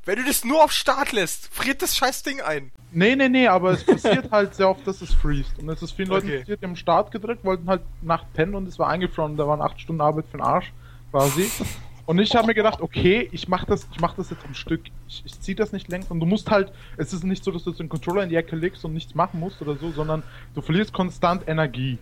Wenn 0.07 0.17
du 0.17 0.25
das 0.25 0.45
nur 0.45 0.65
auf 0.65 0.73
Start 0.73 1.13
lässt, 1.13 1.47
friert 1.55 1.83
das 1.83 1.97
scheiß 1.97 2.25
Ding 2.25 2.41
ein. 2.41 2.73
Nee, 2.91 3.15
nee, 3.15 3.29
nee, 3.29 3.47
aber 3.47 3.71
es 3.71 3.85
passiert 3.85 4.33
halt 4.33 4.57
sehr 4.57 4.69
oft, 4.69 4.85
dass 4.85 5.01
es 5.01 5.15
freest. 5.15 5.57
Und 5.61 5.69
es 5.69 5.81
ist 5.81 5.93
vielen 5.93 6.09
Leuten 6.09 6.27
Okay. 6.27 6.39
passiert, 6.41 6.61
die 6.63 6.67
haben 6.67 6.75
Start 6.75 7.13
gedrückt, 7.13 7.45
wollten 7.45 7.69
halt 7.69 7.83
Nacht 8.03 8.27
pennen 8.33 8.57
und 8.57 8.67
es 8.67 8.77
war 8.77 8.89
eingefroren. 8.89 9.37
Da 9.37 9.47
waren 9.47 9.61
acht 9.63 9.81
Stunden 9.81 10.01
Arbeit 10.01 10.25
für 10.33 10.39
den 10.39 10.45
Arsch, 10.45 10.73
quasi. 11.13 11.49
Und 12.09 12.19
ich 12.21 12.35
habe 12.35 12.47
mir 12.47 12.55
gedacht, 12.55 12.81
okay, 12.81 13.29
ich 13.33 13.49
mach 13.49 13.67
das, 13.67 13.87
mach 14.01 14.15
das 14.15 14.31
jetzt 14.31 14.43
am 14.47 14.55
Stück. 14.55 14.81
Ich, 15.09 15.23
ich 15.27 15.41
zieh 15.41 15.55
das 15.55 15.73
nicht 15.73 15.89
längst. 15.89 16.11
Und 16.11 16.21
du 16.21 16.25
musst 16.25 16.51
halt, 16.51 16.73
es 16.97 17.13
ist 17.13 17.23
nicht 17.23 17.45
so, 17.45 17.51
dass 17.51 17.65
du 17.65 17.71
den 17.71 17.91
Controller 17.91 18.23
in 18.23 18.31
die 18.31 18.37
Ecke 18.37 18.57
legst 18.57 18.83
und 18.87 18.95
nichts 18.95 19.15
machen 19.15 19.39
musst 19.39 19.61
oder 19.61 19.77
so, 19.77 19.91
sondern 19.91 20.23
du 20.55 20.63
verlierst 20.63 20.95
konstant 20.95 21.47
Energie. 21.47 21.99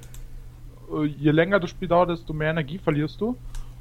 Äh, 0.94 1.06
Je 1.06 1.32
länger 1.32 1.58
das 1.58 1.70
Spiel 1.70 1.88
dauert, 1.88 2.10
desto 2.10 2.32
mehr 2.32 2.50
Energie 2.50 2.78
verlierst 2.78 3.20
du 3.20 3.36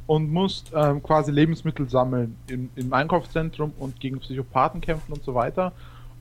und 0.07 0.31
musst 0.33 0.71
ähm, 0.73 1.03
quasi 1.03 1.31
Lebensmittel 1.31 1.87
sammeln 1.87 2.35
im, 2.47 2.71
im 2.75 2.91
Einkaufszentrum 2.91 3.73
und 3.77 3.99
gegen 3.99 4.17
Psychopathen 4.17 4.81
kämpfen 4.81 5.13
und 5.13 5.23
so 5.23 5.35
weiter. 5.35 5.73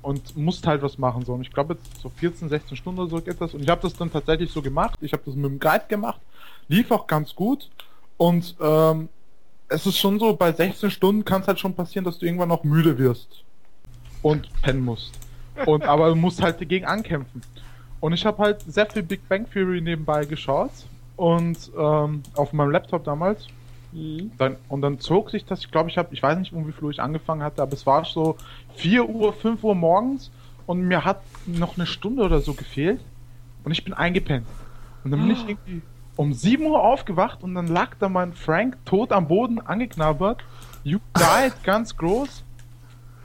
und 0.02 0.36
musst 0.36 0.66
halt 0.66 0.82
was 0.82 0.98
machen. 0.98 1.24
So. 1.24 1.32
Und 1.32 1.40
ich 1.40 1.50
glaube 1.50 1.74
jetzt 1.74 2.02
so 2.02 2.10
14, 2.10 2.50
16 2.50 2.76
Stunden 2.76 3.00
oder 3.00 3.08
so 3.08 3.22
geht 3.22 3.40
das. 3.40 3.54
Und 3.54 3.62
ich 3.62 3.70
habe 3.70 3.80
das 3.80 3.94
dann 3.94 4.12
tatsächlich 4.12 4.52
so 4.52 4.60
gemacht. 4.60 4.98
Ich 5.00 5.14
habe 5.14 5.22
das 5.24 5.34
mit 5.34 5.46
dem 5.46 5.58
Guide 5.58 5.84
gemacht. 5.88 6.20
Lief 6.68 6.90
auch 6.90 7.06
ganz 7.06 7.34
gut. 7.34 7.70
Und 8.18 8.54
ähm, 8.60 9.08
es 9.74 9.86
ist 9.86 9.98
schon 9.98 10.18
so, 10.18 10.34
bei 10.34 10.52
16 10.52 10.90
Stunden 10.90 11.24
kann 11.24 11.42
es 11.42 11.48
halt 11.48 11.58
schon 11.58 11.74
passieren, 11.74 12.04
dass 12.04 12.18
du 12.18 12.26
irgendwann 12.26 12.48
noch 12.48 12.64
müde 12.64 12.98
wirst. 12.98 13.44
Und 14.22 14.48
pennen 14.62 14.84
musst. 14.84 15.18
Und 15.66 15.84
aber 15.88 16.08
du 16.08 16.14
musst 16.14 16.42
halt 16.42 16.60
dagegen 16.60 16.86
ankämpfen. 16.86 17.42
Und 18.00 18.12
ich 18.12 18.24
habe 18.24 18.42
halt 18.42 18.62
sehr 18.62 18.86
viel 18.86 19.02
Big 19.02 19.28
Bang 19.28 19.50
Theory 19.50 19.80
nebenbei 19.80 20.24
geschaut. 20.24 20.70
Und 21.16 21.70
ähm, 21.78 22.22
auf 22.34 22.52
meinem 22.52 22.70
Laptop 22.70 23.04
damals. 23.04 23.46
Mhm. 23.92 24.32
Dann, 24.38 24.56
und 24.68 24.82
dann 24.82 24.98
zog 24.98 25.30
sich 25.30 25.44
das, 25.44 25.60
ich 25.60 25.70
glaube, 25.70 25.90
ich 25.90 25.98
habe, 25.98 26.12
ich 26.12 26.22
weiß 26.22 26.38
nicht, 26.38 26.52
um 26.52 26.66
wie 26.66 26.84
Uhr 26.84 26.90
ich 26.90 27.00
angefangen 27.00 27.42
hatte, 27.42 27.62
aber 27.62 27.72
es 27.72 27.86
war 27.86 28.04
so 28.04 28.36
4 28.76 29.08
Uhr, 29.08 29.32
5 29.32 29.62
Uhr 29.62 29.74
morgens 29.74 30.32
und 30.66 30.80
mir 30.82 31.04
hat 31.04 31.22
noch 31.46 31.76
eine 31.76 31.86
Stunde 31.86 32.24
oder 32.24 32.40
so 32.40 32.54
gefehlt 32.54 33.00
und 33.62 33.70
ich 33.70 33.84
bin 33.84 33.94
eingepennt. 33.94 34.46
Und 35.04 35.12
dann 35.12 35.20
bin 35.20 35.30
ich 35.30 35.48
irgendwie 35.48 35.82
um 36.16 36.32
7 36.32 36.64
Uhr 36.66 36.80
aufgewacht 36.82 37.42
und 37.42 37.54
dann 37.54 37.66
lag 37.66 37.90
da 37.98 38.08
mein 38.08 38.32
Frank 38.34 38.76
tot 38.84 39.12
am 39.12 39.26
Boden 39.28 39.60
angeknabbert. 39.60 40.44
You 40.84 40.98
died 41.16 41.62
ganz 41.64 41.96
groß. 41.96 42.44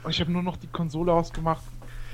Und 0.02 0.10
ich 0.10 0.20
habe 0.20 0.32
nur 0.32 0.42
noch 0.42 0.56
die 0.56 0.66
Konsole 0.66 1.12
ausgemacht 1.12 1.62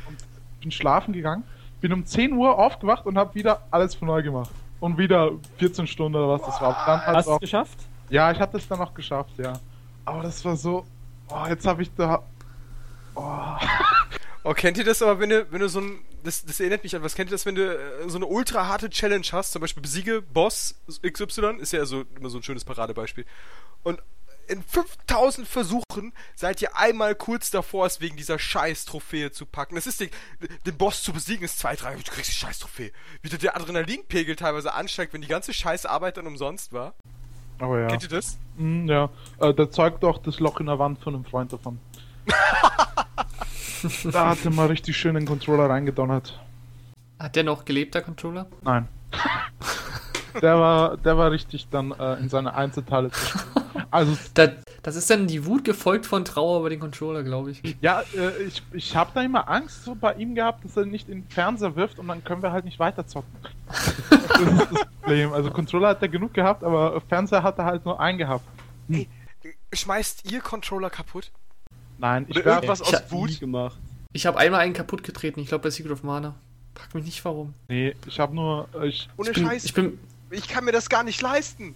und 0.08 0.16
bin 0.60 0.70
schlafen 0.70 1.12
gegangen. 1.12 1.44
Bin 1.80 1.92
um 1.92 2.04
10 2.04 2.32
Uhr 2.32 2.58
aufgewacht 2.58 3.06
und 3.06 3.16
habe 3.16 3.34
wieder 3.34 3.62
alles 3.70 3.94
von 3.94 4.08
neu 4.08 4.22
gemacht. 4.22 4.50
Und 4.80 4.98
wieder 4.98 5.30
14 5.58 5.86
Stunden 5.86 6.16
oder 6.16 6.28
was 6.28 6.42
das 6.42 6.60
war. 6.60 6.76
Dann 6.86 7.00
Hast 7.16 7.26
du 7.26 7.30
auch- 7.32 7.36
es 7.36 7.40
geschafft? 7.40 7.78
ja, 8.10 8.30
ich 8.32 8.40
hatte 8.40 8.56
es 8.58 8.66
dann 8.68 8.78
noch 8.78 8.92
geschafft, 8.92 9.38
ja. 9.38 9.54
Aber 10.04 10.22
das 10.22 10.44
war 10.44 10.56
so. 10.56 10.84
Oh, 11.28 11.46
jetzt 11.48 11.66
habe 11.66 11.82
ich 11.82 11.92
da. 11.94 12.22
Oh. 13.14 13.22
Oh, 14.44 14.52
kennt 14.52 14.78
ihr 14.78 14.84
das 14.84 15.02
aber, 15.02 15.18
wenn 15.18 15.30
du, 15.30 15.46
wenn 15.50 15.60
du 15.60 15.68
so 15.68 15.80
ein, 15.80 15.98
das, 16.26 16.44
das 16.44 16.60
erinnert 16.60 16.82
mich 16.82 16.94
an, 16.94 17.02
was 17.02 17.14
kennt 17.14 17.30
ihr 17.30 17.34
das, 17.34 17.46
wenn 17.46 17.54
du 17.54 17.74
äh, 17.74 18.08
so 18.08 18.16
eine 18.16 18.26
ultra 18.26 18.66
harte 18.66 18.90
Challenge 18.90 19.26
hast, 19.32 19.52
zum 19.52 19.60
Beispiel 19.60 19.82
besiege 19.82 20.22
Boss 20.22 20.74
XY, 21.02 21.58
ist 21.58 21.72
ja 21.72 21.86
so, 21.86 22.04
immer 22.18 22.28
so 22.28 22.38
ein 22.38 22.42
schönes 22.42 22.64
Paradebeispiel. 22.64 23.24
Und 23.82 24.02
in 24.48 24.62
5000 24.62 25.46
Versuchen 25.46 26.12
seid 26.34 26.62
ihr 26.62 26.76
einmal 26.76 27.14
kurz 27.14 27.50
davor, 27.50 27.86
es 27.86 28.00
wegen 28.00 28.16
dieser 28.16 28.38
scheiß 28.38 28.84
Trophäe 28.84 29.32
zu 29.32 29.46
packen. 29.46 29.74
Das 29.74 29.86
ist 29.86 30.00
den, 30.00 30.10
den 30.64 30.76
Boss 30.76 31.02
zu 31.02 31.12
besiegen, 31.12 31.44
ist 31.44 31.58
zwei, 31.58 31.74
drei, 31.74 31.94
du 31.94 32.02
kriegst 32.02 32.30
die 32.30 32.34
scheiß 32.34 32.60
Trophäe. 32.60 32.92
Wie 33.22 33.28
der 33.28 33.56
Adrenalinpegel 33.56 34.36
teilweise 34.36 34.74
ansteigt, 34.74 35.12
wenn 35.14 35.22
die 35.22 35.28
ganze 35.28 35.52
scheiß 35.52 35.86
Arbeit 35.86 36.16
dann 36.16 36.26
umsonst 36.26 36.72
war. 36.72 36.94
Aber 37.58 37.80
ja. 37.80 37.86
Kennt 37.88 38.02
ihr 38.02 38.08
das? 38.08 38.38
Mm, 38.56 38.88
ja. 38.88 39.10
Äh, 39.40 39.54
da 39.54 39.70
zeugt 39.70 40.04
auch 40.04 40.18
das 40.18 40.40
Loch 40.40 40.60
in 40.60 40.66
der 40.66 40.78
Wand 40.78 41.02
von 41.02 41.14
einem 41.14 41.24
Freund 41.24 41.52
davon. 41.52 41.80
da 44.12 44.30
hat 44.30 44.44
er 44.44 44.50
mal 44.50 44.66
richtig 44.66 44.96
schön 44.96 45.14
den 45.14 45.26
Controller 45.26 45.68
reingedonnert. 45.68 46.38
Hat 47.18 47.36
der 47.36 47.44
noch 47.44 47.64
gelebt, 47.64 47.94
der 47.94 48.02
Controller? 48.02 48.46
Nein. 48.62 48.88
der 50.42 50.58
war, 50.58 50.96
der 50.96 51.16
war 51.16 51.30
richtig 51.30 51.68
dann 51.70 51.92
äh, 51.92 52.14
in 52.14 52.28
seine 52.28 52.54
Einzelteile 52.54 53.10
zerstört. 53.10 53.56
Also, 53.90 54.16
Da, 54.34 54.48
das 54.82 54.96
ist 54.96 55.10
dann 55.10 55.26
die 55.26 55.46
Wut 55.46 55.64
gefolgt 55.64 56.06
von 56.06 56.24
Trauer 56.24 56.60
über 56.60 56.70
den 56.70 56.80
Controller, 56.80 57.22
glaube 57.22 57.50
ich. 57.50 57.76
ja, 57.80 58.02
äh, 58.14 58.42
ich, 58.42 58.62
ich 58.72 58.96
habe 58.96 59.10
da 59.14 59.22
immer 59.22 59.48
Angst 59.48 59.84
so 59.84 59.94
bei 59.94 60.14
ihm 60.14 60.34
gehabt, 60.34 60.64
dass 60.64 60.76
er 60.76 60.86
nicht 60.86 61.08
in 61.08 61.22
den 61.22 61.30
Fernseher 61.30 61.76
wirft 61.76 61.98
und 61.98 62.08
dann 62.08 62.22
können 62.22 62.42
wir 62.42 62.52
halt 62.52 62.64
nicht 62.64 62.78
weiter 62.78 63.06
zocken. 63.06 63.30
das 63.68 63.88
ist 63.88 64.72
das 64.72 64.86
Problem. 65.00 65.32
Also 65.32 65.50
Controller 65.50 65.88
hat 65.88 66.02
er 66.02 66.08
genug 66.08 66.34
gehabt, 66.34 66.62
aber 66.62 67.00
Fernseher 67.00 67.42
hat 67.42 67.58
er 67.58 67.64
halt 67.64 67.84
nur 67.84 67.98
einen 67.98 68.18
gehabt. 68.18 68.44
Schmeißt 69.72 70.30
ihr 70.30 70.40
Controller 70.40 70.90
kaputt? 70.90 71.30
Nein, 71.98 72.26
ich 72.28 72.36
irgendwas 72.36 72.80
Ich 72.80 72.86
aus 72.88 72.92
hab 72.94 73.12
Nie 73.12 73.18
Wut. 73.18 73.40
gemacht. 73.40 73.76
Ich 74.12 74.26
habe 74.26 74.38
einmal 74.38 74.60
einen 74.60 74.72
kaputt 74.74 75.02
getreten, 75.02 75.40
ich 75.40 75.48
glaube 75.48 75.62
bei 75.64 75.70
Secret 75.70 75.92
of 75.92 76.02
Mana. 76.02 76.34
Frag 76.74 76.94
mich 76.94 77.04
nicht 77.04 77.24
warum. 77.24 77.54
Nee, 77.68 77.94
ich 78.06 78.20
habe 78.20 78.34
nur 78.34 78.68
ich 78.82 79.08
Ohne 79.16 79.30
Ich 79.30 79.34
bin, 79.36 79.46
Scheiß. 79.46 79.64
ich 79.64 79.74
bin, 79.74 79.98
Ich 80.30 80.48
kann 80.48 80.64
mir 80.64 80.72
das 80.72 80.88
gar 80.88 81.02
nicht 81.02 81.20
leisten. 81.22 81.74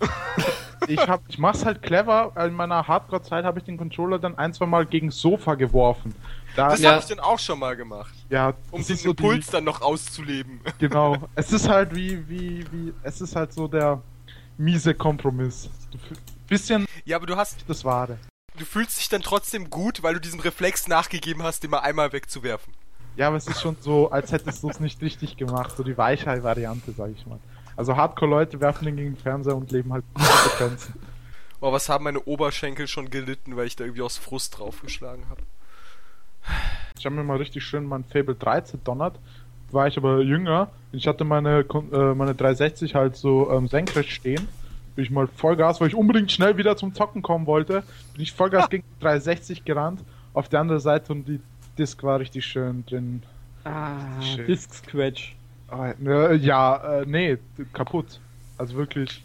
ich 0.88 0.98
hab 1.06 1.22
ich 1.28 1.38
mach's 1.38 1.64
halt 1.64 1.82
clever. 1.82 2.32
In 2.44 2.54
meiner 2.54 2.86
Hardcore 2.88 3.22
Zeit 3.22 3.44
habe 3.44 3.58
ich 3.58 3.64
den 3.64 3.76
Controller 3.76 4.18
dann 4.18 4.36
ein, 4.38 4.52
zwei 4.54 4.66
Mal 4.66 4.86
gegen 4.86 5.10
Sofa 5.10 5.54
geworfen. 5.54 6.14
Da 6.56 6.70
Das 6.70 6.80
Ja. 6.80 6.92
habe 6.92 7.00
ich 7.00 7.06
dann 7.06 7.20
auch 7.20 7.38
schon 7.38 7.58
mal 7.58 7.76
gemacht. 7.76 8.12
ja, 8.30 8.54
Um 8.70 8.82
den 8.82 8.94
ist 8.94 9.02
so 9.02 9.10
Impuls 9.10 9.46
dann 9.46 9.64
noch 9.64 9.80
auszuleben. 9.82 10.60
Die, 10.64 10.78
genau. 10.88 11.16
Es 11.34 11.52
ist 11.52 11.68
halt 11.68 11.94
wie 11.94 12.26
wie 12.28 12.64
wie 12.72 12.92
es 13.02 13.20
ist 13.20 13.36
halt 13.36 13.52
so 13.52 13.68
der 13.68 14.02
miese 14.56 14.94
Kompromiss. 14.94 15.68
Bisschen 16.48 16.86
Ja, 17.04 17.16
aber 17.16 17.26
du 17.26 17.36
hast, 17.36 17.64
das 17.68 17.84
Wahre. 17.84 18.18
Du 18.58 18.64
fühlst 18.64 18.98
dich 18.98 19.08
dann 19.08 19.22
trotzdem 19.22 19.70
gut, 19.70 20.02
weil 20.02 20.14
du 20.14 20.20
diesem 20.20 20.40
Reflex 20.40 20.88
nachgegeben 20.88 21.42
hast, 21.42 21.62
den 21.62 21.70
mal 21.70 21.80
einmal 21.80 22.12
wegzuwerfen. 22.12 22.72
Ja, 23.16 23.28
aber 23.28 23.36
es 23.36 23.48
ist 23.48 23.60
schon 23.60 23.76
so, 23.80 24.10
als 24.10 24.30
hättest 24.30 24.62
du 24.62 24.70
es 24.70 24.78
nicht 24.78 25.00
richtig 25.02 25.36
gemacht. 25.36 25.76
So 25.76 25.82
die 25.82 25.98
Weichheit-Variante, 25.98 26.92
sag 26.96 27.10
ich 27.10 27.26
mal. 27.26 27.40
Also 27.76 27.96
Hardcore-Leute 27.96 28.60
werfen 28.60 28.84
den 28.84 28.96
gegen 28.96 29.14
den 29.14 29.16
Fernseher 29.16 29.56
und 29.56 29.70
leben 29.72 29.92
halt 29.92 30.04
Konsequenzen. 30.14 30.94
Oh, 31.60 31.72
was 31.72 31.88
haben 31.88 32.04
meine 32.04 32.20
Oberschenkel 32.20 32.86
schon 32.86 33.10
gelitten, 33.10 33.56
weil 33.56 33.66
ich 33.66 33.74
da 33.74 33.84
irgendwie 33.84 34.02
aus 34.02 34.18
Frust 34.18 34.58
draufgeschlagen 34.58 35.28
habe. 35.28 35.42
Ich 36.98 37.04
habe 37.04 37.16
mir 37.16 37.24
mal 37.24 37.36
richtig 37.36 37.64
schön 37.64 37.84
mein 37.84 38.04
Fable 38.04 38.36
3 38.36 38.60
zerdonnert. 38.62 39.18
War 39.70 39.86
ich 39.86 39.96
aber 39.96 40.20
jünger. 40.20 40.70
Ich 40.92 41.06
hatte 41.06 41.24
meine, 41.24 41.60
äh, 41.60 42.14
meine 42.14 42.34
360 42.34 42.94
halt 42.94 43.16
so 43.16 43.50
ähm, 43.50 43.68
senkrecht 43.68 44.10
stehen. 44.10 44.48
Bin 44.98 45.04
ich 45.04 45.12
mal 45.12 45.28
Vollgas, 45.28 45.80
weil 45.80 45.86
ich 45.86 45.94
unbedingt 45.94 46.32
schnell 46.32 46.56
wieder 46.56 46.76
zum 46.76 46.92
Zocken 46.92 47.22
kommen 47.22 47.46
wollte. 47.46 47.84
Bin 48.14 48.20
ich 48.20 48.32
Vollgas 48.32 48.68
gegen 48.68 48.82
die 48.82 49.00
360 49.04 49.64
gerannt. 49.64 50.00
Auf 50.34 50.48
der 50.48 50.58
anderen 50.58 50.80
Seite 50.80 51.12
und 51.12 51.28
die 51.28 51.38
Disk 51.78 52.02
war 52.02 52.18
richtig 52.18 52.44
schön 52.44 52.84
drin. 52.84 53.22
Ah. 53.62 54.18
Disk 54.48 54.74
Scratch. 54.74 55.36
Aber, 55.68 55.94
äh, 56.00 56.34
ja, 56.34 57.02
äh, 57.02 57.06
nee, 57.06 57.38
kaputt. 57.72 58.18
Also 58.56 58.74
wirklich 58.74 59.22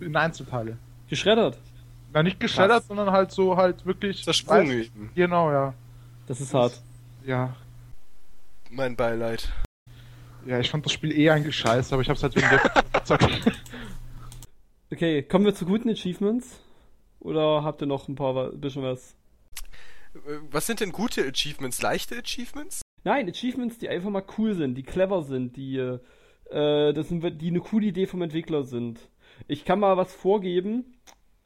in 0.00 0.16
Einzelteile. 0.16 0.78
Geschreddert. 1.10 1.58
Na, 2.14 2.22
nicht 2.22 2.40
geschreddert, 2.40 2.78
Krass. 2.78 2.86
sondern 2.86 3.10
halt 3.10 3.30
so 3.30 3.58
halt 3.58 3.84
wirklich. 3.84 4.24
Zersprungen. 4.24 4.88
Genau, 5.14 5.52
ja. 5.52 5.74
Das 6.26 6.40
ist 6.40 6.54
hart. 6.54 6.80
Ja. 7.26 7.54
Mein 8.70 8.96
Beileid. 8.96 9.52
Ja, 10.46 10.60
ich 10.60 10.70
fand 10.70 10.86
das 10.86 10.92
Spiel 10.92 11.12
eh 11.12 11.28
eigentlich 11.28 11.56
scheiße, 11.56 11.94
aber 11.94 12.00
ich 12.00 12.08
hab's 12.08 12.22
halt 12.22 12.34
wegen 12.36 12.48
der. 12.48 12.60
Okay, 14.94 15.24
kommen 15.24 15.44
wir 15.44 15.56
zu 15.56 15.66
guten 15.66 15.90
Achievements? 15.90 16.60
Oder 17.18 17.64
habt 17.64 17.82
ihr 17.82 17.86
noch 17.86 18.06
ein 18.06 18.14
paar 18.14 18.36
wa- 18.36 18.50
bisschen 18.54 18.84
was? 18.84 19.16
Äh, 20.14 20.38
Was 20.52 20.66
sind 20.68 20.78
denn 20.78 20.92
gute 20.92 21.26
Achievements? 21.26 21.82
Leichte 21.82 22.16
Achievements? 22.16 22.80
Nein, 23.02 23.28
Achievements, 23.28 23.78
die 23.78 23.88
einfach 23.88 24.10
mal 24.10 24.22
cool 24.38 24.54
sind, 24.54 24.76
die 24.76 24.84
clever 24.84 25.24
sind, 25.24 25.56
die, 25.56 25.78
äh, 25.78 25.98
das 26.92 27.08
sind, 27.08 27.24
die 27.42 27.48
eine 27.48 27.58
coole 27.58 27.86
Idee 27.86 28.06
vom 28.06 28.22
Entwickler 28.22 28.62
sind. 28.62 29.00
Ich 29.48 29.64
kann 29.64 29.80
mal 29.80 29.96
was 29.96 30.14
vorgeben, 30.14 30.94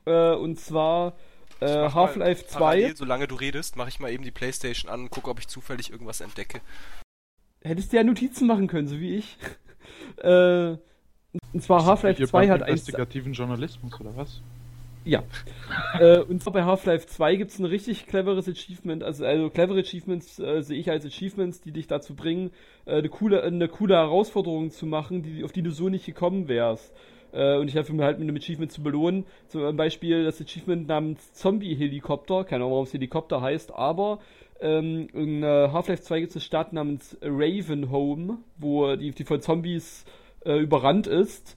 äh, 0.04 0.34
und 0.34 0.60
zwar 0.60 1.16
äh, 1.60 1.88
Half-Life 1.88 2.48
2. 2.48 2.58
Parallel, 2.58 2.96
solange 2.96 3.28
du 3.28 3.34
redest, 3.36 3.76
mache 3.76 3.88
ich 3.88 3.98
mal 3.98 4.12
eben 4.12 4.24
die 4.24 4.30
Playstation 4.30 4.92
an 4.92 5.00
und 5.04 5.10
gucke, 5.10 5.30
ob 5.30 5.38
ich 5.38 5.48
zufällig 5.48 5.90
irgendwas 5.90 6.20
entdecke. 6.20 6.60
Hättest 7.62 7.94
du 7.94 7.96
ja 7.96 8.04
Notizen 8.04 8.46
machen 8.46 8.66
können, 8.66 8.88
so 8.88 9.00
wie 9.00 9.14
ich. 9.16 9.38
äh, 10.18 10.76
und 11.52 11.62
zwar 11.62 11.84
Half-Life 11.84 12.20
Ihr 12.20 12.28
2 12.28 12.40
beim 12.40 12.50
hat 12.50 12.62
ein, 12.62 12.70
investigativen 12.70 13.32
Journalismus 13.32 14.00
oder 14.00 14.16
was? 14.16 14.40
Ja. 15.04 15.22
äh, 15.98 16.20
und 16.20 16.42
zwar 16.42 16.52
bei 16.52 16.64
Half-Life 16.64 17.06
2 17.06 17.36
gibt 17.36 17.50
es 17.50 17.58
ein 17.58 17.64
richtig 17.64 18.06
cleveres 18.06 18.48
Achievement. 18.48 19.02
Also, 19.02 19.24
also 19.24 19.50
clevere 19.50 19.80
Achievements 19.80 20.38
äh, 20.38 20.62
sehe 20.62 20.78
ich 20.78 20.90
als 20.90 21.06
Achievements, 21.06 21.60
die 21.60 21.72
dich 21.72 21.86
dazu 21.86 22.14
bringen, 22.14 22.50
äh, 22.84 22.98
eine, 22.98 23.08
coole, 23.08 23.42
eine 23.42 23.68
coole 23.68 23.94
Herausforderung 23.94 24.70
zu 24.70 24.86
machen, 24.86 25.22
die, 25.22 25.44
auf 25.44 25.52
die 25.52 25.62
du 25.62 25.70
so 25.70 25.88
nicht 25.88 26.06
gekommen 26.06 26.48
wärst. 26.48 26.92
Äh, 27.32 27.56
und 27.56 27.68
ich 27.68 27.74
helfe 27.74 27.92
mir 27.92 28.04
halt 28.04 28.18
mit 28.18 28.28
einem 28.28 28.36
Achievement 28.36 28.72
zu 28.72 28.82
belohnen. 28.82 29.24
Zum 29.48 29.76
Beispiel 29.76 30.24
das 30.24 30.40
Achievement 30.40 30.88
namens 30.88 31.32
Zombie-Helikopter. 31.32 32.44
Keine 32.44 32.64
Ahnung, 32.64 32.72
warum 32.72 32.84
es 32.84 32.92
Helikopter 32.92 33.40
heißt, 33.40 33.72
aber 33.72 34.18
ähm, 34.60 35.08
in 35.12 35.42
äh, 35.42 35.68
Half-Life 35.72 36.02
2 36.02 36.20
gibt 36.20 36.30
es 36.30 36.36
eine 36.36 36.42
Stadt 36.42 36.72
namens 36.72 37.16
Ravenholm, 37.22 38.38
wo 38.56 38.96
die, 38.96 39.12
die 39.12 39.24
von 39.24 39.40
Zombies 39.40 40.04
äh, 40.48 40.58
überrannt 40.58 41.06
ist. 41.06 41.56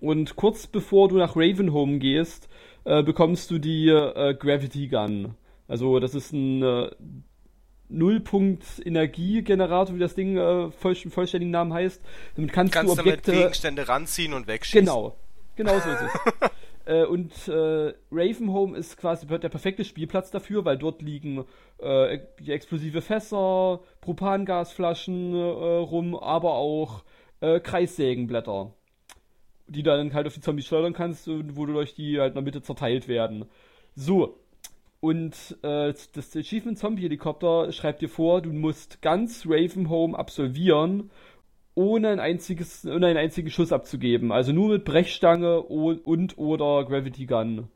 Und 0.00 0.36
kurz 0.36 0.66
bevor 0.66 1.08
du 1.08 1.18
nach 1.18 1.36
Ravenholm 1.36 1.98
gehst, 1.98 2.48
äh, 2.84 3.02
bekommst 3.02 3.50
du 3.50 3.58
die 3.58 3.88
äh, 3.88 4.34
Gravity 4.34 4.88
Gun. 4.88 5.34
Also 5.66 5.98
das 5.98 6.14
ist 6.14 6.32
ein 6.32 6.62
äh, 6.62 6.90
Nullpunkt-Energiegenerator, 7.88 9.94
wie 9.94 10.00
das 10.00 10.14
Ding 10.14 10.36
äh, 10.36 10.70
voll, 10.70 10.94
vollständigen 10.94 11.50
Namen 11.50 11.72
heißt. 11.72 12.02
Damit 12.36 12.52
kannst, 12.52 12.72
Kannst 12.72 12.92
du 12.92 12.96
damit 12.96 13.12
Objekte... 13.12 13.32
Gegenstände 13.32 13.88
ranziehen 13.88 14.34
und 14.34 14.46
wegschießen. 14.46 14.80
Genau. 14.80 15.16
Genau 15.56 15.78
so 15.78 15.88
ist 15.88 16.02
es. 16.02 16.50
äh, 16.86 17.04
und 17.04 17.48
äh, 17.48 17.94
Ravenholm 18.10 18.74
ist 18.74 18.96
quasi 18.96 19.26
der 19.26 19.48
perfekte 19.48 19.84
Spielplatz 19.84 20.30
dafür, 20.30 20.64
weil 20.64 20.76
dort 20.76 21.00
liegen 21.00 21.44
äh, 21.80 22.18
explosive 22.46 23.02
Fässer, 23.02 23.80
Propangasflaschen 24.00 25.34
äh, 25.34 25.38
rum, 25.38 26.16
aber 26.16 26.54
auch 26.54 27.04
äh, 27.44 27.60
Kreissägenblätter, 27.60 28.72
die 29.66 29.82
dann 29.82 30.14
halt 30.14 30.26
auf 30.26 30.34
die 30.34 30.40
Zombies 30.40 30.66
schleudern 30.66 30.94
kannst, 30.94 31.28
und 31.28 31.56
wo 31.56 31.66
du 31.66 31.74
durch 31.74 31.94
die 31.94 32.18
halt 32.18 32.30
in 32.30 32.34
der 32.34 32.42
Mitte 32.42 32.62
zerteilt 32.62 33.08
werden. 33.08 33.46
So. 33.94 34.38
Und 35.00 35.58
äh, 35.62 35.92
das 36.14 36.34
Achievement 36.34 36.78
Zombie 36.78 37.02
Helikopter 37.02 37.70
schreibt 37.72 38.00
dir 38.00 38.08
vor, 38.08 38.40
du 38.40 38.52
musst 38.52 39.02
ganz 39.02 39.44
Ravenholm 39.46 40.14
absolvieren, 40.14 41.10
ohne 41.74 42.08
ein 42.08 42.20
einziges, 42.20 42.86
ohne 42.86 43.08
einen 43.08 43.18
einzigen 43.18 43.50
Schuss 43.50 43.72
abzugeben. 43.72 44.32
Also 44.32 44.52
nur 44.52 44.70
mit 44.70 44.84
Brechstange 44.86 45.60
und 45.60 46.38
oder 46.38 46.86
Gravity 46.86 47.26
Gun. 47.26 47.68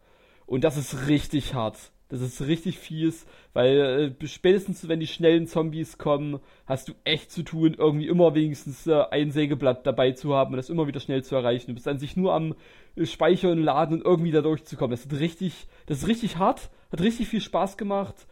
Und 0.47 0.65
das 0.65 0.79
ist 0.79 1.07
richtig 1.09 1.53
hart. 1.53 1.93
Das 2.09 2.23
ist 2.23 2.41
richtig 2.41 2.79
fies, 2.79 3.27
weil 3.53 4.15
äh, 4.21 4.27
spätestens 4.27 4.89
wenn 4.89 5.01
die 5.01 5.07
schnellen 5.07 5.47
Zombies 5.47 5.99
kommen, 5.99 6.41
hast 6.65 6.89
du 6.89 6.95
echt 7.05 7.31
zu 7.31 7.43
tun, 7.43 7.75
irgendwie 7.77 8.09
immer 8.09 8.35
wenigstens 8.35 8.87
äh, 8.87 9.05
ein 9.11 9.31
Sägeblatt 9.31 9.87
dabei 9.87 10.13
zu 10.13 10.35
haben 10.35 10.53
und 10.53 10.57
das 10.57 10.71
immer 10.71 10.87
wieder 10.87 11.01
schnell 11.01 11.23
zu 11.23 11.35
erreichen. 11.35 11.67
Du 11.67 11.75
bist 11.75 11.87
an 11.87 11.99
sich 11.99 12.17
nur 12.17 12.33
am 12.33 12.55
äh, 12.97 13.05
Speichern, 13.05 13.63
Laden 13.63 13.97
und 13.97 14.07
irgendwie 14.07 14.31
da 14.31 14.41
durchzukommen. 14.41 14.93
Das 14.93 15.05
ist 15.05 15.21
richtig, 15.21 15.67
das 15.85 15.99
ist 15.99 16.09
richtig 16.09 16.39
hart, 16.39 16.71
hat 16.91 17.03
richtig 17.03 17.29
viel 17.29 17.43
Spaß 17.43 17.77
gemacht. 17.77 18.27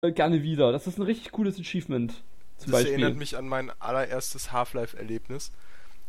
Äh, 0.00 0.12
gerne 0.12 0.42
wieder. 0.42 0.72
Das 0.72 0.86
ist 0.86 0.98
ein 0.98 1.02
richtig 1.02 1.32
cooles 1.32 1.60
Achievement. 1.60 2.22
Zum 2.56 2.72
das 2.72 2.80
Beispiel. 2.80 2.92
erinnert 2.92 3.16
mich 3.16 3.36
an 3.36 3.48
mein 3.48 3.70
allererstes 3.80 4.50
Half-Life-Erlebnis. 4.50 5.52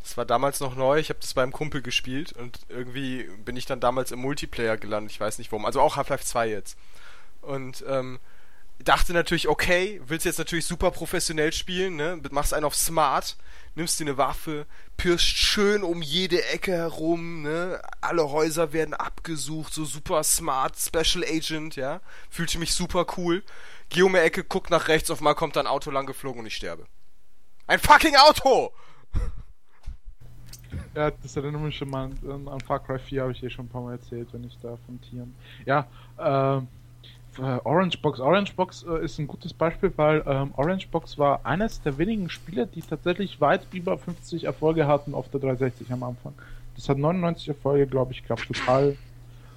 Das 0.05 0.17
war 0.17 0.25
damals 0.25 0.59
noch 0.59 0.75
neu, 0.75 0.99
ich 0.99 1.09
habe 1.09 1.19
das 1.19 1.33
beim 1.33 1.51
Kumpel 1.51 1.81
gespielt 1.81 2.31
und 2.31 2.59
irgendwie 2.69 3.23
bin 3.43 3.57
ich 3.57 3.65
dann 3.65 3.79
damals 3.79 4.11
im 4.11 4.19
Multiplayer 4.19 4.77
gelandet, 4.77 5.11
ich 5.11 5.19
weiß 5.19 5.39
nicht 5.39 5.51
warum. 5.51 5.65
Also 5.65 5.81
auch 5.81 5.95
Half-Life 5.95 6.23
2 6.23 6.47
jetzt. 6.47 6.77
Und 7.41 7.83
ähm, 7.87 8.19
dachte 8.77 9.13
natürlich, 9.13 9.47
okay, 9.47 9.99
willst 10.05 10.27
jetzt 10.27 10.37
natürlich 10.37 10.67
super 10.67 10.91
professionell 10.91 11.51
spielen, 11.53 11.95
ne? 11.95 12.21
Machst 12.29 12.53
einen 12.53 12.65
auf 12.65 12.75
Smart, 12.75 13.35
nimmst 13.73 13.99
dir 13.99 14.03
eine 14.03 14.15
Waffe, 14.15 14.67
pirschst 14.95 15.37
schön 15.37 15.81
um 15.81 16.03
jede 16.03 16.45
Ecke 16.49 16.73
herum, 16.73 17.41
ne? 17.41 17.81
Alle 17.99 18.29
Häuser 18.29 18.73
werden 18.73 18.93
abgesucht, 18.93 19.73
so 19.73 19.85
super 19.85 20.23
smart, 20.23 20.77
Special 20.77 21.23
Agent, 21.23 21.77
ja? 21.77 21.99
Fühlte 22.29 22.59
mich 22.59 22.75
super 22.75 23.07
cool. 23.17 23.43
Geh 23.89 24.03
um 24.03 24.13
die 24.13 24.19
Ecke, 24.19 24.43
guck 24.43 24.69
nach 24.69 24.87
rechts, 24.87 25.09
auf 25.09 25.19
mal 25.19 25.33
kommt 25.33 25.55
da 25.55 25.61
ein 25.61 25.67
Auto 25.67 25.89
lang 25.89 26.05
geflogen 26.05 26.41
und 26.41 26.45
ich 26.45 26.55
sterbe. 26.55 26.85
Ein 27.65 27.79
fucking 27.79 28.15
Auto! 28.17 28.71
Ja, 30.95 31.11
das 31.11 31.35
erinnert 31.35 31.61
mich 31.61 31.77
schon 31.77 31.89
mal 31.89 32.05
an, 32.05 32.47
an 32.47 32.59
Far 32.61 32.79
Cry 32.79 32.99
4, 32.99 33.21
habe 33.21 33.31
ich 33.31 33.39
dir 33.39 33.49
schon 33.49 33.65
ein 33.65 33.69
paar 33.69 33.81
Mal 33.81 33.93
erzählt, 33.93 34.29
wenn 34.31 34.43
ich 34.43 34.57
da 34.61 34.77
von 34.85 34.99
Tieren. 35.01 35.35
Ja, 35.65 35.87
äh, 36.17 36.61
Orange 37.37 38.01
Box. 38.01 38.19
Orange 38.19 38.53
Box 38.55 38.83
äh, 38.83 39.03
ist 39.03 39.19
ein 39.19 39.27
gutes 39.27 39.53
Beispiel, 39.53 39.91
weil 39.97 40.23
ähm, 40.25 40.53
Orange 40.55 40.87
Box 40.87 41.17
war 41.17 41.45
eines 41.45 41.81
der 41.81 41.97
wenigen 41.97 42.29
Spiele, 42.29 42.67
die 42.67 42.81
tatsächlich 42.81 43.41
weit 43.41 43.67
über 43.73 43.97
50 43.97 44.45
Erfolge 44.45 44.87
hatten 44.87 45.13
auf 45.13 45.29
der 45.29 45.41
360 45.41 45.91
am 45.91 46.03
Anfang. 46.03 46.33
Das 46.75 46.87
hat 46.89 46.97
99 46.97 47.49
Erfolge, 47.49 47.87
glaube 47.87 48.13
ich, 48.13 48.25
gab 48.25 48.41
total, 48.41 48.97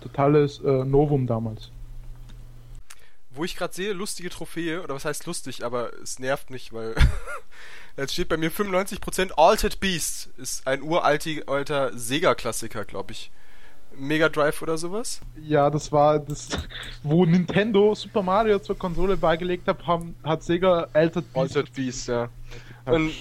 totales 0.01 0.61
äh, 0.61 0.85
Novum 0.85 1.27
damals. 1.27 1.71
Wo 3.31 3.45
ich 3.45 3.57
gerade 3.57 3.75
sehe, 3.75 3.93
lustige 3.93 4.31
Trophäe, 4.31 4.83
oder 4.83 4.95
was 4.95 5.05
heißt 5.05 5.27
lustig, 5.27 5.65
aber 5.65 5.93
es 6.03 6.19
nervt 6.19 6.51
mich, 6.51 6.73
weil 6.73 6.95
Jetzt 7.99 8.13
steht 8.13 8.29
bei 8.29 8.37
mir 8.37 8.53
95% 8.53 9.33
Altered 9.33 9.81
Beast. 9.81 10.29
Ist 10.39 10.65
ein 10.69 10.83
uralter 10.83 11.91
Sega-Klassiker, 11.99 12.85
glaube 12.85 13.11
ich. 13.11 13.33
Mega 13.93 14.29
Drive 14.29 14.63
oder 14.63 14.79
sowas? 14.79 15.21
Ja, 15.43 15.69
das 15.69 15.91
war 15.91 16.21
das, 16.21 16.49
wo 17.03 17.25
Nintendo 17.25 17.97
Super 17.97 18.23
Mario 18.23 18.61
zur 18.61 18.79
Konsole 18.79 19.17
beigelegt 19.17 19.67
hat, 19.67 19.85
haben, 19.85 20.15
hat 20.23 20.45
Sega 20.45 20.87
Altered 20.93 21.25
Beast. 21.33 21.37
Altered 21.37 21.75
Beast, 21.75 22.07
ja. 22.07 22.29
Und 22.87 23.13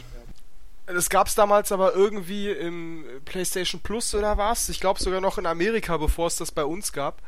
das 0.86 1.10
gab 1.10 1.26
es 1.26 1.34
damals 1.34 1.72
aber 1.72 1.96
irgendwie 1.96 2.52
im 2.52 3.04
PlayStation 3.26 3.82
Plus 3.82 4.14
oder 4.14 4.38
was? 4.38 4.70
Ich 4.70 4.80
glaube 4.80 5.02
sogar 5.02 5.22
noch 5.22 5.40
in 5.40 5.48
Amerika, 5.48 5.98
bevor 5.98 6.28
es 6.28 6.36
das 6.36 6.52
bei 6.52 6.64
uns 6.64 6.94
gab. 6.94 7.24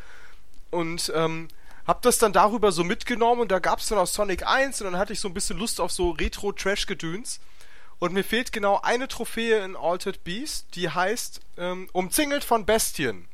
Und 0.70 1.12
ähm, 1.16 1.47
hab 1.90 2.04
das 2.04 2.20
dann 2.20 2.34
darüber 2.34 2.72
so 2.72 2.84
mitgenommen 2.84 3.42
und 3.42 3.52
da 3.52 3.58
gab 3.58 3.80
es 3.80 3.88
dann 3.88 3.98
auch 3.98 4.06
Sonic 4.06 4.46
1 4.46 4.80
und 4.80 4.92
dann 4.92 5.00
hatte 5.00 5.12
ich 5.12 5.20
so 5.20 5.28
ein 5.28 5.34
bisschen 5.34 5.58
Lust 5.58 5.82
auf 5.82 5.92
so 5.92 6.12
Retro-Trash-Gedöns. 6.12 7.40
Und 7.98 8.14
mir 8.14 8.24
fehlt 8.24 8.52
genau 8.52 8.80
eine 8.84 9.08
Trophäe 9.08 9.66
in 9.66 9.76
Altered 9.76 10.24
Beast, 10.24 10.68
die 10.76 10.88
heißt 10.88 11.42
ähm, 11.58 11.90
Umzingelt 11.92 12.44
von 12.44 12.68
Bestien. 12.68 13.28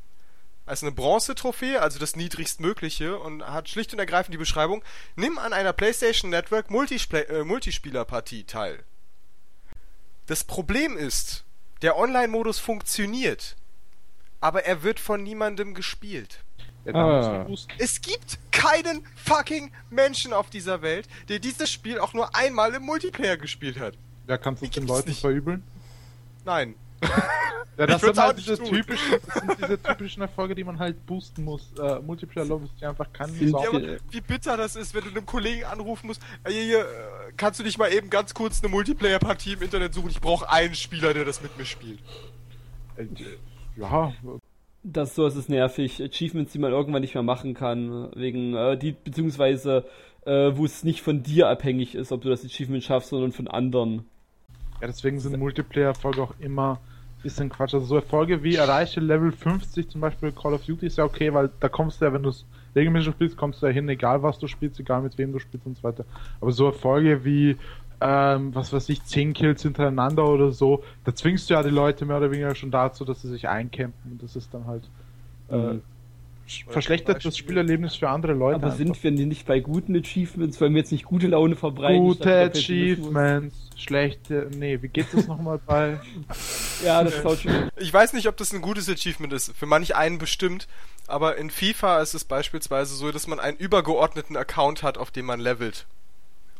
Also 0.66 0.86
eine 0.86 0.95
Bronze-Trophäe, 0.95 1.82
also 1.82 1.99
das 1.99 2.16
niedrigstmögliche 2.16 3.20
und 3.20 3.45
hat 3.45 3.68
schlicht 3.68 3.91
und 3.91 3.99
ergreifend 3.99 4.34
die 4.34 4.39
Beschreibung, 4.39 4.86
nimm 5.18 5.38
an 5.38 5.51
einer 5.51 5.74
PlayStation 5.74 6.32
Network 6.32 6.72
Multispl 6.72 7.26
äh, 7.28 7.43
Multispieler-Partie 7.43 8.45
teil. 8.45 8.86
Das 10.28 10.45
Problem 10.45 10.95
ist, 10.95 11.43
der 11.82 11.97
Online-Modus 11.97 12.60
funktioniert, 12.60 13.58
aber 14.39 14.64
er 14.64 14.82
wird 14.82 15.01
von 15.01 15.22
niemandem 15.24 15.74
gespielt. 15.74 16.44
Ah. 16.93 17.47
Es 17.79 18.01
gibt 18.01 18.38
keinen 18.51 19.05
fucking 19.15 19.71
Menschen 19.89 20.33
auf 20.33 20.49
dieser 20.49 20.81
Welt, 20.81 21.07
der 21.29 21.39
dieses 21.39 21.71
Spiel 21.71 21.99
auch 21.99 22.13
nur 22.13 22.36
einmal 22.36 22.73
im 22.73 22.83
Multiplayer 22.83 23.38
gespielt 23.38 23.79
hat. 23.79 23.95
Ja, 24.27 24.38
kannst 24.38 24.61
du 24.61 24.65
es 24.65 24.71
den 24.71 24.88
Leuten 24.88 25.09
nicht. 25.09 25.21
verübeln? 25.21 25.63
Nein. 26.45 26.75
Ja, 27.77 27.88
das 27.88 28.01
sind 28.01 28.17
halt 28.17 28.38
diese 28.38 28.57
typischen, 28.57 29.17
das 29.25 29.33
sind 29.33 29.57
diese 29.57 29.81
typischen 29.81 30.21
Erfolge, 30.21 30.55
die 30.55 30.63
man 30.63 30.79
halt 30.79 31.05
boosten 31.05 31.43
muss. 31.43 31.73
Äh, 31.77 31.99
Multiplayer 31.99 32.45
Lobby 32.45 32.65
ist 32.65 32.79
ja 32.79 32.89
einfach 32.89 33.11
kein 33.11 33.27
ja, 33.38 33.99
Wie 34.11 34.21
bitter 34.21 34.55
das 34.55 34.77
ist, 34.77 34.93
wenn 34.93 35.03
du 35.03 35.09
einem 35.09 35.25
Kollegen 35.25 35.65
anrufen 35.65 36.07
musst, 36.07 36.21
äh, 36.45 36.51
hier, 36.51 36.63
hier, 36.63 36.88
kannst 37.36 37.59
du 37.59 37.63
nicht 37.63 37.77
mal 37.77 37.91
eben 37.91 38.09
ganz 38.09 38.33
kurz 38.33 38.61
eine 38.63 38.69
Multiplayer-Partie 38.69 39.53
im 39.53 39.61
Internet 39.61 39.93
suchen? 39.93 40.09
Ich 40.09 40.21
brauche 40.21 40.49
einen 40.49 40.75
Spieler, 40.75 41.13
der 41.13 41.25
das 41.25 41.41
mit 41.41 41.57
mir 41.57 41.65
spielt. 41.65 41.99
Äh, 42.95 43.07
ja, 43.75 44.13
das 44.86 45.15
so 45.15 45.25
ist 45.25 45.36
es 45.36 45.49
nervig. 45.49 46.01
Achievements, 46.01 46.51
die 46.53 46.59
man 46.59 46.71
irgendwann 46.71 47.01
nicht 47.01 47.15
mehr 47.15 47.23
machen 47.23 47.53
kann, 47.53 48.09
wegen 48.15 48.55
äh, 48.55 48.77
die 48.77 48.91
beziehungsweise 48.91 49.86
äh, 50.25 50.51
wo 50.55 50.65
es 50.65 50.83
nicht 50.83 51.01
von 51.01 51.23
dir 51.23 51.49
abhängig 51.49 51.95
ist, 51.95 52.11
ob 52.11 52.21
du 52.21 52.29
das 52.29 52.45
Achievement 52.45 52.83
schaffst, 52.83 53.09
sondern 53.09 53.31
von 53.31 53.47
anderen. 53.47 54.05
Ja, 54.81 54.88
deswegen 54.88 55.19
sind 55.19 55.38
Multiplayer-Erfolge 55.38 56.21
auch 56.21 56.33
immer 56.39 56.79
ein 57.17 57.23
bisschen 57.23 57.49
Quatsch. 57.49 57.73
Also 57.73 57.86
so 57.86 57.95
Erfolge 57.95 58.43
wie 58.43 58.55
erreiche 58.55 58.99
Level 58.99 59.31
50 59.31 59.89
zum 59.89 60.01
Beispiel 60.01 60.31
Call 60.31 60.53
of 60.53 60.65
Duty 60.65 60.86
ist 60.86 60.97
ja 60.97 61.03
okay, 61.03 61.33
weil 61.33 61.49
da 61.59 61.69
kommst 61.69 62.01
du 62.01 62.05
ja, 62.05 62.13
wenn 62.13 62.23
du 62.23 62.29
es 62.29 62.45
regelmäßig 62.75 63.13
spielst, 63.13 63.38
kommst 63.38 63.61
du 63.61 63.67
ja 63.67 63.71
hin, 63.71 63.88
egal 63.88 64.21
was 64.21 64.38
du 64.38 64.47
spielst, 64.47 64.79
egal 64.79 65.01
mit 65.01 65.17
wem 65.17 65.31
du 65.31 65.39
spielst 65.39 65.65
und 65.65 65.77
so 65.77 65.83
weiter. 65.83 66.05
Aber 66.41 66.51
so 66.51 66.65
Erfolge 66.65 67.23
wie 67.23 67.57
ähm, 68.01 68.53
was 68.53 68.73
weiß 68.73 68.89
ich, 68.89 69.03
10 69.03 69.33
Kills 69.33 69.61
hintereinander 69.61 70.25
oder 70.27 70.51
so, 70.51 70.83
da 71.03 71.13
zwingst 71.13 71.49
du 71.49 71.53
ja 71.53 71.63
die 71.63 71.69
Leute 71.69 72.05
mehr 72.05 72.17
oder 72.17 72.31
weniger 72.31 72.55
schon 72.55 72.71
dazu, 72.71 73.05
dass 73.05 73.21
sie 73.21 73.29
sich 73.29 73.47
eincampen 73.47 74.11
und 74.11 74.23
das 74.23 74.35
ist 74.35 74.53
dann 74.53 74.65
halt 74.65 74.83
äh, 75.49 75.55
mhm. 75.55 75.81
verschlechtert 76.67 77.23
das 77.23 77.37
Spielerlebnis 77.37 77.95
für 77.95 78.09
andere 78.09 78.33
Leute. 78.33 78.55
Aber 78.55 78.65
einfach. 78.65 78.77
sind 78.77 79.03
wir 79.03 79.11
nicht 79.11 79.45
bei 79.45 79.59
guten 79.59 79.95
Achievements, 79.95 80.59
weil 80.59 80.71
wir 80.71 80.77
jetzt 80.77 80.91
nicht 80.91 81.05
gute 81.05 81.27
Laune 81.27 81.55
verbreiten? 81.55 82.01
Gute 82.01 82.51
Achievements, 82.51 83.55
schlechte, 83.75 84.49
nee, 84.55 84.81
wie 84.81 84.87
geht 84.87 85.07
das 85.13 85.27
nochmal 85.27 85.59
bei? 85.65 85.99
ja, 86.85 87.03
das 87.03 87.15
ist 87.15 87.41
schon. 87.41 87.69
Ich 87.77 87.93
weiß 87.93 88.13
nicht, 88.13 88.27
ob 88.27 88.37
das 88.37 88.53
ein 88.53 88.61
gutes 88.61 88.89
Achievement 88.89 89.33
ist, 89.33 89.55
für 89.55 89.65
manch 89.65 89.95
einen 89.95 90.17
bestimmt, 90.17 90.67
aber 91.07 91.37
in 91.37 91.49
FIFA 91.49 92.01
ist 92.01 92.13
es 92.13 92.23
beispielsweise 92.23 92.95
so, 92.95 93.11
dass 93.11 93.27
man 93.27 93.39
einen 93.39 93.57
übergeordneten 93.57 94.35
Account 94.37 94.83
hat, 94.83 94.97
auf 94.97 95.11
dem 95.11 95.25
man 95.25 95.39
levelt. 95.39 95.85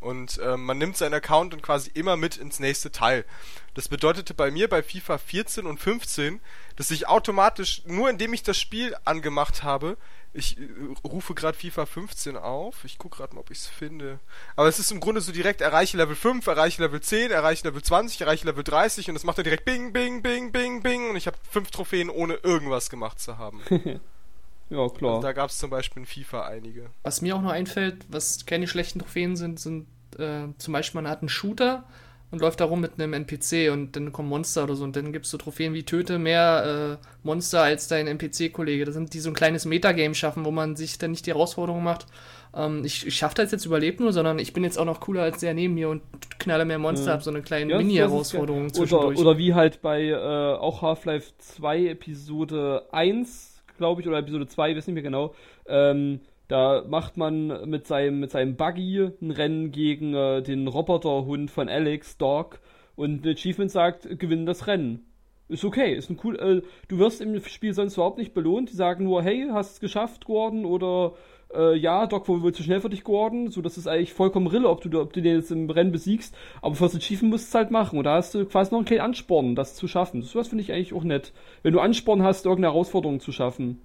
Und 0.06 0.38
äh, 0.38 0.56
man 0.56 0.78
nimmt 0.78 0.98
seinen 0.98 1.16
Account 1.16 1.54
und 1.54 1.64
quasi 1.64 1.90
immer 1.94 2.16
mit 2.16 2.38
ins 2.38 2.60
nächste 2.60 2.92
Teil. 2.92 3.26
Das 3.74 3.90
bedeutete 3.90 4.36
bei 4.36 4.52
mir 4.52 4.70
bei 4.70 4.84
FIFA 4.84 5.18
14 5.18 5.66
und 5.66 5.80
15, 5.80 6.40
dass 6.76 6.92
ich 6.92 7.08
automatisch, 7.08 7.82
nur 7.86 8.10
indem 8.10 8.34
ich 8.34 8.44
das 8.44 8.60
Spiel 8.60 8.96
angemacht 9.04 9.64
habe, 9.64 9.98
ich 10.36 10.60
äh, 10.60 10.64
rufe 11.04 11.34
gerade 11.34 11.58
FIFA 11.58 11.86
15 11.86 12.38
auf. 12.38 12.84
Ich 12.84 12.98
gucke 12.98 13.18
gerade 13.18 13.34
mal, 13.34 13.42
ob 13.42 13.52
ich 13.52 13.60
es 13.60 13.68
finde. 13.68 14.20
Aber 14.56 14.68
es 14.68 14.80
ist 14.80 14.92
im 14.92 15.00
Grunde 15.00 15.22
so 15.22 15.32
direkt, 15.32 15.62
erreiche 15.62 15.98
Level 15.98 16.16
5, 16.16 16.46
erreiche 16.46 16.84
Level 16.84 17.02
10, 17.02 17.32
erreiche 17.32 17.68
Level 17.68 17.82
20, 17.82 18.22
erreiche 18.22 18.46
Level 18.46 18.64
30 18.64 19.08
und 19.08 19.16
das 19.16 19.24
macht 19.24 19.38
er 19.38 19.44
direkt 19.44 19.66
bing, 19.66 19.94
bing, 19.94 20.22
bing, 20.22 20.52
bing, 20.52 20.84
bing 20.84 21.10
und 21.10 21.16
ich 21.16 21.26
habe 21.26 21.38
fünf 21.50 21.72
Trophäen, 21.72 22.10
ohne 22.10 22.36
irgendwas 22.36 22.90
gemacht 22.90 23.20
zu 23.20 23.38
haben. 23.38 23.62
ja, 24.70 24.90
klar. 24.90 25.16
Also 25.16 25.22
da 25.22 25.34
gab 25.34 25.50
es 25.50 25.58
zum 25.58 25.70
Beispiel 25.70 26.02
in 26.02 26.06
FIFA 26.06 26.46
einige. 26.46 26.90
Was 27.04 27.22
mir 27.22 27.36
auch 27.36 27.42
noch 27.42 27.52
einfällt, 27.52 28.06
was 28.10 28.46
keine 28.46 28.68
schlechten 28.68 29.00
Trophäen 29.00 29.36
sind, 29.36 29.60
sind 29.60 29.88
äh, 30.20 30.48
zum 30.58 30.74
Beispiel 30.74 31.02
man 31.02 31.10
hat 31.10 31.22
einen 31.22 31.30
Shooter 31.30 31.84
und 32.32 32.42
läuft 32.42 32.60
da 32.60 32.66
rum 32.66 32.82
mit 32.82 32.94
einem 33.00 33.14
NPC 33.14 33.72
und 33.72 33.96
dann 33.96 34.12
kommen 34.12 34.30
Monster 34.30 34.64
oder 34.64 34.76
so 34.76 34.84
und 34.84 34.96
dann 34.96 35.14
gibt 35.14 35.26
es 35.26 35.32
so 35.32 35.38
Trophäen 35.38 35.74
wie 35.74 35.84
töte 35.84 36.18
mehr 36.20 37.00
äh, 37.02 37.06
Monster 37.24 37.62
als 37.62 37.88
dein 37.88 38.08
NPC-Kollege. 38.08 38.86
Das 38.86 38.96
sind 38.96 39.14
die 39.14 39.20
so 39.20 39.30
ein 39.30 39.36
kleines 39.36 39.66
Metagame 39.66 40.16
schaffen, 40.16 40.44
wo 40.46 40.52
man 40.52 40.76
sich 40.76 40.98
dann 40.98 41.12
nicht 41.12 41.26
die 41.26 41.32
Herausforderung 41.32 41.84
macht, 41.84 42.08
ähm, 42.56 42.84
ich, 42.86 43.06
ich 43.06 43.16
schaffe 43.16 43.36
das 43.36 43.52
jetzt 43.52 43.66
überlebt 43.66 44.00
nur, 44.00 44.14
sondern 44.14 44.40
ich 44.40 44.54
bin 44.54 44.64
jetzt 44.64 44.80
auch 44.80 44.86
noch 44.86 45.02
cooler 45.02 45.24
als 45.24 45.40
der 45.40 45.54
neben 45.54 45.74
mir 45.74 45.90
und 45.90 46.02
knalle 46.40 46.66
mehr 46.66 46.80
Monster, 46.80 47.08
ja. 47.08 47.14
habe 47.14 47.24
so 47.24 47.30
eine 47.30 47.42
kleine 47.42 47.72
ja, 47.72 47.78
Mini-Herausforderung 47.78 48.74
zwischendurch. 48.74 49.18
Oder, 49.18 49.30
oder 49.30 49.38
wie 49.38 49.54
halt 49.54 49.82
bei 49.82 50.06
äh, 50.06 50.16
auch 50.16 50.82
Half-Life 50.82 51.34
2 51.38 51.88
Episode 51.88 52.88
1, 52.92 53.62
glaube 53.78 54.02
ich, 54.02 54.08
oder 54.08 54.20
Episode 54.20 54.48
2, 54.48 54.76
weiß 54.76 54.88
nicht 54.88 54.94
mehr 54.94 55.04
genau, 55.04 55.36
ähm, 55.68 56.22
da 56.48 56.84
macht 56.88 57.18
man 57.18 57.70
mit 57.70 57.88
seinem, 57.88 58.20
mit 58.20 58.32
seinem 58.32 58.56
Buggy 58.56 59.10
ein 59.22 59.32
Rennen 59.32 59.72
gegen 59.72 60.14
äh, 60.14 60.42
den 60.42 60.68
Roboterhund 60.68 61.50
von 61.50 61.70
Alex, 61.70 62.18
Dog, 62.18 62.60
und 62.96 63.26
Achievement 63.28 63.72
sagt, 63.72 64.20
gewinn 64.20 64.46
das 64.46 64.68
Rennen. 64.68 65.06
Ist 65.48 65.66
okay, 65.66 65.94
ist 65.94 66.10
ein 66.10 66.20
cool. 66.24 66.36
Äh, 66.40 66.62
du 66.88 66.98
wirst 66.98 67.22
im 67.22 67.40
Spiel 67.44 67.74
sonst 67.74 67.96
überhaupt 67.96 68.18
nicht 68.18 68.34
belohnt. 68.34 68.72
Die 68.72 68.76
sagen 68.76 69.04
nur, 69.04 69.22
hey, 69.22 69.48
hast 69.52 69.74
es 69.74 69.80
geschafft, 69.80 70.26
Gordon, 70.26 70.66
oder 70.66 71.14
äh, 71.54 71.76
ja, 71.78 72.08
Doc 72.08 72.28
war 72.28 72.42
wohl 72.42 72.54
zu 72.54 72.64
schnell 72.64 72.82
für 72.82 72.90
dich 72.90 73.04
geworden, 73.04 73.52
so 73.52 73.62
das 73.62 73.78
ist 73.78 73.88
eigentlich 73.88 74.14
vollkommen 74.14 74.48
Rille, 74.48 74.70
ob 74.70 74.82
du, 74.82 75.00
ob 75.00 75.14
du 75.14 75.22
den 75.22 75.36
jetzt 75.36 75.52
im 75.52 75.70
Rennen 75.70 75.92
besiegst, 75.92 76.36
aber 76.62 76.76
fürs 76.76 76.96
Achieven 76.96 77.30
musst 77.30 77.46
du 77.46 77.50
es 77.50 77.56
halt 77.56 77.72
machen 77.72 77.98
und 77.98 78.06
da 78.06 78.16
hast 78.16 78.34
du 78.34 78.46
quasi 78.46 78.72
noch 78.72 78.80
einen 78.80 78.86
kleinen 78.86 79.02
Ansporn, 79.02 79.56
das 79.56 79.76
zu 79.76 79.88
schaffen. 79.88 80.22
So 80.24 80.40
was 80.40 80.48
finde 80.48 80.64
ich 80.64 80.72
eigentlich 80.72 80.94
auch 80.94 81.04
nett. 81.04 81.34
Wenn 81.62 81.74
du 81.74 81.80
Ansporn 81.80 82.24
hast, 82.24 82.46
irgendeine 82.46 82.74
Herausforderung 82.74 83.20
zu 83.20 83.32
schaffen 83.32 83.82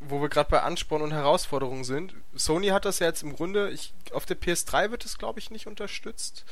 wo 0.00 0.20
wir 0.20 0.28
gerade 0.28 0.48
bei 0.50 0.62
Ansporn 0.62 1.02
und 1.02 1.12
Herausforderungen 1.12 1.84
sind. 1.84 2.14
Sony 2.34 2.68
hat 2.68 2.84
das 2.84 3.00
ja 3.00 3.06
jetzt 3.08 3.22
im 3.22 3.34
Grunde, 3.34 3.70
ich, 3.70 3.92
auf 4.12 4.26
der 4.26 4.36
PS3 4.40 4.90
wird 4.90 5.04
es 5.04 5.18
glaube 5.18 5.40
ich 5.40 5.50
nicht 5.50 5.66
unterstützt, 5.66 6.44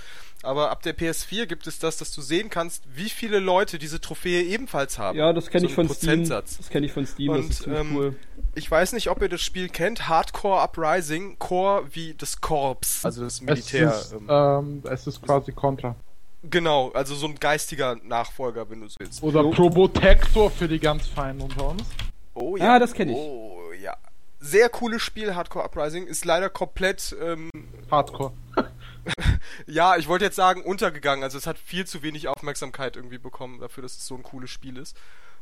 aber 0.42 0.70
ab 0.70 0.82
der 0.82 0.96
PS4 0.96 1.46
gibt 1.46 1.66
es 1.66 1.78
das, 1.78 1.96
dass 1.96 2.12
du 2.12 2.22
sehen 2.22 2.50
kannst, 2.50 2.84
wie 2.94 3.08
viele 3.08 3.38
Leute 3.38 3.78
diese 3.78 4.00
Trophäe 4.00 4.42
ebenfalls 4.42 4.98
haben. 4.98 5.16
Ja, 5.16 5.32
das 5.32 5.48
kenne 5.48 5.62
so 5.62 5.66
ich 5.68 5.74
von 5.74 5.88
Steam. 5.88 6.28
Das 6.28 6.68
kenne 6.70 6.86
ich 6.86 6.92
von 6.92 7.06
Steam, 7.06 7.30
und, 7.30 7.48
das 7.48 7.60
ist 7.60 7.66
ähm, 7.66 7.96
cool. 7.96 8.16
Ich 8.54 8.70
weiß 8.70 8.92
nicht, 8.92 9.10
ob 9.10 9.22
ihr 9.22 9.28
das 9.28 9.42
Spiel 9.42 9.68
kennt, 9.68 10.08
Hardcore 10.08 10.62
Uprising, 10.62 11.38
Core 11.38 11.84
wie 11.92 12.14
das 12.14 12.40
Korps, 12.40 13.04
also 13.04 13.22
das 13.22 13.40
Militär. 13.40 13.90
Es 13.90 14.06
ist, 14.06 14.12
ähm, 14.12 14.26
ähm, 14.28 14.82
es 14.90 15.06
ist 15.06 15.22
quasi 15.22 15.52
Contra. 15.52 15.94
Genau, 16.42 16.90
also 16.92 17.14
so 17.14 17.26
ein 17.26 17.36
geistiger 17.36 17.96
Nachfolger, 18.02 18.68
wenn 18.70 18.80
du 18.80 18.88
so 18.88 18.96
willst. 18.98 19.22
Oder 19.22 19.42
Probotector 19.50 20.50
für 20.50 20.68
die 20.68 20.78
ganz 20.78 21.06
Feinen 21.06 21.40
unter 21.40 21.70
uns. 21.70 21.82
Oh 22.36 22.56
ja. 22.56 22.74
Ah, 22.74 22.78
das 22.78 22.92
kenne 22.92 23.12
ich. 23.12 23.18
Oh 23.18 23.72
ja. 23.80 23.96
Sehr 24.40 24.68
cooles 24.68 25.02
Spiel, 25.02 25.34
Hardcore 25.34 25.64
Uprising. 25.64 26.06
Ist 26.06 26.24
leider 26.24 26.50
komplett. 26.50 27.16
Ähm, 27.20 27.50
Hardcore. 27.90 28.32
ja, 29.66 29.96
ich 29.96 30.06
wollte 30.06 30.26
jetzt 30.26 30.36
sagen, 30.36 30.62
untergegangen. 30.62 31.24
Also 31.24 31.38
es 31.38 31.46
hat 31.46 31.58
viel 31.58 31.86
zu 31.86 32.02
wenig 32.02 32.28
Aufmerksamkeit 32.28 32.96
irgendwie 32.96 33.18
bekommen 33.18 33.60
dafür, 33.60 33.82
dass 33.82 33.96
es 33.96 34.06
so 34.06 34.14
ein 34.14 34.22
cooles 34.22 34.50
Spiel 34.50 34.76
ist. 34.76 34.96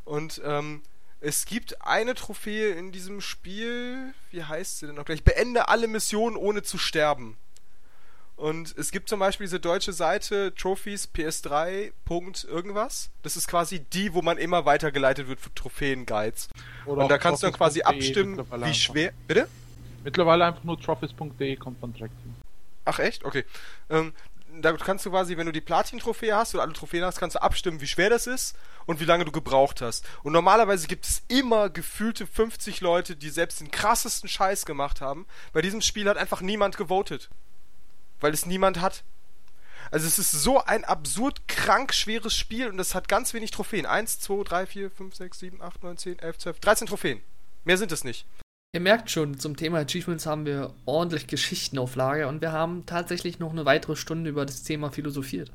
Und 0.04 0.40
ähm, 0.44 0.82
es 1.20 1.46
gibt 1.46 1.82
eine 1.84 2.14
Trophäe 2.14 2.70
in 2.74 2.92
diesem 2.92 3.20
Spiel. 3.20 4.14
Wie 4.30 4.44
heißt 4.44 4.78
sie 4.78 4.86
denn 4.86 4.94
noch 4.94 5.04
gleich? 5.04 5.24
Beende 5.24 5.68
alle 5.68 5.88
Missionen 5.88 6.36
ohne 6.36 6.62
zu 6.62 6.78
sterben. 6.78 7.36
Und 8.36 8.76
es 8.76 8.90
gibt 8.90 9.08
zum 9.08 9.20
Beispiel 9.20 9.46
diese 9.46 9.60
deutsche 9.60 9.92
Seite 9.92 10.52
Trophies 10.54 11.08
PS3. 11.14 11.92
irgendwas. 12.44 13.10
Das 13.22 13.36
ist 13.36 13.46
quasi 13.46 13.80
die, 13.80 14.12
wo 14.12 14.22
man 14.22 14.38
immer 14.38 14.64
weitergeleitet 14.64 15.28
wird 15.28 15.40
für 15.40 15.54
Trophäen-Guides. 15.54 16.48
Und 16.84 17.08
da 17.08 17.18
kannst 17.18 17.42
du 17.42 17.46
dann 17.46 17.54
quasi 17.54 17.82
abstimmen, 17.82 18.44
wie 18.50 18.74
schwer. 18.74 19.12
Bitte? 19.28 19.48
Mittlerweile 20.02 20.46
einfach 20.46 20.64
nur 20.64 20.80
trophies.de 20.80 21.56
kommt 21.56 21.78
von 21.80 21.92
Trackteam. 21.92 22.34
Ach 22.84 22.98
echt? 22.98 23.24
Okay. 23.24 23.44
Ähm, 23.88 24.12
da 24.60 24.72
kannst 24.72 25.06
du 25.06 25.10
quasi, 25.10 25.36
wenn 25.36 25.46
du 25.46 25.52
die 25.52 25.60
Platin-Trophäe 25.60 26.34
hast 26.34 26.54
oder 26.54 26.64
alle 26.64 26.72
Trophäen 26.72 27.04
hast, 27.04 27.18
kannst 27.18 27.36
du 27.36 27.42
abstimmen, 27.42 27.80
wie 27.80 27.86
schwer 27.86 28.10
das 28.10 28.26
ist 28.26 28.56
und 28.86 29.00
wie 29.00 29.04
lange 29.04 29.24
du 29.24 29.32
gebraucht 29.32 29.80
hast. 29.80 30.04
Und 30.22 30.32
normalerweise 30.32 30.86
gibt 30.86 31.06
es 31.06 31.22
immer 31.28 31.70
gefühlte 31.70 32.26
50 32.26 32.80
Leute, 32.80 33.16
die 33.16 33.30
selbst 33.30 33.60
den 33.60 33.70
krassesten 33.70 34.28
Scheiß 34.28 34.66
gemacht 34.66 35.00
haben. 35.00 35.26
Bei 35.52 35.62
diesem 35.62 35.80
Spiel 35.80 36.08
hat 36.08 36.16
einfach 36.16 36.40
niemand 36.40 36.76
gewotet 36.76 37.30
weil 38.20 38.32
es 38.32 38.46
niemand 38.46 38.80
hat. 38.80 39.04
Also 39.90 40.06
es 40.06 40.18
ist 40.18 40.32
so 40.32 40.64
ein 40.64 40.84
absurd 40.84 41.46
krank 41.46 41.92
schweres 41.94 42.34
Spiel 42.34 42.68
und 42.68 42.78
es 42.78 42.94
hat 42.94 43.08
ganz 43.08 43.34
wenig 43.34 43.50
Trophäen. 43.50 43.86
1, 43.86 44.20
2, 44.20 44.44
3, 44.44 44.66
4, 44.66 44.90
5, 44.90 45.14
6, 45.14 45.38
7, 45.38 45.62
8, 45.62 45.82
9, 45.82 45.96
10, 45.96 46.18
11, 46.18 46.38
12, 46.38 46.60
13 46.60 46.86
Trophäen. 46.88 47.20
Mehr 47.64 47.78
sind 47.78 47.92
es 47.92 48.04
nicht. 48.04 48.26
Ihr 48.74 48.80
merkt 48.80 49.10
schon, 49.10 49.38
zum 49.38 49.56
Thema 49.56 49.78
Achievements 49.78 50.26
haben 50.26 50.46
wir 50.46 50.74
ordentlich 50.84 51.28
Geschichten 51.28 51.78
auf 51.78 51.94
Lager 51.94 52.28
und 52.28 52.40
wir 52.40 52.50
haben 52.50 52.86
tatsächlich 52.86 53.38
noch 53.38 53.52
eine 53.52 53.64
weitere 53.64 53.94
Stunde 53.94 54.30
über 54.30 54.44
das 54.44 54.64
Thema 54.64 54.90
philosophiert. 54.90 55.52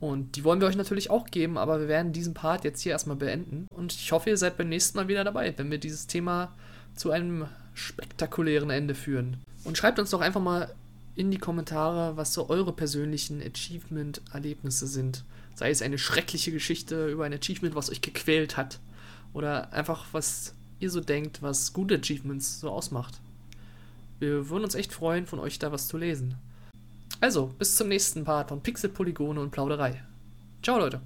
Und 0.00 0.36
die 0.36 0.44
wollen 0.44 0.60
wir 0.60 0.68
euch 0.68 0.76
natürlich 0.76 1.10
auch 1.10 1.26
geben, 1.26 1.58
aber 1.58 1.80
wir 1.80 1.88
werden 1.88 2.12
diesen 2.12 2.34
Part 2.34 2.64
jetzt 2.64 2.80
hier 2.80 2.92
erstmal 2.92 3.16
beenden. 3.16 3.66
Und 3.74 3.92
ich 3.92 4.12
hoffe, 4.12 4.30
ihr 4.30 4.36
seid 4.36 4.56
beim 4.56 4.68
nächsten 4.68 4.96
Mal 4.96 5.08
wieder 5.08 5.24
dabei, 5.24 5.52
wenn 5.56 5.70
wir 5.70 5.78
dieses 5.78 6.06
Thema 6.06 6.54
zu 6.94 7.10
einem 7.10 7.46
spektakulären 7.74 8.70
Ende 8.70 8.94
führen. 8.94 9.42
Und 9.64 9.76
schreibt 9.76 9.98
uns 9.98 10.10
doch 10.10 10.20
einfach 10.20 10.40
mal 10.40 10.74
in 11.16 11.30
die 11.30 11.38
Kommentare, 11.38 12.16
was 12.16 12.34
so 12.34 12.48
eure 12.50 12.72
persönlichen 12.72 13.42
Achievement-Erlebnisse 13.42 14.86
sind. 14.86 15.24
Sei 15.54 15.70
es 15.70 15.82
eine 15.82 15.98
schreckliche 15.98 16.52
Geschichte 16.52 17.08
über 17.08 17.24
ein 17.24 17.32
Achievement, 17.32 17.74
was 17.74 17.90
euch 17.90 18.02
gequält 18.02 18.56
hat. 18.56 18.78
Oder 19.32 19.72
einfach, 19.72 20.06
was 20.12 20.54
ihr 20.78 20.90
so 20.90 21.00
denkt, 21.00 21.42
was 21.42 21.72
gute 21.72 21.96
Achievements 21.96 22.60
so 22.60 22.70
ausmacht. 22.70 23.20
Wir 24.18 24.48
würden 24.50 24.64
uns 24.64 24.74
echt 24.74 24.92
freuen, 24.92 25.26
von 25.26 25.38
euch 25.38 25.58
da 25.58 25.72
was 25.72 25.88
zu 25.88 25.96
lesen. 25.96 26.36
Also, 27.20 27.46
bis 27.58 27.76
zum 27.76 27.88
nächsten 27.88 28.24
Part 28.24 28.50
von 28.50 28.62
Pixel, 28.62 28.90
Polygone 28.90 29.40
und 29.40 29.50
Plauderei. 29.50 30.02
Ciao, 30.62 30.78
Leute. 30.78 31.00